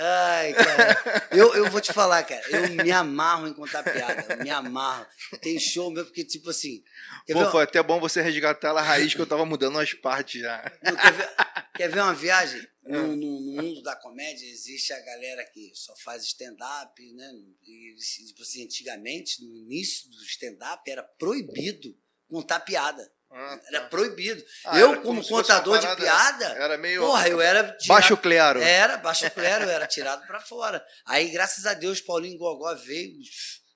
Ai, 0.00 0.54
cara. 0.54 1.27
Eu, 1.38 1.54
eu 1.54 1.70
vou 1.70 1.80
te 1.80 1.92
falar, 1.92 2.22
cara. 2.24 2.44
Eu 2.50 2.68
me 2.84 2.90
amarro 2.90 3.46
em 3.48 3.52
contar 3.54 3.82
piada. 3.82 4.34
eu 4.34 4.42
Me 4.42 4.50
amarro. 4.50 5.06
Tem 5.40 5.58
show 5.58 5.90
meu, 5.90 6.04
porque, 6.04 6.24
tipo 6.24 6.50
assim. 6.50 6.82
Pô, 7.32 7.50
foi 7.50 7.62
até 7.64 7.82
bom 7.82 8.00
você 8.00 8.20
resgatar 8.22 8.68
ela 8.68 8.82
raiz, 8.82 9.14
que 9.14 9.20
eu 9.20 9.26
tava 9.26 9.44
mudando 9.46 9.74
umas 9.76 9.92
partes 9.94 10.40
já. 10.40 10.72
não, 10.82 10.96
quer, 10.96 11.12
ver, 11.12 11.28
quer 11.76 11.88
ver 11.90 12.00
uma 12.00 12.14
viagem? 12.14 12.66
É. 12.88 12.90
No, 12.90 13.14
no- 13.14 13.40
no 13.40 13.62
mundo 13.62 13.82
da 13.82 13.94
comédia 13.94 14.46
existe 14.50 14.94
a 14.94 15.00
galera 15.00 15.44
que 15.52 15.70
só 15.74 15.94
faz 15.96 16.24
stand-up, 16.24 17.12
né? 17.12 17.30
E, 17.62 17.94
tipo 18.26 18.40
assim, 18.40 18.64
antigamente, 18.64 19.44
no 19.44 19.54
início 19.54 20.08
do 20.08 20.16
stand-up, 20.24 20.90
era 20.90 21.02
proibido 21.02 21.94
contar 22.26 22.60
piada. 22.60 23.12
Ah, 23.30 23.60
Era 23.66 23.80
tá. 23.82 23.88
proibido. 23.88 24.42
Ah, 24.64 24.78
eu, 24.78 24.92
era 24.92 25.00
como 25.02 25.20
uma 25.20 25.28
contador 25.28 25.78
de 25.78 25.96
piada, 25.96 26.46
Era 26.46 26.78
meio. 26.78 27.02
porra, 27.02 27.28
eu 27.28 27.40
era 27.40 27.62
tirado, 27.76 27.86
Baixo 27.88 28.16
clero. 28.16 28.60
Era, 28.62 28.96
baixo 28.96 29.30
clero, 29.32 29.64
eu 29.64 29.70
era 29.70 29.86
tirado 29.86 30.26
pra 30.26 30.40
fora. 30.40 30.84
Aí, 31.04 31.28
graças 31.30 31.66
a 31.66 31.74
Deus, 31.74 32.00
Paulinho 32.00 32.38
Gogó 32.38 32.74
veio, 32.74 33.18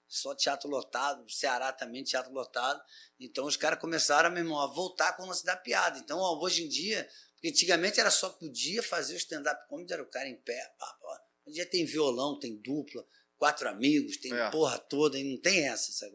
só 0.09 0.35
teatro 0.35 0.69
lotado, 0.71 1.25
Ceará 1.31 1.71
também, 1.73 2.03
teatro 2.03 2.33
lotado. 2.33 2.81
Então, 3.21 3.45
os 3.45 3.57
caras 3.57 3.79
começaram, 3.79 4.31
meu 4.31 4.43
irmão, 4.43 4.59
a 4.61 4.67
voltar 4.67 5.13
com 5.17 5.25
o 5.25 5.27
lance 5.27 5.45
da 5.45 5.55
piada. 5.57 5.99
Então, 5.99 6.19
ó, 6.19 6.39
hoje 6.43 6.65
em 6.65 6.69
dia, 6.69 7.07
porque 7.35 7.49
antigamente 7.49 8.01
era 8.01 8.11
só 8.11 8.31
podia 8.31 8.83
fazer 8.83 9.15
o 9.15 9.19
stand-up 9.19 9.69
comedy, 9.69 9.93
era 9.93 10.03
o 10.03 10.11
cara 10.11 10.29
em 10.29 10.37
pé, 10.37 10.61
pá, 10.79 10.87
pá. 10.87 11.21
Hoje 11.45 11.51
em 11.51 11.53
dia 11.53 11.67
tem 11.67 11.85
violão, 11.85 12.39
tem 12.39 12.57
dupla, 12.57 13.05
quatro 13.43 13.69
amigos, 13.69 14.19
tem 14.19 14.33
É. 14.33 14.51
porra 14.53 14.79
toda, 14.79 15.19
e 15.19 15.25
não 15.25 15.37
tem 15.41 15.67
essa, 15.67 15.91
sabe? 15.91 16.13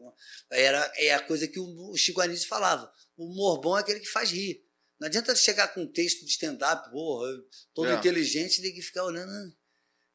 Era, 0.50 0.90
é 0.96 1.12
a 1.12 1.20
coisa 1.20 1.46
que 1.46 1.60
o, 1.60 1.94
Chico 1.94 2.22
Anísio 2.22 2.48
falava. 2.48 2.90
O 3.18 3.26
humor 3.30 3.60
bom 3.60 3.76
é 3.76 3.82
aquele 3.82 4.00
que 4.00 4.08
faz 4.08 4.30
rir. 4.30 4.64
Não 4.98 5.06
adianta 5.08 5.36
chegar 5.36 5.68
com 5.74 5.82
um 5.82 5.92
texto 5.92 6.24
de 6.24 6.30
stand-up, 6.30 6.90
porra, 6.90 7.28
todo 7.74 7.90
É. 7.90 7.94
inteligente, 7.94 8.64
e 8.64 8.72
que 8.72 8.80
ficar 8.80 9.04
olhando. 9.04 9.30
"Ah, 9.30 9.48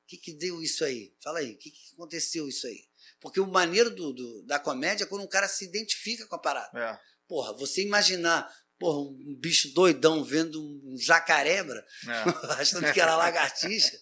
O 0.01 0.05
que, 0.07 0.17
que 0.17 0.33
deu 0.33 0.59
isso 0.61 0.83
aí? 0.83 1.13
Fala 1.23 1.37
aí, 1.39 1.51
o 1.53 1.57
que, 1.57 1.69
que 1.69 1.79
aconteceu 1.93 2.47
isso 2.47 2.65
aí? 2.65 2.79
Porque 3.21 3.39
o 3.39 3.45
maneiro 3.47 3.91
do, 3.91 4.11
do- 4.11 4.41
da 4.47 4.57
comédia 4.59 5.03
é 5.03 5.07
quando 5.07 5.21
um 5.23 5.27
cara 5.27 5.47
se 5.47 5.65
identifica 5.65 6.25
com 6.25 6.35
a 6.35 6.39
parada. 6.39 6.77
É. 6.79 6.99
Porra, 7.27 7.53
você 7.53 7.83
imaginar 7.83 8.51
porra, 8.79 8.97
um 8.99 9.35
bicho 9.39 9.71
doidão 9.73 10.23
vendo 10.23 10.59
um 10.61 10.97
jacaré, 10.97 11.63
bra, 11.63 11.79
é. 11.79 11.83
achando 12.59 12.91
que 12.91 12.99
era 12.99 13.15
lagartixa. 13.15 13.97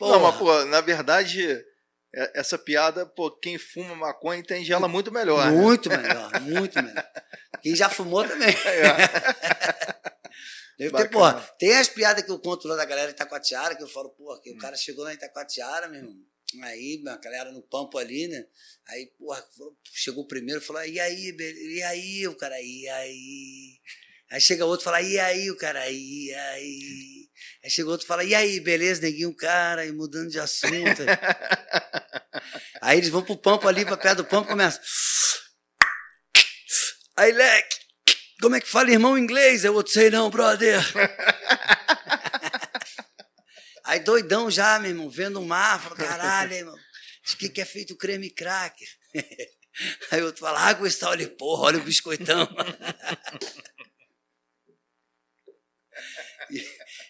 Não, 0.00 0.20
mas, 0.20 0.36
Porra, 0.36 0.38
pô, 0.38 0.64
na 0.66 0.80
verdade, 0.80 1.42
essa 2.34 2.56
piada, 2.56 3.04
pô, 3.04 3.30
quem 3.30 3.58
fuma 3.58 3.94
maconha 3.94 4.40
entende 4.40 4.72
ela 4.72 4.88
muito 4.88 5.12
melhor. 5.12 5.44
Né? 5.44 5.52
Muito 5.52 5.88
né? 5.90 5.98
melhor, 5.98 6.40
muito 6.40 6.82
melhor. 6.82 7.10
Quem 7.62 7.76
já 7.76 7.90
fumou 7.90 8.26
também. 8.26 8.54
É. 10.78 10.90
Porque, 10.90 11.08
porra, 11.08 11.40
tem 11.58 11.74
as 11.74 11.88
piadas 11.88 12.22
que 12.22 12.30
eu 12.30 12.38
conto 12.38 12.68
lá 12.68 12.76
da 12.76 12.84
galera 12.84 13.08
de 13.08 13.14
Itacoatiara, 13.14 13.74
que 13.74 13.82
eu 13.82 13.88
falo, 13.88 14.10
porra, 14.10 14.38
que 14.42 14.52
hum. 14.52 14.56
o 14.56 14.58
cara 14.58 14.76
chegou 14.76 15.04
lá 15.04 15.12
em 15.12 15.16
Itacoatiara, 15.16 15.88
meu 15.88 16.00
irmão. 16.00 16.14
Aí, 16.62 17.02
a 17.06 17.16
galera 17.16 17.50
no 17.50 17.62
pampo 17.62 17.96
ali, 17.96 18.28
né? 18.28 18.46
Aí, 18.88 19.06
porra, 19.18 19.42
chegou 19.84 20.24
o 20.24 20.28
primeiro 20.28 20.60
e 20.60 20.64
falou, 20.64 20.84
e 20.84 21.00
aí, 21.00 21.34
e 21.38 21.82
aí, 21.82 22.28
o 22.28 22.34
cara, 22.34 22.60
e 22.60 22.88
aí? 22.88 23.80
Aí 24.30 24.40
chega 24.40 24.66
outro 24.66 24.82
e 24.82 24.84
fala, 24.84 25.00
e 25.00 25.18
aí, 25.18 25.50
o 25.50 25.56
cara, 25.56 25.88
e 25.90 26.34
aí? 26.34 27.15
Aí 27.62 27.70
chega 27.70 27.90
outro 27.90 28.04
e 28.04 28.08
fala, 28.08 28.24
e 28.24 28.34
aí, 28.34 28.60
beleza, 28.60 29.02
neguinho, 29.02 29.34
cara, 29.34 29.86
e 29.86 29.92
mudando 29.92 30.30
de 30.30 30.38
assunto. 30.38 31.02
aí 32.80 32.98
eles 32.98 33.10
vão 33.10 33.22
pro 33.22 33.36
pampo 33.36 33.68
ali, 33.68 33.84
pra 33.84 33.96
perto 33.96 34.18
do 34.18 34.24
pampo, 34.24 34.48
começa. 34.48 34.80
Aí, 37.16 37.32
leque, 37.32 37.76
como 38.40 38.56
é 38.56 38.60
que 38.60 38.68
fala 38.68 38.90
irmão 38.90 39.16
inglês? 39.16 39.64
Eu 39.64 39.72
vou 39.72 39.86
sei 39.86 40.10
não, 40.10 40.30
brother. 40.30 40.80
aí 43.84 44.00
doidão 44.00 44.50
já, 44.50 44.78
meu 44.78 44.90
irmão, 44.90 45.08
vendo 45.08 45.40
o 45.40 45.46
mar, 45.46 45.80
fala, 45.80 45.96
caralho, 45.96 46.52
irmão, 46.52 46.76
isso 47.24 47.36
que, 47.36 47.48
que 47.48 47.60
é 47.60 47.64
feito 47.64 47.96
creme 47.96 48.30
cracker. 48.30 48.88
Aí 50.10 50.22
outro 50.22 50.40
fala, 50.40 50.60
água 50.60 50.88
está, 50.88 51.10
olha, 51.10 51.28
porra, 51.28 51.64
olha 51.64 51.78
o 51.78 51.82
biscoitão. 51.82 52.48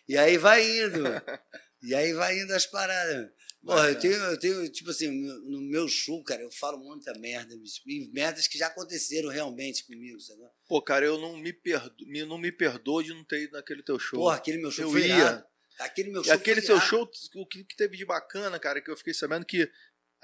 E, 0.09 0.16
aí 0.16 0.38
vai 0.38 0.64
indo. 0.64 1.02
E 1.82 1.94
aí 1.94 2.12
vai 2.14 2.36
indo 2.40 2.52
as 2.52 2.66
paradas. 2.66 3.30
Porra, 3.64 3.90
eu 3.90 3.98
tenho, 3.98 4.14
eu 4.14 4.38
tenho, 4.38 4.68
tipo 4.70 4.90
assim, 4.90 5.09
no 5.11 5.61
meu 5.61 5.86
show, 5.86 6.22
cara, 6.24 6.40
eu 6.40 6.50
falo 6.50 6.78
muita 6.78 7.12
merda, 7.18 7.57
bicho. 7.57 7.80
E 7.86 8.09
merdas 8.12 8.48
que 8.48 8.59
já 8.59 8.68
aconteceram 8.68 9.28
realmente 9.28 9.84
comigo, 9.84 10.18
sabe? 10.18 10.40
Pô, 10.68 10.80
cara, 10.80 11.04
eu 11.04 11.18
não 11.18 11.36
me, 11.36 11.52
perdo, 11.52 11.94
não 12.26 12.38
me 12.38 12.50
perdoo 12.50 13.02
de 13.02 13.12
não 13.12 13.22
ter 13.24 13.42
ido 13.42 13.52
naquele 13.52 13.82
teu 13.82 13.98
show. 13.98 14.20
Porra, 14.20 14.36
aquele 14.36 14.59
meu 14.59 14.70
show 14.70 14.86
eu 14.86 14.90
foi 14.90 15.02
ia. 15.02 15.16
Irado. 15.16 15.44
Aquele 15.78 16.11
meu 16.11 16.24
show 16.24 16.32
e 16.32 16.36
aquele 16.36 16.62
seu 16.62 16.80
show, 16.80 17.09
o 17.34 17.46
que 17.46 17.64
teve 17.76 17.96
de 17.96 18.04
bacana, 18.04 18.59
cara, 18.59 18.80
que 18.80 18.90
eu 18.90 18.96
fiquei 18.96 19.12
sabendo 19.12 19.44
que 19.44 19.70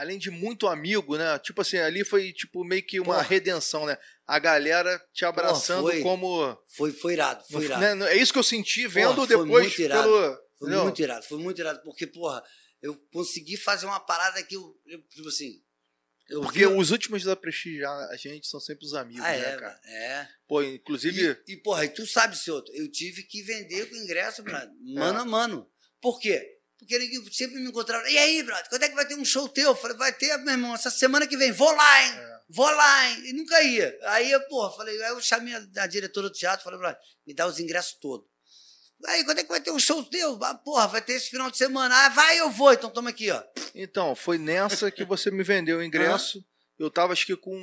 além 0.02 0.18
de 0.18 0.30
muito 0.30 0.66
amigo, 0.66 1.16
né? 1.16 1.38
Tipo 1.38 1.62
assim, 1.62 1.78
ali 1.78 2.04
foi 2.04 2.32
tipo 2.32 2.64
meio 2.64 2.82
que 2.82 2.98
uma 2.98 3.14
Porra. 3.14 3.22
redenção, 3.22 3.86
né? 3.86 3.96
A 4.26 4.38
galera 4.38 5.00
te 5.12 5.24
abraçando 5.24 5.82
Porra, 5.82 5.92
foi, 5.92 6.02
como. 6.02 6.58
Foi, 6.76 6.92
foi 6.92 7.12
irado, 7.12 7.44
foi 7.50 7.64
irado. 7.64 7.96
Né? 7.96 8.12
É 8.12 8.16
isso 8.16 8.32
que 8.32 8.38
eu 8.38 8.42
senti 8.42 8.86
vendo 8.88 9.14
Porra, 9.14 9.28
depois 9.28 9.48
muito 9.48 9.80
irado. 9.80 10.02
pelo. 10.02 10.42
Foi 10.58 10.68
Entendeu? 10.68 10.84
muito 10.84 11.02
irado, 11.02 11.24
foi 11.26 11.38
muito 11.38 11.60
irado, 11.60 11.82
porque, 11.82 12.06
porra, 12.06 12.42
eu 12.80 12.96
consegui 13.12 13.56
fazer 13.56 13.86
uma 13.86 13.98
parada 13.98 14.42
que 14.42 14.56
eu, 14.56 14.76
eu 14.86 15.00
tipo 15.08 15.28
assim. 15.28 15.62
Eu 16.28 16.40
porque 16.40 16.60
vi... 16.60 16.66
os 16.66 16.90
últimos 16.90 17.26
a 17.26 17.36
prestigiar 17.36 17.92
a 18.10 18.16
gente 18.16 18.46
são 18.46 18.60
sempre 18.60 18.86
os 18.86 18.94
amigos, 18.94 19.24
ah, 19.24 19.28
né, 19.28 19.54
é, 19.54 19.56
cara? 19.56 19.80
É. 19.84 20.28
Pô, 20.46 20.62
inclusive. 20.62 21.36
E, 21.46 21.52
e 21.52 21.56
porra, 21.58 21.84
e 21.84 21.88
tu 21.88 22.06
sabe, 22.06 22.36
senhor, 22.36 22.64
eu 22.72 22.90
tive 22.90 23.24
que 23.24 23.42
vender 23.42 23.90
o 23.92 23.96
ingresso, 23.96 24.42
mano 24.44 25.18
é. 25.18 25.22
a 25.22 25.24
mano. 25.24 25.68
Por 26.00 26.18
quê? 26.18 26.61
Porque 26.82 26.96
ele 26.96 27.32
sempre 27.32 27.60
me 27.60 27.68
encontrava. 27.68 28.10
E 28.10 28.18
aí, 28.18 28.42
brother, 28.42 28.68
quando 28.68 28.82
é 28.82 28.88
que 28.88 28.94
vai 28.96 29.06
ter 29.06 29.14
um 29.14 29.24
show 29.24 29.48
teu? 29.48 29.68
Eu 29.68 29.76
falei, 29.76 29.96
vai 29.96 30.12
ter, 30.12 30.36
meu 30.38 30.52
irmão, 30.52 30.74
essa 30.74 30.90
semana 30.90 31.28
que 31.28 31.36
vem. 31.36 31.52
Vou 31.52 31.70
lá, 31.70 32.02
hein? 32.02 32.12
É. 32.12 32.40
Vou 32.48 32.68
lá, 32.68 33.08
hein? 33.08 33.22
E 33.26 33.32
nunca 33.32 33.62
ia. 33.62 33.96
Aí 34.02 34.32
eu, 34.32 34.40
porra, 34.48 34.76
falei, 34.76 35.00
aí 35.00 35.10
eu 35.10 35.20
chamei 35.20 35.54
a, 35.54 35.64
a 35.76 35.86
diretora 35.86 36.28
do 36.28 36.34
teatro, 36.34 36.64
falei, 36.64 36.80
brother, 36.80 36.98
me 37.24 37.32
dá 37.32 37.46
os 37.46 37.60
ingressos 37.60 37.94
todos. 38.00 38.26
Aí, 39.06 39.24
quando 39.24 39.38
é 39.38 39.44
que 39.44 39.48
vai 39.48 39.60
ter 39.60 39.70
um 39.70 39.78
show 39.78 40.02
teu? 40.02 40.36
Ah, 40.42 40.56
porra, 40.56 40.88
vai 40.88 41.00
ter 41.00 41.12
esse 41.12 41.30
final 41.30 41.52
de 41.52 41.56
semana. 41.56 41.94
Ah, 41.94 42.08
vai, 42.08 42.40
eu 42.40 42.50
vou. 42.50 42.72
Então 42.72 42.90
toma 42.90 43.10
aqui, 43.10 43.30
ó. 43.30 43.40
Então, 43.76 44.16
foi 44.16 44.38
nessa 44.38 44.90
que 44.90 45.04
você 45.04 45.30
me 45.30 45.44
vendeu 45.44 45.78
o 45.78 45.82
ingresso. 45.84 46.44
Eu 46.76 46.90
tava, 46.90 47.12
acho 47.12 47.26
que 47.26 47.36
com 47.36 47.54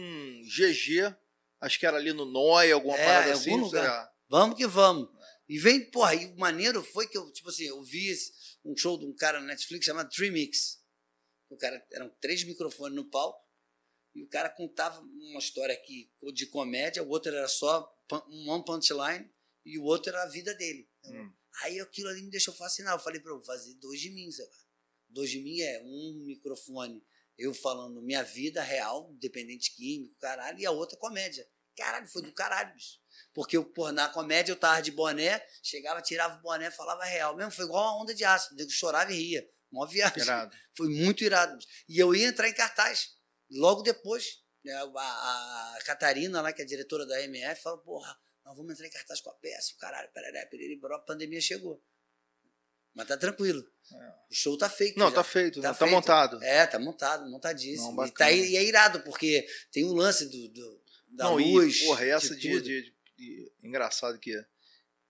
GG, 0.45 1.13
acho 1.59 1.77
que 1.77 1.85
era 1.85 1.97
ali 1.97 2.13
no 2.13 2.23
Noia, 2.23 2.73
alguma 2.73 2.97
é, 2.97 3.05
parada 3.05 3.33
assim. 3.33 3.53
Lugar. 3.57 4.09
Vamos 4.29 4.55
que 4.55 4.65
vamos. 4.65 5.09
E 5.49 5.57
vem, 5.57 5.89
porra, 5.89 6.13
e 6.13 6.27
o 6.27 6.37
maneiro 6.37 6.83
foi 6.83 7.07
que 7.07 7.17
eu, 7.17 7.31
tipo 7.31 7.49
assim, 7.49 7.63
eu 7.63 7.81
vi 7.81 8.15
um 8.63 8.77
show 8.77 8.99
de 8.99 9.05
um 9.05 9.15
cara 9.15 9.39
na 9.39 9.47
Netflix 9.47 9.83
chamado 9.83 10.09
Trimix. 10.11 10.79
O 11.49 11.57
cara, 11.57 11.83
eram 11.91 12.07
três 12.21 12.43
microfones 12.43 12.95
no 12.95 13.09
palco, 13.09 13.43
e 14.13 14.23
o 14.23 14.27
cara 14.27 14.47
contava 14.49 15.01
uma 15.01 15.39
história 15.39 15.73
aqui 15.73 16.11
de 16.33 16.45
comédia, 16.45 17.01
o 17.01 17.09
outro 17.09 17.33
era 17.33 17.47
só 17.47 17.91
um 18.29 18.49
one 18.51 18.63
punchline, 18.63 19.27
e 19.65 19.79
o 19.79 19.83
outro 19.83 20.11
era 20.11 20.23
a 20.23 20.29
vida 20.29 20.53
dele. 20.53 20.87
Hum. 21.05 21.33
Aí 21.63 21.79
aquilo 21.79 22.09
ali 22.09 22.21
me 22.21 22.29
deixou 22.29 22.53
fascinado. 22.53 22.99
Eu 22.99 23.03
falei 23.03 23.19
para 23.19 23.31
eu 23.31 23.41
fazer 23.41 23.73
dois 23.75 23.99
de 23.99 24.11
mim, 24.11 24.31
sabe? 24.31 24.49
Dois 25.09 25.31
de 25.31 25.39
mim 25.39 25.59
é 25.61 25.81
um 25.83 26.23
microfone, 26.25 27.03
eu 27.37 27.53
falando 27.55 28.01
minha 28.03 28.21
vida 28.21 28.61
real, 28.61 29.11
dependente 29.13 29.75
químico, 29.75 30.15
caralho, 30.19 30.59
e 30.59 30.65
a 30.65 30.71
outra 30.71 30.97
comédia. 30.97 31.47
Caralho, 31.75 32.07
foi 32.07 32.21
do 32.21 32.31
caralho, 32.33 32.73
bicho. 32.73 32.99
Porque 33.33 33.57
eu, 33.57 33.63
porra, 33.63 33.91
na 33.91 34.09
comédia 34.09 34.51
eu 34.51 34.55
tava 34.55 34.81
de 34.81 34.91
boné, 34.91 35.45
chegava, 35.63 36.01
tirava 36.01 36.37
o 36.37 36.41
boné, 36.41 36.71
falava 36.71 37.03
real. 37.03 37.35
Mesmo 37.35 37.51
foi 37.51 37.65
igual 37.65 37.83
uma 37.83 38.03
onda 38.03 38.13
de 38.13 38.23
ácido, 38.23 38.61
eu 38.61 38.69
chorava 38.69 39.11
e 39.11 39.15
ria. 39.15 39.49
Uma 39.71 39.87
viagem. 39.87 40.23
Irado. 40.23 40.55
Foi 40.75 40.89
muito 40.89 41.23
irado. 41.23 41.57
E 41.87 41.99
eu 41.99 42.15
ia 42.15 42.27
entrar 42.27 42.49
em 42.49 42.53
cartaz. 42.53 43.09
Logo 43.51 43.83
depois, 43.83 44.39
né, 44.63 44.73
a, 44.73 45.75
a, 45.77 45.79
Catarina, 45.85 46.41
lá, 46.41 46.51
que 46.51 46.61
é 46.61 46.65
a 46.65 46.67
diretora 46.67 47.05
da 47.05 47.21
MF, 47.21 47.61
falou: 47.61 47.79
porra, 47.79 48.17
nós 48.43 48.57
vamos 48.57 48.73
entrar 48.73 48.87
em 48.87 48.91
cartaz 48.91 49.21
com 49.21 49.29
a 49.29 49.33
peça, 49.33 49.73
o 49.75 49.77
caralho, 49.77 50.09
pereré, 50.11 50.45
pereré, 50.45 50.79
a 50.91 50.99
pandemia 50.99 51.39
chegou. 51.39 51.83
Mas 52.93 53.07
tá 53.07 53.17
tranquilo. 53.17 53.63
É. 53.93 54.09
O 54.29 54.33
show 54.33 54.57
tá 54.57 54.69
feito. 54.69 54.97
Não, 54.97 55.09
já. 55.09 55.15
tá 55.15 55.23
feito, 55.23 55.61
tá, 55.61 55.69
tá 55.69 55.73
feito. 55.75 55.91
montado. 55.91 56.43
É, 56.43 56.65
tá 56.65 56.79
montado, 56.79 57.29
montadíssimo. 57.29 57.93
Não, 57.93 58.05
e, 58.05 58.11
tá, 58.11 58.31
e 58.31 58.55
é 58.55 58.63
irado, 58.63 59.01
porque 59.01 59.47
tem 59.71 59.85
o 59.85 59.91
um 59.91 59.93
lance 59.93 60.25
do, 60.25 60.47
do 60.49 60.83
da 61.11 61.25
Não, 61.25 61.35
luz. 61.35 61.77
E, 61.77 61.85
porra, 61.85 62.05
essa 62.05 62.35
de, 62.35 62.61
de, 62.61 62.61
de, 62.61 62.95
de, 63.19 63.51
engraçado 63.61 64.17
que 64.17 64.33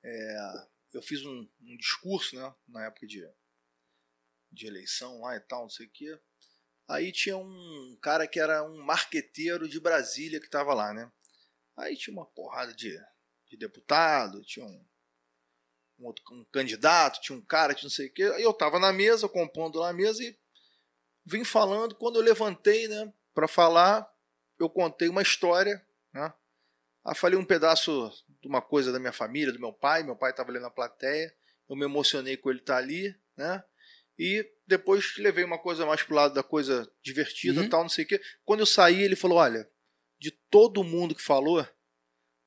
é, 0.03 0.35
eu 0.93 1.01
fiz 1.01 1.23
um, 1.23 1.47
um, 1.61 1.77
discurso, 1.77 2.35
né, 2.35 2.55
na 2.67 2.85
época 2.85 3.05
de, 3.05 3.23
de 4.51 4.65
eleição 4.65 5.21
lá 5.21 5.35
e 5.35 5.39
tal, 5.41 5.63
não 5.63 5.69
sei 5.69 5.85
o 5.85 5.91
quê. 5.91 6.19
Aí 6.87 7.11
tinha 7.11 7.37
um 7.37 7.97
cara 8.01 8.27
que 8.27 8.39
era 8.39 8.63
um 8.63 8.81
marqueteiro 8.83 9.69
de 9.69 9.79
Brasília 9.79 10.39
que 10.39 10.47
estava 10.47 10.73
lá, 10.73 10.91
né? 10.91 11.11
Aí 11.77 11.95
tinha 11.95 12.11
uma 12.11 12.25
porrada 12.25 12.73
de, 12.73 12.99
de 13.47 13.55
deputado, 13.55 14.43
tinha 14.43 14.65
um, 14.65 14.85
um, 15.99 16.05
outro, 16.05 16.23
um 16.31 16.43
candidato, 16.45 17.21
tinha 17.21 17.37
um 17.37 17.45
cara 17.45 17.75
que 17.75 17.83
não 17.83 17.91
sei 17.91 18.07
o 18.07 18.13
quê. 18.13 18.23
Aí 18.23 18.41
eu 18.41 18.49
estava 18.49 18.79
na 18.79 18.91
mesa, 18.91 19.29
compondo 19.29 19.77
lá 19.77 19.89
a 19.89 19.93
mesa 19.93 20.23
e 20.23 20.35
vim 21.23 21.43
falando. 21.43 21.93
Quando 21.93 22.15
eu 22.15 22.23
levantei, 22.23 22.87
né, 22.87 23.13
para 23.35 23.47
falar, 23.47 24.11
eu 24.57 24.67
contei 24.67 25.09
uma 25.09 25.21
história 25.21 25.85
né? 26.13 26.33
Aí 27.09 27.15
falei 27.15 27.39
um 27.39 27.43
pedaço 27.43 28.11
de 28.39 28.47
uma 28.47 28.61
coisa 28.61 28.91
da 28.91 28.99
minha 28.99 29.11
família, 29.11 29.51
do 29.51 29.59
meu 29.59 29.73
pai. 29.73 30.03
Meu 30.03 30.15
pai 30.15 30.29
estava 30.29 30.51
ali 30.51 30.59
na 30.59 30.69
plateia. 30.69 31.33
Eu 31.67 31.75
me 31.75 31.83
emocionei 31.83 32.37
com 32.37 32.51
ele 32.51 32.59
estar 32.59 32.75
tá 32.75 32.79
ali, 32.79 33.15
né? 33.35 33.63
E 34.17 34.47
depois 34.67 35.17
levei 35.17 35.43
uma 35.43 35.57
coisa 35.57 35.87
mais 35.87 36.03
pro 36.03 36.13
lado 36.13 36.35
da 36.35 36.43
coisa 36.43 36.87
divertida, 37.01 37.61
uhum. 37.61 37.69
tal, 37.69 37.81
não 37.81 37.89
sei 37.89 38.05
o 38.05 38.07
quê. 38.07 38.21
Quando 38.45 38.59
eu 38.59 38.65
saí, 38.67 39.01
ele 39.01 39.15
falou: 39.15 39.39
"Olha, 39.39 39.67
de 40.19 40.29
todo 40.51 40.83
mundo 40.83 41.15
que 41.15 41.21
falou, 41.21 41.67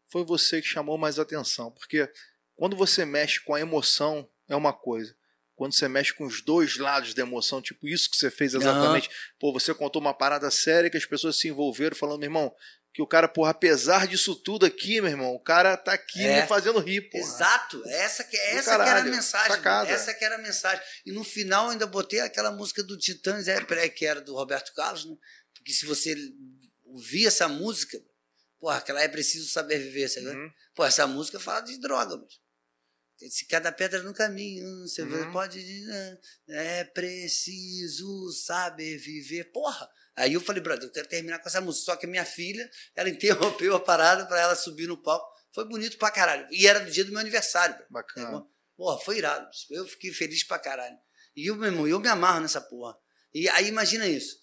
foi 0.09 0.23
você 0.23 0.63
que 0.63 0.69
chamou 0.69 0.97
mais 0.97 1.19
atenção, 1.19 1.73
porque 1.73 2.09
quando 2.55 2.77
você 2.77 3.05
mexe 3.05 3.41
com 3.41 3.55
a 3.55 3.61
emoção 3.61 4.31
é 4.49 4.55
uma 4.55 4.73
coisa. 4.73 5.17
Quando 5.57 5.73
você 5.73 5.89
mexe 5.89 6.13
com 6.13 6.25
os 6.25 6.41
dois 6.41 6.77
lados 6.77 7.15
da 7.15 7.23
emoção, 7.23 7.61
tipo 7.61 7.89
isso 7.89 8.11
que 8.11 8.17
você 8.17 8.31
fez 8.31 8.55
exatamente. 8.55 9.09
Uhum. 9.09 9.15
Pô, 9.41 9.53
você 9.53 9.75
contou 9.75 10.01
uma 10.01 10.15
parada 10.15 10.51
séria 10.51 10.89
que 10.89 10.97
as 10.97 11.07
pessoas 11.07 11.37
se 11.37 11.49
envolveram 11.49 11.97
falando, 11.97 12.21
meu 12.21 12.27
irmão, 12.27 12.55
que 12.93 13.01
o 13.01 13.07
cara, 13.07 13.27
porra, 13.27 13.53
apesar 13.53 14.07
disso 14.07 14.37
tudo 14.37 14.67
aqui, 14.67 15.01
meu 15.01 15.11
irmão, 15.11 15.35
o 15.35 15.41
cara 15.41 15.79
tá 15.79 15.95
aqui 15.95 16.23
é. 16.23 16.43
me 16.43 16.47
fazendo 16.47 16.79
rir, 16.79 17.01
porra. 17.09 17.25
Exato, 17.25 17.83
essa 17.87 18.23
que, 18.23 18.37
essa 18.37 18.73
caralho, 18.73 18.85
que 18.85 18.91
era 18.91 19.01
a 19.01 19.17
mensagem. 19.17 19.49
Sacada. 19.49 19.91
Essa 19.91 20.15
que 20.15 20.25
era 20.25 20.35
a 20.35 20.39
mensagem. 20.39 20.85
E 21.07 21.13
no 21.13 21.25
final 21.25 21.71
ainda 21.71 21.87
botei 21.87 22.21
aquela 22.21 22.51
música 22.51 22.83
do 22.83 22.99
Titãs, 22.99 23.49
é, 23.49 23.89
que 23.89 24.05
era 24.05 24.21
do 24.21 24.35
Roberto 24.35 24.75
Carlos, 24.75 25.07
né? 25.07 25.17
Porque 25.55 25.73
se 25.73 25.87
você 25.87 26.15
ouvir 26.85 27.27
essa 27.27 27.49
música, 27.49 27.99
porra, 28.61 28.77
aquela 28.77 29.01
é 29.01 29.09
preciso 29.09 29.49
saber 29.49 29.79
viver, 29.79 30.09
sabe? 30.09 30.27
Uhum. 30.27 30.51
Pô, 30.75 30.85
essa 30.85 31.07
música 31.07 31.41
fala 31.41 31.61
de 31.61 31.79
droga, 31.81 32.17
mas. 32.19 32.43
Se 33.31 33.47
cada 33.47 33.71
pedra 33.71 34.03
no 34.03 34.13
caminho, 34.13 34.67
você 34.81 35.03
uhum. 35.03 35.33
pode 35.33 35.65
dizer, 35.65 36.21
é 36.49 36.85
preciso 36.85 38.33
saber 38.33 38.99
viver. 38.99 39.45
Porra! 39.45 39.89
Aí 40.15 40.35
eu 40.35 40.41
falei, 40.41 40.63
brother, 40.63 40.85
eu 40.85 40.93
quero 40.93 41.09
terminar 41.09 41.39
com 41.39 41.49
essa 41.49 41.61
música. 41.61 41.87
Só 41.87 41.97
que 41.97 42.07
minha 42.07 42.25
filha, 42.25 42.69
ela 42.95 43.09
interrompeu 43.09 43.75
a 43.75 43.81
parada 43.81 44.27
para 44.27 44.41
ela 44.41 44.55
subir 44.55 44.87
no 44.87 44.97
palco. 44.97 45.27
Foi 45.53 45.65
bonito 45.67 45.99
pra 45.99 46.11
caralho. 46.11 46.47
E 46.51 46.67
era 46.67 46.81
no 46.81 46.91
dia 46.91 47.05
do 47.05 47.11
meu 47.11 47.21
aniversário. 47.21 47.77
Bacana. 47.91 48.47
Porra, 48.77 48.99
foi 49.01 49.19
irado. 49.19 49.49
Eu 49.71 49.87
fiquei 49.87 50.13
feliz 50.13 50.45
pra 50.45 50.59
caralho. 50.59 50.97
E 51.37 51.47
eu, 51.47 51.57
meu 51.57 51.67
irmão, 51.67 51.89
eu 51.89 51.99
me 52.01 52.09
amarro 52.09 52.41
nessa 52.41 52.61
porra. 52.61 52.97
E 53.33 53.49
aí 53.49 53.69
imagina 53.69 54.07
isso. 54.07 54.39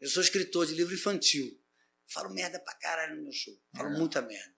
Eu 0.00 0.08
sou 0.08 0.22
escritor 0.22 0.66
de 0.66 0.74
livro 0.74 0.94
infantil. 0.94 1.58
Falo 2.06 2.32
merda 2.32 2.58
pra 2.60 2.74
caralho 2.74 3.16
no 3.16 3.22
meu 3.22 3.32
show. 3.32 3.54
Falo 3.76 3.94
é. 3.94 3.98
muita 3.98 4.22
merda. 4.22 4.54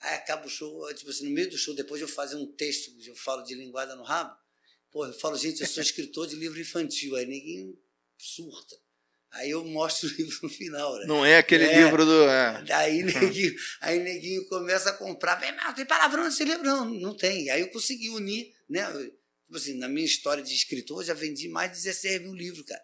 Aí 0.00 0.14
acaba 0.16 0.46
o 0.46 0.50
show, 0.50 0.92
tipo 0.94 1.10
assim, 1.10 1.26
no 1.26 1.30
meio 1.30 1.48
do 1.48 1.56
show, 1.56 1.74
depois 1.74 1.98
de 1.98 2.04
eu 2.04 2.08
fazer 2.08 2.36
um 2.36 2.46
texto, 2.52 2.92
eu 3.06 3.16
falo 3.16 3.42
de 3.42 3.54
linguada 3.54 3.96
no 3.96 4.02
rabo. 4.02 4.36
Pô, 4.90 5.06
eu 5.06 5.14
falo, 5.14 5.36
gente, 5.38 5.60
eu 5.60 5.66
sou 5.66 5.80
escritor 5.82 6.26
de 6.26 6.36
livro 6.36 6.60
infantil. 6.60 7.16
Aí 7.16 7.24
ninguém 7.24 7.78
surta. 8.18 8.76
Aí 9.34 9.50
eu 9.50 9.64
mostro 9.64 10.08
o 10.08 10.12
livro 10.12 10.38
no 10.42 10.48
final, 10.48 10.96
né? 10.98 11.06
Não 11.06 11.24
é 11.26 11.38
aquele 11.38 11.64
É. 11.64 11.82
livro 11.84 12.04
do. 12.04 12.22
É. 12.28 12.62
Daí 12.64 13.02
neguinho, 13.02 13.52
aí 13.80 13.98
neguinho 14.02 14.46
começa 14.48 14.90
a 14.90 14.92
comprar. 14.92 15.34
Vem, 15.36 15.52
mas 15.56 15.74
tem 15.74 15.84
palavrão 15.84 16.24
nesse 16.24 16.44
livro? 16.44 16.62
Não, 16.64 16.84
não 16.88 17.16
tem. 17.16 17.50
Aí 17.50 17.60
eu 17.60 17.70
consegui 17.70 18.10
unir, 18.10 18.52
né? 18.68 18.84
Tipo 19.46 19.56
assim, 19.56 19.74
na 19.74 19.88
minha 19.88 20.06
história 20.06 20.42
de 20.42 20.54
escritor, 20.54 21.00
eu 21.02 21.06
já 21.06 21.14
vendi 21.14 21.48
mais 21.48 21.70
de 21.72 21.78
16 21.82 22.22
mil 22.22 22.34
livros, 22.34 22.64
cara. 22.64 22.80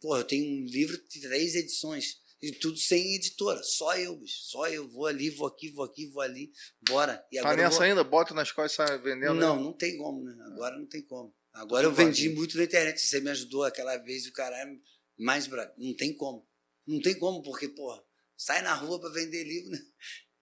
Pô, 0.00 0.16
eu 0.16 0.24
tenho 0.24 0.44
um 0.44 0.64
livro 0.66 0.96
de 1.08 1.20
três 1.20 1.54
edições. 1.54 2.16
E 2.40 2.52
tudo 2.52 2.78
sem 2.78 3.14
editora. 3.16 3.60
Só 3.64 3.96
eu, 3.96 4.14
bicho. 4.16 4.36
Só 4.44 4.68
eu. 4.68 4.88
Vou 4.88 5.06
ali, 5.06 5.28
vou 5.28 5.48
aqui, 5.48 5.70
vou 5.72 5.84
aqui, 5.84 6.06
vou 6.06 6.22
ali. 6.22 6.52
Bora. 6.88 7.20
E 7.32 7.40
Tá 7.40 7.50
eu 7.52 7.56
nessa 7.56 7.76
vou... 7.78 7.82
ainda? 7.84 8.04
Bota 8.04 8.32
nas 8.32 8.52
costas 8.52 8.72
e 8.72 8.76
sai 8.88 8.98
vendendo? 8.98 9.34
né? 9.34 9.40
Não, 9.40 9.60
não 9.60 9.72
tem 9.72 9.96
como, 9.96 10.22
né? 10.22 10.36
Agora 10.52 10.76
não 10.78 10.86
tem 10.86 11.02
como. 11.02 11.34
Agora 11.52 11.84
eu 11.86 11.90
Tudo 11.90 12.04
vendi 12.04 12.28
muito 12.28 12.56
na 12.56 12.62
internet. 12.62 13.00
Você 13.00 13.20
me 13.20 13.30
ajudou 13.30 13.64
aquela 13.64 13.96
vez 13.96 14.24
e 14.24 14.28
o 14.28 14.32
caralho. 14.32 14.78
Mais 15.18 15.46
bravo. 15.46 15.72
Não 15.76 15.94
tem 15.96 16.14
como. 16.16 16.48
Não 16.86 17.00
tem 17.02 17.18
como, 17.18 17.42
porque, 17.42 17.68
porra, 17.68 18.02
sai 18.36 18.62
na 18.62 18.74
rua 18.74 19.00
pra 19.00 19.10
vender 19.10 19.44
livro, 19.44 19.70
né? 19.70 19.78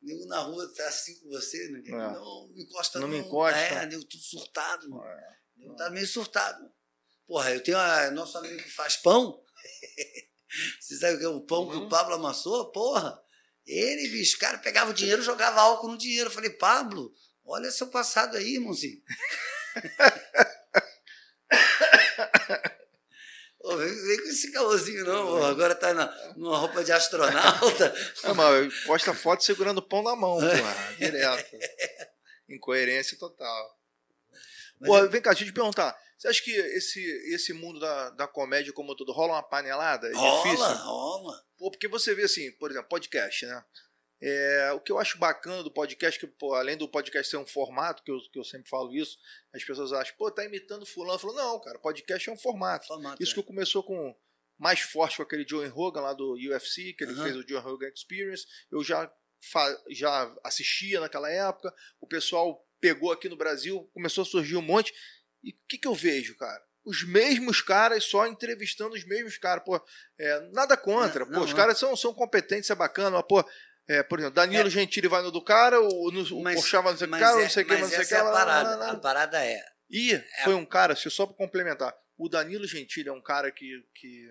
Nego 0.02 0.26
na 0.26 0.38
rua 0.40 0.72
tá 0.74 0.86
assim 0.86 1.18
com 1.20 1.28
você, 1.30 1.68
né? 1.70 1.82
É. 1.86 1.90
Não, 1.90 2.48
me 2.54 2.62
encosta 2.62 3.00
Não 3.00 3.08
não. 3.08 3.14
me 3.16 3.22
encosta. 3.24 3.58
É, 3.58 3.86
nego 3.86 4.04
tudo 4.04 4.22
surtado, 4.22 4.88
mano. 4.88 5.02
É. 5.04 5.36
Nego 5.56 5.74
tá 5.74 5.90
meio 5.90 6.06
surtado. 6.06 6.70
Porra, 7.26 7.52
eu 7.52 7.62
tenho 7.62 7.76
a, 7.78 8.10
nosso 8.12 8.38
amigo 8.38 8.56
que 8.62 8.70
faz 8.70 8.96
pão. 8.98 9.42
Você 10.80 10.96
sabe 10.96 11.16
o 11.16 11.18
que 11.18 11.24
é 11.24 11.28
o 11.28 11.40
pão 11.40 11.68
que 11.68 11.76
Uhum. 11.76 11.86
o 11.86 11.88
Pablo 11.88 12.14
amassou? 12.14 12.70
Porra. 12.70 13.20
Ele, 13.66 14.08
bicho, 14.08 14.38
cara 14.38 14.58
pegava 14.58 14.92
o 14.92 14.94
dinheiro 14.94 15.22
jogava 15.22 15.60
álcool 15.60 15.88
no 15.88 15.98
dinheiro. 15.98 16.28
Eu 16.28 16.32
falei, 16.34 16.50
Pablo, 16.50 17.12
olha 17.44 17.70
seu 17.72 17.88
passado 17.88 18.36
aí, 18.36 18.54
irmãozinho. 18.54 19.02
Ô, 23.66 23.76
vem, 23.76 23.88
vem 24.06 24.16
com 24.22 24.28
esse 24.28 24.52
caôzinho, 24.52 25.04
não. 25.04 25.26
pô. 25.26 25.44
Agora 25.44 25.74
tá 25.74 25.92
na, 25.92 26.06
numa 26.36 26.56
roupa 26.56 26.84
de 26.84 26.92
astronauta. 26.92 27.92
É, 28.22 28.32
mas 28.32 28.74
posta 28.84 29.12
foto 29.12 29.42
segurando 29.42 29.78
o 29.78 29.82
pão 29.82 30.04
na 30.04 30.14
mão, 30.14 30.38
porra. 30.38 30.94
Direto. 30.96 31.56
Incoerência 32.48 33.18
total. 33.18 33.76
Mas 34.78 34.88
Pô, 34.88 34.98
é- 34.98 35.08
vem 35.08 35.20
cá, 35.20 35.30
deixa 35.30 35.42
eu 35.44 35.48
te 35.48 35.52
perguntar. 35.52 35.98
Você 36.16 36.28
acha 36.28 36.42
que 36.42 36.50
esse, 36.52 37.00
esse 37.34 37.52
mundo 37.52 37.80
da, 37.80 38.10
da 38.10 38.26
comédia 38.28 38.72
como 38.72 38.94
todo 38.94 39.12
rola 39.12 39.32
uma 39.34 39.42
panelada? 39.42 40.08
É 40.08 40.14
rola, 40.14 40.42
difícil? 40.44 40.74
rola. 40.84 41.44
Pô, 41.58 41.70
porque 41.70 41.88
você 41.88 42.14
vê 42.14 42.22
assim, 42.22 42.52
por 42.52 42.70
exemplo, 42.70 42.88
podcast, 42.88 43.44
né? 43.46 43.64
É, 44.20 44.72
o 44.72 44.80
que 44.80 44.90
eu 44.90 44.98
acho 44.98 45.18
bacana 45.18 45.62
do 45.62 45.70
podcast, 45.70 46.18
que 46.18 46.26
pô, 46.26 46.54
além 46.54 46.76
do 46.76 46.88
podcast 46.88 47.30
ser 47.30 47.36
um 47.36 47.46
formato, 47.46 48.02
que 48.02 48.10
eu, 48.10 48.18
que 48.32 48.38
eu 48.38 48.44
sempre 48.44 48.68
falo 48.68 48.94
isso, 48.94 49.18
as 49.52 49.62
pessoas 49.62 49.92
acham, 49.92 50.14
pô, 50.16 50.30
tá 50.30 50.44
imitando 50.44 50.86
fulano. 50.86 51.14
Eu 51.14 51.18
falo, 51.18 51.34
não, 51.34 51.60
cara, 51.60 51.78
podcast 51.78 52.28
é 52.28 52.32
um 52.32 52.38
formato. 52.38 52.86
Formato, 52.86 53.22
Isso 53.22 53.32
é. 53.32 53.34
que 53.34 53.42
começou 53.42 53.82
com 53.82 54.16
mais 54.58 54.80
forte 54.80 55.16
com 55.16 55.22
aquele 55.22 55.46
Joe 55.46 55.68
Rogan 55.68 56.00
lá 56.00 56.14
do 56.14 56.32
UFC, 56.32 56.94
que 56.94 57.04
ele 57.04 57.12
Aham. 57.12 57.24
fez 57.24 57.36
o 57.36 57.46
Joe 57.46 57.60
Rogan 57.60 57.88
Experience. 57.88 58.46
Eu 58.70 58.82
já, 58.82 59.12
já 59.90 60.34
assistia 60.42 61.00
naquela 61.00 61.30
época. 61.30 61.74
O 62.00 62.06
pessoal 62.06 62.66
pegou 62.80 63.12
aqui 63.12 63.28
no 63.28 63.36
Brasil, 63.36 63.88
começou 63.92 64.22
a 64.22 64.26
surgir 64.26 64.56
um 64.56 64.62
monte. 64.62 64.94
E 65.44 65.50
o 65.50 65.56
que, 65.68 65.76
que 65.76 65.86
eu 65.86 65.94
vejo, 65.94 66.36
cara? 66.36 66.64
Os 66.84 67.02
mesmos 67.02 67.60
caras 67.60 68.04
só 68.04 68.26
entrevistando 68.26 68.94
os 68.94 69.04
mesmos 69.04 69.36
caras. 69.36 69.62
Pô, 69.64 69.78
é, 70.18 70.40
nada 70.52 70.76
contra. 70.76 71.20
Não, 71.20 71.26
pô, 71.26 71.32
não, 71.34 71.42
os 71.44 71.50
não. 71.50 71.56
caras 71.56 71.78
são, 71.78 71.94
são 71.94 72.14
competentes, 72.14 72.70
é 72.70 72.74
bacana, 72.74 73.10
mas, 73.10 73.26
pô. 73.26 73.44
É, 73.88 74.02
por 74.02 74.18
exemplo, 74.18 74.34
Danilo 74.34 74.66
É. 74.68 74.70
Gentili 74.70 75.08
vai 75.08 75.22
no 75.22 75.30
do 75.30 75.42
cara, 75.42 75.80
o, 75.80 76.10
no, 76.10 76.22
o 76.22 76.42
Porchat 76.42 76.82
vai 76.82 76.92
no 76.92 76.98
seu 76.98 77.08
mas 77.08 77.20
cara, 77.20 77.38
é- 77.38 77.42
não 77.42 77.50
sei 77.50 77.62
o 77.62 77.66
que, 77.66 77.76
não 77.76 77.88
sei 77.88 77.98
o 77.98 78.00
essa 78.00 78.08
que. 78.08 78.14
é 78.14 78.18
a 78.18 78.22
lá, 78.24 78.30
lá, 78.30 78.38
lá, 78.38 78.44
parada. 78.44 78.76
lá. 78.76 78.90
A 78.90 78.96
parada 78.96 79.44
é. 79.44 79.64
E 79.88 80.20
foi 80.44 80.54
um 80.54 80.64
cara, 80.66 80.96
se 80.96 81.08
só 81.10 81.26
para 81.26 81.36
complementar, 81.36 81.94
o 82.18 82.28
Danilo 82.28 82.66
Gentili 82.66 83.08
é 83.08 83.12
um 83.12 83.22
cara 83.22 83.50
que, 83.52 83.84
que 83.94 84.28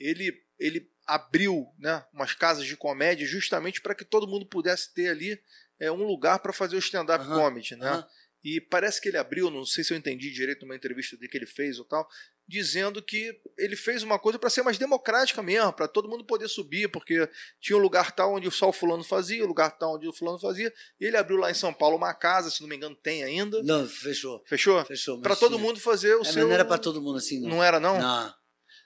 ele, 0.00 0.32
ele 0.58 0.90
abriu 1.06 1.66
né, 1.78 2.04
umas 2.12 2.34
casas 2.34 2.66
de 2.66 2.76
comédia 2.76 3.26
justamente 3.26 3.80
para 3.80 3.94
que 3.94 4.04
todo 4.04 4.26
mundo 4.26 4.46
pudesse 4.46 4.92
ter 4.92 5.08
ali 5.08 5.40
é, 5.78 5.90
um 5.92 6.02
lugar 6.04 6.38
para 6.40 6.52
fazer 6.52 6.74
o 6.76 6.78
stand-up 6.80 7.24
comedy, 7.26 7.76
né? 7.76 8.04
E 8.44 8.60
parece 8.60 9.00
que 9.00 9.08
ele 9.08 9.18
abriu, 9.18 9.50
não 9.52 9.64
sei 9.64 9.84
se 9.84 9.92
eu 9.92 9.96
entendi 9.96 10.32
direito 10.32 10.62
numa 10.66 10.74
entrevista 10.74 11.16
dele 11.16 11.30
que 11.30 11.38
ele 11.38 11.46
fez 11.46 11.78
ou 11.78 11.84
tal, 11.84 12.08
dizendo 12.52 13.02
que 13.02 13.34
ele 13.56 13.74
fez 13.74 14.02
uma 14.02 14.18
coisa 14.18 14.38
para 14.38 14.50
ser 14.50 14.62
mais 14.62 14.76
democrática 14.76 15.42
mesmo, 15.42 15.72
para 15.72 15.88
todo 15.88 16.06
mundo 16.08 16.22
poder 16.24 16.48
subir, 16.48 16.86
porque 16.90 17.26
tinha 17.60 17.76
um 17.78 17.80
lugar 17.80 18.12
tal 18.12 18.34
onde 18.34 18.50
só 18.50 18.68
o 18.68 18.72
fulano 18.72 19.02
fazia, 19.02 19.42
um 19.42 19.48
lugar 19.48 19.70
tal 19.78 19.94
onde 19.96 20.06
o 20.06 20.12
fulano 20.12 20.38
fazia, 20.38 20.70
e 21.00 21.06
ele 21.06 21.16
abriu 21.16 21.38
lá 21.38 21.50
em 21.50 21.54
São 21.54 21.72
Paulo 21.72 21.96
uma 21.96 22.12
casa, 22.12 22.50
se 22.50 22.60
não 22.60 22.68
me 22.68 22.76
engano 22.76 22.94
tem 22.94 23.24
ainda. 23.24 23.62
Não, 23.62 23.88
fechou. 23.88 24.42
Fechou? 24.46 24.84
Fechou. 24.84 25.18
Para 25.22 25.34
todo 25.34 25.58
mundo 25.58 25.80
fazer 25.80 26.14
o 26.16 26.20
É, 26.20 26.24
seu. 26.24 26.34
mas 26.34 26.44
não 26.44 26.52
era 26.52 26.64
pra 26.64 26.76
todo 26.76 27.00
mundo 27.00 27.16
assim, 27.16 27.40
não. 27.40 27.48
Não 27.48 27.64
era, 27.64 27.80
não? 27.80 27.98
Não. 27.98 28.34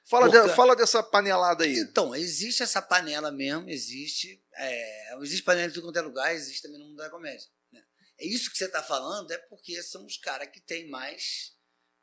Fala, 0.08 0.30
Porque- 0.30 0.48
de- 0.48 0.54
fala 0.54 0.76
dessa 0.76 1.02
panelada 1.02 1.64
aí. 1.64 1.76
Então, 1.80 2.14
existe 2.14 2.62
essa 2.62 2.80
panela 2.80 3.32
mesmo, 3.32 3.68
existe. 3.68 4.40
É, 4.54 5.16
existe 5.20 5.42
panela 5.42 5.66
em 5.68 5.72
tudo 5.72 5.88
quanto 5.88 5.96
é 5.98 6.02
lugar, 6.02 6.32
existe 6.32 6.62
também 6.62 6.78
no 6.78 6.84
mundo 6.86 6.96
da 6.98 7.10
comédia. 7.10 7.48
Né? 7.72 7.82
É 8.20 8.24
isso 8.26 8.48
que 8.48 8.56
você 8.56 8.66
está 8.66 8.80
falando, 8.84 9.32
é 9.32 9.38
porque 9.38 9.82
são 9.82 10.06
os 10.06 10.16
caras 10.16 10.48
que 10.52 10.60
têm 10.60 10.88
mais 10.88 11.55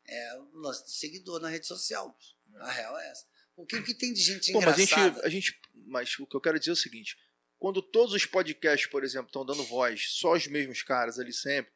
é, 0.08 0.38
o 0.38 0.58
lance 0.60 0.86
de 0.86 0.92
seguidor 0.92 1.40
na 1.40 1.50
rede 1.50 1.68
social. 1.68 2.18
A 2.56 2.72
real 2.72 2.98
é 3.00 3.10
essa. 3.10 3.26
Porque 3.56 3.76
o 3.76 3.84
que 3.84 3.94
tem 3.94 4.14
de 4.14 4.22
gente 4.22 4.52
Pô, 4.52 4.62
mas 4.62 4.78
a 4.78 4.82
engraçada... 4.82 5.16
gente, 5.16 5.26
a 5.26 5.30
gente. 5.30 5.62
Mas 5.86 6.18
o 6.20 6.26
que 6.26 6.36
eu 6.36 6.42
quero 6.42 6.60
dizer 6.60 6.72
é 6.72 6.74
o 6.74 6.78
seguinte: 6.78 7.18
quando 7.60 7.82
todos 7.82 8.14
os 8.14 8.26
podcasts, 8.26 8.90
por 8.90 9.04
exemplo, 9.04 9.28
estão 9.28 9.46
dando 9.46 9.64
voz, 9.64 10.08
só 10.10 10.34
os 10.34 10.48
mesmos 10.48 10.82
caras 10.82 11.20
ali 11.20 11.32
sempre, 11.32 11.72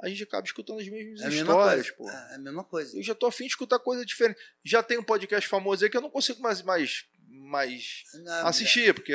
a 0.00 0.08
gente 0.08 0.22
acaba 0.22 0.46
escutando 0.46 0.80
as 0.80 0.88
mesmas 0.88 1.22
é 1.22 1.28
histórias, 1.28 1.90
pô. 1.90 2.08
É 2.08 2.34
a 2.34 2.38
mesma 2.38 2.64
coisa. 2.64 2.96
Eu 2.96 3.02
já 3.02 3.14
tô 3.14 3.26
afim 3.26 3.44
de 3.44 3.50
escutar 3.50 3.78
coisa 3.78 4.04
diferente. 4.04 4.38
Já 4.64 4.82
tem 4.82 4.98
um 4.98 5.04
podcast 5.04 5.48
famoso 5.48 5.84
aí 5.84 5.90
que 5.90 5.96
eu 5.96 6.02
não 6.02 6.10
consigo 6.10 6.40
mais, 6.42 6.62
mais, 6.62 7.06
mais 7.26 8.02
Não, 8.14 8.46
assistir, 8.46 8.92
porque 8.94 9.12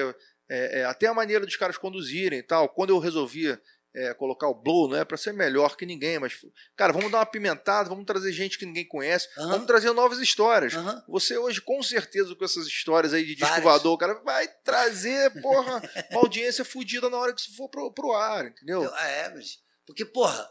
é, 0.49 0.79
é, 0.79 0.85
até 0.85 1.07
a 1.07 1.13
maneira 1.13 1.45
dos 1.45 1.55
caras 1.55 1.77
conduzirem 1.77 2.39
e 2.39 2.43
tal. 2.43 2.69
Quando 2.69 2.89
eu 2.89 2.99
resolvi 2.99 3.57
é, 3.93 4.13
colocar 4.13 4.47
o 4.47 4.53
Blow, 4.53 4.87
não 4.87 4.97
é 4.97 5.03
para 5.05 5.17
ser 5.17 5.33
melhor 5.33 5.75
que 5.75 5.85
ninguém, 5.85 6.19
mas, 6.19 6.33
cara, 6.75 6.93
vamos 6.93 7.11
dar 7.11 7.19
uma 7.19 7.25
pimentada, 7.25 7.89
vamos 7.89 8.05
trazer 8.05 8.31
gente 8.31 8.57
que 8.57 8.65
ninguém 8.65 8.87
conhece, 8.87 9.27
Aham. 9.37 9.49
vamos 9.51 9.67
trazer 9.67 9.91
novas 9.93 10.19
histórias. 10.19 10.73
Aham. 10.75 11.03
Você 11.07 11.37
hoje, 11.37 11.59
com 11.61 11.81
certeza, 11.81 12.35
com 12.35 12.45
essas 12.45 12.67
histórias 12.67 13.13
aí 13.13 13.25
de 13.25 13.35
voador, 13.61 13.97
cara, 13.97 14.13
vai 14.23 14.47
trazer, 14.63 15.31
porra, 15.41 15.81
uma 16.11 16.21
audiência 16.21 16.63
fodida 16.63 17.09
na 17.09 17.17
hora 17.17 17.33
que 17.33 17.41
isso 17.41 17.55
for 17.55 17.67
pro, 17.69 17.91
pro 17.93 18.13
ar, 18.13 18.45
entendeu? 18.47 18.83
Eu- 18.83 18.95
é, 18.95 19.33
mas. 19.33 19.59
Porque, 19.85 20.05
porra, 20.05 20.49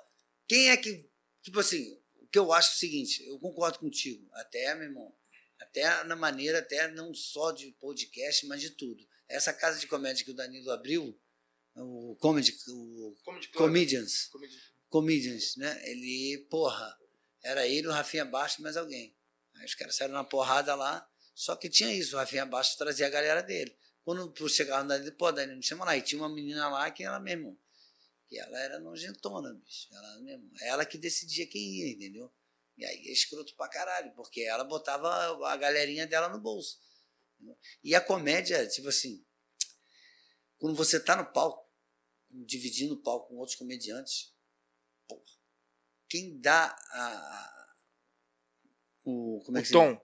quem 0.48 0.70
é 0.70 0.76
que. 0.76 1.08
Tipo 1.42 1.60
assim, 1.60 1.96
o 2.20 2.26
que 2.26 2.38
eu 2.38 2.52
acho 2.52 2.70
é 2.70 2.74
o 2.74 2.78
seguinte, 2.78 3.24
eu 3.28 3.38
concordo 3.38 3.78
contigo, 3.78 4.28
até, 4.34 4.74
meu 4.74 4.84
irmão, 4.88 5.14
até 5.60 6.02
na 6.04 6.16
maneira, 6.16 6.58
até 6.58 6.88
não 6.88 7.14
só 7.14 7.52
de 7.52 7.70
podcast, 7.80 8.46
mas 8.46 8.60
de 8.60 8.70
tudo. 8.70 9.02
Essa 9.28 9.52
casa 9.52 9.78
de 9.78 9.86
comédia 9.86 10.24
que 10.24 10.30
o 10.30 10.34
Danilo 10.34 10.70
abriu, 10.70 11.16
o 11.78 12.16
Comedy, 12.16 12.56
o 12.68 13.16
Comedians, 13.54 14.30
Comedians, 14.88 15.56
né? 15.56 15.90
Ele, 15.90 16.46
porra, 16.50 16.96
era 17.42 17.66
ele, 17.66 17.86
o 17.86 17.92
Rafinha 17.92 18.24
Bastos 18.24 18.62
mais 18.62 18.76
alguém. 18.76 19.16
Aí 19.56 19.64
os 19.64 19.74
caras 19.74 19.96
saíram 19.96 20.14
na 20.14 20.24
porrada 20.24 20.74
lá, 20.74 21.06
só 21.34 21.56
que 21.56 21.68
tinha 21.68 21.92
isso, 21.92 22.16
o 22.16 22.18
Rafinha 22.18 22.46
Bastos 22.46 22.76
trazia 22.76 23.06
a 23.06 23.10
galera 23.10 23.42
dele. 23.42 23.76
Quando 24.04 24.32
eu 24.40 24.48
chegava 24.48 24.82
no 24.82 24.88
Danilo, 24.88 25.16
pô, 25.16 25.30
Danilo, 25.30 25.58
me 25.58 25.62
chama 25.62 25.84
lá. 25.84 25.96
E 25.96 26.00
tinha 26.00 26.20
uma 26.20 26.34
menina 26.34 26.68
lá 26.70 26.90
que 26.90 27.04
ela 27.04 27.20
mesmo, 27.20 27.60
que 28.26 28.38
ela 28.38 28.58
era 28.58 28.78
nojentona, 28.80 29.52
bicho. 29.52 29.86
Ela 29.92 30.18
mesmo, 30.20 30.50
ela 30.62 30.86
que 30.86 30.96
decidia 30.96 31.46
quem 31.46 31.62
ia, 31.62 31.92
entendeu? 31.92 32.32
E 32.78 32.86
aí 32.86 33.08
é 33.08 33.12
escroto 33.12 33.54
pra 33.54 33.68
caralho, 33.68 34.10
porque 34.14 34.40
ela 34.40 34.64
botava 34.64 35.46
a 35.46 35.56
galerinha 35.56 36.06
dela 36.06 36.28
no 36.28 36.40
bolso. 36.40 36.78
E 37.84 37.94
a 37.94 38.00
comédia, 38.00 38.66
tipo 38.66 38.88
assim, 38.88 39.22
quando 40.56 40.74
você 40.74 40.98
tá 40.98 41.14
no 41.14 41.30
palco, 41.30 41.67
dividindo 42.30 42.94
o 42.94 43.02
palco 43.02 43.28
com 43.28 43.36
outros 43.36 43.56
comediantes, 43.56 44.34
porra, 45.08 45.22
quem 46.08 46.38
dá 46.40 46.76
a, 46.92 47.74
o 49.04 49.42
como 49.44 49.56
é 49.58 49.60
O 49.60 49.62
que 49.62 49.68
se 49.68 49.72
tom. 49.72 50.00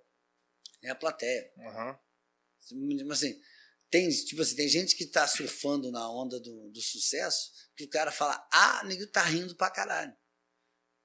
é 0.83 0.91
a 0.91 0.95
plateia. 0.95 1.53
Aham. 1.59 1.99
Mas, 3.07 3.19
assim, 3.23 3.41
tem, 3.91 4.09
tipo 4.09 4.41
assim, 4.43 4.57
tem 4.57 4.69
gente 4.69 4.97
que 4.97 5.07
tá 5.07 5.27
surfando 5.27 5.91
na 5.91 6.11
onda 6.11 6.41
do, 6.41 6.71
do 6.71 6.81
sucesso, 6.81 7.53
que 7.77 7.85
o 7.85 7.91
cara 7.91 8.11
fala, 8.11 8.47
ah, 8.53 8.83
nego 8.85 9.07
tá 9.07 9.23
rindo 9.23 9.55
pra 9.57 9.71
caralho. 9.71 10.15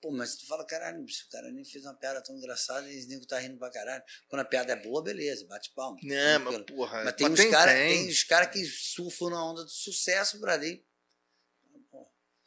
Pô, 0.01 0.11
mas 0.11 0.37
tu 0.37 0.47
fala, 0.47 0.65
caralho, 0.65 1.03
o 1.03 1.29
cara 1.29 1.51
nem 1.51 1.65
fez 1.65 1.83
uma 1.83 1.93
piada 1.93 2.23
tão 2.23 2.33
engraçada 2.37 2.89
e 2.89 3.03
o 3.03 3.07
nego 3.09 3.25
tá 3.25 3.37
rindo 3.37 3.57
pra 3.57 3.69
caralho. 3.69 4.01
Quando 4.29 4.41
a 4.41 4.45
piada 4.45 4.71
é 4.71 4.75
boa, 4.77 5.03
beleza, 5.03 5.45
bate 5.45 5.73
palma. 5.73 5.97
Não, 6.01 6.39
mas 6.39 6.63
porra. 6.63 7.03
Mas 7.03 7.15
tem 7.15 7.29
mas 7.29 7.39
uns 7.39 7.51
caras 7.51 7.73
tem. 7.75 7.97
tem 8.03 8.09
os 8.09 8.23
cara 8.23 8.47
que 8.47 8.65
surfam 8.65 9.29
na 9.29 9.43
onda 9.51 9.65
do 9.65 9.69
sucesso, 9.69 10.39
Bradinho. 10.39 10.81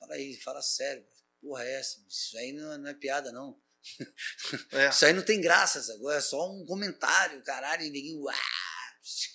Fala 0.03 0.15
aí, 0.15 0.35
fala 0.35 0.61
sério. 0.61 1.07
Porra, 1.41 1.65
é 1.65 1.75
essa? 1.75 2.05
Isso 2.09 2.37
aí 2.37 2.53
não, 2.53 2.77
não 2.79 2.89
é 2.89 2.95
piada, 2.95 3.31
não. 3.31 3.61
É. 4.73 4.89
Isso 4.89 5.05
aí 5.05 5.13
não 5.13 5.25
tem 5.25 5.41
graça, 5.41 5.81
agora 5.93 6.19
é 6.19 6.21
só 6.21 6.51
um 6.53 6.65
comentário, 6.65 7.43
caralho, 7.43 7.83
e 7.85 7.91
ninguém. 7.91 8.17
Uá, 8.19 8.35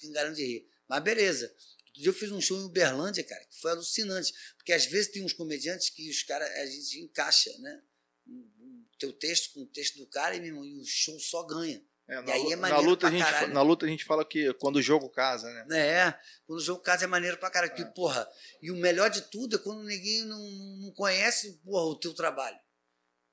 enganando 0.03 0.35
de 0.35 0.45
rir. 0.45 0.69
Mas 0.88 1.03
beleza. 1.03 1.45
Outro 1.45 2.02
dia 2.02 2.10
eu 2.10 2.14
fiz 2.14 2.31
um 2.31 2.41
show 2.41 2.57
em 2.57 2.65
Uberlândia, 2.65 3.23
cara, 3.23 3.44
que 3.45 3.60
foi 3.60 3.72
alucinante. 3.72 4.34
Porque 4.57 4.73
às 4.73 4.85
vezes 4.85 5.11
tem 5.11 5.23
uns 5.23 5.34
comediantes 5.34 5.89
que 5.89 6.10
os 6.10 6.23
caras, 6.23 6.49
a 6.49 6.65
gente 6.65 6.99
encaixa, 6.99 7.57
né? 7.60 7.84
O 8.27 8.98
teu 8.98 9.14
texto 9.14 9.53
com 9.53 9.61
o 9.61 9.68
texto 9.68 9.98
do 9.98 10.07
cara 10.07 10.35
e, 10.35 10.39
meu 10.39 10.49
irmão, 10.49 10.65
e 10.65 10.77
o 10.80 10.85
show 10.85 11.18
só 11.19 11.44
ganha. 11.44 11.81
É, 12.09 12.19
E 12.19 12.21
na, 12.21 12.34
aí 12.34 12.53
é 12.53 12.55
maneiro 12.55 12.84
na, 12.84 12.89
luta 12.89 12.99
pra 13.01 13.09
a 13.09 13.11
gente, 13.11 13.23
caralho. 13.23 13.53
na 13.53 13.61
luta 13.61 13.85
a 13.85 13.89
gente 13.89 14.05
fala 14.05 14.23
que 14.25 14.53
quando 14.55 14.77
o 14.77 14.81
jogo 14.81 15.09
casa, 15.09 15.49
né? 15.65 15.77
É, 15.77 16.19
quando 16.45 16.59
o 16.59 16.63
jogo 16.63 16.81
casa 16.81 17.03
é 17.03 17.07
maneiro 17.07 17.38
pra 17.38 17.49
caralho. 17.49 17.75
Que, 17.75 17.85
porra, 17.85 18.27
e 18.61 18.71
o 18.71 18.75
melhor 18.75 19.09
de 19.09 19.21
tudo 19.29 19.57
é 19.57 19.59
quando 19.59 19.84
ninguém 19.84 20.23
não, 20.25 20.39
não 20.79 20.91
conhece, 20.91 21.59
porra, 21.63 21.84
o 21.84 21.99
teu 21.99 22.13
trabalho. 22.13 22.57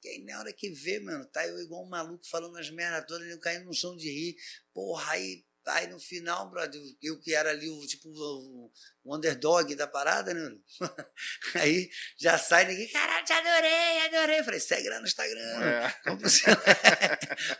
Que 0.00 0.08
aí 0.08 0.24
na 0.24 0.38
hora 0.38 0.52
que 0.52 0.68
vê, 0.70 0.98
mano, 1.00 1.24
tá 1.26 1.46
eu 1.46 1.58
igual 1.60 1.82
um 1.84 1.88
maluco 1.88 2.26
falando 2.28 2.58
as 2.58 2.68
merdas 2.68 3.06
todas, 3.06 3.26
eu 3.28 3.38
caindo 3.38 3.64
no 3.64 3.72
chão 3.74 3.96
de 3.96 4.10
rir. 4.10 4.36
Porra, 4.74 5.12
aí, 5.12 5.44
aí 5.66 5.86
no 5.86 5.98
final, 5.98 6.50
brother, 6.50 6.80
eu 7.02 7.18
que 7.20 7.34
era 7.34 7.50
ali 7.50 7.68
o 7.68 7.86
tipo 7.86 8.08
o, 8.10 8.70
underdog 9.16 9.74
da 9.74 9.86
parada, 9.86 10.32
né? 10.34 10.56
Aí 11.54 11.88
já 12.18 12.36
sai 12.38 12.66
ninguém, 12.66 12.88
caralho, 12.90 13.24
te 13.24 13.32
adorei, 13.32 14.00
adorei. 14.06 14.40
Eu 14.40 14.44
falei, 14.44 14.60
segue 14.60 14.88
lá 14.88 14.98
no 15.00 15.06
Instagram. 15.06 15.62
É. 15.64 15.90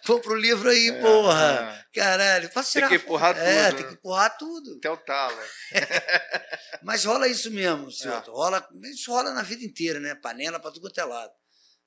Compra 0.07 0.33
o- 0.33 0.37
livro 0.37 0.69
aí, 0.71 0.89
É, 0.89 1.01
porra. 1.01 1.87
Caralho, 1.95 2.51
posso 2.51 2.73
Tem 2.73 2.83
tirar 2.83 2.89
que 2.89 2.95
uma 3.07 3.19
foto? 3.19 3.37
empurrar 3.37 3.39
É, 3.39 3.65
tudo, 3.69 3.77
tem 3.77 3.85
né? 3.85 3.89
que 3.93 3.95
empurrar 3.99 4.37
tudo. 4.39 4.77
Até 4.77 4.91
o 4.91 4.97
talo. 4.99 5.39
Mas 6.83 7.05
rola 7.05 7.29
isso 7.29 7.51
mesmo, 7.51 7.91
senhor. 7.91 8.23
É. 8.27 8.31
Rola, 8.31 8.69
isso 8.93 9.11
rola 9.11 9.33
na 9.33 9.43
vida 9.43 9.65
inteira, 9.65 9.99
né? 10.01 10.15
Panela 10.15 10.61
pra 10.61 10.71
tudo 10.71 10.83
quanto 10.83 10.99
é 11.01 11.05
lado. 11.05 11.33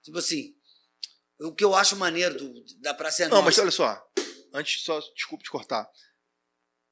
Tipo 0.04 0.18
assim, 0.20 0.54
o 1.40 1.54
que 1.54 1.64
eu 1.64 1.76
acho 1.76 1.96
maneiro 1.96 2.36
do, 2.38 2.64
da 2.82 2.94
Praça 2.94 3.24
é 3.24 3.28
Não, 3.28 3.42
mas 3.42 3.58
Nossa- 3.58 3.62
olha 3.62 3.72
só. 3.72 4.08
Antes, 4.54 4.82
só, 4.84 5.00
desculpa 5.14 5.44
te 5.44 5.52
cortar. 5.52 5.88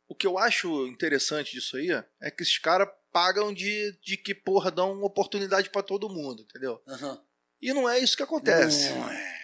O 0.08 0.16
que 0.16 0.28
eu 0.28 0.38
acho 0.38 0.86
interessante 0.88 1.52
disso 1.54 1.78
aí 1.78 1.90
é 2.22 2.30
que 2.32 2.44
esses 2.44 2.58
caras 2.60 2.88
pagam 3.12 3.54
de, 3.54 3.98
de 4.04 4.18
que, 4.18 4.36
porra, 4.36 4.70
dão 4.70 5.02
oportunidade 5.04 5.70
pra 5.70 5.82
todo 5.82 6.10
mundo, 6.10 6.44
entendeu? 6.44 6.82
Aham. 6.88 7.20
E 7.62 7.74
não 7.74 7.90
é 7.90 7.98
isso 8.00 8.16
que 8.18 8.24
acontece. 8.24 8.90
Não 8.90 9.10
é. 9.10 9.36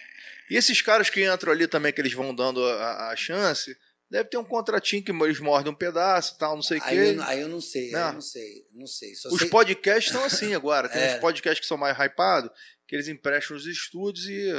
E 0.50 0.56
esses 0.56 0.80
caras 0.82 1.08
que 1.10 1.24
entram 1.24 1.50
ali 1.52 1.66
também, 1.66 1.92
que 1.92 2.00
eles 2.00 2.12
vão 2.12 2.34
dando 2.34 2.64
a, 2.64 3.10
a 3.10 3.16
chance, 3.16 3.74
deve 4.10 4.28
ter 4.28 4.36
um 4.36 4.44
contratinho 4.44 5.02
que 5.02 5.10
eles 5.10 5.40
mordem 5.40 5.72
um 5.72 5.76
pedaço 5.76 6.36
tal, 6.38 6.54
não 6.54 6.62
sei 6.62 6.78
o 6.78 6.82
quê. 6.82 6.94
eu, 6.94 7.14
não- 7.14 7.24
aí 7.24 7.40
eu 7.40 7.48
não 7.48 7.60
sei, 7.60 7.90
Não. 7.90 8.08
eu 8.08 8.12
não 8.12 8.20
sei, 8.20 8.66
não 8.74 8.86
sei. 8.86 9.14
Só 9.14 9.30
Os 9.30 9.40
sei 9.40 9.48
podcasts 9.48 10.06
estão 10.12 10.22
assim 10.24 10.54
agora. 10.54 10.88
Tem 10.88 11.00
É. 11.02 11.14
uns 11.16 11.20
podcasts 11.20 11.60
que 11.60 11.66
são 11.66 11.78
mais 11.78 11.96
hypados, 11.98 12.50
que 12.86 12.94
eles 12.94 13.08
emprestam 13.08 13.56
os 13.56 13.66
estúdios 13.66 14.26
e. 14.26 14.52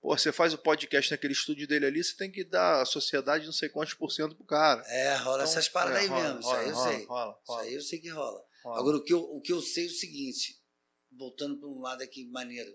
Pô, 0.00 0.16
você 0.16 0.32
faz 0.32 0.54
o 0.54 0.58
podcast 0.58 1.10
naquele 1.10 1.34
estúdio 1.34 1.68
dele 1.68 1.84
ali, 1.86 2.02
você 2.02 2.16
tem 2.16 2.30
que 2.32 2.42
dar 2.42 2.80
a 2.80 2.86
sociedade 2.86 3.44
não 3.44 3.52
sei 3.52 3.68
quantos 3.68 3.92
por 3.94 4.10
cento 4.10 4.34
pro 4.34 4.44
cara. 4.46 4.82
É, 4.88 5.14
rola 5.16 5.42
Então, 5.42 5.52
essas 5.52 5.68
paradas 5.68 5.98
é, 5.98 6.02
aí 6.02 6.08
rola, 6.08 6.22
mesmo. 6.22 6.40
Isso 6.40 6.48
rola, 6.48 6.60
aí 6.60 6.68
eu 6.68 6.74
rola, 6.74 6.92
sei. 6.96 7.04
rola, 7.06 7.40
Isso 7.42 7.52
aí 7.52 7.74
eu 7.74 7.82
sei 7.82 7.98
que 8.00 8.08
rola. 8.08 8.44
rola. 8.64 8.78
Agora, 8.80 8.96
o 8.96 9.04
que, 9.04 9.12
eu, 9.12 9.20
o 9.20 9.40
que 9.42 9.52
eu 9.52 9.60
sei 9.60 9.84
é 9.84 9.88
o 9.88 9.92
seguinte, 9.92 10.58
voltando 11.12 11.58
para 11.58 11.68
um 11.68 11.80
lado 11.80 12.02
aqui 12.02 12.24
maneiro, 12.30 12.70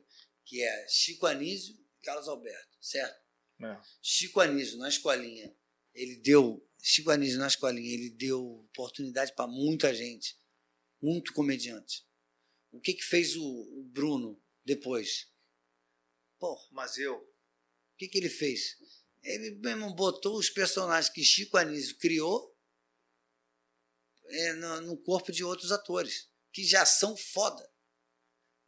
que 0.46 0.62
é 0.62 0.88
Chico 0.88 1.26
Anísio 1.26 1.74
e 1.74 2.06
Carlos 2.06 2.28
Alberto, 2.28 2.78
certo? 2.80 3.16
É. 3.64 3.78
Chico 4.04 4.40
Anísio, 4.40 4.78
na 4.78 4.88
escolinha, 4.90 5.52
ele 5.94 6.18
deu. 6.18 6.62
Chico 6.80 7.10
Anísio, 7.10 7.40
na 7.40 7.48
escolinha, 7.48 7.92
ele 7.92 8.12
deu 8.12 8.60
oportunidade 8.72 9.34
para 9.34 9.48
muita 9.48 9.92
gente, 9.96 10.38
muito 11.02 11.34
comediante. 11.34 12.06
O 12.72 12.80
que, 12.80 12.94
que 12.94 13.04
fez 13.04 13.36
o, 13.36 13.44
o 13.44 13.84
Bruno 13.92 14.40
depois? 14.64 15.28
Mas 16.72 16.98
eu. 16.98 17.16
o 17.16 17.98
que, 17.98 18.08
que 18.08 18.18
ele 18.18 18.30
fez? 18.30 18.78
Ele 19.24 19.52
mesmo 19.56 19.94
botou 19.96 20.38
os 20.38 20.50
personagens 20.50 21.12
que 21.12 21.24
Chico 21.24 21.58
Anísio 21.58 21.98
criou 21.98 22.56
é, 24.28 24.54
no, 24.54 24.82
no 24.82 24.98
corpo 24.98 25.32
de 25.32 25.44
outros 25.44 25.72
atores, 25.72 26.30
que 26.52 26.64
já 26.64 26.86
são 26.86 27.16
foda. 27.18 27.68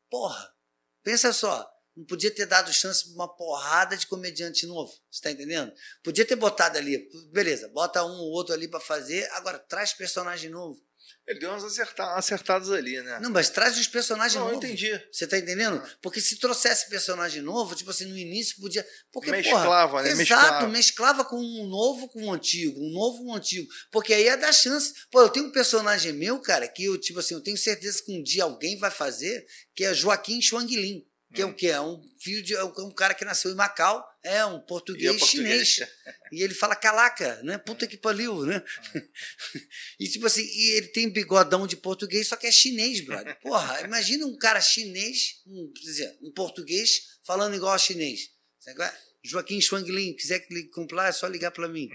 Porra, 0.10 0.56
pensa 1.04 1.34
só, 1.34 1.70
não 1.96 2.06
podia 2.06 2.34
ter 2.34 2.46
dado 2.46 2.72
chance 2.72 3.06
para 3.06 3.14
uma 3.14 3.36
porrada 3.36 3.98
de 3.98 4.08
comediante 4.08 4.66
novo, 4.66 4.94
você 5.10 5.22
tá 5.22 5.32
entendendo? 5.32 5.74
Podia 6.04 6.26
ter 6.26 6.36
botado 6.36 6.78
ali, 6.78 7.10
beleza, 7.32 7.68
bota 7.70 8.04
um 8.04 8.20
ou 8.20 8.32
outro 8.32 8.54
ali 8.54 8.68
para 8.68 8.80
fazer, 8.80 9.30
agora 9.32 9.60
traz 9.60 9.94
personagem 9.94 10.50
novo. 10.50 10.80
Ele 11.28 11.40
deu 11.40 11.50
umas 11.50 11.64
acerta- 11.66 12.14
acertadas 12.16 12.72
ali, 12.72 13.02
né? 13.02 13.20
Não, 13.22 13.30
mas 13.30 13.50
traz 13.50 13.78
os 13.78 13.88
personagens 13.88 14.36
Não, 14.40 14.48
novos. 14.50 14.64
entendi. 14.64 14.90
Você 15.12 15.28
tá 15.28 15.38
entendendo? 15.38 15.84
Porque 16.02 16.22
se 16.22 16.38
trouxesse 16.38 16.90
personagem 16.90 17.42
novo, 17.42 17.76
tipo 17.76 17.92
assim, 17.92 18.06
no 18.06 18.18
início 18.18 18.56
podia. 18.62 18.88
Porque, 19.12 19.30
Mesclava, 19.30 19.90
porra, 19.90 20.04
né? 20.04 20.10
Exato, 20.12 20.18
Mesclava. 20.20 20.68
mesclava 20.70 21.26
com 21.26 21.36
um 21.38 21.68
novo 21.68 22.08
com 22.08 22.24
um 22.24 22.32
antigo, 22.32 22.80
um 22.80 22.92
novo 22.94 23.18
com 23.26 23.32
um 23.32 23.36
antigo. 23.36 23.68
Porque 23.92 24.14
aí 24.14 24.24
ia 24.24 24.38
dar 24.38 24.54
chance. 24.54 24.94
Pô, 25.12 25.22
eu 25.22 25.30
tenho 25.30 25.48
um 25.48 25.52
personagem 25.52 26.14
meu, 26.14 26.40
cara, 26.40 26.66
que 26.68 26.86
eu, 26.86 26.98
tipo 26.98 27.20
assim, 27.20 27.34
eu 27.34 27.42
tenho 27.42 27.58
certeza 27.58 28.02
que 28.02 28.12
um 28.18 28.24
dia 28.24 28.44
alguém 28.46 28.78
vai 28.80 28.90
fazer, 28.90 29.46
que 29.76 29.84
é 29.84 29.94
Joaquim 29.94 30.42
Chuanguilin. 30.42 31.06
Que 31.34 31.42
é 31.42 31.46
Hum. 31.46 31.50
o 31.50 31.54
quê? 31.54 31.68
É 31.68 31.82
um 31.82 32.02
filho 32.22 32.42
de. 32.42 32.56
É 32.56 32.64
um 32.64 32.90
cara 32.96 33.14
que 33.14 33.26
nasceu 33.26 33.52
em 33.52 33.56
Macau, 33.56 34.02
é 34.28 34.46
um 34.46 34.60
português, 34.60 35.14
E 35.14 35.16
é 35.16 35.20
português. 35.20 35.68
chinês. 35.68 35.92
E 36.32 36.44
ele 36.44 36.54
fala 36.54 36.76
calaca, 36.76 37.42
né? 37.44 37.58
Puta 37.58 37.88
que 37.88 37.98
pariu, 37.98 38.46
né? 38.46 38.64
e 40.00 40.08
tipo 40.08 40.26
assim, 40.28 40.44
e 40.44 40.72
ele 40.78 40.88
tem 40.88 41.10
bigodão 41.10 41.66
de 41.66 41.78
português, 41.78 42.28
só 42.28 42.36
que 42.36 42.48
é 42.48 42.52
chinês, 42.52 43.02
brother. 43.02 43.40
Porra, 43.40 43.82
imagina 43.82 44.26
um 44.26 44.38
cara 44.38 44.62
chinês, 44.62 45.42
um, 45.46 45.72
dizer, 45.74 46.18
um 46.22 46.32
português 46.32 47.18
falando 47.24 47.56
igual 47.56 47.74
a 47.74 47.78
chinês. 47.78 48.32
É? 48.68 48.94
Joaquim 49.24 49.62
Chuanglin, 49.62 50.14
quiser 50.14 50.46
comprar, 50.74 51.08
é 51.08 51.12
só 51.12 51.28
ligar 51.28 51.52
para 51.52 51.68
mim. 51.68 51.90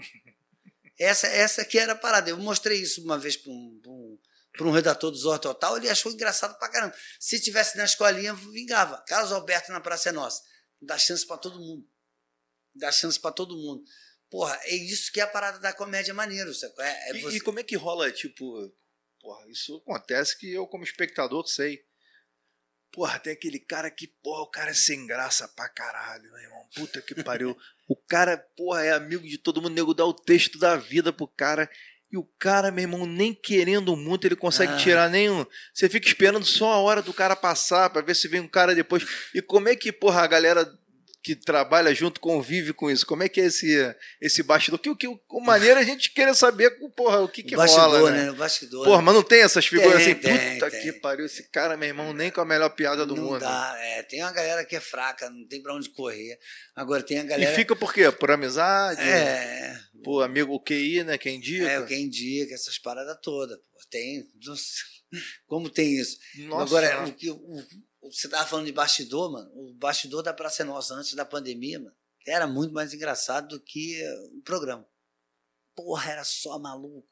Essa, 0.99 1.27
essa 1.27 1.65
que 1.65 1.77
era 1.77 1.93
a 1.93 1.95
parada. 1.95 2.29
Eu 2.29 2.37
mostrei 2.37 2.79
isso 2.79 3.03
uma 3.03 3.17
vez 3.17 3.35
para 3.35 3.51
um, 3.51 3.81
um, 3.87 4.19
um 4.61 4.71
redator 4.71 5.11
do 5.11 5.17
Zorro 5.17 5.39
Total, 5.39 5.77
ele 5.77 5.89
achou 5.89 6.11
engraçado 6.11 6.57
pra 6.57 6.69
caramba. 6.69 6.95
Se 7.19 7.39
tivesse 7.39 7.77
na 7.77 7.85
escolinha, 7.85 8.33
vingava. 8.33 9.03
Carlos 9.07 9.31
Alberto 9.31 9.71
na 9.71 9.79
Praça 9.79 10.09
é 10.09 10.11
Nossa. 10.11 10.41
Dá 10.81 10.97
chance 10.97 11.25
para 11.25 11.37
todo 11.37 11.59
mundo. 11.59 11.87
Dá 12.75 12.91
chance 12.91 13.19
para 13.19 13.31
todo 13.31 13.55
mundo. 13.57 13.83
Porra, 14.29 14.59
é 14.63 14.75
isso 14.75 15.11
que 15.11 15.19
é 15.19 15.23
a 15.23 15.27
parada 15.27 15.59
da 15.59 15.71
comédia 15.73 16.13
maneiro, 16.13 16.53
sabe? 16.53 16.73
É, 16.79 17.09
é 17.11 17.15
E- 17.17 17.21
você- 17.21 17.37
E, 17.37 17.41
como 17.41 17.59
é 17.59 17.63
que 17.63 17.75
rola, 17.75 18.11
tipo, 18.11 18.73
porra, 19.21 19.47
isso 19.49 19.75
acontece 19.77 20.37
que 20.37 20.51
eu, 20.51 20.65
como 20.65 20.83
espectador, 20.83 21.45
sei. 21.47 21.79
Porra, 22.91 23.17
tem 23.19 23.33
aquele 23.33 23.59
cara 23.59 23.89
que, 23.89 24.07
porra, 24.07 24.41
o 24.43 24.49
cara 24.51 24.69
é 24.71 24.73
sem 24.75 25.05
graça 25.07 25.47
pra 25.49 25.67
caralho, 25.69 26.23
meu 26.31 26.39
irmão. 26.41 26.67
Puta 26.75 27.01
que 27.01 27.23
pariu. 27.23 27.57
o 27.87 27.95
cara, 27.95 28.37
porra, 28.55 28.83
é 28.83 28.91
amigo 28.91 29.27
de 29.27 29.37
todo 29.37 29.61
mundo, 29.61 29.73
nego 29.73 29.93
dá 29.95 30.05
o 30.05 30.13
texto 30.13 30.59
da 30.59 30.75
vida 30.75 31.11
pro 31.11 31.27
cara. 31.27 31.69
E 32.11 32.17
o 32.17 32.23
cara, 32.37 32.69
meu 32.71 32.83
irmão, 32.83 33.07
nem 33.07 33.33
querendo 33.33 33.95
muito, 33.95 34.27
ele 34.27 34.35
consegue 34.35 34.73
Ah. 34.73 34.77
tirar 34.77 35.09
nenhum. 35.09 35.43
Você 35.73 35.89
fica 35.89 36.07
esperando 36.07 36.45
só 36.45 36.71
a 36.73 36.77
hora 36.77 37.01
do 37.01 37.11
cara 37.11 37.35
passar 37.35 37.89
pra 37.89 38.03
ver 38.03 38.15
se 38.15 38.27
vem 38.27 38.41
um 38.41 38.47
cara 38.47 38.75
depois. 38.75 39.03
E 39.33 39.41
como 39.41 39.67
é 39.67 39.75
que, 39.75 39.91
porra, 39.91 40.21
a 40.21 40.27
galera 40.27 40.63
que 41.23 41.35
trabalha 41.35 41.95
junto 41.95 42.19
convive 42.19 42.73
com 42.73 42.91
isso? 42.91 43.05
Como 43.05 43.23
é 43.23 43.29
que 43.29 43.39
é 43.39 43.45
esse, 43.45 43.95
esse 44.21 44.43
bastidor? 44.43 44.77
Que, 44.77 44.93
que, 44.93 45.07
o 45.07 45.39
maneiro 45.39 45.79
é 45.79 45.81
a 45.81 45.85
gente 45.85 46.11
querer 46.11 46.35
saber, 46.35 46.69
porra, 46.95 47.21
o 47.21 47.29
que, 47.29 47.41
que 47.41 47.55
o 47.55 47.57
bastidor, 47.57 47.85
rola, 47.91 48.11
né? 48.11 48.23
né? 48.25 48.31
O 48.31 48.35
bastidor. 48.35 48.83
Porra, 48.85 49.01
mas 49.01 49.15
não 49.15 49.23
tem 49.23 49.41
essas 49.41 49.65
figuras 49.65 50.03
Tem, 50.03 50.11
assim, 50.11 50.21
tem, 50.21 50.53
puta 50.55 50.69
tem. 50.69 50.81
que 50.81 50.91
pariu, 50.99 51.25
esse 51.25 51.43
cara, 51.49 51.77
meu 51.77 51.87
irmão, 51.87 52.13
nem 52.13 52.29
com 52.29 52.41
a 52.41 52.45
melhor 52.45 52.69
piada 52.71 53.05
do 53.05 53.15
não 53.15 53.23
mundo. 53.23 53.39
dá. 53.39 53.73
É, 53.79 54.03
tem 54.03 54.21
uma 54.21 54.33
galera 54.33 54.65
que 54.65 54.75
é 54.75 54.81
fraca, 54.81 55.29
não 55.29 55.47
tem 55.47 55.61
pra 55.63 55.73
onde 55.73 55.89
correr. 55.91 56.37
Agora 56.75 57.01
tem 57.01 57.19
a 57.19 57.23
E 57.23 57.27
galera. 57.27 57.55
fica 57.55 57.73
por 57.75 57.93
quê? 57.93 58.11
Por 58.11 58.29
amizade? 58.29 58.99
É, 59.01 59.79
Pô, 60.03 60.21
amigo, 60.21 60.53
o 60.53 60.59
QI, 60.59 61.03
né? 61.05 61.17
Quem 61.17 61.37
indica? 61.37 61.69
é 61.69 61.81
quem 61.85 62.03
indica 62.03 62.53
essas 62.53 62.77
paradas 62.77 63.17
todas. 63.23 63.57
pô. 63.57 63.79
Tem. 63.89 64.25
Como 65.47 65.69
tem 65.69 65.95
isso? 65.99 66.17
Nossa, 66.39 66.63
Agora, 66.65 67.05
o 67.07 67.13
que, 67.13 67.29
o- 67.29 67.63
você 68.11 68.27
tava 68.27 68.45
falando 68.45 68.65
de 68.65 68.71
bastidor, 68.71 69.31
mano. 69.31 69.51
O 69.53 69.73
bastidor 69.73 70.23
da 70.23 70.33
Praça 70.33 70.63
é 70.63 70.65
Nossa 70.65 70.93
antes 70.93 71.13
da 71.13 71.25
pandemia, 71.25 71.79
mano, 71.79 71.95
era 72.27 72.47
muito 72.47 72.73
mais 72.73 72.93
engraçado 72.93 73.47
do 73.49 73.59
que 73.59 74.01
o 74.37 74.41
programa. 74.41 74.87
Porra, 75.75 76.11
era 76.11 76.23
só 76.23 76.59
maluco. 76.59 77.07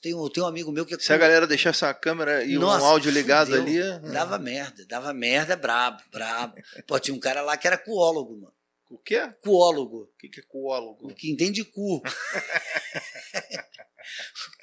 Tem 0.00 0.14
um, 0.14 0.28
tem 0.28 0.40
um 0.40 0.46
amigo 0.46 0.70
meu 0.70 0.86
que 0.86 0.94
é 0.94 0.98
se 0.98 1.12
a 1.12 1.18
galera 1.18 1.48
deixasse 1.48 1.84
a 1.84 1.92
câmera 1.92 2.44
e 2.44 2.56
Nossa, 2.56 2.84
um 2.84 2.86
áudio 2.86 3.10
ligado 3.10 3.52
ali. 3.54 3.80
Dava 4.12 4.38
merda, 4.38 4.86
dava 4.86 5.12
merda 5.12 5.56
brabo, 5.56 6.00
brabo. 6.12 6.54
Pô, 6.86 7.00
tinha 7.00 7.12
um 7.14 7.18
cara 7.18 7.42
lá 7.42 7.56
que 7.56 7.66
era 7.66 7.76
coólogo, 7.76 8.40
mano. 8.40 8.54
O 8.88 8.98
quê? 8.98 9.20
Coólogo. 9.42 10.02
O 10.02 10.16
que, 10.16 10.28
que 10.28 10.40
é 10.40 10.44
coólogo? 10.44 11.10
O 11.10 11.14
que 11.14 11.30
entende 11.30 11.62
de 11.62 11.64
cu. 11.64 11.96
o 11.96 12.02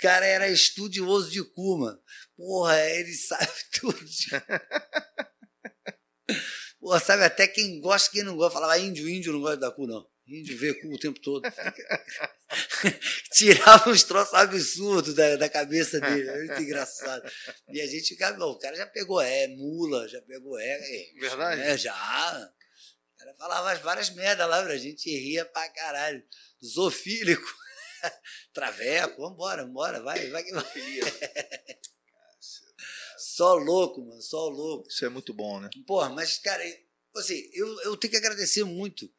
cara 0.02 0.26
era 0.26 0.48
estudioso 0.50 1.30
de 1.30 1.44
cu, 1.44 1.78
mano. 1.80 2.00
Porra, 2.36 2.80
ele 2.90 3.14
sabe 3.14 3.52
tudo. 3.80 4.00
Porra, 6.80 7.00
sabe 7.00 7.24
até 7.24 7.48
quem 7.48 7.80
gosta 7.80 8.12
quem 8.12 8.24
não 8.24 8.36
gosta. 8.36 8.54
Falava 8.54 8.78
índio, 8.78 9.10
índio 9.10 9.34
não 9.34 9.42
gosta 9.42 9.58
da 9.58 9.72
cu, 9.72 9.88
não. 9.88 10.08
Índio 10.28 10.58
vê 10.58 10.74
cu 10.74 10.94
o 10.94 11.00
tempo 11.00 11.20
todo. 11.22 11.42
Tirava 13.32 13.90
uns 13.90 14.04
troços 14.04 14.34
absurdos 14.34 15.14
da, 15.16 15.38
da 15.38 15.50
cabeça 15.50 16.00
dele. 16.02 16.30
Muito 16.46 16.62
engraçado. 16.62 17.30
E 17.70 17.80
a 17.82 17.88
gente 17.88 18.10
ficava, 18.10 18.38
"Não, 18.38 18.50
o 18.50 18.60
cara 18.60 18.76
já 18.76 18.86
pegou 18.86 19.22
é, 19.22 19.48
mula, 19.48 20.08
já 20.08 20.22
pegou 20.22 20.60
é. 20.60 20.66
é, 20.66 21.20
Verdade? 21.20 21.62
É, 21.62 21.78
já. 21.78 21.94
O 21.94 23.18
cara 23.18 23.34
falava 23.36 23.72
as 23.72 23.80
várias 23.80 24.10
merdas 24.10 24.48
lá 24.48 24.62
pra 24.64 24.78
gente 24.78 25.10
ria 25.10 25.46
pra 25.46 25.70
caralho. 25.70 26.22
Zoofílico, 26.64 27.48
traveco, 28.54 29.22
vambora, 29.22 29.64
vambora, 29.64 30.02
vai, 30.02 30.30
vai 30.30 30.44
que 30.44 30.52
vai. 30.52 30.64
Só 33.38 33.54
louco, 33.54 34.02
mano, 34.02 34.20
só 34.20 34.50
louco. 34.50 34.90
Isso 34.90 35.06
é 35.06 35.10
muito 35.10 35.32
bom, 35.32 35.60
né? 35.60 35.70
Porra, 35.86 36.10
mas, 36.10 36.40
cara, 36.40 36.64
assim, 37.18 37.48
eu, 37.54 37.82
eu 37.82 37.96
tenho 37.96 38.10
que 38.10 38.18
agradecer 38.18 38.64
muito 38.64 39.14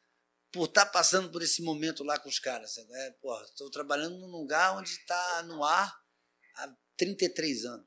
por 0.51 0.65
estar 0.65 0.87
tá 0.87 0.91
passando 0.91 1.31
por 1.31 1.41
esse 1.41 1.63
momento 1.63 2.03
lá 2.03 2.19
com 2.19 2.29
os 2.29 2.41
caras. 2.41 2.77
É, 2.79 3.11
porra, 3.23 3.45
estou 3.45 3.71
trabalhando 3.71 4.19
num 4.19 4.27
lugar 4.27 4.77
onde 4.77 4.91
está 4.91 5.45
no 5.45 5.63
ar 5.63 5.97
há 6.57 6.77
33 6.97 7.65
anos. 7.65 7.87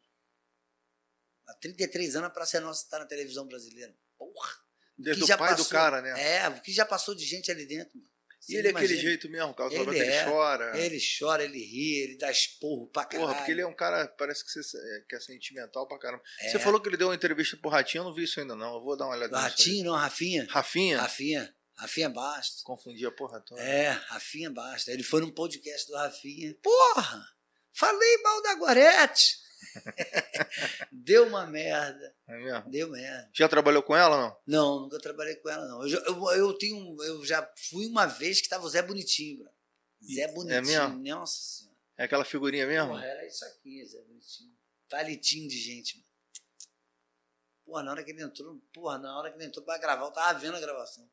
Há 1.47 1.53
33 1.55 2.15
anos 2.15 2.27
a 2.27 2.31
Praça 2.33 2.55
é 2.55 2.59
Nossa 2.61 2.85
está 2.85 2.99
na 2.99 3.05
televisão 3.05 3.45
brasileira. 3.45 3.93
Porra! 4.17 4.57
Desde 4.97 5.25
o 5.25 5.27
pai 5.27 5.49
passou, 5.49 5.65
do 5.65 5.69
cara, 5.69 6.01
né? 6.01 6.37
É, 6.37 6.47
o 6.47 6.61
que 6.61 6.71
já 6.71 6.85
passou 6.85 7.13
de 7.13 7.25
gente 7.25 7.51
ali 7.51 7.65
dentro. 7.65 7.97
Mano. 7.97 8.10
E 8.49 8.55
ele 8.55 8.69
é 8.69 8.71
aquele 8.71 8.97
jeito 8.97 9.29
mesmo, 9.29 9.53
Carlos 9.53 9.77
ele, 9.79 9.99
é, 9.99 10.17
ele 10.17 10.31
chora. 10.31 10.77
Ele 10.77 10.99
chora, 11.19 11.43
ele 11.43 11.59
ri, 11.59 12.03
ele 12.03 12.17
dá 12.17 12.31
esporro 12.31 12.87
pra 12.87 13.05
caralho. 13.05 13.27
Porra, 13.27 13.37
porque 13.37 13.51
ele 13.51 13.61
é 13.61 13.67
um 13.67 13.73
cara, 13.73 14.07
parece 14.07 14.43
que, 14.43 14.51
você, 14.51 14.77
é, 14.77 15.01
que 15.07 15.15
é 15.15 15.19
sentimental 15.19 15.87
pra 15.87 15.99
caramba. 15.99 16.23
É. 16.39 16.49
Você 16.49 16.59
falou 16.59 16.81
que 16.81 16.89
ele 16.89 16.97
deu 16.97 17.09
uma 17.09 17.15
entrevista 17.15 17.55
pro 17.57 17.69
Ratinho, 17.69 18.01
eu 18.01 18.05
não 18.05 18.13
vi 18.13 18.23
isso 18.23 18.39
ainda 18.39 18.55
não, 18.55 18.75
eu 18.75 18.81
vou 18.81 18.97
dar 18.97 19.05
uma 19.05 19.15
olhada 19.15 19.37
Ratinho, 19.37 19.85
não, 19.85 19.95
Rafinha. 19.95 20.47
Rafinha? 20.49 20.99
Rafinha. 20.99 21.55
Rafinha 21.75 22.09
Basta. 22.09 22.63
Confundi 22.63 23.05
a 23.05 23.11
porra 23.11 23.39
toda. 23.41 23.61
É, 23.61 23.89
Rafinha 23.89 24.51
Basta. 24.51 24.91
Ele 24.91 25.03
foi 25.03 25.21
num 25.21 25.31
podcast 25.31 25.87
do 25.87 25.95
Rafinha. 25.95 26.55
Porra! 26.61 27.25
Falei 27.73 28.17
mal 28.17 28.41
da 28.43 28.55
Gorete! 28.55 29.40
Deu 30.91 31.27
uma 31.27 31.45
merda. 31.45 32.15
É 32.27 32.37
mesmo? 32.37 32.69
Deu 32.69 32.89
merda. 32.89 33.29
Já 33.33 33.47
trabalhou 33.47 33.83
com 33.83 33.95
ela 33.95 34.17
não? 34.17 34.37
Não, 34.45 34.79
nunca 34.81 34.99
trabalhei 34.99 35.35
com 35.35 35.49
ela, 35.49 35.67
não. 35.67 35.87
Eu, 35.87 36.03
eu, 36.05 36.31
eu, 36.31 36.57
tenho, 36.57 37.03
eu 37.03 37.25
já 37.25 37.49
fui 37.69 37.85
uma 37.85 38.05
vez 38.05 38.41
que 38.41 38.49
tava 38.49 38.65
o 38.65 38.69
Zé 38.69 38.81
Bonitinho, 38.81 39.39
bro. 39.39 39.51
Zé 40.13 40.27
Bonitinho. 40.27 40.57
É 40.57 40.61
mesmo? 40.61 41.03
Nossa 41.03 41.39
senhora. 41.39 41.77
É 41.97 42.03
aquela 42.05 42.25
figurinha 42.25 42.65
mesmo? 42.65 42.89
Porra, 42.89 43.05
era 43.05 43.27
isso 43.27 43.45
aqui, 43.45 43.85
Zé 43.85 44.01
Bonitinho. 44.01 44.51
Palitinho 44.89 45.47
de 45.47 45.57
gente, 45.57 45.97
mano. 45.97 46.11
Porra, 47.65 47.83
na 47.83 47.91
hora 47.91 48.03
que 48.03 48.11
ele 48.11 48.21
entrou, 48.21 48.61
porra, 48.73 48.97
na 48.97 49.17
hora 49.17 49.31
que 49.31 49.37
ele 49.37 49.45
entrou 49.45 49.63
pra 49.63 49.77
gravar, 49.77 50.05
eu 50.05 50.11
tava 50.11 50.39
vendo 50.39 50.57
a 50.57 50.59
gravação. 50.59 51.09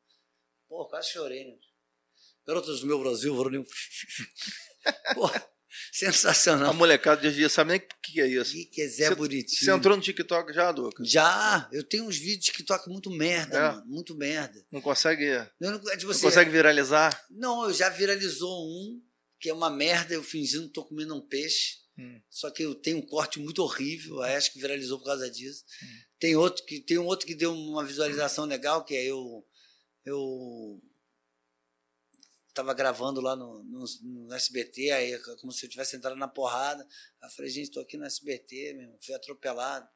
Porra, 0.67 0.89
quase 0.89 1.11
chorei, 1.11 1.45
né? 1.45 1.57
Garotas 2.45 2.81
do 2.81 2.87
meu 2.87 2.99
Brasil, 2.99 3.35
Varonil. 3.35 3.65
Porra. 5.15 5.49
Sensacional. 5.91 6.71
A 6.71 6.73
molecada 6.73 7.21
de 7.21 7.27
hoje 7.27 7.37
dia 7.37 7.49
sabe 7.49 7.71
nem 7.71 7.79
o 7.79 7.83
que 8.01 8.21
é 8.21 8.27
isso. 8.27 8.51
Que, 8.51 8.65
que 8.65 8.81
é 8.81 8.87
Zé 8.87 9.13
Bonitinho. 9.13 9.59
Você 9.59 9.71
entrou 9.71 9.95
no 9.95 10.01
TikTok 10.01 10.53
já, 10.53 10.71
Duca? 10.71 11.03
Já. 11.05 11.69
Eu 11.71 11.83
tenho 11.83 12.05
uns 12.05 12.17
vídeos 12.17 12.45
de 12.45 12.51
TikTok 12.51 12.89
muito 12.89 13.09
merda, 13.11 13.57
é. 13.57 13.61
mano. 13.61 13.85
Muito 13.85 14.15
merda. 14.15 14.65
Não 14.71 14.81
consegue. 14.81 15.25
Eu 15.25 15.71
não, 15.71 15.79
tipo, 15.79 16.05
não 16.05 16.11
assim, 16.11 16.21
consegue 16.21 16.49
viralizar? 16.49 17.25
Não, 17.29 17.65
eu 17.65 17.73
já 17.73 17.89
viralizou 17.89 18.67
um, 18.67 19.01
que 19.39 19.49
é 19.49 19.53
uma 19.53 19.69
merda, 19.69 20.13
eu 20.13 20.23
fingindo 20.23 20.67
que 20.67 20.73
tô 20.73 20.83
comendo 20.83 21.15
um 21.15 21.21
peixe. 21.21 21.77
Hum. 21.97 22.21
Só 22.29 22.49
que 22.49 22.63
eu 22.63 22.73
tenho 22.75 22.97
um 22.97 23.05
corte 23.05 23.39
muito 23.39 23.61
horrível, 23.61 24.21
acho 24.21 24.53
que 24.53 24.59
viralizou 24.59 24.99
por 24.99 25.05
causa 25.05 25.29
disso. 25.29 25.63
Hum. 25.83 25.87
Tem 26.19 26.35
outro 26.35 26.65
que 26.65 26.79
tem 26.79 26.97
um 26.97 27.05
outro 27.05 27.27
que 27.27 27.35
deu 27.35 27.53
uma 27.53 27.83
visualização 27.83 28.45
legal, 28.45 28.83
que 28.85 28.95
é 28.95 29.03
eu 29.03 29.45
eu 30.05 30.81
tava 32.59 32.73
gravando 32.73 33.21
lá 33.21 33.35
no, 33.35 33.63
no, 33.63 33.85
no, 34.01 34.33
SBT, 34.33 34.91
aí 34.91 35.17
como 35.39 35.51
se 35.51 35.65
eu 35.65 35.69
tivesse 35.69 35.95
entrado 35.95 36.17
na 36.17 36.27
porrada. 36.27 36.85
Aí 37.21 37.29
eu 37.29 37.33
falei, 37.33 37.49
gente, 37.49 37.71
tô 37.71 37.79
aqui 37.79 37.97
no 37.97 38.05
SBT, 38.05 38.73
meu, 38.73 38.97
fui 38.99 39.15
atropelado. 39.15 39.87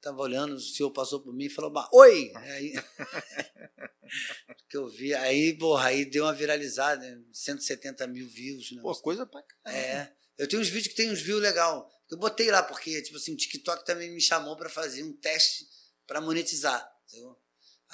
Tava 0.00 0.20
olhando, 0.20 0.54
o 0.54 0.60
senhor 0.60 0.90
passou 0.90 1.20
por 1.20 1.34
mim 1.34 1.46
e 1.46 1.50
falou, 1.50 1.72
oi! 1.92 2.30
Aí, 2.36 2.74
que 4.68 4.76
eu 4.76 4.86
vi, 4.86 5.14
aí, 5.14 5.56
porra, 5.58 5.88
aí 5.88 6.04
deu 6.04 6.24
uma 6.24 6.32
viralizada, 6.32 7.20
170 7.32 8.06
mil 8.06 8.28
views. 8.28 8.70
Né? 8.72 8.82
Pô, 8.82 8.94
coisa 9.00 9.26
pra 9.26 9.42
caramba. 9.42 9.82
É. 9.82 10.14
Eu 10.36 10.46
tenho 10.46 10.60
uns 10.60 10.68
vídeos 10.68 10.88
que 10.88 10.94
tem 10.94 11.10
uns 11.10 11.22
views 11.22 11.40
legal. 11.40 11.90
Eu 12.10 12.18
botei 12.18 12.50
lá, 12.50 12.62
porque, 12.62 13.00
tipo 13.02 13.16
assim, 13.16 13.32
o 13.32 13.36
TikTok 13.36 13.84
também 13.84 14.10
me 14.10 14.20
chamou 14.20 14.56
para 14.56 14.68
fazer 14.68 15.02
um 15.02 15.12
teste 15.14 15.66
para 16.06 16.20
monetizar. 16.20 16.86
Entendeu? 17.08 17.36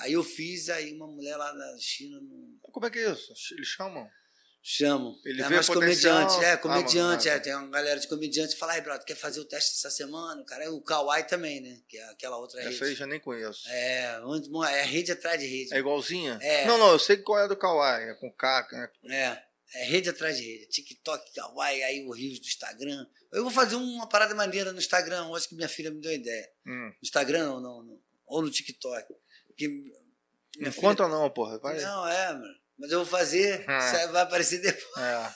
Aí 0.01 0.15
eu 0.15 0.25
fiz, 0.25 0.69
aí 0.71 0.93
uma 0.95 1.07
mulher 1.07 1.37
lá 1.37 1.53
da 1.53 1.79
China. 1.79 2.21
No... 2.21 2.59
Como 2.63 2.87
é 2.87 2.91
que 2.91 2.99
é 2.99 3.13
isso? 3.13 3.33
Eles 3.53 3.69
chamam? 3.69 4.09
Chamam. 4.63 5.19
Ele 5.25 5.41
é 5.41 5.49
mais 5.49 5.67
comediante, 5.69 6.45
é, 6.45 6.57
comediante, 6.57 7.31
ah, 7.31 7.35
é, 7.35 7.39
tem 7.39 7.55
uma 7.55 7.69
galera 7.69 7.99
de 7.99 8.07
comediante 8.07 8.53
que 8.53 8.59
fala, 8.59 8.73
ai, 8.73 8.83
brother, 8.83 9.07
quer 9.07 9.15
fazer 9.15 9.41
o 9.41 9.45
teste 9.45 9.73
essa 9.73 9.91
semana? 9.91 10.41
O 10.41 10.45
cara 10.45 10.65
é 10.65 10.69
o 10.69 10.83
Kawaii 10.83 11.25
também, 11.25 11.61
né? 11.61 11.81
Que 11.89 11.97
é 11.97 12.05
aquela 12.11 12.37
outra 12.37 12.61
rede. 12.61 12.75
Essa 12.75 12.85
aí 12.85 12.95
já 12.95 13.07
nem 13.07 13.21
conheço. 13.21 13.69
É, 13.69 14.21
é 14.73 14.83
rede 14.83 15.13
atrás 15.13 15.41
de 15.41 15.47
rede. 15.47 15.75
É 15.75 15.79
igualzinha? 15.79 16.39
É. 16.43 16.67
Não, 16.67 16.77
não, 16.77 16.93
eu 16.93 16.99
sei 16.99 17.17
qual 17.19 17.39
é 17.41 17.49
do 17.49 17.57
Kawaii, 17.57 18.11
é 18.11 18.15
com 18.15 18.31
K, 18.33 18.69
né? 18.73 18.91
É, 19.07 19.81
é 19.81 19.85
rede 19.85 20.11
atrás 20.11 20.37
de 20.37 20.45
rede. 20.45 20.69
TikTok, 20.69 21.33
Kawaii, 21.35 21.83
aí 21.83 22.05
o 22.05 22.13
Rios 22.13 22.39
do 22.39 22.47
Instagram. 22.47 23.07
Eu 23.33 23.43
vou 23.43 23.53
fazer 23.53 23.77
uma 23.77 24.09
parada 24.09 24.35
maneira 24.35 24.73
no 24.73 24.79
Instagram, 24.79 25.31
acho 25.35 25.49
que 25.49 25.55
minha 25.55 25.69
filha 25.69 25.91
me 25.91 26.01
deu 26.01 26.13
ideia. 26.13 26.51
Hum. 26.67 26.89
No 26.89 27.03
Instagram 27.03 27.47
não, 27.47 27.61
não, 27.61 27.83
não, 27.83 28.01
ou 28.27 28.43
no 28.43 28.51
TikTok. 28.51 29.15
Que 29.61 29.69
não 30.59 30.73
filha... 30.73 30.81
conta 30.81 31.07
não, 31.07 31.29
porra. 31.29 31.59
Vai. 31.59 31.79
Não, 31.83 32.09
é, 32.09 32.33
mano. 32.33 32.61
Mas 32.79 32.91
eu 32.91 33.01
vou 33.01 33.07
fazer, 33.07 33.63
ah. 33.69 34.07
vai 34.07 34.23
aparecer 34.23 34.59
depois. 34.63 34.97
É. 34.97 35.35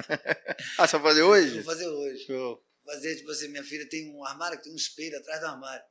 ah, 0.78 0.86
você 0.86 0.96
vai 0.98 1.10
fazer 1.10 1.22
hoje? 1.24 1.54
Vou 1.56 1.64
fazer 1.64 1.86
hoje. 1.86 2.24
Show. 2.24 2.54
Vou 2.54 2.94
fazer, 2.94 3.16
tipo 3.16 3.30
assim, 3.30 3.48
minha 3.48 3.62
filha 3.62 3.86
tem 3.86 4.10
um 4.10 4.24
armário, 4.24 4.58
tem 4.62 4.72
um 4.72 4.76
espelho 4.76 5.18
atrás 5.18 5.40
do 5.40 5.46
armário. 5.46 5.84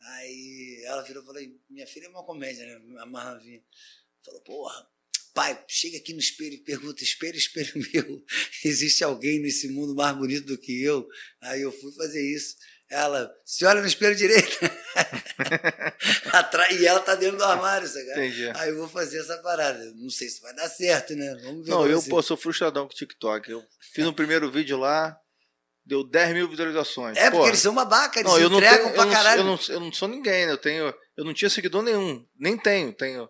Aí 0.00 0.82
ela 0.86 1.02
virou 1.02 1.22
e 1.22 1.26
falou, 1.26 1.42
minha 1.68 1.86
filha 1.86 2.06
é 2.06 2.08
uma 2.08 2.24
comédia, 2.24 2.64
né? 2.64 3.00
A 3.00 3.04
Marravinha. 3.04 3.62
Falou, 4.24 4.40
porra, 4.40 4.88
pai, 5.34 5.62
chega 5.68 5.98
aqui 5.98 6.14
no 6.14 6.20
espelho 6.20 6.54
e 6.54 6.64
pergunta, 6.64 7.04
espelho, 7.04 7.36
espelho 7.36 7.74
meu, 7.92 8.24
existe 8.64 9.04
alguém 9.04 9.38
nesse 9.38 9.68
mundo 9.68 9.94
mais 9.94 10.16
bonito 10.16 10.46
do 10.46 10.56
que 10.56 10.82
eu? 10.82 11.06
Aí 11.42 11.60
eu 11.60 11.70
fui 11.70 11.92
fazer 11.92 12.22
isso. 12.22 12.56
Ela, 12.88 13.30
se 13.44 13.64
olha 13.66 13.82
no 13.82 13.86
espelho 13.86 14.16
direito. 14.16 14.58
e 16.72 16.86
ela 16.86 17.00
tá 17.00 17.14
dentro 17.14 17.36
do 17.36 17.44
armário, 17.44 17.86
sabe? 17.86 18.10
Entendi. 18.10 18.50
Aí 18.54 18.70
eu 18.70 18.76
vou 18.76 18.88
fazer 18.88 19.20
essa 19.20 19.36
parada. 19.38 19.78
Não 19.96 20.10
sei 20.10 20.28
se 20.28 20.40
vai 20.40 20.54
dar 20.54 20.68
certo, 20.68 21.14
né? 21.14 21.36
Vamos 21.42 21.66
ver. 21.66 21.70
Não, 21.70 21.86
eu 21.86 22.02
pô, 22.02 22.22
sou 22.22 22.36
frustradão 22.36 22.86
com 22.86 22.92
o 22.92 22.96
TikTok. 22.96 23.50
Eu 23.50 23.64
fiz 23.92 24.06
um 24.06 24.12
primeiro 24.12 24.50
vídeo 24.50 24.78
lá, 24.78 25.18
deu 25.84 26.02
10 26.04 26.34
mil 26.34 26.48
visualizações. 26.48 27.16
É, 27.16 27.30
porque 27.30 27.48
eles 27.48 27.60
são 27.60 27.74
babaca, 27.74 28.20
eles 28.20 28.30
não, 28.30 28.38
eu 28.38 28.48
entregam 28.48 28.86
não 28.86 28.92
tenho, 28.92 28.94
pra 28.94 29.10
caralho. 29.10 29.40
Eu 29.40 29.44
não, 29.44 29.58
eu 29.68 29.80
não 29.80 29.92
sou 29.92 30.08
ninguém, 30.08 30.46
né? 30.46 30.52
Eu 30.52 30.58
tenho. 30.58 30.94
Eu 31.16 31.24
não 31.24 31.34
tinha 31.34 31.50
seguidor 31.50 31.82
nenhum. 31.82 32.26
Nem 32.38 32.56
tenho. 32.56 32.92
Tenho, 32.92 33.28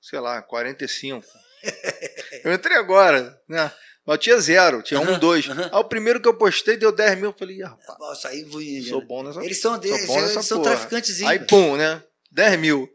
sei 0.00 0.20
lá, 0.20 0.42
45. 0.42 1.24
eu 2.44 2.52
entrei 2.52 2.76
agora, 2.76 3.40
né? 3.48 3.72
Eu 4.08 4.16
tinha 4.16 4.40
zero, 4.40 4.82
tinha 4.82 4.98
um, 4.98 5.18
dois. 5.18 5.46
Uhum. 5.46 5.64
Aí 5.64 5.70
o 5.74 5.84
primeiro 5.84 6.18
que 6.18 6.26
eu 6.26 6.32
postei 6.32 6.78
deu 6.78 6.90
10 6.90 7.16
mil. 7.16 7.26
Eu 7.26 7.36
falei, 7.36 7.62
rapaz. 7.62 7.98
Nossa, 7.98 8.28
aí 8.28 8.42
vou, 8.42 8.62
sou 8.88 9.04
bom 9.04 9.22
nessa 9.22 9.44
Eles 9.44 9.60
são 9.60 9.78
deles, 9.78 10.06
sou 10.06 10.18
eles 10.18 10.46
são 10.46 10.62
traficantes. 10.62 11.22
Aí, 11.22 11.38
pum, 11.40 11.76
né? 11.76 12.02
10 12.32 12.58
mil. 12.58 12.88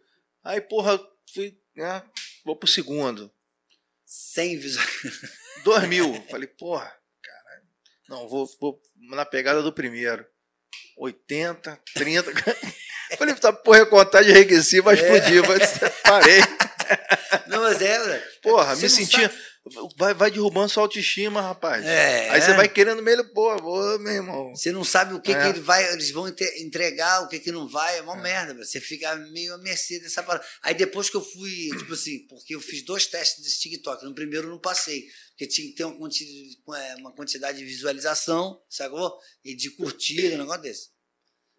Aí, 0.43 0.59
porra, 0.59 0.99
fui, 1.31 1.55
né? 1.75 2.01
Vou 2.43 2.55
pro 2.55 2.67
segundo. 2.67 3.31
100 4.07 4.57
visualizações. 4.57 5.31
2 5.63 5.87
mil. 5.87 6.23
Falei, 6.31 6.47
porra, 6.47 6.91
caralho. 7.21 7.63
Não, 8.09 8.27
vou, 8.27 8.49
vou 8.59 8.81
na 9.11 9.23
pegada 9.23 9.61
do 9.61 9.71
primeiro. 9.71 10.25
80, 10.97 11.79
30. 11.93 12.31
Falei, 13.19 13.35
tá, 13.35 13.53
porra, 13.53 13.81
é 13.81 13.85
contagem 13.85 14.33
regressiva, 14.33 14.85
vai 14.85 14.95
é. 14.95 14.97
explodir. 14.99 15.47
Mas 15.47 15.77
parei. 16.01 16.39
Não, 17.47 17.61
mas 17.61 17.81
é, 17.81 18.17
Porra, 18.41 18.75
me 18.75 18.89
sentia. 18.89 19.29
Sabe 19.29 19.52
vai, 19.95 20.13
vai 20.13 20.29
derrubando 20.29 20.69
sua 20.69 20.83
autoestima, 20.83 21.41
rapaz. 21.41 21.85
É, 21.85 22.29
Aí 22.29 22.41
você 22.41 22.53
vai 22.53 22.67
querendo 22.67 23.01
meio, 23.01 23.23
pô, 23.33 23.55
vou, 23.57 23.99
meu 23.99 24.13
irmão. 24.13 24.55
Você 24.55 24.71
não 24.71 24.83
sabe 24.83 25.13
o 25.13 25.21
que, 25.21 25.31
é. 25.31 25.41
que 25.41 25.47
ele 25.49 25.61
vai, 25.61 25.93
eles 25.93 26.11
vão 26.11 26.27
entregar, 26.27 27.21
o 27.21 27.29
que, 27.29 27.39
que 27.39 27.51
não 27.51 27.67
vai, 27.67 27.97
é 27.97 28.01
uma 28.01 28.17
é. 28.17 28.21
merda. 28.21 28.65
Você 28.65 28.81
fica 28.81 29.15
meio 29.15 29.53
a 29.53 29.57
mercê 29.57 29.99
dessa 29.99 30.21
parada. 30.21 30.45
Aí 30.61 30.73
depois 30.73 31.09
que 31.09 31.15
eu 31.15 31.21
fui, 31.21 31.69
tipo 31.77 31.93
assim, 31.93 32.27
porque 32.27 32.55
eu 32.55 32.59
fiz 32.59 32.83
dois 32.83 33.07
testes 33.07 33.43
desse 33.43 33.61
TikTok. 33.61 34.03
No 34.03 34.13
primeiro 34.13 34.47
eu 34.47 34.51
não 34.51 34.59
passei, 34.59 35.05
porque 35.29 35.47
tinha 35.47 35.67
que 35.69 35.75
ter 35.75 35.85
uma 35.85 35.97
quantidade, 35.97 36.57
é, 36.75 36.95
uma 36.95 37.13
quantidade 37.13 37.57
de 37.57 37.65
visualização, 37.65 38.61
sacou? 38.69 39.17
E 39.45 39.55
de 39.55 39.69
curtida, 39.71 40.35
um 40.35 40.39
negócio 40.39 40.61
desse. 40.61 40.89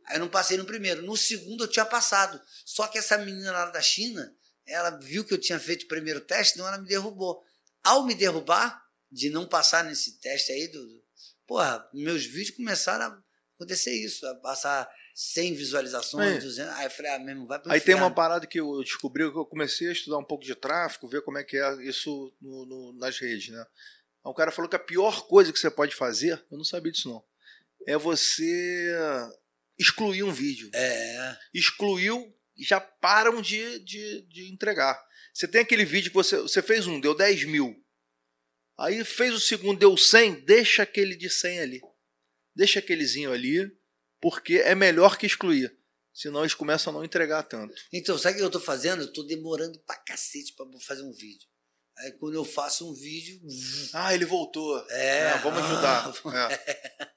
Aí 0.07 0.17
eu 0.17 0.21
não 0.21 0.29
passei 0.29 0.59
no 0.59 0.67
primeiro. 0.67 1.01
No 1.01 1.17
segundo 1.17 1.65
eu 1.65 1.69
tinha 1.69 1.87
passado. 1.87 2.39
Só 2.67 2.87
que 2.87 2.99
essa 2.99 3.17
menina 3.17 3.51
lá 3.51 3.71
da 3.71 3.81
China, 3.81 4.31
ela 4.67 4.91
viu 4.91 5.25
que 5.25 5.33
eu 5.33 5.39
tinha 5.39 5.59
feito 5.59 5.85
o 5.85 5.89
primeiro 5.89 6.21
teste, 6.21 6.55
então 6.55 6.69
ela 6.69 6.77
me 6.77 6.87
derrubou 6.87 7.43
ao 7.85 8.05
me 8.05 8.15
derrubar, 8.15 8.83
de 9.13 9.31
não 9.31 9.47
passar 9.47 9.85
nesse 9.85 10.19
teste 10.19 10.51
aí, 10.51 10.67
do, 10.69 11.05
porra, 11.47 11.89
meus 11.93 12.25
vídeos 12.25 12.57
começaram 12.57 13.05
a 13.05 13.23
acontecer 13.55 13.93
isso, 13.93 14.27
a 14.27 14.35
passar 14.37 14.91
100 15.15 15.55
visualizações, 15.55 16.37
é. 16.37 16.41
200, 16.41 16.73
aí 16.75 16.87
eu 16.87 16.91
falei, 16.91 17.13
ah, 17.13 17.19
mesmo, 17.21 17.47
vai 17.47 17.61
pro 17.61 17.71
Aí 17.71 17.81
tem 17.81 17.95
uma 17.95 18.11
parada 18.11 18.47
que 18.47 18.59
eu 18.59 18.83
descobri, 18.83 19.31
que 19.31 19.39
eu 19.39 19.47
comecei 19.47 19.89
a 19.89 19.93
estudar 19.93 20.19
um 20.19 20.25
pouco 20.25 20.45
de 20.45 20.55
tráfego, 20.55 21.07
ver 21.07 21.23
como 21.23 21.39
é 21.39 21.45
que 21.45 21.57
é 21.57 21.85
isso 21.85 22.35
no, 22.41 22.67
no, 22.67 22.93
nas 22.95 23.19
redes, 23.19 23.51
né? 23.51 23.61
Aí 24.25 24.31
um 24.31 24.35
cara 24.35 24.51
falou 24.51 24.69
que 24.69 24.77
a 24.77 24.81
pior 24.81 25.27
coisa 25.29 25.53
que 25.53 25.59
você 25.59 25.71
pode 25.71 25.95
fazer, 25.95 26.43
eu 26.51 26.57
não 26.57 26.65
sabia 26.65 26.91
disso 26.91 27.09
não, 27.09 27.23
é 27.87 27.97
você 27.97 28.97
excluir 29.79 30.23
um 30.23 30.33
vídeo. 30.33 30.71
É. 30.75 31.37
Excluiu, 31.53 32.35
já 32.59 32.81
param 32.81 33.41
de, 33.41 33.79
de, 33.81 34.23
de 34.23 34.53
entregar. 34.53 35.01
Você 35.35 35.49
tem 35.49 35.63
aquele 35.63 35.85
vídeo 35.85 36.11
que 36.11 36.15
você, 36.15 36.39
você 36.39 36.63
fez 36.63 36.87
um, 36.87 37.01
deu 37.01 37.15
10 37.15 37.45
mil. 37.47 37.75
Aí 38.79 39.05
fez 39.05 39.35
o 39.35 39.41
segundo, 39.41 39.79
deu 39.79 39.97
100, 39.97 40.45
deixa 40.45 40.85
aquele 40.85 41.17
de 41.17 41.29
100 41.29 41.61
ali. 41.61 41.81
Deixa 42.55 42.79
aquelezinho 42.79 43.33
ali, 43.33 43.69
porque 44.21 44.59
é 44.59 44.75
melhor 44.75 45.19
que 45.19 45.27
excluir. 45.27 45.77
Senão 46.13 46.43
eles 46.43 46.55
começam 46.55 46.93
a 46.93 46.97
não 46.97 47.05
entregar 47.05 47.43
tanto. 47.43 47.75
Então, 47.93 48.17
sabe 48.17 48.35
o 48.35 48.37
que 48.37 48.43
eu 48.43 48.47
estou 48.47 48.61
fazendo? 48.61 49.03
Eu 49.03 49.09
estou 49.09 49.27
demorando 49.27 49.79
pra 49.81 49.97
cacete 49.97 50.55
pra 50.55 50.65
fazer 50.87 51.03
um 51.03 51.13
vídeo. 51.13 51.49
Aí 51.99 52.13
quando 52.13 52.35
eu 52.35 52.45
faço 52.45 52.89
um 52.89 52.95
vídeo. 52.95 53.41
Ah, 53.93 54.15
ele 54.15 54.25
voltou. 54.25 54.79
É. 54.91 55.33
É, 55.33 55.39
vamos 55.39 55.63
ajudar. 55.63 56.13
É. 56.51 57.14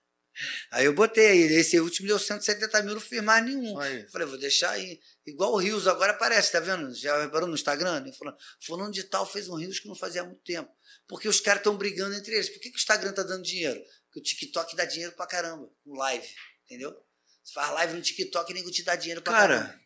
Aí 0.71 0.85
eu 0.85 0.93
botei 0.93 1.27
aí. 1.27 1.41
Esse 1.53 1.79
último 1.79 2.07
deu 2.07 2.19
170 2.19 2.83
mil, 2.83 2.93
não 2.93 3.01
fiz 3.01 3.21
mais 3.21 3.43
nenhum. 3.45 3.77
Aí. 3.79 4.07
Falei, 4.09 4.27
vou 4.27 4.37
deixar 4.37 4.71
aí. 4.71 4.99
Igual 5.25 5.53
o 5.53 5.57
Rios 5.57 5.87
agora 5.87 6.11
aparece, 6.13 6.51
tá 6.51 6.59
vendo? 6.59 6.93
Já 6.93 7.21
reparou 7.21 7.47
no 7.47 7.55
Instagram? 7.55 8.11
Falando, 8.13 8.37
fulano 8.61 8.91
de 8.91 9.03
tal 9.03 9.25
fez 9.25 9.49
um 9.49 9.55
Rios 9.55 9.79
que 9.79 9.87
não 9.87 9.95
fazia 9.95 10.21
há 10.21 10.25
muito 10.25 10.41
tempo. 10.43 10.71
Porque 11.07 11.27
os 11.27 11.39
caras 11.39 11.59
estão 11.61 11.75
brigando 11.77 12.15
entre 12.15 12.35
eles. 12.35 12.49
Por 12.49 12.59
que, 12.59 12.69
que 12.69 12.75
o 12.75 12.79
Instagram 12.79 13.13
tá 13.13 13.23
dando 13.23 13.43
dinheiro? 13.43 13.81
Porque 14.05 14.19
o 14.19 14.23
TikTok 14.23 14.75
dá 14.75 14.85
dinheiro 14.85 15.13
pra 15.13 15.25
caramba. 15.25 15.69
No 15.85 15.95
live. 15.95 16.27
Entendeu? 16.65 16.95
Você 17.43 17.53
faz 17.53 17.71
live 17.73 17.93
no 17.93 18.01
TikTok 18.01 18.51
e 18.51 18.55
nego 18.55 18.71
te 18.71 18.83
dá 18.83 18.95
dinheiro 18.95 19.21
pra 19.21 19.33
Cara, 19.33 19.59
caramba. 19.59 19.79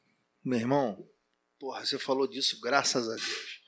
meu 0.44 0.60
irmão, 0.60 1.10
porra, 1.60 1.86
você 1.86 1.99
falou 1.99 2.28
disso, 2.28 2.60
graças 2.60 3.07
a 3.07 3.15
Deus. 3.15 3.61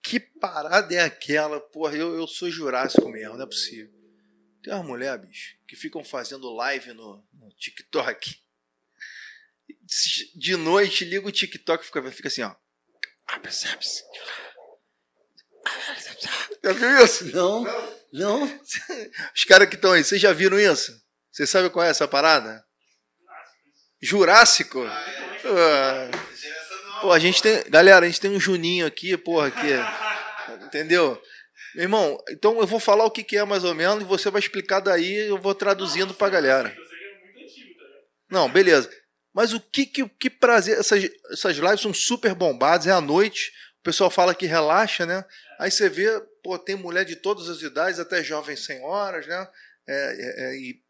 Que 0.00 0.20
parada 0.20 0.94
é 0.94 1.00
aquela? 1.00 1.60
Porra, 1.60 1.96
eu, 1.96 2.14
eu 2.14 2.26
sou 2.26 2.50
jurássico 2.50 3.08
mesmo, 3.08 3.36
não 3.36 3.44
é 3.44 3.46
possível. 3.46 4.01
Tem 4.62 4.72
umas 4.72 4.86
mulheres, 4.86 5.20
bicho, 5.26 5.56
que 5.66 5.74
ficam 5.74 6.04
fazendo 6.04 6.54
live 6.54 6.92
no, 6.92 7.24
no 7.32 7.50
TikTok. 7.56 8.40
De 10.36 10.56
noite, 10.56 11.04
liga 11.04 11.26
o 11.26 11.32
TikTok 11.32 11.82
e 11.82 11.86
fica, 11.86 12.10
fica 12.10 12.28
assim, 12.28 12.42
ó. 12.42 12.54
Já 16.62 16.72
viu 16.72 17.04
isso? 17.04 17.24
Não, 17.34 17.64
não. 18.12 18.60
Os 19.34 19.44
caras 19.44 19.68
que 19.68 19.74
estão 19.74 19.92
aí, 19.92 20.04
vocês 20.04 20.20
já 20.20 20.32
viram 20.32 20.58
isso? 20.58 21.00
Vocês 21.30 21.50
sabem 21.50 21.70
qual 21.70 21.84
é 21.84 21.90
essa 21.90 22.06
parada? 22.06 22.64
Jurássico? 24.00 24.84
Ah. 24.84 26.10
Pô, 27.00 27.10
a 27.10 27.18
gente 27.18 27.42
tem. 27.42 27.64
Galera, 27.68 28.04
a 28.04 28.08
gente 28.08 28.20
tem 28.20 28.30
um 28.30 28.38
Juninho 28.38 28.86
aqui, 28.86 29.16
porra, 29.16 29.48
aqui. 29.48 29.72
Entendeu? 30.64 31.20
Meu 31.74 31.84
irmão, 31.84 32.18
então 32.30 32.60
eu 32.60 32.66
vou 32.66 32.78
falar 32.78 33.04
o 33.04 33.10
que, 33.10 33.36
é 33.36 33.44
mais 33.44 33.64
ou 33.64 33.74
menos 33.74 34.02
e 34.02 34.06
você 34.06 34.30
vai 34.30 34.40
explicar 34.40 34.80
daí 34.80 35.28
eu 35.28 35.38
vou 35.38 35.54
traduzindo 35.54 36.12
pra 36.12 36.28
galera. 36.28 36.74
Não, 38.30 38.50
beleza. 38.50 38.90
Mas 39.32 39.52
o 39.52 39.60
que 39.60 39.86
que, 39.86 40.08
que 40.08 40.28
prazer. 40.28 40.78
Essas, 40.78 41.08
essas 41.30 41.56
lives 41.56 41.80
são 41.80 41.94
super 41.94 42.34
bombadas, 42.34 42.86
é 42.86 42.90
à 42.90 43.00
noite. 43.00 43.52
O 43.80 43.82
pessoal 43.82 44.10
fala 44.10 44.34
que 44.34 44.46
relaxa, 44.46 45.06
né? 45.06 45.24
Aí 45.58 45.70
você 45.70 45.88
vê, 45.88 46.08
pô, 46.42 46.58
tem 46.58 46.76
mulher 46.76 47.04
de 47.04 47.16
todas 47.16 47.48
as 47.48 47.62
idades, 47.62 47.98
até 47.98 48.22
jovens 48.22 48.64
senhoras, 48.64 49.26
né? 49.26 49.48
É, 49.88 49.94
é, 49.94 50.44
é, 50.44 50.56
e 50.56 50.80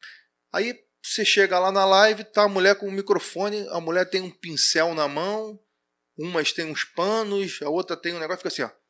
aí 0.53 0.79
você 1.03 1.25
chega 1.25 1.59
lá 1.59 1.73
na 1.73 1.85
live, 1.85 2.25
tá 2.25 2.45
a 2.45 2.49
mulher 2.49 2.77
com 2.77 2.87
o 2.87 2.93
microfone, 2.93 3.67
a 3.71 3.81
mulher 3.81 4.09
tem 4.09 4.21
um 4.21 4.31
pincel 4.31 4.95
na 4.95 5.09
mão, 5.09 5.59
umas 6.17 6.53
tem 6.53 6.67
uns 6.67 6.85
panos, 6.85 7.61
a 7.63 7.69
outra 7.69 7.97
tem 7.97 8.15
um 8.15 8.19
negócio, 8.19 8.39
fica 8.39 8.49
assim, 8.49 8.63
ó. 8.63 8.82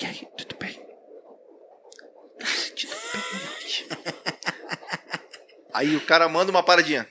E 0.00 0.04
aí, 0.06 0.28
tudo 0.36 0.56
bem? 0.58 0.74
Tá 2.38 2.46
sentindo 2.46 2.92
bem 3.12 3.22
hoje? 3.56 3.86
Aí 5.72 5.96
o 5.96 6.04
cara 6.04 6.28
manda 6.28 6.50
uma 6.50 6.62
paradinha. 6.62 7.06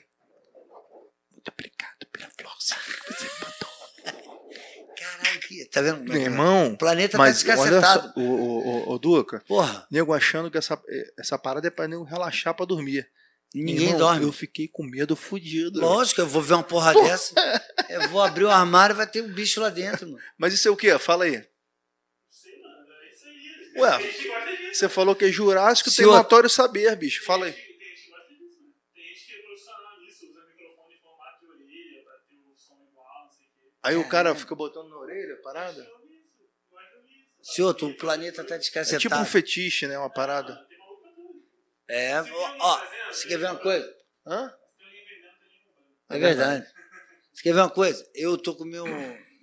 Muito 1.31 1.51
obrigado 1.51 2.05
pela 2.11 2.29
florzinha 2.39 2.79
que 3.05 3.13
você 3.13 3.27
mandou. 3.43 4.95
Caralho, 4.95 5.39
que. 5.41 5.65
Tá 5.65 5.81
vendo? 5.81 6.03
Meu 6.03 6.21
irmão, 6.21 6.73
O 6.73 6.77
planeta 6.77 7.17
mas 7.17 7.41
tá 7.43 7.57
olha 7.59 7.81
só, 7.81 7.95
descacetado. 7.97 8.13
o, 8.19 8.21
o, 8.23 8.67
o, 8.89 8.93
o 8.93 8.99
Duca, 8.99 9.43
Porra, 9.47 9.87
nego 9.91 10.13
achando 10.13 10.51
que 10.51 10.57
essa, 10.57 10.81
essa 11.17 11.37
parada 11.37 11.67
é 11.67 11.71
pra 11.71 11.87
nego 11.87 12.03
relaxar 12.03 12.53
pra 12.53 12.65
dormir. 12.65 13.07
ninguém 13.53 13.85
Irmão, 13.85 13.97
dorme. 13.99 14.23
Eu 14.25 14.31
fiquei 14.31 14.67
com 14.67 14.83
medo 14.83 15.15
fudido. 15.15 15.79
Lógico, 15.79 16.21
eu 16.21 16.27
vou 16.27 16.41
ver 16.41 16.53
uma 16.55 16.63
porra 16.63 16.93
dessa. 16.93 17.33
Eu 17.89 18.09
vou 18.09 18.21
abrir 18.21 18.43
o 18.45 18.49
armário 18.51 18.93
e 18.93 18.97
vai 18.97 19.07
ter 19.07 19.21
um 19.23 19.31
bicho 19.31 19.59
lá 19.59 19.69
dentro, 19.69 20.07
mano. 20.07 20.19
Mas 20.37 20.53
isso 20.53 20.67
é 20.67 20.71
o 20.71 20.75
quê? 20.77 20.97
Fala 20.99 21.25
aí. 21.25 21.43
Ué, 23.77 24.71
você 24.73 24.87
falou 24.89 25.15
que 25.15 25.25
é 25.25 25.31
Jurássico, 25.31 25.89
tem 25.89 25.95
Senhor- 25.97 26.15
notório 26.15 26.49
saber, 26.49 26.95
bicho. 26.95 27.23
Fala 27.25 27.45
aí. 27.47 27.51
Tem 27.53 27.63
gente 27.63 28.03
que 28.05 28.09
gosta 28.11 28.27
disso, 28.29 28.61
né? 28.63 28.69
Tem 28.93 29.03
gente 29.05 29.25
que 29.25 29.33
é 29.33 29.41
profissional 29.41 29.99
nisso, 29.99 30.25
usa 30.29 30.45
microfone 30.47 30.95
em 30.95 30.99
formato 31.01 31.39
de 31.45 31.51
orelha 31.51 32.03
pra 32.03 32.13
ter 32.29 32.35
o 32.35 32.55
som 32.57 32.87
igual, 32.89 33.23
não 33.25 33.31
sei 33.31 33.45
o 33.45 33.49
quê. 33.49 33.71
Aí 33.83 33.95
o 33.97 34.07
cara 34.09 34.33
fica 34.35 34.55
botando 34.55 34.89
na 34.89 34.97
orelha, 34.97 35.33
a 35.33 35.37
parada. 35.43 35.83
Gosto 35.83 37.07
disso. 37.07 37.53
Senhor, 37.53 37.75
o 37.83 37.93
planeta 37.97 38.43
tá 38.43 38.55
É 38.55 38.57
descacetado. 38.57 39.01
tipo 39.01 39.15
um 39.15 39.25
fetiche, 39.25 39.87
né? 39.87 39.97
Uma 39.99 40.09
parada. 40.09 40.55
Tudo. 40.55 41.43
É, 41.87 42.19
ó, 42.21 42.55
ó, 42.59 42.81
você 43.11 43.27
quer 43.27 43.37
ver 43.37 43.45
uma 43.45 43.57
coisa? 43.59 43.85
Hã? 44.25 44.47
Tem 44.77 44.87
alguém 44.87 45.05
vendendo, 45.05 45.37
tem 45.37 45.47
alguém 45.47 45.63
comprando. 46.07 46.15
É 46.15 46.19
verdade. 46.19 46.75
Você 47.35 47.43
quer 47.43 47.53
ver 47.53 47.59
uma 47.59 47.69
coisa? 47.69 48.09
Eu 48.15 48.37
tô 48.37 48.55
com 48.55 48.63
meu, 48.63 48.85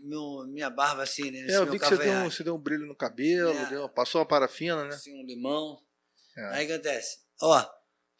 meu, 0.02 0.46
minha 0.48 0.68
barba 0.70 1.02
assim, 1.02 1.30
né? 1.30 1.40
Nesse 1.42 1.52
É, 1.52 1.56
eu 1.56 1.64
meu 1.64 1.72
vi 1.72 1.78
que 1.78 1.86
você 1.86 1.96
deu, 1.96 2.12
um, 2.12 2.30
você 2.30 2.44
deu 2.44 2.54
um 2.54 2.58
brilho 2.58 2.86
no 2.86 2.94
cabelo, 2.96 3.50
É. 3.52 3.66
deu- 3.70 3.88
passou 3.88 4.20
uma 4.20 4.26
parafina, 4.26 4.84
né? 4.84 4.94
Assim, 4.94 5.12
um 5.14 5.24
limão. 5.26 5.78
É. 6.36 6.44
Aí 6.54 6.64
o 6.64 6.66
que 6.68 6.72
acontece? 6.74 7.18
Ó, 7.40 7.64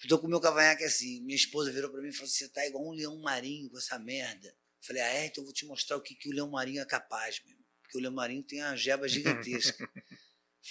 tô 0.08 0.18
com 0.18 0.26
o 0.26 0.30
meu 0.30 0.40
cavanhaque 0.40 0.84
assim. 0.84 1.22
Minha 1.22 1.36
esposa 1.36 1.70
virou 1.72 1.90
pra 1.90 2.00
mim 2.02 2.08
e 2.08 2.12
falou 2.12 2.26
assim: 2.26 2.44
você 2.44 2.48
tá 2.50 2.66
igual 2.66 2.86
um 2.86 2.92
leão 2.92 3.18
marinho 3.20 3.70
com 3.70 3.78
essa 3.78 3.98
merda. 3.98 4.48
Eu 4.48 4.86
falei, 4.86 5.02
ah, 5.02 5.08
é? 5.14 5.26
Então 5.26 5.42
eu 5.42 5.46
vou 5.46 5.54
te 5.54 5.64
mostrar 5.66 5.96
o 5.96 6.00
que, 6.02 6.14
que 6.14 6.28
o 6.28 6.32
leão 6.32 6.50
marinho 6.50 6.80
é 6.82 6.84
capaz, 6.84 7.40
meu. 7.46 7.56
Porque 7.82 7.98
o 7.98 8.00
leão 8.00 8.12
marinho 8.12 8.42
tem 8.42 8.60
uma 8.62 8.76
jeba 8.76 9.06
gigantesca. 9.08 9.88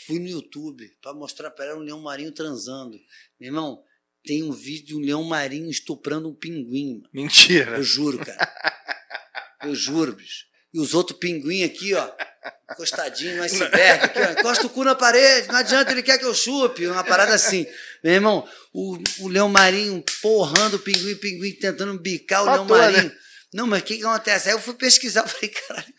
Fui 0.06 0.20
no 0.20 0.28
YouTube 0.28 0.88
pra 1.02 1.14
mostrar 1.14 1.52
pra 1.52 1.66
ela 1.66 1.78
um 1.80 1.84
leão 1.84 2.02
marinho 2.02 2.32
transando. 2.34 2.98
Meu 3.40 3.48
irmão, 3.50 3.84
tem 4.24 4.44
um 4.44 4.52
vídeo 4.52 4.86
de 4.88 4.96
um 4.96 5.00
leão 5.00 5.24
marinho 5.24 5.70
estuprando 5.70 6.30
um 6.30 6.36
pinguim. 6.36 6.96
mano. 7.00 7.10
Mentira. 7.14 7.78
Eu 7.78 7.84
juro, 7.84 8.18
cara. 8.24 8.38
Eu 9.64 9.76
juro, 9.76 10.14
bicho. 10.16 10.46
E 10.74 10.80
os 10.80 10.94
outros 10.94 11.20
pinguim 11.20 11.64
aqui, 11.64 11.94
ó, 11.94 12.10
encostadinho 12.72 13.38
no 13.38 13.44
iceberg, 13.44 14.06
aqui, 14.06 14.20
ó, 14.20 14.32
encosta 14.32 14.66
o 14.66 14.70
cu 14.70 14.84
na 14.84 14.96
parede, 14.96 15.50
não 15.50 15.56
adianta, 15.56 15.92
ele 15.92 16.04
quer 16.04 16.18
que 16.18 16.26
eu 16.26 16.34
chupe, 16.34 16.88
uma 16.88 17.04
parada 17.04 17.34
assim. 17.34 17.66
Meu 18.04 18.14
irmão, 18.14 18.48
o, 18.74 18.98
o 19.20 19.28
leão 19.28 19.50
marinho 19.50 20.04
porrando 20.22 20.78
o 20.78 20.80
pinguim, 20.80 21.14
o 21.14 21.20
pinguim 21.20 21.52
tentando 21.54 22.00
bicar 22.00 22.44
o 22.44 22.46
leão 22.46 22.66
né? 22.66 22.78
marinho. 22.78 23.12
Não, 23.54 23.68
mas 23.68 23.82
o 23.82 23.84
que, 23.84 23.98
que 23.98 24.06
acontece? 24.06 24.48
Aí 24.48 24.56
eu 24.56 24.62
fui 24.62 24.74
pesquisar, 24.76 25.28
falei, 25.28 25.50
caralho, 25.50 25.94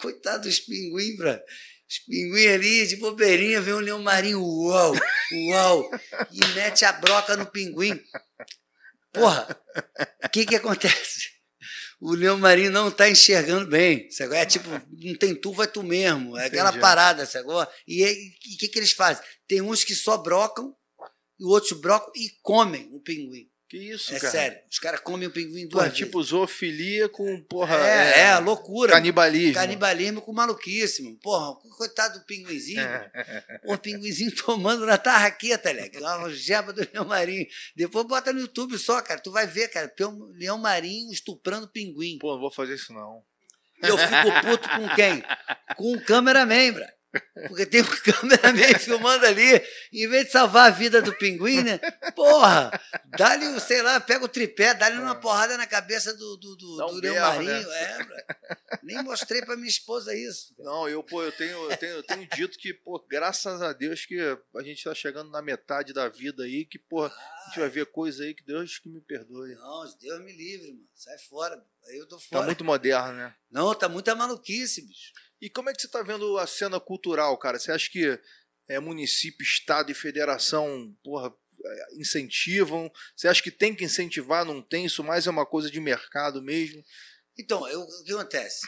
coitado 0.00 0.48
dos 0.48 0.60
pinguim, 0.60 1.16
bro. 1.16 1.32
Os 1.90 1.98
pinguim 2.06 2.46
ali, 2.46 2.86
de 2.86 2.96
bobeirinha, 2.96 3.60
vem 3.60 3.74
um 3.74 3.80
leão 3.80 4.00
marinho, 4.00 4.40
uau, 4.40 4.94
uau, 5.50 5.90
e 6.30 6.46
mete 6.54 6.84
a 6.84 6.92
broca 6.92 7.36
no 7.36 7.46
pinguim. 7.46 8.00
Porra, 9.12 9.46
o 10.24 10.28
que 10.28 10.46
que 10.46 10.56
acontece? 10.56 11.33
O 12.00 12.12
leão 12.12 12.38
marinho 12.38 12.70
não 12.70 12.88
está 12.88 13.08
enxergando 13.08 13.66
bem. 13.66 14.10
Sabe? 14.10 14.36
É 14.36 14.44
tipo, 14.44 14.68
não 14.68 15.14
tem 15.16 15.34
tu, 15.34 15.52
vai 15.52 15.66
tu 15.66 15.82
mesmo. 15.82 16.36
É 16.36 16.46
aquela 16.46 16.70
Entendi. 16.70 16.80
parada, 16.80 17.26
sabe? 17.26 17.48
E 17.86 18.04
aí, 18.04 18.14
o 18.14 18.58
que, 18.58 18.68
que 18.68 18.78
eles 18.78 18.92
fazem? 18.92 19.22
Tem 19.46 19.60
uns 19.60 19.84
que 19.84 19.94
só 19.94 20.16
brocam, 20.16 20.74
e 21.38 21.44
outros 21.44 21.78
brocam 21.80 22.12
e 22.14 22.30
comem 22.42 22.88
o 22.92 23.00
pinguim. 23.00 23.48
Que 23.76 23.90
isso, 23.92 24.14
é 24.14 24.20
cara? 24.20 24.30
sério. 24.30 24.58
Os 24.70 24.78
caras 24.78 25.00
comem 25.00 25.26
o 25.26 25.32
pinguim 25.32 25.66
duas 25.66 25.84
é 25.86 25.88
vezes. 25.88 25.98
tipo 25.98 26.22
zoofilia 26.22 27.08
com, 27.08 27.40
porra, 27.42 27.74
é, 27.76 28.20
é, 28.20 28.38
loucura. 28.38 28.92
canibalismo. 28.92 29.54
Canibalismo 29.54 30.22
com 30.22 30.32
maluquíssimo. 30.32 31.18
Porra, 31.20 31.56
coitado 31.76 32.20
do 32.20 32.24
pinguinzinho. 32.24 32.80
É. 32.80 33.60
O 33.64 33.76
pinguinzinho 33.76 34.30
tomando 34.46 34.86
na 34.86 34.96
tarraqueta, 34.96 35.72
leque. 35.72 35.98
Uma 35.98 36.30
jeba 36.30 36.72
do 36.72 36.86
leão 36.92 37.04
marinho. 37.04 37.46
Depois 37.74 38.06
bota 38.06 38.32
no 38.32 38.38
YouTube 38.40 38.78
só, 38.78 39.02
cara. 39.02 39.18
Tu 39.18 39.32
vai 39.32 39.46
ver, 39.46 39.66
cara. 39.66 39.92
Leão- 39.98 40.30
Leão 40.36 40.58
marinho 40.58 41.12
estuprando 41.12 41.66
pinguim. 41.66 42.18
Pô, 42.20 42.32
não 42.34 42.40
vou 42.40 42.52
fazer 42.52 42.74
isso 42.76 42.92
não. 42.92 43.24
E 43.82 43.88
eu 43.88 43.98
fico 43.98 44.40
puto 44.48 44.68
com 44.68 44.88
quem? 44.94 45.22
Com 45.76 45.94
o 45.94 46.00
cameraman, 46.04 46.72
bra. 46.72 46.93
Porque 47.48 47.66
tem 47.66 47.82
um 47.82 47.84
cameraman 48.02 48.78
filmando 48.78 49.26
ali, 49.26 49.62
em 49.92 50.08
vez 50.08 50.26
de 50.26 50.32
salvar 50.32 50.68
a 50.68 50.74
vida 50.74 51.00
do 51.02 51.14
pinguim, 51.16 51.62
né? 51.62 51.78
Porra, 52.14 52.70
dá-lhe, 53.16 53.58
sei 53.60 53.82
lá, 53.82 54.00
pega 54.00 54.24
o 54.24 54.28
tripé, 54.28 54.74
dá-lhe 54.74 54.98
uma 54.98 55.14
porrada 55.14 55.56
na 55.56 55.66
cabeça 55.66 56.12
do, 56.14 56.36
do, 56.36 56.56
do, 56.56 56.76
do 56.76 56.92
leão 57.00 57.00
berro, 57.00 57.26
marinho. 57.26 57.68
né? 57.68 57.82
É, 57.82 58.04
bra. 58.04 58.24
Nem 58.82 59.02
mostrei 59.02 59.42
pra 59.42 59.56
minha 59.56 59.68
esposa 59.68 60.14
isso. 60.14 60.54
Não, 60.58 60.88
eu, 60.88 61.02
pô, 61.02 61.22
eu 61.22 61.32
tenho, 61.32 61.70
eu 61.70 61.76
tenho, 61.76 61.92
eu 61.96 62.02
tenho 62.02 62.26
dito 62.34 62.58
que, 62.58 62.72
pô, 62.74 62.98
graças 63.08 63.62
a 63.62 63.72
Deus 63.72 64.04
que 64.04 64.18
a 64.56 64.62
gente 64.62 64.82
tá 64.84 64.94
chegando 64.94 65.30
na 65.30 65.40
metade 65.42 65.92
da 65.92 66.08
vida 66.08 66.42
aí, 66.44 66.64
que, 66.64 66.78
pô, 66.78 67.04
a 67.04 67.10
gente 67.46 67.60
vai 67.60 67.68
ver 67.68 67.86
coisa 67.86 68.24
aí 68.24 68.34
que 68.34 68.44
Deus 68.44 68.78
que 68.78 68.88
me 68.88 69.00
perdoe. 69.00 69.54
Não, 69.54 69.84
Deus 70.00 70.20
me 70.24 70.32
livre, 70.32 70.72
mano. 70.72 70.88
Sai 70.94 71.18
fora. 71.18 71.62
Aí 71.86 71.98
eu 71.98 72.06
tô 72.06 72.16
Tá 72.16 72.22
fora. 72.22 72.46
muito 72.46 72.64
moderno, 72.64 73.12
né? 73.12 73.34
Não, 73.50 73.74
tá 73.74 73.88
muita 73.88 74.14
maluquice, 74.14 74.82
bicho. 74.82 75.12
E 75.44 75.50
como 75.50 75.68
é 75.68 75.74
que 75.74 75.82
você 75.82 75.88
tá 75.88 76.02
vendo 76.02 76.38
a 76.38 76.46
cena 76.46 76.80
cultural, 76.80 77.36
cara? 77.36 77.58
Você 77.58 77.70
acha 77.70 77.90
que 77.90 78.18
é, 78.66 78.80
município, 78.80 79.44
estado 79.44 79.92
e 79.92 79.94
federação, 79.94 80.96
porra, 81.04 81.30
é, 81.62 81.96
incentivam? 82.00 82.90
Você 83.14 83.28
acha 83.28 83.42
que 83.42 83.50
tem 83.50 83.74
que 83.74 83.84
incentivar, 83.84 84.42
não 84.46 84.62
tem? 84.62 84.86
Isso 84.86 85.04
mais 85.04 85.26
é 85.26 85.30
uma 85.30 85.44
coisa 85.44 85.70
de 85.70 85.78
mercado 85.80 86.40
mesmo? 86.42 86.82
Então, 87.38 87.68
eu- 87.68 87.82
o 87.82 88.04
que 88.04 88.12
acontece? 88.14 88.66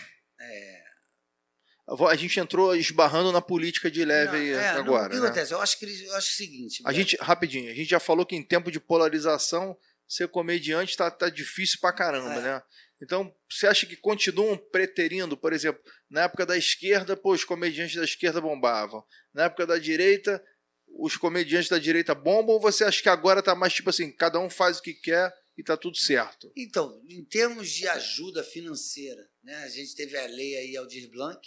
A 2.11 2.15
gente 2.17 2.39
entrou 2.39 2.77
esbarrando 2.77 3.33
na 3.33 3.41
política 3.41 3.91
de 3.91 4.05
leve 4.05 4.33
Não, 4.33 4.39
aí 4.39 4.51
é, 4.51 4.73
não, 4.75 4.81
agora. 4.81 5.07
o 5.07 5.11
que 5.11 5.17
né? 5.21 5.27
acontece? 5.27 5.55
Eu 5.55 5.61
acho 5.63 5.79
que 5.79 5.87
eu 5.87 6.15
acho 6.15 6.29
o 6.33 6.35
seguinte. 6.37 6.83
A 6.85 6.93
gente, 6.93 7.17
rapidinho, 7.17 7.71
a 7.71 7.75
gente 7.75 7.89
já 7.89 8.01
falou 8.01 8.27
que 8.27 8.37
em 8.37 8.43
tempo 8.43 8.71
de 8.71 8.79
polarização, 8.81 9.75
ser 10.07 10.29
comediante 10.29 10.95
tá, 10.95 11.11
tá 11.11 11.31
difícil 11.31 11.79
pra 11.81 11.93
caramba, 11.93 12.35
É. 12.35 12.41
né? 12.43 12.63
Então, 13.01 13.33
você 13.51 13.67
acha 13.67 13.87
que 13.87 13.97
continuam 13.97 14.57
preterindo, 14.57 15.37
por 15.37 15.53
exemplo, 15.53 15.81
Na 16.09 16.23
época 16.23 16.47
da 16.47 16.57
esquerda, 16.57 17.17
pô, 17.17 17.33
os 17.33 17.45
comediantes 17.45 17.97
da 17.97 18.05
esquerda 18.05 18.41
bombavam. 18.41 19.05
Na 19.35 19.45
época 19.45 19.67
da 19.67 19.79
direita, 19.79 20.43
os 20.87 21.17
comediantes 21.17 21.69
da 21.69 21.79
direita 21.79 22.15
bombam 22.15 22.55
ou 22.55 22.61
você 22.61 22.85
acha 22.85 23.03
que 23.03 23.09
agora 23.09 23.43
tá 23.43 23.55
mais 23.55 23.73
tipo 23.73 23.91
assim, 23.91 24.11
cada 24.13 24.39
um 24.39 24.49
faz 24.49 24.79
o 24.79 24.83
que 24.83 24.95
quer 24.95 25.35
e 25.57 25.63
tá 25.63 25.77
tudo 25.77 25.97
certo? 25.97 26.53
Então, 26.57 27.03
em 27.09 27.25
termos 27.25 27.71
de 27.71 27.89
ajuda 27.89 28.45
financeira, 28.45 29.29
né? 29.43 29.55
A 29.65 29.69
gente 29.69 29.95
teve 29.95 30.17
a 30.17 30.27
lei 30.27 30.57
aí 30.57 30.77
Aldir 30.77 31.11
Blanc. 31.11 31.41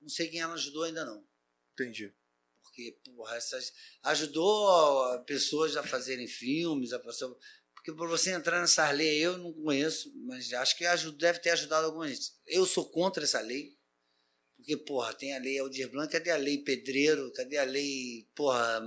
Não 0.00 0.08
sei 0.08 0.28
quem 0.28 0.40
ela 0.40 0.54
ajudou 0.54 0.84
ainda 0.84 1.04
não. 1.04 1.26
Entendi. 1.72 2.12
Porque, 2.62 2.98
porra, 3.04 3.36
essas, 3.36 3.72
ajudou 4.02 5.24
pessoas 5.24 5.76
a 5.76 5.82
fazerem 5.82 6.26
filmes, 6.26 6.92
a 6.92 6.98
pessoa, 6.98 7.36
porque 7.88 7.92
para 7.92 8.06
você 8.06 8.32
entrar 8.32 8.60
nessa 8.60 8.90
lei 8.90 9.18
eu 9.18 9.38
não 9.38 9.50
conheço, 9.52 10.12
mas 10.26 10.52
acho 10.52 10.76
que 10.76 10.84
ajuda, 10.84 11.16
deve 11.16 11.38
ter 11.38 11.50
ajudado 11.50 11.86
alguma 11.86 12.06
gente. 12.06 12.32
Eu 12.46 12.66
sou 12.66 12.84
contra 12.90 13.24
essa 13.24 13.40
lei, 13.40 13.72
porque, 14.56 14.76
porra, 14.76 15.14
tem 15.14 15.34
a 15.34 15.38
lei 15.38 15.58
Aldir 15.58 15.90
Blanc, 15.90 16.12
cadê 16.12 16.30
a 16.30 16.36
lei 16.36 16.58
Pedreiro, 16.58 17.32
cadê 17.32 17.56
a 17.56 17.64
lei, 17.64 18.28
porra, 18.34 18.82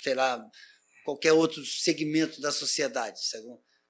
sei 0.00 0.14
lá, 0.14 0.44
qualquer 1.04 1.32
outro 1.32 1.64
segmento 1.66 2.40
da 2.40 2.52
sociedade, 2.52 3.26
sabe? 3.26 3.44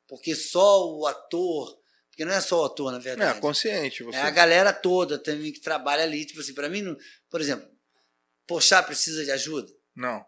Porque 0.08 0.34
só 0.34 0.90
o 0.96 1.06
ator, 1.06 1.78
porque 2.08 2.24
não 2.24 2.32
é 2.32 2.40
só 2.40 2.62
o 2.62 2.64
ator, 2.64 2.90
na 2.90 2.98
verdade. 2.98 3.36
É, 3.36 3.40
consciente. 3.40 4.02
Você. 4.02 4.16
É 4.16 4.22
a 4.22 4.30
galera 4.30 4.72
toda 4.72 5.18
também 5.18 5.52
que 5.52 5.60
trabalha 5.60 6.04
ali, 6.04 6.24
tipo 6.24 6.40
assim, 6.40 6.54
para 6.54 6.70
mim, 6.70 6.80
não- 6.80 6.96
por 7.28 7.40
exemplo, 7.40 7.68
Pochá 8.46 8.82
precisa 8.82 9.24
de 9.24 9.30
ajuda? 9.30 9.70
Não. 9.94 10.24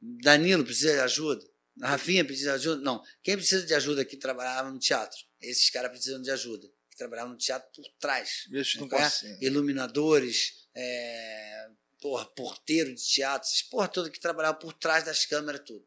Danilo 0.00 0.64
precisa 0.64 0.94
de 0.94 1.00
ajuda? 1.00 1.44
Rafinha 1.80 2.24
precisa 2.24 2.50
de 2.52 2.56
ajuda? 2.56 2.82
Não. 2.82 3.02
Quem 3.22 3.36
precisa 3.36 3.64
de 3.66 3.74
ajuda 3.74 4.04
que 4.04 4.16
trabalhava 4.16 4.70
no 4.70 4.78
teatro? 4.78 5.18
Esses 5.40 5.68
caras 5.70 5.90
precisam 5.90 6.20
de 6.22 6.30
ajuda. 6.30 6.66
Que 6.90 6.96
trabalhavam 6.96 7.32
no 7.32 7.38
teatro 7.38 7.68
por 7.74 7.84
trás. 8.00 8.46
Isso 8.50 8.78
não 8.80 8.98
é? 8.98 9.44
Iluminadores, 9.44 10.66
é, 10.74 11.68
porra, 12.00 12.24
porteiro 12.26 12.94
de 12.94 13.02
teatro, 13.06 13.46
essas 13.48 13.62
porra 13.62 13.88
toda 13.88 14.10
que 14.10 14.18
trabalhavam 14.20 14.58
por 14.58 14.72
trás 14.72 15.04
das 15.04 15.26
câmeras, 15.26 15.60
tudo. 15.66 15.86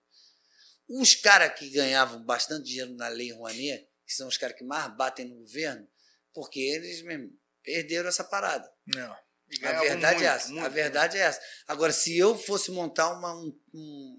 Os 0.87 1.15
caras 1.15 1.57
que 1.57 1.69
ganhavam 1.69 2.21
bastante 2.23 2.65
dinheiro 2.65 2.93
na 2.95 3.07
Lei 3.07 3.31
Rouanet, 3.31 3.87
que 4.05 4.13
são 4.13 4.27
os 4.27 4.37
caras 4.37 4.57
que 4.57 4.63
mais 4.63 4.95
batem 4.95 5.25
no 5.27 5.35
governo, 5.37 5.87
porque 6.33 6.59
eles 6.59 7.01
mesmo 7.03 7.31
perderam 7.63 8.09
essa 8.09 8.23
parada. 8.23 8.69
Não. 8.87 9.15
A 9.63 9.79
verdade 9.81 10.13
muito, 10.19 10.23
é 10.23 10.35
essa. 10.35 10.47
muito, 10.49 10.65
a 10.65 10.69
verdade 10.69 11.17
é 11.17 11.21
essa. 11.21 11.41
Agora, 11.67 11.91
se 11.91 12.15
eu 12.15 12.37
fosse 12.37 12.69
montar 12.69 13.09
uma- 13.17 13.33
um, 13.35 13.57
um- 13.73 14.17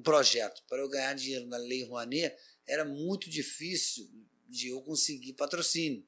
um- 0.00 0.02
projeto 0.02 0.62
para 0.68 0.78
eu 0.80 0.88
ganhar 0.88 1.14
dinheiro 1.14 1.46
na 1.46 1.56
Lei 1.56 1.84
Rouanet, 1.84 2.34
era 2.66 2.84
muito 2.84 3.28
difícil 3.30 4.08
de 4.48 4.68
eu 4.68 4.80
conseguir 4.82 5.34
patrocínio. 5.34 6.06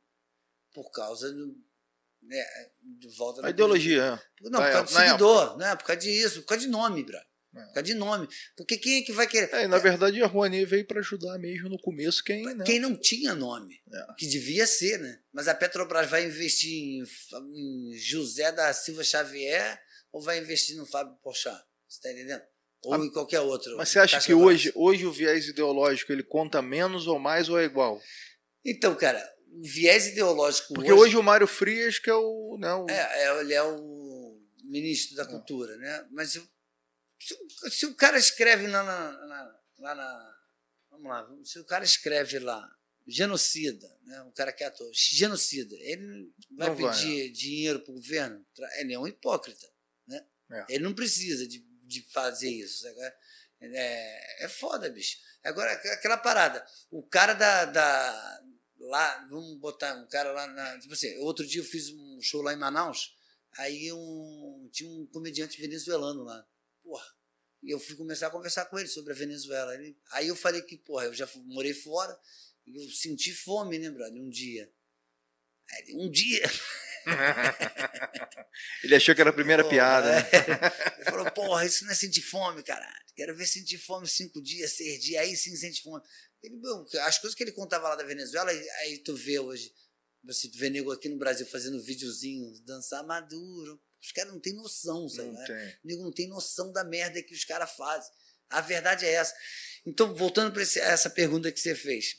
Por 0.72 0.90
causa 0.90 1.30
do. 1.32 1.54
Né, 2.22 2.44
de 2.80 3.08
volta 3.16 3.40
A 3.40 3.42
da 3.42 3.50
ideologia, 3.50 4.00
é. 4.40 4.48
Não, 4.48 4.60
por 4.60 4.70
causa 4.70 4.82
do 4.84 4.90
seguidor, 4.90 5.56
né? 5.58 5.74
Por 5.74 5.84
causa 5.84 6.00
disso, 6.00 6.40
por 6.42 6.46
causa 6.46 6.64
de 6.64 6.70
nome, 6.70 7.02
brother. 7.02 7.26
É. 7.54 7.60
Por 7.64 7.74
causa 7.74 7.82
de 7.82 7.94
nome. 7.94 8.28
Porque 8.56 8.78
quem 8.78 9.00
é 9.00 9.02
que 9.02 9.12
vai 9.12 9.26
querer? 9.26 9.52
É, 9.52 9.66
na 9.66 9.78
verdade 9.78 10.22
a 10.22 10.26
Rouanet 10.26 10.64
veio 10.64 10.86
para 10.86 11.00
ajudar 11.00 11.36
mesmo 11.38 11.68
no 11.68 11.78
começo 11.80 12.22
quem, 12.24 12.42
né? 12.44 12.64
Quem 12.64 12.78
não 12.78 12.96
tinha 12.96 13.34
nome, 13.34 13.82
É. 13.92 14.14
que 14.16 14.26
devia 14.28 14.66
ser, 14.68 14.98
né? 15.00 15.20
Mas 15.32 15.48
a 15.48 15.54
Petrobras 15.54 16.08
vai 16.08 16.24
investir 16.24 16.72
em, 16.72 17.02
em 17.54 17.98
José 17.98 18.52
da 18.52 18.72
Silva 18.72 19.02
Xavier 19.04 19.82
ou 20.12 20.22
vai 20.22 20.38
investir 20.38 20.76
no 20.76 20.86
Fábio 20.86 21.14
Porchat? 21.22 21.60
Você 21.88 21.96
está 21.98 22.12
entendendo? 22.12 22.42
Ou 22.84 22.94
Ah, 22.94 22.98
em 22.98 23.10
qualquer 23.10 23.40
outro. 23.40 23.76
Mas 23.76 23.88
você 23.90 23.98
acha 24.00 24.20
que 24.20 24.34
hoje, 24.34 24.72
hoje 24.74 25.06
o 25.06 25.12
viés 25.12 25.46
ideológico 25.46 26.12
ele 26.12 26.22
conta 26.22 26.60
menos 26.60 27.06
ou 27.06 27.18
mais 27.18 27.48
ou 27.48 27.58
é 27.58 27.64
igual? 27.64 28.00
Então, 28.64 28.94
cara, 28.96 29.22
o 29.50 29.62
viés 29.62 30.06
ideológico 30.08 30.74
Porque 30.74 30.92
hoje, 30.92 31.16
o 31.16 31.22
Mário 31.22 31.46
Frias 31.46 31.98
que 31.98 32.10
é 32.10 32.14
o, 32.14 32.56
né, 32.58 32.72
o- 32.74 32.86
É, 32.90 33.24
é, 33.24 33.40
ele 33.40 33.54
é 33.54 33.62
o 33.62 34.40
ministro 34.64 35.16
da 35.16 35.24
cultura, 35.26 35.76
né? 35.76 36.06
Mas 36.10 36.34
eu- 36.34 36.46
se, 37.20 37.34
o- 37.34 37.70
se 37.70 37.86
o 37.86 37.94
cara 37.94 38.18
escreve 38.18 38.66
lá 38.66 38.82
na, 38.82 39.26
na- 39.26 39.60
lá 39.78 39.94
na- 39.94 40.32
Vamos 40.90 41.08
lá, 41.08 41.26
se 41.44 41.58
o 41.58 41.64
cara 41.64 41.84
escreve 41.84 42.38
lá, 42.38 42.68
genocida, 43.06 43.88
né? 44.04 44.22
o 44.22 44.32
cara 44.32 44.52
que 44.52 44.62
é 44.62 44.66
ator, 44.66 44.88
genocida, 44.92 45.74
ele 45.80 46.30
vai 46.56 46.68
Não 46.68 46.76
vai, 46.76 46.92
pedir 46.94 47.30
dinheiro 47.32 47.80
para 47.80 47.90
o 47.92 47.94
governo? 47.94 48.44
Tra- 48.54 48.80
Ele 48.80 48.92
é 48.92 48.98
um 48.98 49.06
hipócrita. 49.06 49.66
Né? 50.06 50.24
É. 50.52 50.64
Ele 50.68 50.84
não 50.84 50.94
precisa 50.94 51.46
de, 51.48 51.64
de 51.92 52.02
fazer 52.12 52.50
isso. 52.50 52.82
sabe? 52.82 52.96
É, 53.60 54.44
é 54.44 54.48
foda, 54.48 54.88
bicho. 54.90 55.18
Agora, 55.44 55.72
aquela 55.72 56.16
parada, 56.16 56.64
o 56.90 57.02
cara 57.02 57.34
da, 57.34 57.64
da. 57.66 58.42
Lá, 58.80 59.26
vamos 59.30 59.56
botar 59.58 59.94
um 59.94 60.06
cara 60.08 60.32
lá 60.32 60.46
na. 60.48 60.78
Tipo 60.80 60.94
assim, 60.94 61.16
outro 61.18 61.46
dia 61.46 61.60
eu 61.60 61.64
fiz 61.64 61.90
um 61.90 62.20
show 62.20 62.42
lá 62.42 62.52
em 62.52 62.56
Manaus, 62.58 63.16
aí 63.56 63.92
um, 63.92 64.68
tinha 64.72 64.90
um 64.90 65.06
comediante 65.06 65.60
venezuelano 65.60 66.24
lá. 66.24 66.44
Porra. 66.82 67.06
E 67.62 67.70
eu 67.70 67.78
fui 67.78 67.94
começar 67.94 68.26
a 68.26 68.30
conversar 68.30 68.64
com 68.66 68.76
ele 68.78 68.88
sobre 68.88 69.12
a 69.12 69.16
Venezuela. 69.16 69.72
Ele- 69.74 69.96
aí 70.10 70.26
eu 70.26 70.34
falei 70.34 70.62
que, 70.62 70.76
porra, 70.76 71.04
eu 71.04 71.14
já 71.14 71.28
morei 71.46 71.72
fora 71.72 72.18
e 72.66 72.76
eu 72.84 72.90
senti 72.90 73.32
fome, 73.32 73.78
né, 73.78 73.88
brother? 73.90 74.20
Um 74.20 74.28
dia. 74.28 74.68
Um 75.94 76.10
dia. 76.10 76.42
ele 78.82 78.94
achou 78.94 79.14
que 79.14 79.20
era 79.20 79.30
a 79.30 79.34
primeira 79.34 79.68
piada. 79.68 80.10
né? 80.12 80.28
é. 80.32 80.98
Ele 81.02 81.10
falou, 81.10 81.30
porra, 81.32 81.64
isso 81.66 81.84
não 81.84 81.92
é 81.92 81.94
sentir 81.94 82.22
fome, 82.22 82.62
caralho. 82.62 83.02
Quero 83.14 83.36
ver 83.36 83.46
sentir 83.46 83.78
fome 83.78 84.08
cinco 84.08 84.40
dias, 84.42 84.72
seis 84.72 85.02
dias, 85.02 85.22
aí 85.22 85.36
sim 85.36 85.54
sente 85.56 85.82
fome. 85.82 86.02
Ele, 86.42 86.56
meu, 86.56 86.86
as 87.02 87.18
coisas 87.18 87.36
que 87.36 87.42
ele 87.42 87.52
contava 87.52 87.88
lá 87.88 87.96
da 87.96 88.04
Venezuela, 88.04 88.50
aí, 88.50 88.98
tu 88.98 89.14
vê 89.14 89.38
hoje, 89.38 89.72
você 90.24 90.48
vê 90.54 90.70
nego 90.70 90.90
aqui 90.90 91.08
no 91.08 91.18
Brasil 91.18 91.46
fazendo 91.46 91.82
videozinho, 91.82 92.52
dançar 92.64 93.04
maduro. 93.04 93.80
Os 94.00 94.10
caras 94.12 94.32
não 94.32 94.40
têm 94.40 94.54
noção, 94.54 95.08
sabe? 95.08 95.28
Não 95.30 95.40
né? 95.40 95.78
nego 95.84 96.02
não 96.02 96.12
tem 96.12 96.28
noção 96.28 96.72
da 96.72 96.82
merda 96.82 97.22
que 97.22 97.34
os 97.34 97.44
caras 97.44 97.70
fazem. 97.72 98.10
A 98.50 98.60
verdade 98.60 99.06
é 99.06 99.12
essa. 99.12 99.34
Então, 99.86 100.14
voltando 100.14 100.52
para 100.52 100.62
essa 100.62 101.08
pergunta 101.08 101.50
que 101.52 101.60
você 101.60 101.74
fez. 101.74 102.16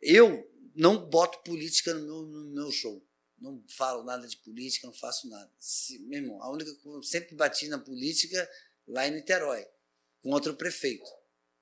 Eu 0.00 0.48
não 0.74 1.08
boto 1.08 1.42
política 1.42 1.94
no 1.94 2.04
meu, 2.04 2.22
no 2.22 2.54
meu 2.54 2.72
show. 2.72 3.04
Não 3.40 3.62
falo 3.76 4.04
nada 4.04 4.26
de 4.26 4.36
política, 4.38 4.86
não 4.86 4.94
faço 4.94 5.28
nada. 5.28 5.50
Se, 5.58 5.98
meu 6.00 6.20
irmão, 6.20 6.42
a 6.42 6.50
única 6.50 6.74
que 6.74 6.86
eu 6.86 7.02
sempre 7.02 7.34
bati 7.36 7.68
na 7.68 7.78
política 7.78 8.48
lá 8.86 9.06
em 9.06 9.12
Niterói, 9.12 9.66
contra 10.22 10.52
o 10.52 10.56
prefeito. 10.56 11.08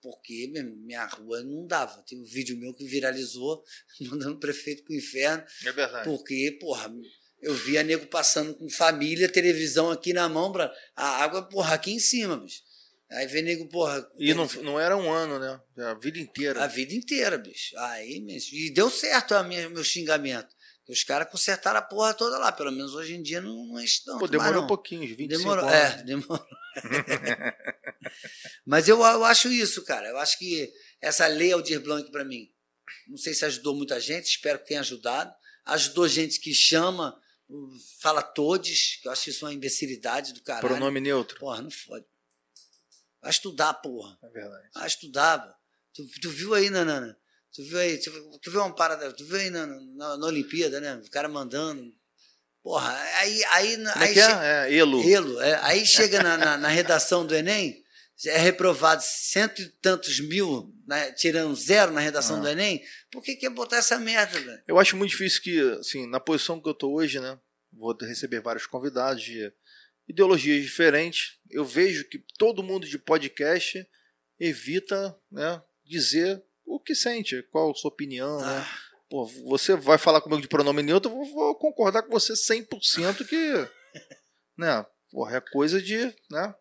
Porque, 0.01 0.48
meu 0.53 0.62
irmão, 0.62 0.77
minha 0.77 1.05
rua 1.07 1.43
não 1.43 1.66
dava. 1.66 2.03
Tem 2.03 2.19
um 2.19 2.24
vídeo 2.24 2.57
meu 2.57 2.73
que 2.73 2.86
viralizou, 2.86 3.65
mandando 4.03 4.36
o 4.36 4.40
prefeito 4.40 4.85
pro 4.85 4.94
inferno. 4.94 5.44
É 5.65 5.73
verdade. 5.73 6.09
Porque, 6.09 6.57
porra, 6.61 6.93
eu 7.43 7.55
via 7.55 7.82
nego 7.82 8.07
passando 8.07 8.55
com 8.55 8.69
família, 8.69 9.28
televisão 9.28 9.90
aqui 9.90 10.12
na 10.12 10.28
mão, 10.28 10.53
pra, 10.53 10.73
a 10.94 11.23
água, 11.23 11.43
porra, 11.43 11.74
aqui 11.74 11.93
em 11.93 11.98
cima, 11.98 12.36
bicho. 12.36 12.62
Aí 13.11 13.27
vem 13.27 13.43
nego, 13.43 13.69
porra. 13.69 14.05
E 14.19 14.35
não, 14.35 14.47
não 14.62 14.81
era 14.81 14.97
um 14.97 15.12
ano, 15.12 15.39
né? 15.39 15.61
A 15.85 15.94
vida 15.94 16.19
inteira. 16.19 16.65
A 16.65 16.66
vida 16.66 16.93
inteira, 16.93 17.39
bicho. 17.39 17.77
Aí, 17.78 18.20
bicho. 18.20 18.55
E 18.55 18.70
deu 18.70 18.90
certo 18.90 19.35
a 19.35 19.44
minha, 19.44 19.69
meu 19.69 19.85
xingamento. 19.85 20.56
Os 20.88 21.02
caras 21.02 21.28
consertaram 21.30 21.80
a 21.80 21.82
porra 21.82 22.14
toda 22.14 22.38
lá. 22.38 22.52
Pelo 22.52 22.70
menos 22.70 22.94
hoje 22.94 23.14
em 23.14 23.22
dia 23.22 23.40
não, 23.40 23.66
não 23.66 23.80
enche 23.80 24.04
tanto. 24.04 24.20
Pô, 24.20 24.28
demorou 24.28 24.62
um 24.62 24.66
pouquinho, 24.66 25.02
uns 25.02 25.10
25 25.10 25.28
Demorou, 25.28 25.68
anos. 25.68 25.74
é, 25.74 26.02
demorou. 26.04 26.46
Mas 28.64 28.86
eu, 28.88 29.00
eu 29.00 29.24
acho 29.24 29.48
isso, 29.48 29.84
cara. 29.84 30.08
Eu 30.08 30.18
acho 30.18 30.38
que 30.38 30.72
essa 31.00 31.26
lei 31.26 31.52
Aldir 31.52 31.80
Blanc 31.80 32.10
para 32.10 32.24
mim, 32.24 32.48
não 33.08 33.16
sei 33.16 33.34
se 33.34 33.44
ajudou 33.44 33.74
muita 33.74 33.98
gente, 34.00 34.26
espero 34.26 34.60
que 34.60 34.66
tenha 34.68 34.80
ajudado. 34.80 35.34
Ajudou 35.64 36.06
gente 36.06 36.38
que 36.38 36.54
chama, 36.54 37.20
fala 38.00 38.22
todes, 38.22 39.00
que 39.02 39.08
eu 39.08 39.12
acho 39.12 39.24
que 39.24 39.30
isso 39.30 39.44
é 39.44 39.48
uma 39.48 39.54
imbecilidade 39.54 40.32
do 40.32 40.42
caralho. 40.42 40.68
Pronome 40.68 41.00
neutro. 41.00 41.38
Porra, 41.40 41.62
não 41.62 41.70
fode. 41.70 42.06
Vai 43.20 43.30
estudar, 43.32 43.74
porra. 43.74 44.16
É 44.22 44.28
verdade. 44.28 44.68
Vai 44.72 44.86
estudar, 44.86 45.38
pô. 45.40 45.52
Tu, 45.94 46.06
tu 46.20 46.30
viu 46.30 46.54
aí, 46.54 46.70
Nanana? 46.70 47.18
Tu 47.57 47.62
viu 47.62 47.78
aí, 47.78 47.99
tu, 47.99 48.11
tu 48.43 48.51
viu 48.51 48.61
uma 48.61 48.74
parada, 48.74 49.11
tu 49.15 49.24
viu 49.24 49.39
aí 49.39 49.49
na, 49.49 49.66
na, 49.66 50.16
na 50.19 50.27
Olimpíada, 50.27 50.78
né? 50.78 50.95
O 50.97 51.11
cara 51.11 51.27
mandando. 51.27 51.83
Porra, 52.62 52.93
aí. 53.19 53.43
aí 53.47 53.77
Como 53.77 53.89
aí 53.95 54.11
é 54.11 54.12
que 54.12 54.20
é? 54.20 54.69
É, 54.70 54.74
Elo. 54.77 55.09
Elo, 55.11 55.41
é. 55.41 55.59
Aí 55.62 55.87
chega 55.87 56.23
na, 56.23 56.37
na, 56.37 56.59
na 56.59 56.69
redação 56.69 57.24
do 57.24 57.35
Enem, 57.35 57.83
é 58.27 58.37
reprovado 58.37 59.03
cento 59.03 59.62
e 59.62 59.69
tantos 59.81 60.20
mil, 60.20 60.70
né, 60.87 61.12
tirando 61.12 61.55
zero 61.57 61.93
na 61.93 62.01
redação 62.01 62.37
Ah. 62.37 62.41
do 62.41 62.49
Enem. 62.49 62.83
Por 63.11 63.23
que 63.23 63.37
quer 63.37 63.49
botar 63.49 63.78
essa 63.78 63.99
merda, 63.99 64.39
velho? 64.39 64.62
Eu 64.69 64.78
acho 64.78 64.95
muito 64.95 65.12
difícil 65.12 65.41
que, 65.43 65.61
assim, 65.81 66.07
na 66.07 66.20
posição 66.20 66.61
que 66.61 66.69
eu 66.69 66.74
tô 66.74 66.93
hoje, 66.93 67.20
né? 67.20 67.39
Vou 67.73 67.97
receber 68.03 68.41
vários 68.41 68.66
convidados 68.66 69.23
de 69.23 69.51
ideologias 70.07 70.62
diferentes. 70.62 71.39
Eu 71.51 71.65
vejo 71.65 72.05
que 72.09 72.23
todo 72.39 72.62
mundo 72.62 72.87
de 72.87 72.99
podcast 72.99 73.87
evita, 74.39 75.16
né, 75.31 75.62
dizer 75.85 76.43
o 76.66 76.80
que 76.80 76.94
sente, 76.94 77.43
qual 77.51 77.70
a 77.70 77.74
sua 77.74 77.90
opinião, 77.90 78.38
né? 78.40 78.66
Ah, 78.66 78.86
Pô, 79.09 79.24
você 79.48 79.76
vai 79.76 79.98
falar 79.98 80.20
comigo 80.20 80.43
de 80.43 80.48
pronome 80.48 80.82
neutro, 80.82 81.12
eu 81.12 81.24
vou, 81.32 81.55
concordar 81.55 82.02
com 82.02 82.10
você 82.10 82.32
100% 82.32 83.24
que, 83.24 83.68
né, 84.59 84.84
porra, 85.10 85.36
é 85.36 85.40
coisa 85.40 85.80
de, 85.80 86.12
né? 86.30 86.55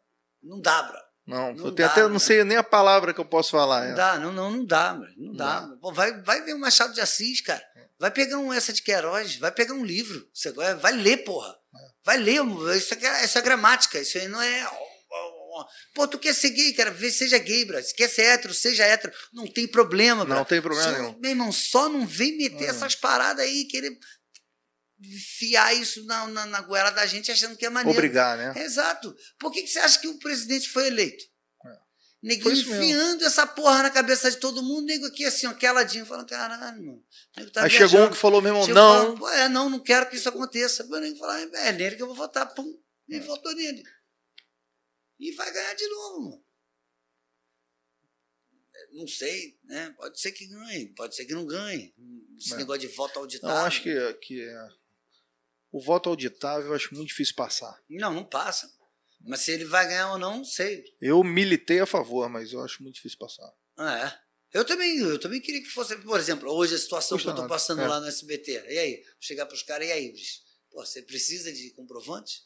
não 0.44 0.62
dá, 0.62 0.84
bro. 0.84 1.06
Não, 1.28 1.54
Não 1.56 1.66
eu 1.66 1.72
tenho 1.72 1.88
dá, 1.88 1.92
até, 1.92 2.04
né? 2.04 2.08
não 2.10 2.20
sei 2.20 2.44
nem 2.44 2.56
a 2.56 2.64
palavra 2.64 3.12
que 3.12 3.20
eu 3.20 3.26
posso 3.26 3.50
falar. 3.50 3.84
Não 3.84 3.92
é. 3.94 3.96
dá, 3.96 4.20
não, 4.20 4.32
não, 4.32 4.52
não 4.52 4.64
dá, 4.64 4.94
bro. 4.94 5.08
Não, 5.18 5.26
Não 5.30 5.36
dá. 5.36 5.62
dá. 5.62 5.78
Pô, 5.82 5.92
vai, 5.92 6.22
vai 6.22 6.42
ver 6.44 6.54
o 6.54 6.60
Machado 6.60 6.94
de 6.94 7.02
Assis, 7.02 7.42
cara. 7.42 7.64
Vai 8.00 8.12
pegar 8.12 8.38
um 8.38 8.54
essa 8.54 8.72
de 8.72 8.84
Queiroz, 8.84 9.38
vai 9.38 9.52
pegar 9.52 9.74
um 9.74 9.84
livro. 9.84 10.30
Você 10.32 10.52
vai, 10.52 10.76
vai 10.76 10.92
ler, 10.92 11.24
porra. 11.24 11.58
Vai 12.04 12.18
ler. 12.18 12.42
Isso 12.78 12.94
é, 12.94 13.26
isso 13.26 13.38
é 13.40 13.42
gramática. 13.42 14.00
Isso 14.00 14.20
aí 14.20 14.28
não 14.28 14.40
é. 14.40 14.70
Pô, 15.94 16.08
tu 16.08 16.18
quer 16.20 16.34
ser 16.34 16.50
gay, 16.50 16.74
cara? 16.74 16.92
Vê, 16.92 17.12
seja 17.12 17.38
gay, 17.38 17.66
bro. 17.66 17.82
Se 17.84 17.94
quer 17.96 18.10
ser 18.10 18.24
hétero, 18.24 18.54
seja 18.54 18.84
hétero. 18.84 19.14
Não 19.34 19.46
tem 19.48 19.68
problema, 19.68 20.26
bro. 20.26 20.36
Não 20.36 20.46
tem 20.46 20.62
problema 20.62 20.92
Só- 20.92 20.98
nenhum. 20.98 21.20
Meu 21.20 21.32
irmão, 21.32 21.52
só 21.52 21.88
não 21.90 22.06
vem 22.06 22.38
meter 22.38 22.66
É. 22.66 22.68
essas 22.70 22.96
paradas 22.96 23.46
aí, 23.46 23.66
querer 23.66 23.98
enfiar 25.02 25.76
isso 25.76 26.06
na, 26.06 26.26
na, 26.28 26.46
na 26.46 26.62
goela 26.62 26.90
da 26.90 27.06
gente 27.06 27.32
achando 27.32 27.56
que 27.58 27.66
é 27.66 27.70
maneiro. 27.70 27.98
Obrigar, 27.98 28.38
né? 28.38 28.54
Exato. 28.64 29.16
Por 29.40 29.52
que, 29.52 29.62
que 29.62 29.68
você 29.68 29.80
acha 29.80 30.00
que 30.00 30.08
o 30.08 30.18
presidente 30.20 30.70
foi 30.70 30.88
eleito? 30.88 31.24
É. 31.66 32.40
Foi 32.42 32.54
isso 32.54 32.70
mesmo. 32.70 32.84
enfiando 32.84 33.24
essa 33.26 33.46
porra 33.46 33.84
na 33.84 33.90
cabeça 33.90 34.32
de 34.32 34.38
todo 34.38 34.64
mundo, 34.64 34.86
nego 34.86 35.06
aqui 35.06 35.26
assim, 35.26 35.46
ó, 35.48 35.54
caladinho, 35.54 36.06
falando, 36.06 36.28
caralho, 36.28 36.84
mano. 36.84 37.04
nego 37.38 37.52
tá 37.52 37.64
Aí 37.66 37.70
chegou 37.70 37.86
um 37.86 37.90
viajando." 37.90 38.12
que 38.16 38.18
falou 38.22 38.42
mesmo, 38.42 38.60
Chegou 38.66 38.74
não. 38.82 38.94
falando, 39.04 39.20
"Pô, 39.20 39.30
é, 39.30 39.50
não, 39.50 39.70
não 39.70 39.80
quero 39.80 40.10
que 40.10 40.16
isso 40.16 40.30
aconteça. 40.30 40.84
O 40.86 41.00
nego 41.00 41.18
falou, 41.18 41.36
é 41.36 41.72
nele 41.74 41.96
que 41.98 42.02
eu 42.02 42.08
vou 42.08 42.16
votar. 42.16 42.48
Pum, 42.54 42.66
e 43.10 43.20
votou 43.20 43.54
nele. 43.54 43.84
E 45.20 45.32
vai 45.34 45.52
ganhar 45.52 45.74
de 45.74 45.88
novo, 45.88 46.22
mano. 46.30 46.46
Não 48.92 49.08
sei, 49.08 49.58
né? 49.64 49.94
Pode 49.98 50.20
ser 50.20 50.32
que 50.32 50.46
ganhe, 50.48 50.88
pode 50.94 51.16
ser 51.16 51.26
que 51.26 51.34
não 51.34 51.46
ganhe. 51.46 51.94
Esse 52.38 52.54
É. 52.54 52.58
negócio 52.58 52.82
de 52.82 52.88
voto 52.88 53.20
auditável. 53.20 53.56
Não, 53.56 53.66
acho 53.66 53.82
que, 53.82 54.14
que 54.16 54.42
é, 54.42 54.68
o 55.72 55.82
voto 55.82 56.10
auditável 56.10 56.68
eu 56.68 56.74
acho 56.74 56.94
muito 56.94 57.08
difícil 57.10 57.36
passar. 57.36 57.82
Não, 57.90 58.14
não 58.14 58.26
passa. 58.26 58.74
Mas 59.22 59.42
se 59.42 59.52
ele 59.52 59.66
vai 59.66 59.88
ganhar 59.88 60.12
ou 60.12 60.18
não, 60.20 60.38
não 60.38 60.46
sei. 60.46 60.84
Eu 61.02 61.24
militei 61.24 61.80
a 61.80 61.86
favor, 61.86 62.30
mas 62.30 62.52
eu 62.54 62.62
acho 62.62 62.84
muito 62.84 62.96
difícil 62.96 63.18
passar. 63.18 63.52
Ah, 63.78 64.08
é. 64.08 64.58
Eu 64.58 64.64
também, 64.64 64.98
eu 65.00 65.20
também 65.20 65.42
queria 65.42 65.62
que 65.62 65.70
fosse, 65.70 65.96
por 65.98 66.20
exemplo, 66.20 66.50
hoje 66.52 66.76
a 66.76 66.78
situação 66.78 67.18
Custa 67.18 67.32
que 67.32 67.38
eu 67.38 67.42
nada, 67.42 67.50
passando 67.54 67.82
é. 67.82 67.88
lá 67.88 68.00
no 68.00 68.08
SBT. 68.08 68.66
E 68.70 68.78
aí? 68.78 69.06
Chegar 69.20 69.46
pros 69.48 69.64
caras, 69.64 69.88
e 69.88 69.92
aí? 69.92 70.14
Pô, 70.70 70.86
você 70.86 71.02
precisa 71.02 71.52
de 71.52 71.72
comprovante? 71.72 72.44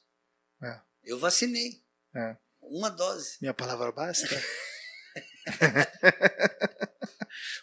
É. 0.63 0.79
Eu 1.03 1.19
vacinei. 1.19 1.83
É. 2.15 2.37
Uma 2.61 2.89
dose. 2.89 3.37
Minha 3.41 3.53
palavra 3.53 3.91
basta? 3.91 4.27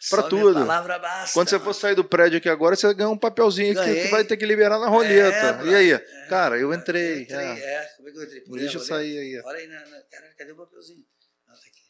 Só 0.00 0.16
Pra 0.16 0.28
minha 0.30 0.42
tudo. 0.44 0.54
palavra 0.60 0.98
basta. 0.98 1.32
Quando 1.34 1.48
você 1.50 1.58
for 1.58 1.74
sair 1.74 1.94
do 1.94 2.04
prédio 2.04 2.38
aqui 2.38 2.48
agora, 2.48 2.76
você 2.76 2.92
ganha 2.94 3.08
um 3.08 3.18
papelzinho 3.18 3.74
que, 3.74 3.80
Ganhei. 3.80 4.02
que 4.04 4.08
vai 4.10 4.24
ter 4.24 4.36
que 4.36 4.46
liberar 4.46 4.78
na 4.78 4.88
roleta. 4.88 5.60
É, 5.62 5.66
e 5.66 5.74
aí? 5.74 5.92
É. 5.92 5.98
Cara, 6.28 6.58
eu 6.58 6.72
entrei. 6.72 7.22
Entrei, 7.22 7.38
é. 7.38 7.58
é. 7.82 7.84
Como 7.96 8.08
é 8.08 8.12
que 8.12 8.18
eu 8.18 8.22
entrei? 8.24 8.40
Por 8.42 8.58
Deixa 8.58 8.78
eu 8.78 8.82
sair 8.82 9.18
aí. 9.18 9.32
né? 9.34 9.42
Olha 9.44 9.58
aí, 9.58 9.66
na, 9.66 9.80
na, 9.86 10.02
caralho, 10.02 10.36
cadê 10.36 10.52
o 10.52 10.56
papelzinho? 10.56 11.04
Ah, 11.48 11.52
tá 11.52 11.58
aqui. 11.58 11.80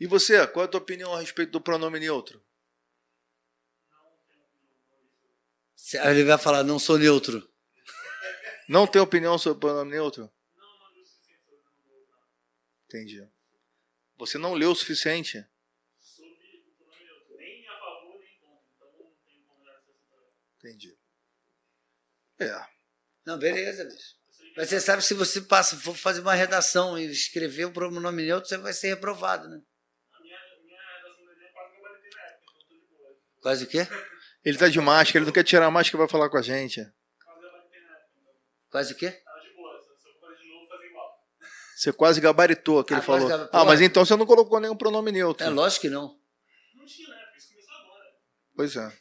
E 0.00 0.06
você, 0.06 0.46
qual 0.46 0.64
é 0.64 0.68
a 0.68 0.70
tua 0.70 0.80
opinião 0.80 1.12
a 1.14 1.20
respeito 1.20 1.50
do 1.52 1.60
pronome 1.60 1.98
neutro? 2.00 2.42
Ele 6.04 6.24
vai 6.24 6.38
falar, 6.38 6.62
não 6.62 6.78
sou 6.78 6.98
neutro. 6.98 7.48
Não 8.68 8.86
tem 8.86 9.00
opinião 9.00 9.38
sobre 9.38 9.56
o 9.56 9.60
pronome 9.60 9.90
neutro? 9.92 10.30
Entendi. 12.88 13.28
Você 14.16 14.38
não 14.38 14.54
leu 14.54 14.70
o 14.70 14.74
suficiente? 14.74 15.46
Sobre 16.00 16.32
o 16.32 16.72
pronome 16.76 17.04
neutro. 17.04 17.36
Nem 17.36 17.68
a 17.68 17.72
favor, 17.78 18.18
nem 18.18 18.38
contra. 18.40 18.66
Então 18.74 18.88
não 18.98 19.14
tem 19.24 19.42
como 19.46 19.64
dar 19.64 19.72
essa 19.72 19.92
situação. 19.92 20.32
Entendi. 20.56 20.98
É. 22.40 22.66
Não, 23.26 23.38
beleza, 23.38 23.84
bicho. 23.84 24.16
Mas 24.56 24.70
você 24.70 24.80
sabe, 24.80 25.02
se 25.02 25.14
você 25.14 25.40
passa, 25.42 25.76
for 25.76 25.94
fazer 25.94 26.20
uma 26.20 26.34
redação 26.34 26.98
e 26.98 27.04
escrever 27.04 27.66
o 27.66 27.72
pronome 27.72 28.24
neutro, 28.24 28.48
você 28.48 28.56
vai 28.56 28.72
ser 28.72 28.88
reprovado, 28.88 29.48
né? 29.48 29.62
Quase 33.40 33.64
o 33.64 33.68
quê? 33.68 33.86
Ele 34.44 34.58
tá 34.58 34.68
de 34.68 34.80
máscara, 34.80 35.18
ele 35.18 35.26
não 35.26 35.32
quer 35.32 35.44
tirar 35.44 35.66
a 35.66 35.70
máscara 35.70 35.96
e 35.96 35.98
vai 35.98 36.08
falar 36.08 36.28
com 36.28 36.38
a 36.38 36.42
gente. 36.42 36.84
Quase 38.70 38.92
o 38.92 38.96
quê? 38.96 39.10
tava 39.10 39.40
de 39.40 39.54
boa. 39.54 39.80
Se 39.80 40.02
se 40.02 40.08
eu 40.08 40.14
for 40.14 40.20
fazer 40.20 40.42
de 40.42 40.48
novo, 40.48 40.60
vou 40.60 40.68
fazer 40.68 40.86
igual. 40.86 41.24
Você 41.78 41.92
quase 41.92 42.20
gabaritou 42.20 42.82
que 42.82 42.92
ele 42.92 42.98
Ah, 43.00 43.04
falou. 43.04 43.30
Ah, 43.52 43.64
mas 43.64 43.80
então 43.80 44.04
você 44.04 44.16
não 44.16 44.26
colocou 44.26 44.58
nenhum 44.58 44.76
pronome 44.76 45.12
neutro. 45.12 45.46
É 45.46 45.48
lógico 45.48 45.82
que 45.82 45.88
não. 45.88 46.20
Não 46.74 46.84
tinha, 46.84 47.08
né? 47.08 47.24
Porque 47.26 47.38
isso 47.38 47.50
começou 47.54 47.74
agora. 47.76 48.16
Pois 48.56 48.74
é. 48.76 48.98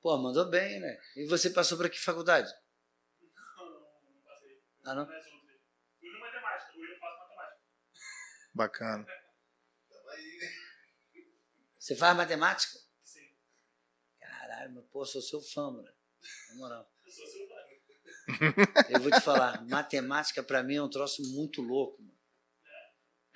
Pô, 0.00 0.16
mandou 0.18 0.48
bem, 0.48 0.78
né? 0.78 0.96
E 1.16 1.26
você 1.26 1.50
passou 1.50 1.76
para 1.76 1.88
que 1.88 1.98
faculdade? 1.98 2.48
Não, 3.56 3.64
não, 3.66 3.80
não 3.80 4.22
passei. 4.24 4.62
Ah, 4.84 4.94
não? 4.94 5.06
Fui 5.06 6.10
no 6.10 6.20
matemática. 6.20 6.72
Hoje 6.78 6.92
eu 6.92 6.98
faço 7.00 7.18
matemática. 7.18 7.60
Bacana. 8.54 9.06
Você 11.76 11.96
faz 11.96 12.16
matemática? 12.16 12.78
Sim. 13.02 13.34
Caralho, 14.20 14.74
mas 14.76 14.84
pô, 14.92 15.04
sou 15.04 15.20
seu 15.20 15.40
fã, 15.40 15.72
mano. 15.72 15.88
Na 16.50 16.54
moral. 16.54 16.88
Eu 17.04 17.10
sou 17.10 17.26
seu 17.26 17.48
pai. 17.48 17.67
Eu 18.88 19.00
vou 19.02 19.10
te 19.12 19.20
falar, 19.20 19.66
matemática 19.68 20.42
pra 20.42 20.62
mim 20.62 20.76
é 20.76 20.82
um 20.82 20.88
troço 20.88 21.22
muito 21.34 21.60
louco, 21.60 22.02
mano. 22.02 22.16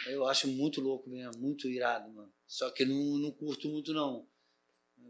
Eu 0.06 0.26
acho 0.26 0.48
muito 0.48 0.80
louco 0.80 1.08
mesmo, 1.08 1.38
muito 1.40 1.68
irado, 1.68 2.10
mano. 2.12 2.32
Só 2.46 2.70
que 2.70 2.84
não, 2.84 3.18
não 3.18 3.30
curto 3.32 3.68
muito, 3.68 3.92
não. 3.92 4.26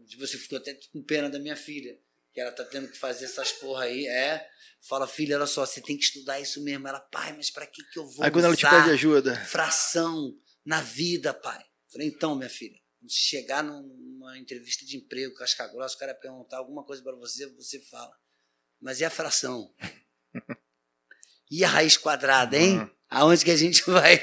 Tipo, 0.07 0.25
você 0.27 0.37
ficou 0.37 0.57
até 0.57 0.73
com 0.91 1.01
pena 1.03 1.29
da 1.29 1.39
minha 1.39 1.55
filha, 1.55 1.99
que 2.31 2.39
ela 2.39 2.51
tá 2.51 2.63
tendo 2.65 2.89
que 2.89 2.97
fazer 2.97 3.25
essas 3.25 3.51
porra 3.53 3.85
aí. 3.85 4.05
É, 4.05 4.47
fala, 4.87 5.07
filha, 5.07 5.37
olha 5.37 5.47
só, 5.47 5.65
você 5.65 5.81
tem 5.81 5.97
que 5.97 6.03
estudar 6.03 6.39
isso 6.39 6.63
mesmo. 6.63 6.87
Ela, 6.87 6.99
pai, 6.99 7.35
mas 7.35 7.49
pra 7.49 7.65
que 7.65 7.83
que 7.85 7.97
eu 7.99 8.07
vou 8.07 8.23
Aí 8.25 8.31
quando 8.31 8.45
ela 8.45 8.55
te 8.55 8.67
pede 8.67 8.89
ajuda. 8.91 9.35
fração 9.45 10.37
na 10.65 10.81
vida, 10.81 11.33
pai? 11.33 11.63
Falei, 11.91 12.07
então, 12.07 12.35
minha 12.35 12.49
filha, 12.49 12.79
se 13.07 13.15
chegar 13.15 13.63
num- 13.63 13.81
numa 13.97 14.37
entrevista 14.37 14.85
de 14.85 14.97
emprego, 14.97 15.33
casca 15.35 15.67
grossa, 15.67 15.95
o 15.95 15.99
cara 15.99 16.13
perguntar 16.13 16.57
alguma 16.57 16.83
coisa 16.85 17.01
pra 17.01 17.15
você, 17.15 17.47
você 17.53 17.79
fala. 17.81 18.13
Mas 18.83 18.99
e 18.99 19.05
a 19.05 19.09
fração? 19.09 19.73
E 21.51 21.63
a 21.63 21.67
raiz 21.67 21.97
quadrada, 21.97 22.57
hein? 22.57 22.79
Uhum. 22.79 22.89
Aonde 23.09 23.45
que 23.45 23.51
a 23.51 23.55
gente 23.55 23.83
vai 23.89 24.19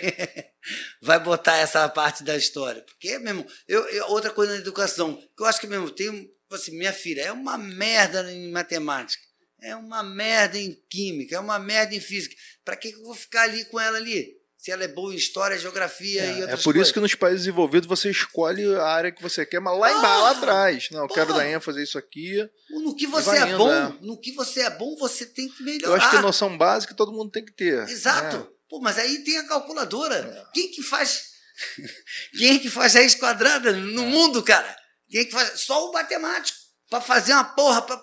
vai 1.01 1.20
botar 1.20 1.57
essa 1.59 1.89
parte 1.89 2.24
da 2.24 2.37
história? 2.37 2.82
Porque, 2.82 3.19
mesmo, 3.20 3.47
eu, 3.69 3.87
eu- 3.89 4.07
outra 4.09 4.31
coisa 4.32 4.55
na 4.55 4.59
educação, 4.59 5.16
que 5.16 5.41
eu 5.43 5.47
acho 5.47 5.61
que 5.61 5.69
mesmo 5.69 5.91
tem, 5.91 6.11
tipo 6.24 6.55
assim, 6.55 6.77
minha 6.77 6.93
filha 6.93 7.23
é 7.23 7.31
uma 7.31 7.57
merda 7.57 8.32
em 8.32 8.51
matemática, 8.51 9.23
é 9.62 9.77
uma 9.77 10.03
merda 10.03 10.59
em 10.59 10.74
química, 10.91 11.37
é 11.37 11.39
uma 11.39 11.59
merda 11.59 11.95
em 11.95 12.01
física. 12.01 12.35
Para 12.65 12.77
que 12.77 12.91
que 12.91 12.99
eu 12.99 13.05
vou 13.05 13.15
ficar 13.15 13.43
ali 13.43 13.65
com 13.66 13.78
ela 13.78 13.97
ali? 13.97 14.37
Se 14.61 14.70
ela 14.70 14.85
é 14.85 14.89
boa 14.89 15.11
em 15.15 15.16
história, 15.16 15.59
geografia 15.59 16.23
e 16.23 16.27
É, 16.27 16.39
é 16.39 16.41
outras 16.43 16.62
por 16.62 16.77
isso 16.77 16.81
coisas. 16.81 16.93
que 16.93 17.01
nos 17.01 17.15
países 17.15 17.41
desenvolvidos 17.47 17.89
você 17.89 18.11
escolhe 18.11 18.62
a 18.77 18.85
área 18.89 19.11
que 19.11 19.23
você 19.23 19.47
quer, 19.47 19.59
mas 19.59 19.78
lá 19.78 19.91
embaixo, 19.91 20.23
lá 20.23 20.31
atrás. 20.32 20.89
Não, 20.91 21.01
eu 21.05 21.09
quero 21.09 21.32
dar 21.32 21.49
ênfase 21.49 21.81
a 21.81 21.82
isso 21.82 21.97
aqui. 21.97 22.47
No 22.69 22.95
que 22.95 23.07
você 23.07 23.31
é 23.39 23.49
indo, 23.49 23.57
bom, 23.57 23.73
é. 23.73 23.95
no 24.03 24.20
que 24.20 24.32
você 24.32 24.61
é 24.61 24.69
bom, 24.69 24.95
você 24.97 25.24
tem 25.24 25.49
que 25.49 25.62
melhorar. 25.62 25.89
Eu 25.89 25.97
acho 25.97 26.11
que 26.11 26.19
noção 26.19 26.59
básica 26.59 26.95
todo 26.95 27.11
mundo 27.11 27.31
tem 27.31 27.43
que 27.43 27.53
ter. 27.53 27.89
Exato. 27.89 28.37
né? 28.37 28.47
Pô, 28.69 28.81
mas 28.81 28.99
aí 28.99 29.24
tem 29.24 29.39
a 29.39 29.49
calculadora. 29.49 30.16
É. 30.16 30.53
Quem 30.53 30.70
que 30.70 30.82
faz. 30.82 31.31
Quem 32.37 32.57
é 32.57 32.59
que 32.59 32.69
faz 32.69 32.93
raiz 32.93 33.15
quadrada 33.15 33.73
no 33.73 34.05
mundo, 34.05 34.43
cara? 34.43 34.77
Quem 35.09 35.23
é 35.23 35.24
que 35.24 35.32
faz? 35.32 35.59
Só 35.62 35.89
o 35.89 35.93
matemático. 35.95 36.60
Pra 36.91 37.01
fazer 37.01 37.33
uma 37.33 37.45
porra, 37.45 37.83
pra 37.83 38.03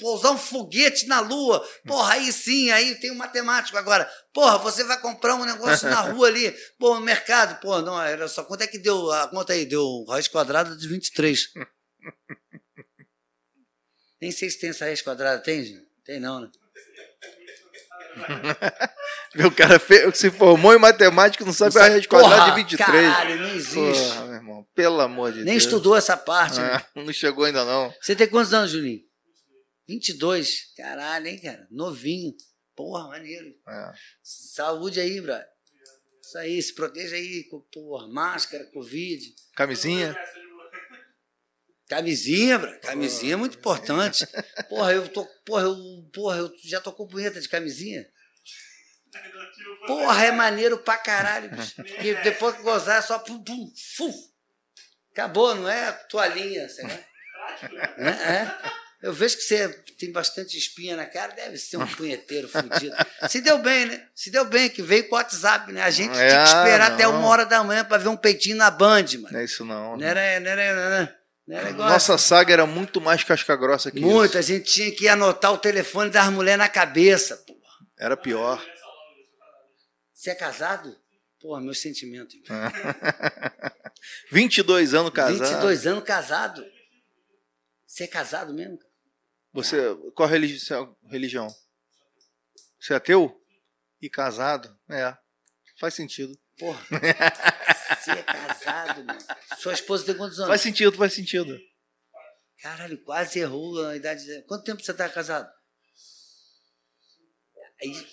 pousar 0.00 0.32
um 0.32 0.36
foguete 0.36 1.06
na 1.06 1.20
lua. 1.20 1.64
Porra, 1.86 2.14
aí 2.14 2.32
sim, 2.32 2.72
aí 2.72 2.96
tem 2.96 3.12
um 3.12 3.14
matemático. 3.14 3.78
Agora, 3.78 4.04
porra, 4.34 4.58
você 4.58 4.82
vai 4.82 5.00
comprar 5.00 5.36
um 5.36 5.44
negócio 5.44 5.88
na 5.88 6.00
rua 6.00 6.26
ali, 6.26 6.50
pô, 6.76 6.96
no 6.96 7.02
mercado. 7.02 7.60
Pô, 7.60 7.80
não, 7.80 8.02
era 8.02 8.26
só. 8.26 8.42
Quanto 8.42 8.62
é 8.62 8.66
que 8.66 8.78
deu? 8.78 9.12
A 9.12 9.28
conta 9.28 9.52
aí, 9.52 9.64
deu 9.64 10.04
raiz 10.08 10.26
quadrada 10.26 10.76
de 10.76 10.88
23. 10.88 11.52
Nem 14.20 14.32
sei 14.32 14.50
se 14.50 14.58
tem 14.58 14.70
essa 14.70 14.86
raiz 14.86 15.00
quadrada. 15.00 15.40
Tem, 15.40 15.64
gente? 15.64 15.86
Tem 16.04 16.18
não, 16.18 16.40
né? 16.40 16.50
Meu 19.34 19.50
cara 19.50 19.78
se 20.14 20.30
formou 20.30 20.74
em 20.74 20.78
matemática 20.78 21.42
e 21.42 21.46
não 21.46 21.52
sabe 21.52 21.78
a 21.78 21.82
raiz 21.82 22.06
quadrada 22.06 22.34
de 22.62 22.76
Porra, 22.76 22.92
23. 22.92 23.12
Caralho, 23.12 23.40
não 23.40 23.48
existe. 23.50 23.74
Porra, 23.74 24.24
meu 24.24 24.34
irmão, 24.34 24.66
pelo 24.74 25.00
amor 25.00 25.32
de 25.32 25.38
Nem 25.38 25.54
Deus. 25.54 25.64
estudou 25.64 25.96
essa 25.96 26.16
parte. 26.16 26.58
É, 26.60 26.84
não 26.94 27.12
chegou 27.12 27.44
ainda 27.44 27.64
não. 27.64 27.92
Você 28.00 28.16
tem 28.16 28.26
quantos 28.26 28.54
anos, 28.54 28.70
Juninho? 28.70 29.00
22. 29.88 30.72
Caralho, 30.76 31.26
hein, 31.26 31.38
cara? 31.38 31.66
Novinho. 31.70 32.32
Porra, 32.74 33.08
maneiro. 33.08 33.54
É. 33.68 33.92
Saúde 34.22 35.00
aí, 35.00 35.20
brother. 35.20 35.46
Isso 36.22 36.38
aí, 36.38 36.60
se 36.60 36.74
proteja 36.74 37.14
aí, 37.14 37.44
porra, 37.72 38.08
máscara, 38.08 38.64
Covid. 38.72 39.24
Camisinha? 39.54 40.16
Camisinha, 41.88 42.58
brother. 42.58 42.80
Camisinha 42.80 43.34
é 43.34 43.36
muito 43.36 43.56
importante. 43.58 44.26
Porra, 44.68 44.92
eu 44.92 45.08
tô. 45.08 45.24
Porra, 45.44 45.62
eu, 45.62 45.76
porra, 46.12 46.38
eu 46.38 46.52
já 46.64 46.80
tocou 46.80 47.06
punheta 47.06 47.40
de 47.40 47.48
camisinha? 47.48 48.04
Porra, 49.86 50.24
é 50.26 50.32
maneiro 50.32 50.78
pra 50.78 50.96
caralho, 50.98 51.48
bicho. 51.50 51.74
Porque 51.76 52.14
depois 52.16 52.56
que 52.56 52.62
gozar 52.62 52.98
é 52.98 53.02
só 53.02 53.18
pum, 53.18 53.42
pum, 53.42 53.72
fum. 53.96 54.12
Acabou, 55.12 55.54
não 55.54 55.68
é 55.68 55.92
toalhinha, 56.10 56.68
sei 56.68 56.84
lá. 56.84 56.98
É, 57.98 58.08
é. 58.10 58.56
Eu 59.02 59.12
vejo 59.12 59.36
que 59.36 59.42
você 59.42 59.68
tem 59.98 60.10
bastante 60.10 60.58
espinha 60.58 60.96
na 60.96 61.06
cara, 61.06 61.32
deve 61.32 61.56
ser 61.56 61.76
um 61.76 61.86
punheteiro 61.86 62.48
fudido. 62.48 62.94
Se 63.28 63.40
deu 63.40 63.58
bem, 63.58 63.86
né? 63.86 64.08
Se 64.14 64.30
deu 64.30 64.44
bem, 64.44 64.68
que 64.68 64.82
veio 64.82 65.08
com 65.08 65.14
o 65.14 65.18
WhatsApp, 65.18 65.70
né? 65.72 65.82
A 65.82 65.90
gente 65.90 66.18
É, 66.18 66.28
tinha 66.28 66.42
que 66.42 66.48
esperar 66.48 66.92
até 66.92 67.04
não. 67.04 67.18
uma 67.18 67.28
hora 67.28 67.46
da 67.46 67.62
manhã 67.62 67.84
pra 67.84 67.98
ver 67.98 68.08
um 68.08 68.16
peitinho 68.16 68.56
na 68.56 68.70
Band, 68.70 69.04
mano. 69.20 69.28
Não 69.30 69.40
é 69.40 69.44
isso 69.44 69.64
não. 69.64 69.96
Não 69.96 70.04
era, 70.06 70.40
não 70.40 70.50
era, 70.50 70.74
não 70.74 70.82
era, 70.82 71.16
Igual 71.48 71.88
Nossa 71.90 72.18
saga 72.18 72.52
era 72.52 72.66
muito 72.66 73.00
mais 73.00 73.22
casca 73.22 73.54
grossa 73.54 73.90
que 73.90 74.00
Muito, 74.00 74.30
isso. 74.30 74.38
a 74.38 74.42
gente 74.42 74.64
tinha 74.72 74.90
que 74.90 75.06
anotar 75.06 75.52
o 75.52 75.58
telefone 75.58 76.10
das 76.10 76.28
mulheres 76.30 76.58
na 76.58 76.68
cabeça, 76.68 77.36
pô. 77.46 77.56
Era 77.98 78.16
pior. 78.16 78.64
Você 80.12 80.30
é 80.30 80.34
casado? 80.34 80.98
Porra, 81.40 81.60
meu 81.60 81.74
sentimento. 81.74 82.34
irmão. 82.36 82.58
22 84.32 84.94
anos 84.94 85.12
casado. 85.12 85.38
22 85.38 85.86
anos 85.86 86.04
casado. 86.04 86.66
Você 87.86 88.04
é 88.04 88.08
casado 88.08 88.52
mesmo? 88.52 88.78
cara? 88.78 88.90
Você, 89.52 89.94
qual 90.14 90.28
religi 90.28 90.58
religião? 91.08 91.48
Você 92.80 92.92
é 92.92 92.96
ateu? 92.96 93.40
E 94.02 94.10
casado? 94.10 94.76
É. 94.90 95.16
Faz 95.78 95.94
sentido. 95.94 96.36
Porra. 96.58 96.80
Você 98.00 98.10
é 98.12 98.22
casado, 98.22 99.04
mano. 99.04 99.18
Sua 99.58 99.72
esposa 99.72 100.06
tem 100.06 100.16
quantos 100.16 100.38
anos? 100.38 100.48
Faz 100.48 100.60
sentido, 100.60 100.96
faz 100.96 101.12
sentido. 101.12 101.58
Caralho, 102.60 103.02
quase 103.04 103.38
errou 103.40 103.84
a 103.86 103.96
idade. 103.96 104.24
de- 104.24 104.42
Quanto 104.46 104.64
tempo 104.64 104.82
você 104.82 104.94
tá 104.94 105.08
casado? 105.08 105.48
Aí, 107.82 108.06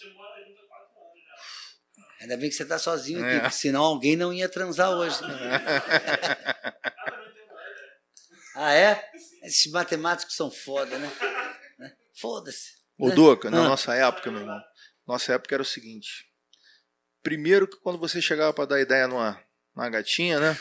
ainda 2.22 2.38
bem 2.38 2.50
que 2.50 2.56
você 2.56 2.66
tá 2.66 2.78
sozinho 2.78 3.20
aqui, 3.24 3.36
É. 3.36 3.40
porque 3.40 3.56
senão 3.56 3.84
alguém 3.84 4.16
não 4.18 4.34
ia 4.34 4.50
transar 4.50 4.90
hoje. 4.92 5.22
né? 5.22 5.28
ah, 8.56 8.74
é? 8.74 9.10
Esses 9.44 9.72
matemáticos 9.72 10.36
são 10.36 10.52
foda, 10.52 10.98
né? 10.98 11.10
Né? 11.80 11.96
Foda-se. 12.20 12.72
Ô, 13.00 13.10
né? 13.10 13.16
Duca, 13.16 13.50
na 13.50 13.60
Ah. 13.66 13.70
nossa 13.70 13.96
época, 13.96 14.30
meu 14.32 14.42
irmão, 14.42 14.62
nossa 15.08 15.34
época 15.34 15.56
era 15.56 15.62
o 15.62 15.66
seguinte. 15.66 16.26
Primeiro 17.24 17.68
que 17.68 17.78
quando 17.78 17.98
você 17.98 18.22
chegava 18.22 18.54
para 18.54 18.66
dar 18.66 18.82
ideia 18.82 19.08
numa, 19.08 19.42
numa 19.76 19.90
gatinha, 19.90 20.40
né? 20.40 20.60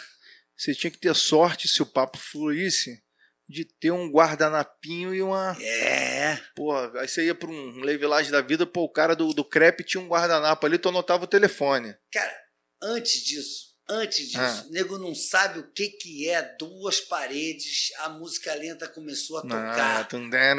Você 0.56 0.74
tinha 0.74 0.90
que 0.90 0.98
ter 0.98 1.14
sorte, 1.14 1.66
se 1.66 1.82
o 1.82 1.86
papo 1.86 2.16
fluísse, 2.16 3.02
de 3.48 3.64
ter 3.64 3.90
um 3.90 4.10
guardanapinho 4.10 5.14
e 5.14 5.20
uma. 5.20 5.56
É. 5.60 6.36
Porra, 6.55 7.01
aí 7.01 7.09
você 7.09 7.26
ia 7.26 7.34
pra 7.34 7.51
um 7.51 7.80
levelagem 7.80 8.30
da 8.30 8.40
vida, 8.40 8.64
pô, 8.64 8.84
o 8.84 8.93
cara 8.93 9.14
do, 9.14 9.34
do 9.34 9.44
crepe 9.44 9.84
tinha 9.84 10.01
um 10.01 10.09
guardanapo 10.09 10.64
ali, 10.64 10.78
tu 10.78 10.89
anotava 10.89 11.24
o 11.24 11.28
telefone. 11.28 11.94
Cara, 12.12 12.34
antes 12.82 13.24
disso, 13.24 13.72
antes 13.89 14.29
disso, 14.29 14.39
Ah. 14.41 14.65
o 14.69 14.73
nego 14.73 14.99
não 14.99 15.15
sabe 15.15 15.59
o 15.59 15.71
que 15.73 15.89
que 15.89 16.29
é 16.29 16.43
duas 16.59 17.01
paredes, 17.01 17.91
a 17.99 18.09
música 18.11 18.55
lenta 18.55 18.89
começou 18.89 19.39
a 19.39 19.43
tocar. 19.43 20.09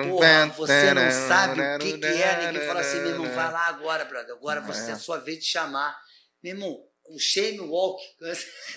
Porra, 0.10 0.26
você 0.56 0.94
não 0.94 1.12
sabe 1.28 1.62
o 1.62 1.80
que, 1.80 1.98
que 1.98 2.06
é. 2.06 2.48
Ninguém 2.52 2.68
fala 2.68 2.80
assim, 2.82 3.00
meu 3.00 3.10
irmão, 3.12 3.34
vai 3.34 3.52
lá 3.52 3.68
agora, 3.68 4.06
brother. 4.06 4.36
Agora 4.36 4.62
você 4.62 4.92
é 4.92 4.94
a 4.94 5.00
sua 5.00 5.18
vez 5.20 5.40
de 5.40 5.46
chamar. 5.46 5.96
Meu 6.44 6.54
irmão, 6.56 6.78
o 7.10 7.20
shame 7.20 7.60
walk, 7.60 8.02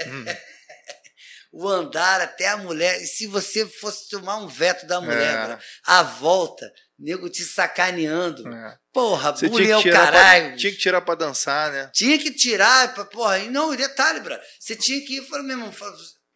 Hum. 0.06 0.24
o 1.52 1.68
andar 1.68 2.20
até 2.20 2.48
a 2.48 2.56
mulher. 2.56 3.01
E 3.02 3.06
se 3.06 3.27
você 3.27 3.66
fosse 3.66 4.09
tomar 4.09 4.36
um 4.36 4.47
veto 4.48 4.86
da 4.86 5.01
mulher, 5.01 5.35
É. 5.35 5.47
brother, 5.47 5.64
a 5.86 6.02
volta, 6.02 6.70
nego 6.98 7.28
te 7.28 7.43
sacaneando. 7.44 8.47
É. 8.48 8.78
Porra, 8.93 9.32
Você 9.32 9.48
bullying 9.48 9.70
é 9.70 9.77
o 9.77 9.82
caralho. 9.90 10.48
pra, 10.48 10.56
tinha 10.56 10.73
que 10.73 10.78
tirar 10.78 11.01
pra 11.02 11.14
dançar, 11.14 11.70
né? 11.73 11.90
Tinha 11.93 12.18
que 12.18 12.31
tirar, 12.31 12.94
pra- 12.94 13.05
porra, 13.05 13.39
e 13.39 13.51
não, 13.51 13.73
e 13.74 13.77
detalhe, 13.77 14.20
bro, 14.20 14.36
você 14.59 14.74
tinha 14.74 15.01
que 15.05 15.16
ir, 15.18 15.23
falou, 15.28 15.44
meu 15.44 15.56
irmão, 15.59 15.73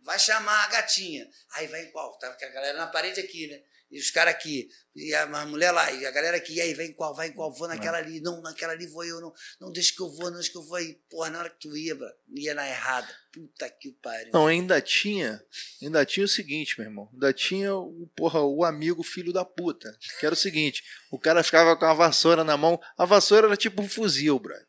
vai 0.04 0.18
chamar 0.18 0.64
a 0.64 0.68
gatinha. 0.68 1.24
Aí 1.54 1.66
vai 1.66 1.82
em 1.82 1.90
qual? 1.90 2.16
Tava 2.18 2.34
com 2.36 2.44
a 2.44 2.48
galera 2.48 2.78
na 2.78 2.86
parede 2.86 3.20
aqui, 3.20 3.46
né? 3.48 3.56
E 3.90 3.98
os 3.98 4.10
caras 4.10 4.34
aqui, 4.34 4.68
e 4.94 5.12
a, 5.14 5.24
a 5.24 5.46
mulher 5.46 5.72
lá, 5.72 5.90
e 5.90 6.06
a 6.06 6.10
galera 6.12 6.36
aqui, 6.36 6.54
e 6.54 6.60
aí 6.60 6.74
vai 6.74 6.86
em 6.86 6.92
qual, 6.92 7.12
vai 7.12 7.28
em 7.28 7.32
qual, 7.32 7.52
vou 7.52 7.66
naquela 7.66 7.98
ali, 7.98 8.20
não, 8.20 8.40
naquela 8.40 8.72
ali 8.72 8.86
vou 8.86 9.04
eu, 9.04 9.20
não, 9.20 9.32
não 9.60 9.72
deixa 9.72 9.92
que 9.92 10.00
eu 10.00 10.08
vou, 10.08 10.30
não 10.30 10.34
deixa 10.34 10.52
que 10.52 10.56
eu 10.56 10.62
vou 10.62 10.76
aí. 10.76 10.94
Porra, 11.10 11.30
na 11.30 11.40
hora 11.40 11.50
que 11.50 11.58
tu 11.58 11.76
ia, 11.76 11.94
bro, 11.96 12.08
ia 12.36 12.54
na 12.54 12.68
errada. 12.68 13.08
Puta 13.32 13.68
que 13.68 13.90
pariu. 13.92 14.32
Não, 14.32 14.46
ainda 14.46 14.80
tinha, 14.80 15.42
ainda 15.82 16.04
tinha 16.06 16.24
o 16.24 16.28
seguinte, 16.28 16.78
meu 16.78 16.88
irmão. 16.88 17.08
Ainda 17.12 17.32
tinha 17.32 17.74
o, 17.74 18.08
porra, 18.14 18.40
o 18.40 18.64
amigo 18.64 19.02
filho 19.02 19.32
da 19.32 19.44
puta. 19.44 19.96
Que 20.20 20.26
era 20.26 20.34
o 20.34 20.38
seguinte: 20.38 20.84
o 21.10 21.18
cara 21.18 21.42
ficava 21.42 21.76
com 21.76 21.84
a 21.84 21.94
vassoura 21.94 22.44
na 22.44 22.56
mão. 22.56 22.80
A 22.96 23.04
vassoura 23.04 23.48
era 23.48 23.56
tipo 23.56 23.82
um 23.82 23.88
fuzil, 23.88 24.38
brother. 24.38 24.66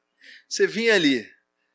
Você 0.49 0.65
vinha 0.65 0.95
ali, 0.95 1.29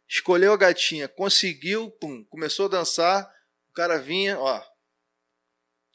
escolheu 0.09 0.53
a 0.53 0.57
gatinha, 0.57 1.09
conseguiu, 1.09 1.91
pum, 1.93 2.25
começou 2.25 2.67
a 2.67 2.71
dançar. 2.71 3.31
O 3.71 3.73
cara 3.73 3.99
vinha, 3.99 4.39
ó. 4.39 4.76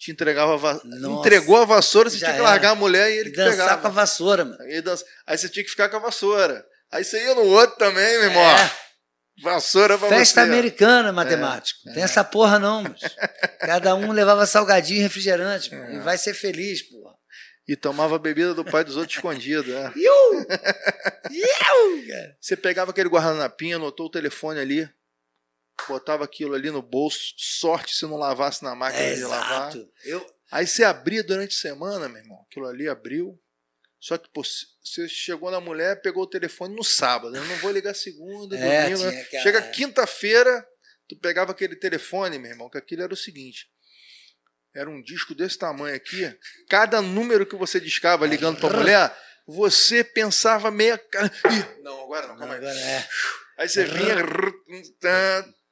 Te 0.01 0.09
entregava 0.11 0.55
a 0.55 0.57
va... 0.57 0.81
Entregou 1.19 1.57
a 1.61 1.65
vassoura, 1.65 2.09
você 2.09 2.17
tinha 2.17 2.31
que 2.31 2.35
era. 2.37 2.43
largar 2.43 2.71
a 2.71 2.75
mulher 2.75 3.11
e 3.11 3.17
ele 3.19 3.29
E 3.29 3.31
que 3.33 3.37
dançar 3.37 3.51
pegava. 3.67 3.81
com 3.83 3.87
a 3.87 3.91
vassoura, 3.91 4.43
mano. 4.45 4.59
Aí, 4.63 4.81
dança- 4.81 5.05
aí 5.27 5.37
você 5.37 5.47
tinha 5.47 5.63
que 5.63 5.69
ficar 5.69 5.89
com 5.89 5.97
a 5.97 5.99
vassoura. 5.99 6.65
Aí 6.91 7.03
você 7.03 7.23
ia 7.23 7.35
no 7.35 7.43
outro 7.43 7.77
também, 7.77 8.17
meu 8.17 8.23
irmão. 8.29 8.41
É. 8.43 8.71
Vassoura 9.43 9.99
pra 9.99 10.09
Festa 10.09 10.41
você. 10.41 10.49
americana, 10.49 11.11
matemático. 11.11 11.79
Tem 11.93 12.01
essa 12.01 12.23
porra 12.23 12.57
não, 12.57 12.81
mas. 12.81 12.99
Cada 13.59 13.93
um 13.93 14.11
levava 14.11 14.45
salgadinho 14.47 14.99
e 14.99 15.03
refrigerante, 15.03 15.73
mano, 15.73 15.93
e 15.95 15.99
vai 15.99 16.17
ser 16.17 16.33
feliz, 16.33 16.81
porra. 16.81 17.13
E 17.67 17.75
tomava 17.75 18.15
a 18.15 18.19
bebida 18.19 18.55
do 18.55 18.65
pai 18.65 18.83
dos 18.83 18.97
outros 18.97 19.15
escondido. 19.15 19.71
né? 19.71 19.91
Iu! 19.95 20.45
Iu! 21.31 22.07
Você 22.39 22.55
pegava 22.57 22.91
aquele 22.91 23.07
guardanapinho, 23.09 23.77
anotou 23.77 24.07
o 24.07 24.11
telefone 24.11 24.59
ali, 24.59 24.89
botava 25.87 26.23
aquilo 26.23 26.53
ali 26.55 26.69
no 26.71 26.81
bolso, 26.81 27.33
sorte 27.37 27.95
se 27.95 28.03
não 28.05 28.17
lavasse 28.17 28.63
na 28.63 28.73
máquina 28.75 29.03
É, 29.03 29.15
de 29.15 29.23
lavar. 29.23 29.69
exato. 29.69 29.91
Eu, 30.05 30.25
Aí 30.51 30.67
você 30.67 30.83
abria 30.83 31.23
durante 31.23 31.55
a 31.55 31.59
semana, 31.59 32.09
meu 32.09 32.21
irmão. 32.21 32.45
Aquilo 32.49 32.67
ali 32.67 32.87
abriu. 32.89 33.39
Só 33.99 34.17
que 34.17 34.27
pô, 34.33 34.41
você 34.43 35.07
chegou 35.07 35.49
na 35.51 35.61
mulher, 35.61 36.01
pegou 36.01 36.23
o 36.23 36.29
telefone 36.29 36.75
no 36.75 36.83
sábado. 36.83 37.35
Eu 37.35 37.43
não 37.45 37.55
vou 37.57 37.71
ligar 37.71 37.93
segunda, 37.93 38.57
É, 38.57 38.83
domingo. 38.89 39.03
né? 39.09 39.21
aquela- 39.21 39.43
Chega 39.43 39.61
quinta-feira, 39.71 40.67
tu 41.07 41.15
pegava 41.19 41.51
aquele 41.51 41.75
telefone, 41.77 42.37
meu 42.37 42.51
irmão, 42.51 42.69
que 42.69 42.77
aquilo 42.77 43.03
era 43.03 43.13
o 43.13 43.17
seguinte. 43.17 43.67
Era 44.75 44.89
um 44.89 45.01
disco 45.01 45.33
desse 45.35 45.57
tamanho 45.57 45.95
aqui. 45.95 46.33
Cada 46.69 47.01
número 47.01 47.45
que 47.45 47.55
você 47.55 47.79
discava 47.79 48.25
ligando 48.25 48.59
pra 48.59 48.69
mulher, 48.69 49.15
você 49.47 50.03
pensava 50.03 50.69
meia. 50.71 50.95
Ih, 51.25 51.81
não, 51.83 52.03
agora 52.03 52.27
não, 52.27 52.37
calma 52.37 52.55
aí. 52.55 52.59
agora 52.59 52.77
é. 52.79 53.07
Aí 53.59 53.69
você 53.69 53.85
vinha. 53.85 54.15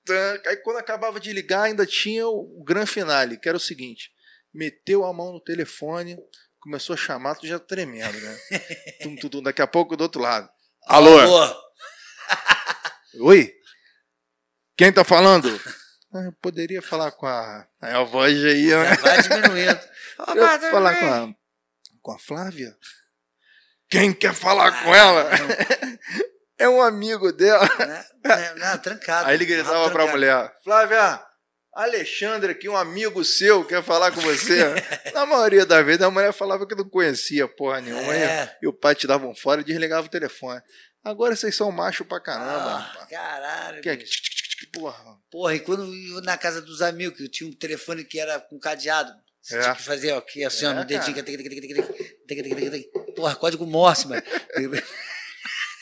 Tan. 0.05 0.39
Aí 0.45 0.57
quando 0.57 0.77
acabava 0.77 1.19
de 1.19 1.31
ligar, 1.33 1.63
ainda 1.63 1.85
tinha 1.85 2.27
o 2.27 2.63
gran 2.63 2.85
finale, 2.85 3.37
que 3.37 3.47
era 3.47 3.57
o 3.57 3.61
seguinte: 3.61 4.11
meteu 4.53 5.05
a 5.05 5.13
mão 5.13 5.33
no 5.33 5.41
telefone, 5.41 6.17
começou 6.59 6.93
a 6.93 6.97
chamar, 6.97 7.35
tu 7.35 7.47
já 7.47 7.59
tremendo, 7.59 8.19
né? 8.19 8.39
tum, 9.03 9.15
tum, 9.15 9.29
tum, 9.29 9.43
daqui 9.43 9.61
a 9.61 9.67
pouco 9.67 9.95
do 9.95 10.01
outro 10.01 10.21
lado. 10.21 10.49
Alô? 10.85 11.19
Alô? 11.19 11.55
Oi? 13.21 13.53
Quem 14.77 14.93
tá 14.93 15.03
falando? 15.03 15.49
Ah, 16.13 16.23
eu 16.23 16.33
poderia 16.41 16.81
falar 16.81 17.11
com 17.11 17.27
a. 17.27 17.67
Aí 17.81 17.93
a 17.93 18.03
voz 18.03 18.35
ia. 18.35 18.83
Já 18.83 18.89
né? 18.89 18.95
vai 18.97 19.21
diminuindo. 19.21 19.79
Eu 20.35 20.71
falar 20.71 20.99
com 20.99 21.05
a. 21.05 21.35
Com 22.01 22.11
a 22.11 22.19
Flávia? 22.19 22.75
Quem 23.89 24.13
quer 24.13 24.33
falar 24.33 24.83
com 24.83 24.93
ela? 24.93 25.29
É 26.59 26.67
um 26.67 26.81
amigo 26.81 27.31
dela. 27.31 27.67
Né? 27.79 28.05
Não, 28.57 28.77
trancado. 28.77 29.29
Aí 29.29 29.35
ele 29.35 29.45
gritava 29.45 29.89
para 29.89 30.03
a 30.03 30.07
mulher: 30.07 30.53
Flávia, 30.61 31.23
Alexandre 31.73 32.51
aqui, 32.51 32.67
um 32.67 32.75
amigo 32.75 33.23
seu, 33.23 33.63
quer 33.63 33.81
falar 33.81 34.11
com 34.11 34.19
você. 34.19 34.65
Na 35.13 35.25
maioria 35.25 35.65
das 35.65 35.85
vezes, 35.85 36.01
a 36.01 36.11
mulher 36.11 36.33
falava 36.33 36.67
que 36.67 36.75
não 36.75 36.87
conhecia 36.89 37.47
porra 37.47 37.79
nenhuma. 37.79 38.13
É. 38.13 38.57
E 38.61 38.67
o 38.67 38.73
pai 38.73 38.93
te 38.93 39.07
dava 39.07 39.25
um 39.25 39.33
fora 39.33 39.61
e 39.61 39.63
desligava 39.63 40.05
o 40.05 40.09
telefone. 40.09 40.61
Agora 41.01 41.33
vocês 41.33 41.55
são 41.55 41.71
macho 41.71 42.03
pra 42.03 42.19
caramba. 42.19 42.91
Ah, 42.99 43.07
caralho. 43.09 43.81
Que, 43.81 44.67
porra. 44.73 45.17
Porra, 45.31 45.55
e 45.55 45.59
quando 45.61 45.85
eu, 45.85 46.21
na 46.21 46.37
casa 46.37 46.61
dos 46.61 46.81
amigos, 46.81 47.17
que 47.17 47.23
eu 47.23 47.31
tinha 47.31 47.49
um 47.49 47.53
telefone 47.53 48.03
que 48.03 48.19
era 48.19 48.39
com 48.39 48.59
cadeado. 48.59 49.13
Você 49.41 49.57
é. 49.57 49.61
tinha 49.61 49.75
que 49.75 49.83
fazer, 49.83 50.11
ó, 50.11 50.17
aqui, 50.17 50.43
assim, 50.43 50.65
ó, 50.65 50.73
no 50.73 50.83
dedinho. 50.83 51.15
Porra, 53.15 53.35
código 53.35 53.65
Morse, 53.65 54.05
mano. 54.07 54.21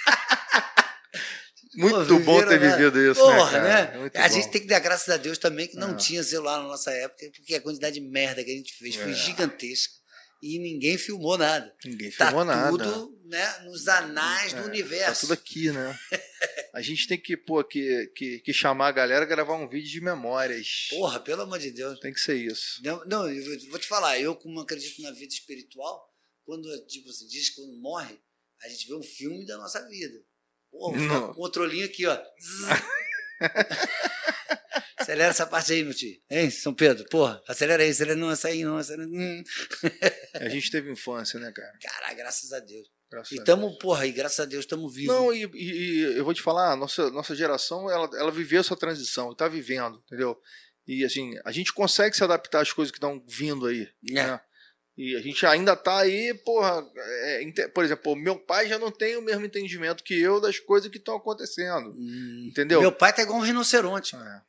Muito 1.76 2.08
Pô, 2.08 2.20
bom 2.22 2.40
ter 2.46 2.60
né? 2.60 2.76
vivido 2.76 3.00
isso, 3.12 3.22
Porra, 3.22 3.52
né? 3.62 3.70
cara? 3.70 3.92
né? 3.92 3.98
Muito 4.00 4.16
a 4.18 4.28
bom. 4.28 4.34
gente 4.34 4.50
tem 4.50 4.62
que 4.62 4.68
dar 4.68 4.80
graças 4.80 5.10
a 5.10 5.18
Deus 5.18 5.38
também 5.38 5.68
que 5.68 5.76
não 5.76 5.92
É. 5.92 5.96
tinha 5.96 6.24
celular 6.24 6.58
na 6.62 6.68
nossa 6.68 6.90
época, 6.92 7.30
porque 7.36 7.54
a 7.54 7.62
quantidade 7.62 8.00
de 8.00 8.06
merda 8.06 8.44
que 8.44 8.50
a 8.52 8.56
gente 8.56 8.74
fez 8.74 8.96
foi 8.96 9.12
É. 9.12 9.14
gigantesca. 9.14 9.94
E 10.42 10.60
ninguém 10.60 10.98
filmou 10.98 11.38
nada. 11.38 11.72
Ninguém 11.84 12.12
Tá 12.12 12.28
filmou 12.28 12.46
nada. 12.46 12.70
tudo 12.72 13.20
né, 13.26 13.60
nos 13.66 13.88
anais 13.88 14.54
do 14.54 14.62
É, 14.62 14.66
universo. 14.66 15.14
Tá 15.14 15.20
tudo 15.22 15.34
aqui, 15.34 15.72
né? 15.72 16.00
A 16.74 16.82
gente 16.82 17.08
tem 17.08 17.20
que, 17.20 17.36
pô, 17.36 17.64
que, 17.64 18.08
que, 18.16 18.40
que 18.40 18.54
chamar 18.54 18.88
a 18.90 18.92
galera 18.92 19.26
e 19.26 19.28
gravar 19.28 19.56
um 19.56 19.68
vídeo 19.68 19.90
de 19.90 20.00
memórias. 20.02 20.88
Porra, 20.92 21.20
pelo 21.20 21.42
amor 21.42 21.58
de 21.58 21.72
Deus. 21.72 22.00
Tem 22.00 22.14
que 22.14 22.20
ser 22.20 22.36
isso. 22.36 22.80
Não, 22.84 23.04
não, 23.06 23.28
eu 23.30 23.44
vou- 23.44 23.70
vou 23.72 23.80
te 23.80 23.88
falar, 23.88 24.20
eu 24.20 24.36
como 24.36 24.60
acredito 24.60 25.02
na 25.02 25.12
vida 25.12 25.34
espiritual, 25.34 26.08
quando 26.46 26.70
tipo 26.86 27.10
assim, 27.10 27.28
diz 27.28 27.50
que 27.50 27.56
quando 27.56 27.74
morre, 27.82 28.20
a 28.64 28.70
gente 28.70 28.88
vê 28.88 28.96
um 28.96 29.04
filme 29.04 29.46
da 29.46 29.58
nossa 29.58 29.86
vida. 29.88 30.18
Não. 30.72 31.28
com 31.28 31.32
o 31.32 31.36
controlinho 31.36 31.86
aqui, 31.86 32.06
ó. 32.06 32.18
Acelera 34.98 35.30
essa 35.30 35.46
parte 35.46 35.74
aí, 35.74 35.84
meu 35.84 35.94
tio. 35.94 36.20
Hein, 36.30 36.50
São 36.50 36.74
Pedro? 36.74 37.08
Porra, 37.10 37.42
acelera 37.48 37.84
aí, 37.84 37.90
acelera 37.90 38.18
não, 38.20 38.32
essa 38.32 38.48
aí 38.48 38.64
não, 38.64 38.78
acelera. 38.78 39.08
Hum. 39.08 39.44
A 40.34 40.50
gente 40.50 40.72
teve 40.72 40.92
infância, 40.92 41.40
né, 41.40 41.52
cara? 41.52 41.72
Caralho, 41.82 42.18
graças 42.18 42.52
a 42.52 42.60
Deus. 42.60 42.88
Graças 43.10 43.32
E 43.32 43.40
a 43.40 43.44
tamo, 43.44 43.78
porra, 43.78 44.06
e 44.06 44.12
graças 44.12 44.40
a 44.40 44.46
Deus 44.46 44.66
estamos 44.66 44.94
vivos. 44.94 45.16
Não, 45.16 45.34
e, 45.34 45.50
e- 45.54 46.18
eu 46.18 46.26
vou 46.26 46.34
te 46.34 46.42
falar, 46.42 46.76
nossa, 46.76 47.10
nossa 47.12 47.36
geração, 47.36 47.90
ela, 47.90 48.10
ela 48.18 48.32
viveu 48.32 48.60
essa 48.60 48.76
transição, 48.76 49.32
está 49.32 49.48
vivendo, 49.48 50.02
entendeu? 50.06 50.38
E 50.86 51.06
assim, 51.06 51.34
a 51.46 51.52
gente 51.52 51.74
consegue 51.74 52.16
se 52.16 52.24
adaptar 52.24 52.62
às 52.62 52.74
coisas 52.74 52.92
que 52.92 52.98
estão 52.98 53.24
vindo 53.28 53.66
aí. 53.66 53.88
É. 54.10 54.14
né? 54.14 54.42
E 54.98 55.16
a 55.16 55.22
gente 55.22 55.46
ainda 55.46 55.76
tá 55.76 56.00
aí, 56.00 56.34
porra. 56.44 56.84
é, 56.96 57.68
por 57.68 57.84
exemplo, 57.84 58.16
meu 58.16 58.36
pai 58.36 58.68
já 58.68 58.80
não 58.80 58.92
tem 58.92 59.16
o 59.16 59.22
mesmo 59.22 59.46
entendimento 59.46 60.04
que 60.04 60.20
eu 60.20 60.42
das 60.42 60.58
coisas 60.60 60.90
que 60.90 60.98
estão 60.98 61.16
acontecendo. 61.16 61.92
Hum. 61.96 62.48
Entendeu? 62.50 62.82
Meu 62.82 62.92
pai 62.92 63.14
tá 63.14 63.22
igual 63.22 63.38
um 63.38 63.44
rinoceronte. 63.44 64.16
É. 64.16 64.42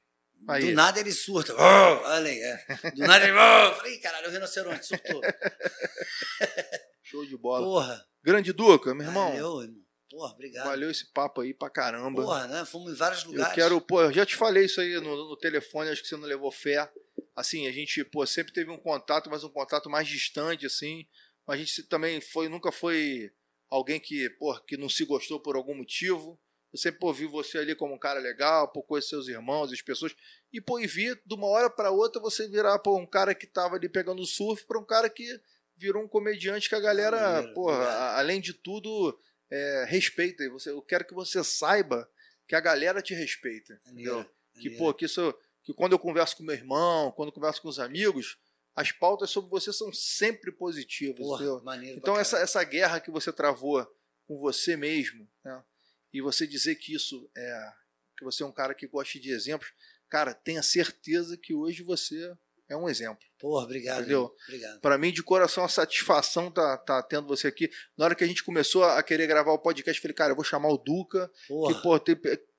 Aí. 0.49 0.65
Do 0.65 0.73
nada 0.73 0.99
ele 0.99 1.13
surta. 1.13 1.53
Oh, 1.55 2.09
olha 2.09 2.31
aí, 2.31 2.41
é. 2.41 2.91
Do 2.93 3.03
nada 3.07 3.25
ele. 3.25 3.35
Oh, 3.37 3.75
falei, 3.75 3.95
"Ih, 3.97 3.99
caralho, 3.99 4.29
o 4.29 4.31
rinoceronte 4.31 4.87
surtou. 4.87 5.21
Show 7.03 7.27
de 7.27 7.37
bola. 7.37 7.67
Porra. 7.67 8.07
Grande 8.23 8.53
Duca, 8.55 8.95
meu 8.95 9.07
irmão. 9.07 9.31
Valeu, 9.33 9.63
irmão. 9.63 9.83
Porra, 10.11 10.33
obrigado. 10.33 10.67
Valeu 10.67 10.91
esse 10.91 11.13
papo 11.13 11.43
aí 11.43 11.53
pra 11.53 11.69
caramba. 11.69 12.23
Porra, 12.23 12.47
né? 12.47 12.65
Fomos 12.65 12.93
em 12.93 12.97
vários 12.97 13.25
lugares. 13.25 13.51
Eu 13.51 13.55
quero, 13.55 13.81
pô, 13.81 14.03
eu 14.03 14.13
já 14.13 14.25
te 14.25 14.37
falei 14.37 14.65
isso 14.65 14.81
aí 14.81 14.95
no, 14.95 15.29
no 15.29 15.37
telefone, 15.37 15.91
acho 15.91 16.01
que 16.01 16.09
você 16.09 16.17
não 16.17 16.25
levou 16.25 16.51
fé. 16.51 16.91
Assim, 17.39 17.67
a 17.69 17.73
gente, 17.73 18.05
pô, 18.05 18.27
sempre 18.27 18.53
teve 18.53 18.71
um 18.71 18.77
contato, 18.79 19.31
mas 19.31 19.45
um 19.45 19.49
contato 19.49 19.89
mais 19.89 20.09
distante, 20.09 20.67
assim. 20.67 21.07
A 21.47 21.57
gente 21.57 21.83
também 21.85 22.21
foi, 22.21 22.49
nunca 22.49 22.73
foi 22.73 23.31
alguém 23.71 24.01
que, 24.01 24.29
pô, 24.31 24.59
que 24.61 24.77
não 24.77 24.89
se 24.89 25.05
gostou 25.05 25.39
por 25.39 25.55
algum 25.55 25.75
motivo. 25.75 26.39
Eu 26.73 26.79
sempre 26.79 26.99
pô, 27.01 27.13
vi 27.13 27.27
você 27.27 27.59
ali 27.59 27.75
como 27.75 27.95
um 27.95 27.99
cara 27.99 28.19
legal, 28.21 28.69
pô, 28.73 28.83
conhecer 28.83 29.11
seus 29.11 29.29
irmãos, 29.29 29.73
as 29.73 29.81
pessoas. 29.81 30.15
E, 30.53 30.61
pô, 30.61 30.81
e 30.81 30.87
vi 30.87 31.15
de 31.25 31.35
uma 31.35 31.47
hora 31.47 31.71
pra 31.71 31.91
outra 31.91 32.21
você 32.21 32.49
virar, 32.49 32.79
pô, 32.81 32.99
um 32.99 33.07
cara 33.07 33.35
que 33.35 33.47
tava 33.47 33.77
ali 33.77 33.89
pegando 33.89 34.27
surf 34.27 34.67
pra 34.67 34.79
um 34.79 34.85
cara 34.85 35.09
que 35.09 35.41
virou 35.77 36.03
um 36.03 36.09
comediante 36.09 36.69
que 36.69 36.75
a 36.75 36.81
galera, 36.81 37.17
Maneiro, 37.35 37.55
porra, 37.55 37.85
a- 37.85 38.19
além 38.19 38.41
de 38.41 38.53
tudo, 38.53 39.17
é, 39.51 39.85
respeita. 39.89 40.47
Você, 40.51 40.71
eu 40.71 40.83
quero 40.83 41.07
que 41.07 41.15
você 41.15 41.43
saiba 41.45 42.11
que 42.49 42.55
a 42.57 42.61
galera 42.61 43.01
te 43.01 43.15
respeita. 43.15 43.81
Entendeu? 43.87 44.29
Que, 44.61 44.71
pô, 44.77 44.93
que 44.93 45.05
isso. 45.05 45.35
Que 45.69 45.75
quando 45.75 45.93
eu 45.93 45.99
converso 45.99 46.35
com 46.35 46.43
meu 46.43 46.55
irmão, 46.55 47.13
quando 47.13 47.29
eu 47.29 47.33
converso 47.35 47.61
com 47.61 47.69
os 47.69 47.79
amigos, 47.79 48.39
as 48.75 48.91
pautas 48.91 49.29
sobre 49.29 49.51
você 49.51 49.71
são 49.71 49.93
sempre 49.93 50.51
positivas. 50.51 51.19
Porra, 51.19 51.61
maneiro 51.61 51.99
Então, 51.99 52.19
essa, 52.19 52.39
essa 52.39 52.65
guerra 52.65 52.99
que 52.99 53.11
você 53.11 53.31
travou 53.31 53.87
com 54.27 54.39
você 54.39 54.79
mesmo, 54.79 55.29
né? 55.45 55.63
e 56.11 56.23
você 56.23 56.47
dizer 56.47 56.77
que 56.77 56.95
isso 56.95 57.31
é. 57.37 57.73
que 58.17 58.25
você 58.25 58.43
é 58.43 58.47
um 58.47 58.53
cara 58.53 58.75
que 58.75 58.87
gosta 58.87 59.21
de 59.21 59.31
exemplos, 59.31 59.71
cara, 60.09 60.33
tenha 60.33 60.63
certeza 60.63 61.37
que 61.37 61.53
hoje 61.53 61.83
você 61.83 62.35
é 62.67 62.75
um 62.75 62.89
exemplo. 62.89 63.23
Porra, 63.39 63.65
obrigado. 63.65 64.01
Entendeu? 64.01 64.35
Obrigado. 64.47 64.81
Para 64.81 64.97
mim, 64.97 65.13
de 65.13 65.23
coração, 65.23 65.65
a 65.65 65.69
satisfação 65.69 66.51
tá, 66.51 66.79
tá 66.79 67.03
tendo 67.03 67.27
você 67.27 67.49
aqui. 67.49 67.71
Na 67.95 68.07
hora 68.07 68.15
que 68.15 68.25
a 68.25 68.27
gente 68.27 68.43
começou 68.43 68.85
a 68.85 69.03
querer 69.03 69.27
gravar 69.27 69.53
o 69.53 69.59
podcast, 69.59 69.99
eu 69.99 70.03
falei, 70.03 70.15
cara, 70.15 70.33
eu 70.33 70.37
vou 70.37 70.45
chamar 70.45 70.71
o 70.71 70.79
Duca, 70.79 71.31
Porra. 71.47 71.75
que, 71.75 71.83
pô, 71.83 72.01
tem, 72.01 72.17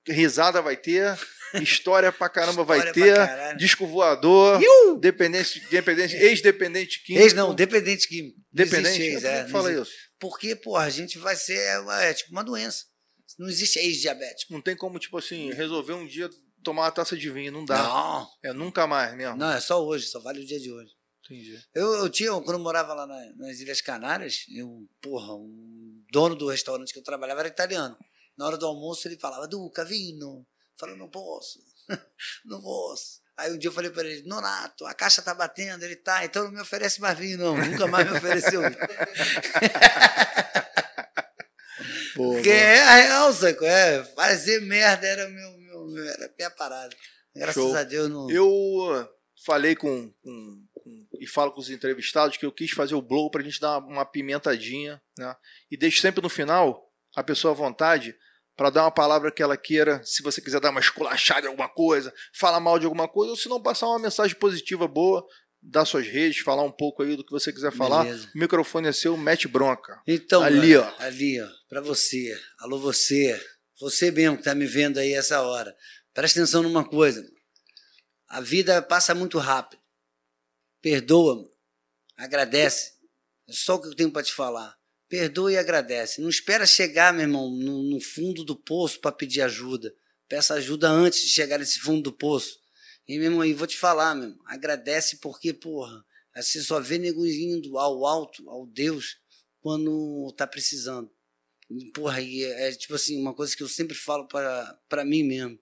risada 0.07 0.61
vai 0.61 0.75
ter, 0.77 1.17
história 1.61 2.11
pra 2.11 2.29
caramba 2.29 2.63
vai 2.63 2.77
História 2.79 2.93
ter, 2.93 3.13
pra 3.15 3.27
caralho. 3.27 3.57
disco 3.57 3.87
voador, 3.87 4.59
dependente, 4.99 5.59
dependente, 5.69 6.15
ex-dependente 6.15 7.03
químico. 7.03 7.25
Ex 7.25 7.33
não, 7.33 7.53
dependente 7.53 8.07
químico. 8.07 8.37
Dependente? 8.51 9.01
ex, 9.01 9.23
é, 9.23 9.43
não 9.43 9.49
fala 9.49 9.71
isso. 9.73 9.91
Porque, 10.19 10.55
porra, 10.55 10.83
a 10.85 10.89
gente 10.89 11.17
vai 11.17 11.35
ser 11.35 11.57
é, 12.01 12.13
tipo 12.13 12.31
uma 12.31 12.43
doença. 12.43 12.85
Não 13.37 13.47
existe 13.47 13.79
ex-diabético. 13.79 14.51
Não 14.53 14.61
tem 14.61 14.75
como, 14.75 14.99
tipo 14.99 15.17
assim, 15.17 15.51
resolver 15.53 15.93
um 15.93 16.05
dia 16.05 16.29
tomar 16.63 16.83
uma 16.83 16.91
taça 16.91 17.15
de 17.15 17.29
vinho, 17.29 17.51
não 17.53 17.63
dá. 17.63 17.77
Não, 17.81 18.27
É 18.43 18.51
nunca 18.51 18.85
mais 18.85 19.15
mesmo. 19.15 19.37
não, 19.37 19.51
é 19.51 19.61
só 19.61 19.81
hoje, 19.85 20.07
só 20.07 20.19
vale 20.19 20.41
o 20.41 20.45
dia 20.45 20.59
de 20.59 20.71
hoje. 20.71 20.91
Entendi. 21.25 21.57
Eu, 21.73 21.93
eu 21.99 22.09
tinha, 22.09 22.31
quando 22.31 22.53
eu 22.57 22.59
morava 22.59 22.93
lá 22.93 23.05
na- 23.07 23.33
nas 23.37 23.59
Ilhas 23.59 23.79
Canárias, 23.81 24.45
eu, 24.53 24.67
porra, 25.01 25.35
um 25.35 26.03
dono 26.11 26.35
do 26.35 26.47
restaurante 26.49 26.91
que 26.91 26.99
eu 26.99 27.03
trabalhava 27.03 27.41
era 27.41 27.47
italiano. 27.49 27.95
Na 28.39 28.45
hora 28.45 28.57
do 28.57 28.65
almoço 28.65 29.05
ele 29.05 29.19
falava, 29.19 29.45
Duca, 29.49 29.83
vino. 29.83 30.37
Eu 30.39 30.45
falei, 30.79 30.95
não 30.95 31.09
posso, 31.09 31.59
não 32.45 32.61
posso. 32.61 33.19
Aí 33.35 33.51
um 33.51 33.57
dia 33.57 33.67
eu 33.67 33.73
falei 33.73 33.91
para 33.91 34.07
ele, 34.07 34.23
Nonato, 34.27 34.85
a 34.85 34.93
caixa 34.93 35.21
tá 35.21 35.33
batendo, 35.33 35.83
ele 35.83 35.97
tá, 35.97 36.23
então 36.23 36.45
não 36.45 36.51
me 36.51 36.61
oferece 36.61 37.01
mais 37.01 37.17
vinho, 37.19 37.37
não. 37.37 37.57
Nunca 37.57 37.85
mais 37.87 38.09
me 38.09 38.17
ofereceu. 38.17 38.61
Pô, 42.15 42.33
Porque 42.33 42.49
é 42.49 42.81
a 42.81 42.95
real, 42.95 43.33
saco? 43.33 43.65
É, 43.65 44.03
fazer 44.15 44.61
merda 44.61 45.05
era 45.05 45.27
meu, 45.29 45.57
meu, 45.57 45.97
era 46.07 46.33
minha 46.37 46.49
parada. 46.49 46.95
Graças 47.35 47.61
Show. 47.61 47.75
a 47.75 47.83
Deus 47.83 48.09
não. 48.09 48.29
Eu 48.29 48.47
uh, 48.49 49.07
falei 49.45 49.75
com, 49.75 50.11
com- 50.21 50.65
com- 50.73 51.07
e 51.19 51.27
falo 51.27 51.51
com 51.51 51.59
os 51.59 51.69
entrevistados 51.69 52.37
que 52.37 52.45
eu 52.45 52.51
quis 52.51 52.71
fazer 52.71 52.95
o 52.95 53.01
blow 53.01 53.29
pra 53.29 53.43
gente 53.43 53.59
dar 53.59 53.77
uma, 53.79 53.87
uma 53.87 54.05
pimentadinha, 54.05 55.01
né? 55.17 55.35
E 55.69 55.77
deixo 55.77 56.01
sempre 56.01 56.21
no 56.21 56.29
final 56.29 56.89
a 57.15 57.23
pessoa 57.23 57.53
à 57.53 57.55
vontade 57.55 58.15
para 58.59 58.69
dar 58.69 58.83
uma 58.83 58.91
palavra 58.91 59.31
que 59.31 59.41
ela 59.41 59.55
queira, 59.55 60.01
se 60.03 60.21
você 60.21 60.41
quiser 60.41 60.59
dar 60.59 60.71
uma 60.71 60.81
esculachada 60.81 61.45
em 61.45 61.49
alguma 61.49 61.69
coisa, 61.69 62.13
falar 62.33 62.59
mal 62.59 62.77
de 62.77 62.83
alguma 62.83 63.07
coisa, 63.07 63.31
ou 63.31 63.37
se 63.37 63.47
não 63.47 63.63
passar 63.63 63.87
uma 63.87 63.99
mensagem 63.99 64.35
positiva 64.35 64.85
boa, 64.85 65.25
dar 65.61 65.85
suas 65.85 66.05
redes, 66.05 66.39
falar 66.39 66.63
um 66.63 66.71
pouco 66.71 67.01
aí 67.01 67.15
do 67.15 67.23
que 67.23 67.31
você 67.31 67.53
quiser 67.53 67.71
falar. 67.71 68.03
Beleza. 68.03 68.29
O 68.35 68.37
microfone 68.37 68.89
é 68.89 68.91
seu, 68.91 69.15
mete 69.15 69.47
bronca. 69.47 70.01
Então, 70.05 70.43
Ali, 70.43 70.75
mano, 70.75 70.93
ó. 70.99 71.01
Ali, 71.03 71.41
ó. 71.41 71.47
Pra 71.69 71.79
você. 71.79 72.37
Alô, 72.59 72.77
você. 72.77 73.41
Você 73.79 74.11
mesmo 74.11 74.35
que 74.35 74.43
tá 74.43 74.53
me 74.53 74.65
vendo 74.65 74.97
aí 74.97 75.13
essa 75.13 75.41
hora. 75.41 75.73
Presta 76.13 76.41
atenção 76.41 76.61
numa 76.61 76.83
coisa. 76.83 77.21
mano. 77.21 77.33
A 78.27 78.41
vida 78.41 78.81
passa 78.81 79.15
muito 79.15 79.37
rápido. 79.37 79.81
Perdoa, 80.81 81.35
mano. 81.35 81.49
Agradece. 82.17 82.91
É 83.47 83.53
só 83.53 83.75
o 83.75 83.81
que 83.81 83.87
eu 83.87 83.95
tenho 83.95 84.11
pra 84.11 84.21
te 84.21 84.33
falar. 84.33 84.77
Perdoa 85.09 85.51
e 85.51 85.57
agradece. 85.57 86.21
Não 86.21 86.29
espera 86.29 86.65
chegar, 86.67 87.11
meu 87.11 87.23
irmão, 87.23 87.49
no, 87.49 87.83
no 87.83 87.99
fundo 87.99 88.45
do 88.45 88.55
poço 88.55 89.01
pra 89.01 89.11
pedir 89.11 89.41
ajuda. 89.41 89.93
Peça 90.27 90.53
ajuda 90.53 90.87
antes 90.87 91.21
de 91.21 91.29
chegar 91.29 91.57
nesse 91.57 91.79
fundo 91.79 92.03
do 92.03 92.13
poço. 92.13 92.59
E, 93.07 93.17
meu 93.17 93.31
irmão, 93.31 93.43
e 93.43 93.53
vou 93.53 93.65
te 93.65 93.75
falar, 93.75 94.13
meu 94.13 94.29
irmão, 94.29 94.39
agradece 94.45 95.17
porque, 95.17 95.51
porra, 95.51 96.05
você 96.35 96.61
só 96.61 96.79
vê 96.79 96.99
nego 96.99 97.25
indo 97.25 97.79
ao 97.79 98.05
alto, 98.05 98.47
ao 98.47 98.67
Deus, 98.67 99.17
quando 99.59 100.31
tá 100.37 100.45
precisando. 100.45 101.11
E, 101.69 101.91
Porra, 101.91 102.21
e 102.21 102.43
é, 102.43 102.69
é 102.69 102.71
tipo 102.71 102.93
assim, 102.93 103.19
uma 103.19 103.33
coisa 103.33 103.55
que 103.55 103.63
eu 103.63 103.67
sempre 103.67 103.95
falo 103.95 104.27
para 104.27 104.79
para 104.87 105.03
mim 105.03 105.23
mesmo. 105.23 105.59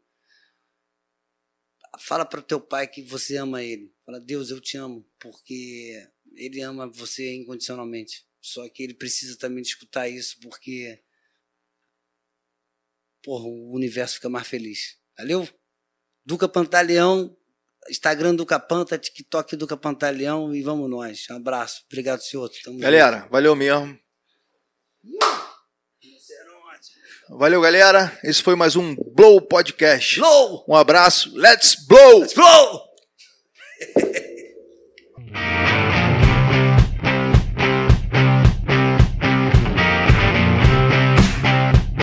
Fala 1.99 2.25
para 2.25 2.41
o 2.41 2.43
teu 2.43 2.59
pai 2.59 2.85
que 2.85 3.01
você 3.01 3.37
ama 3.37 3.63
ele. 3.63 3.93
Fala, 4.05 4.19
Deus, 4.19 4.49
eu 4.49 4.59
te 4.59 4.77
amo, 4.77 5.09
porque 5.17 6.05
ele 6.35 6.61
ama 6.61 6.87
você 6.91 7.33
incondicionalmente. 7.33 8.26
Só 8.47 8.65
que 8.69 8.81
ele 8.81 8.93
precisa 8.93 9.37
também 9.37 9.61
escutar 9.61 10.07
isso, 10.07 10.39
porque 10.39 10.97
porra, 13.21 13.43
o 13.43 13.73
universo 13.75 14.15
fica 14.15 14.29
mais 14.29 14.47
feliz. 14.47 14.97
Valeu? 15.17 15.45
Duca 16.25 16.47
Pantaleão, 16.47 17.35
Instagram 17.89 18.35
Duca 18.35 18.57
Panta, 18.57 18.97
TikTok 18.97 19.57
Duca 19.57 19.75
Pantaleão 19.75 20.55
e 20.55 20.61
vamos 20.61 20.89
nós. 20.89 21.27
Um 21.29 21.35
abraço. 21.35 21.83
Obrigado, 21.87 22.21
senhor. 22.21 22.49
Tamo 22.63 22.79
Galera, 22.79 23.27
valeu 23.29 23.53
mesmo. 23.53 23.87
junto. 23.87 24.07
Valeu, 27.37 27.59
galera. 27.59 28.17
Esse 28.23 28.41
foi 28.41 28.55
mais 28.55 28.77
um 28.77 28.95
Blow 28.95 29.41
Podcast. 29.41 30.21
Blow! 30.21 30.63
Um 30.69 30.73
abraço. 30.73 31.35
Let's 31.35 31.85
blow! 31.85 32.19
Let's 32.21 32.33
blow! 32.33 32.87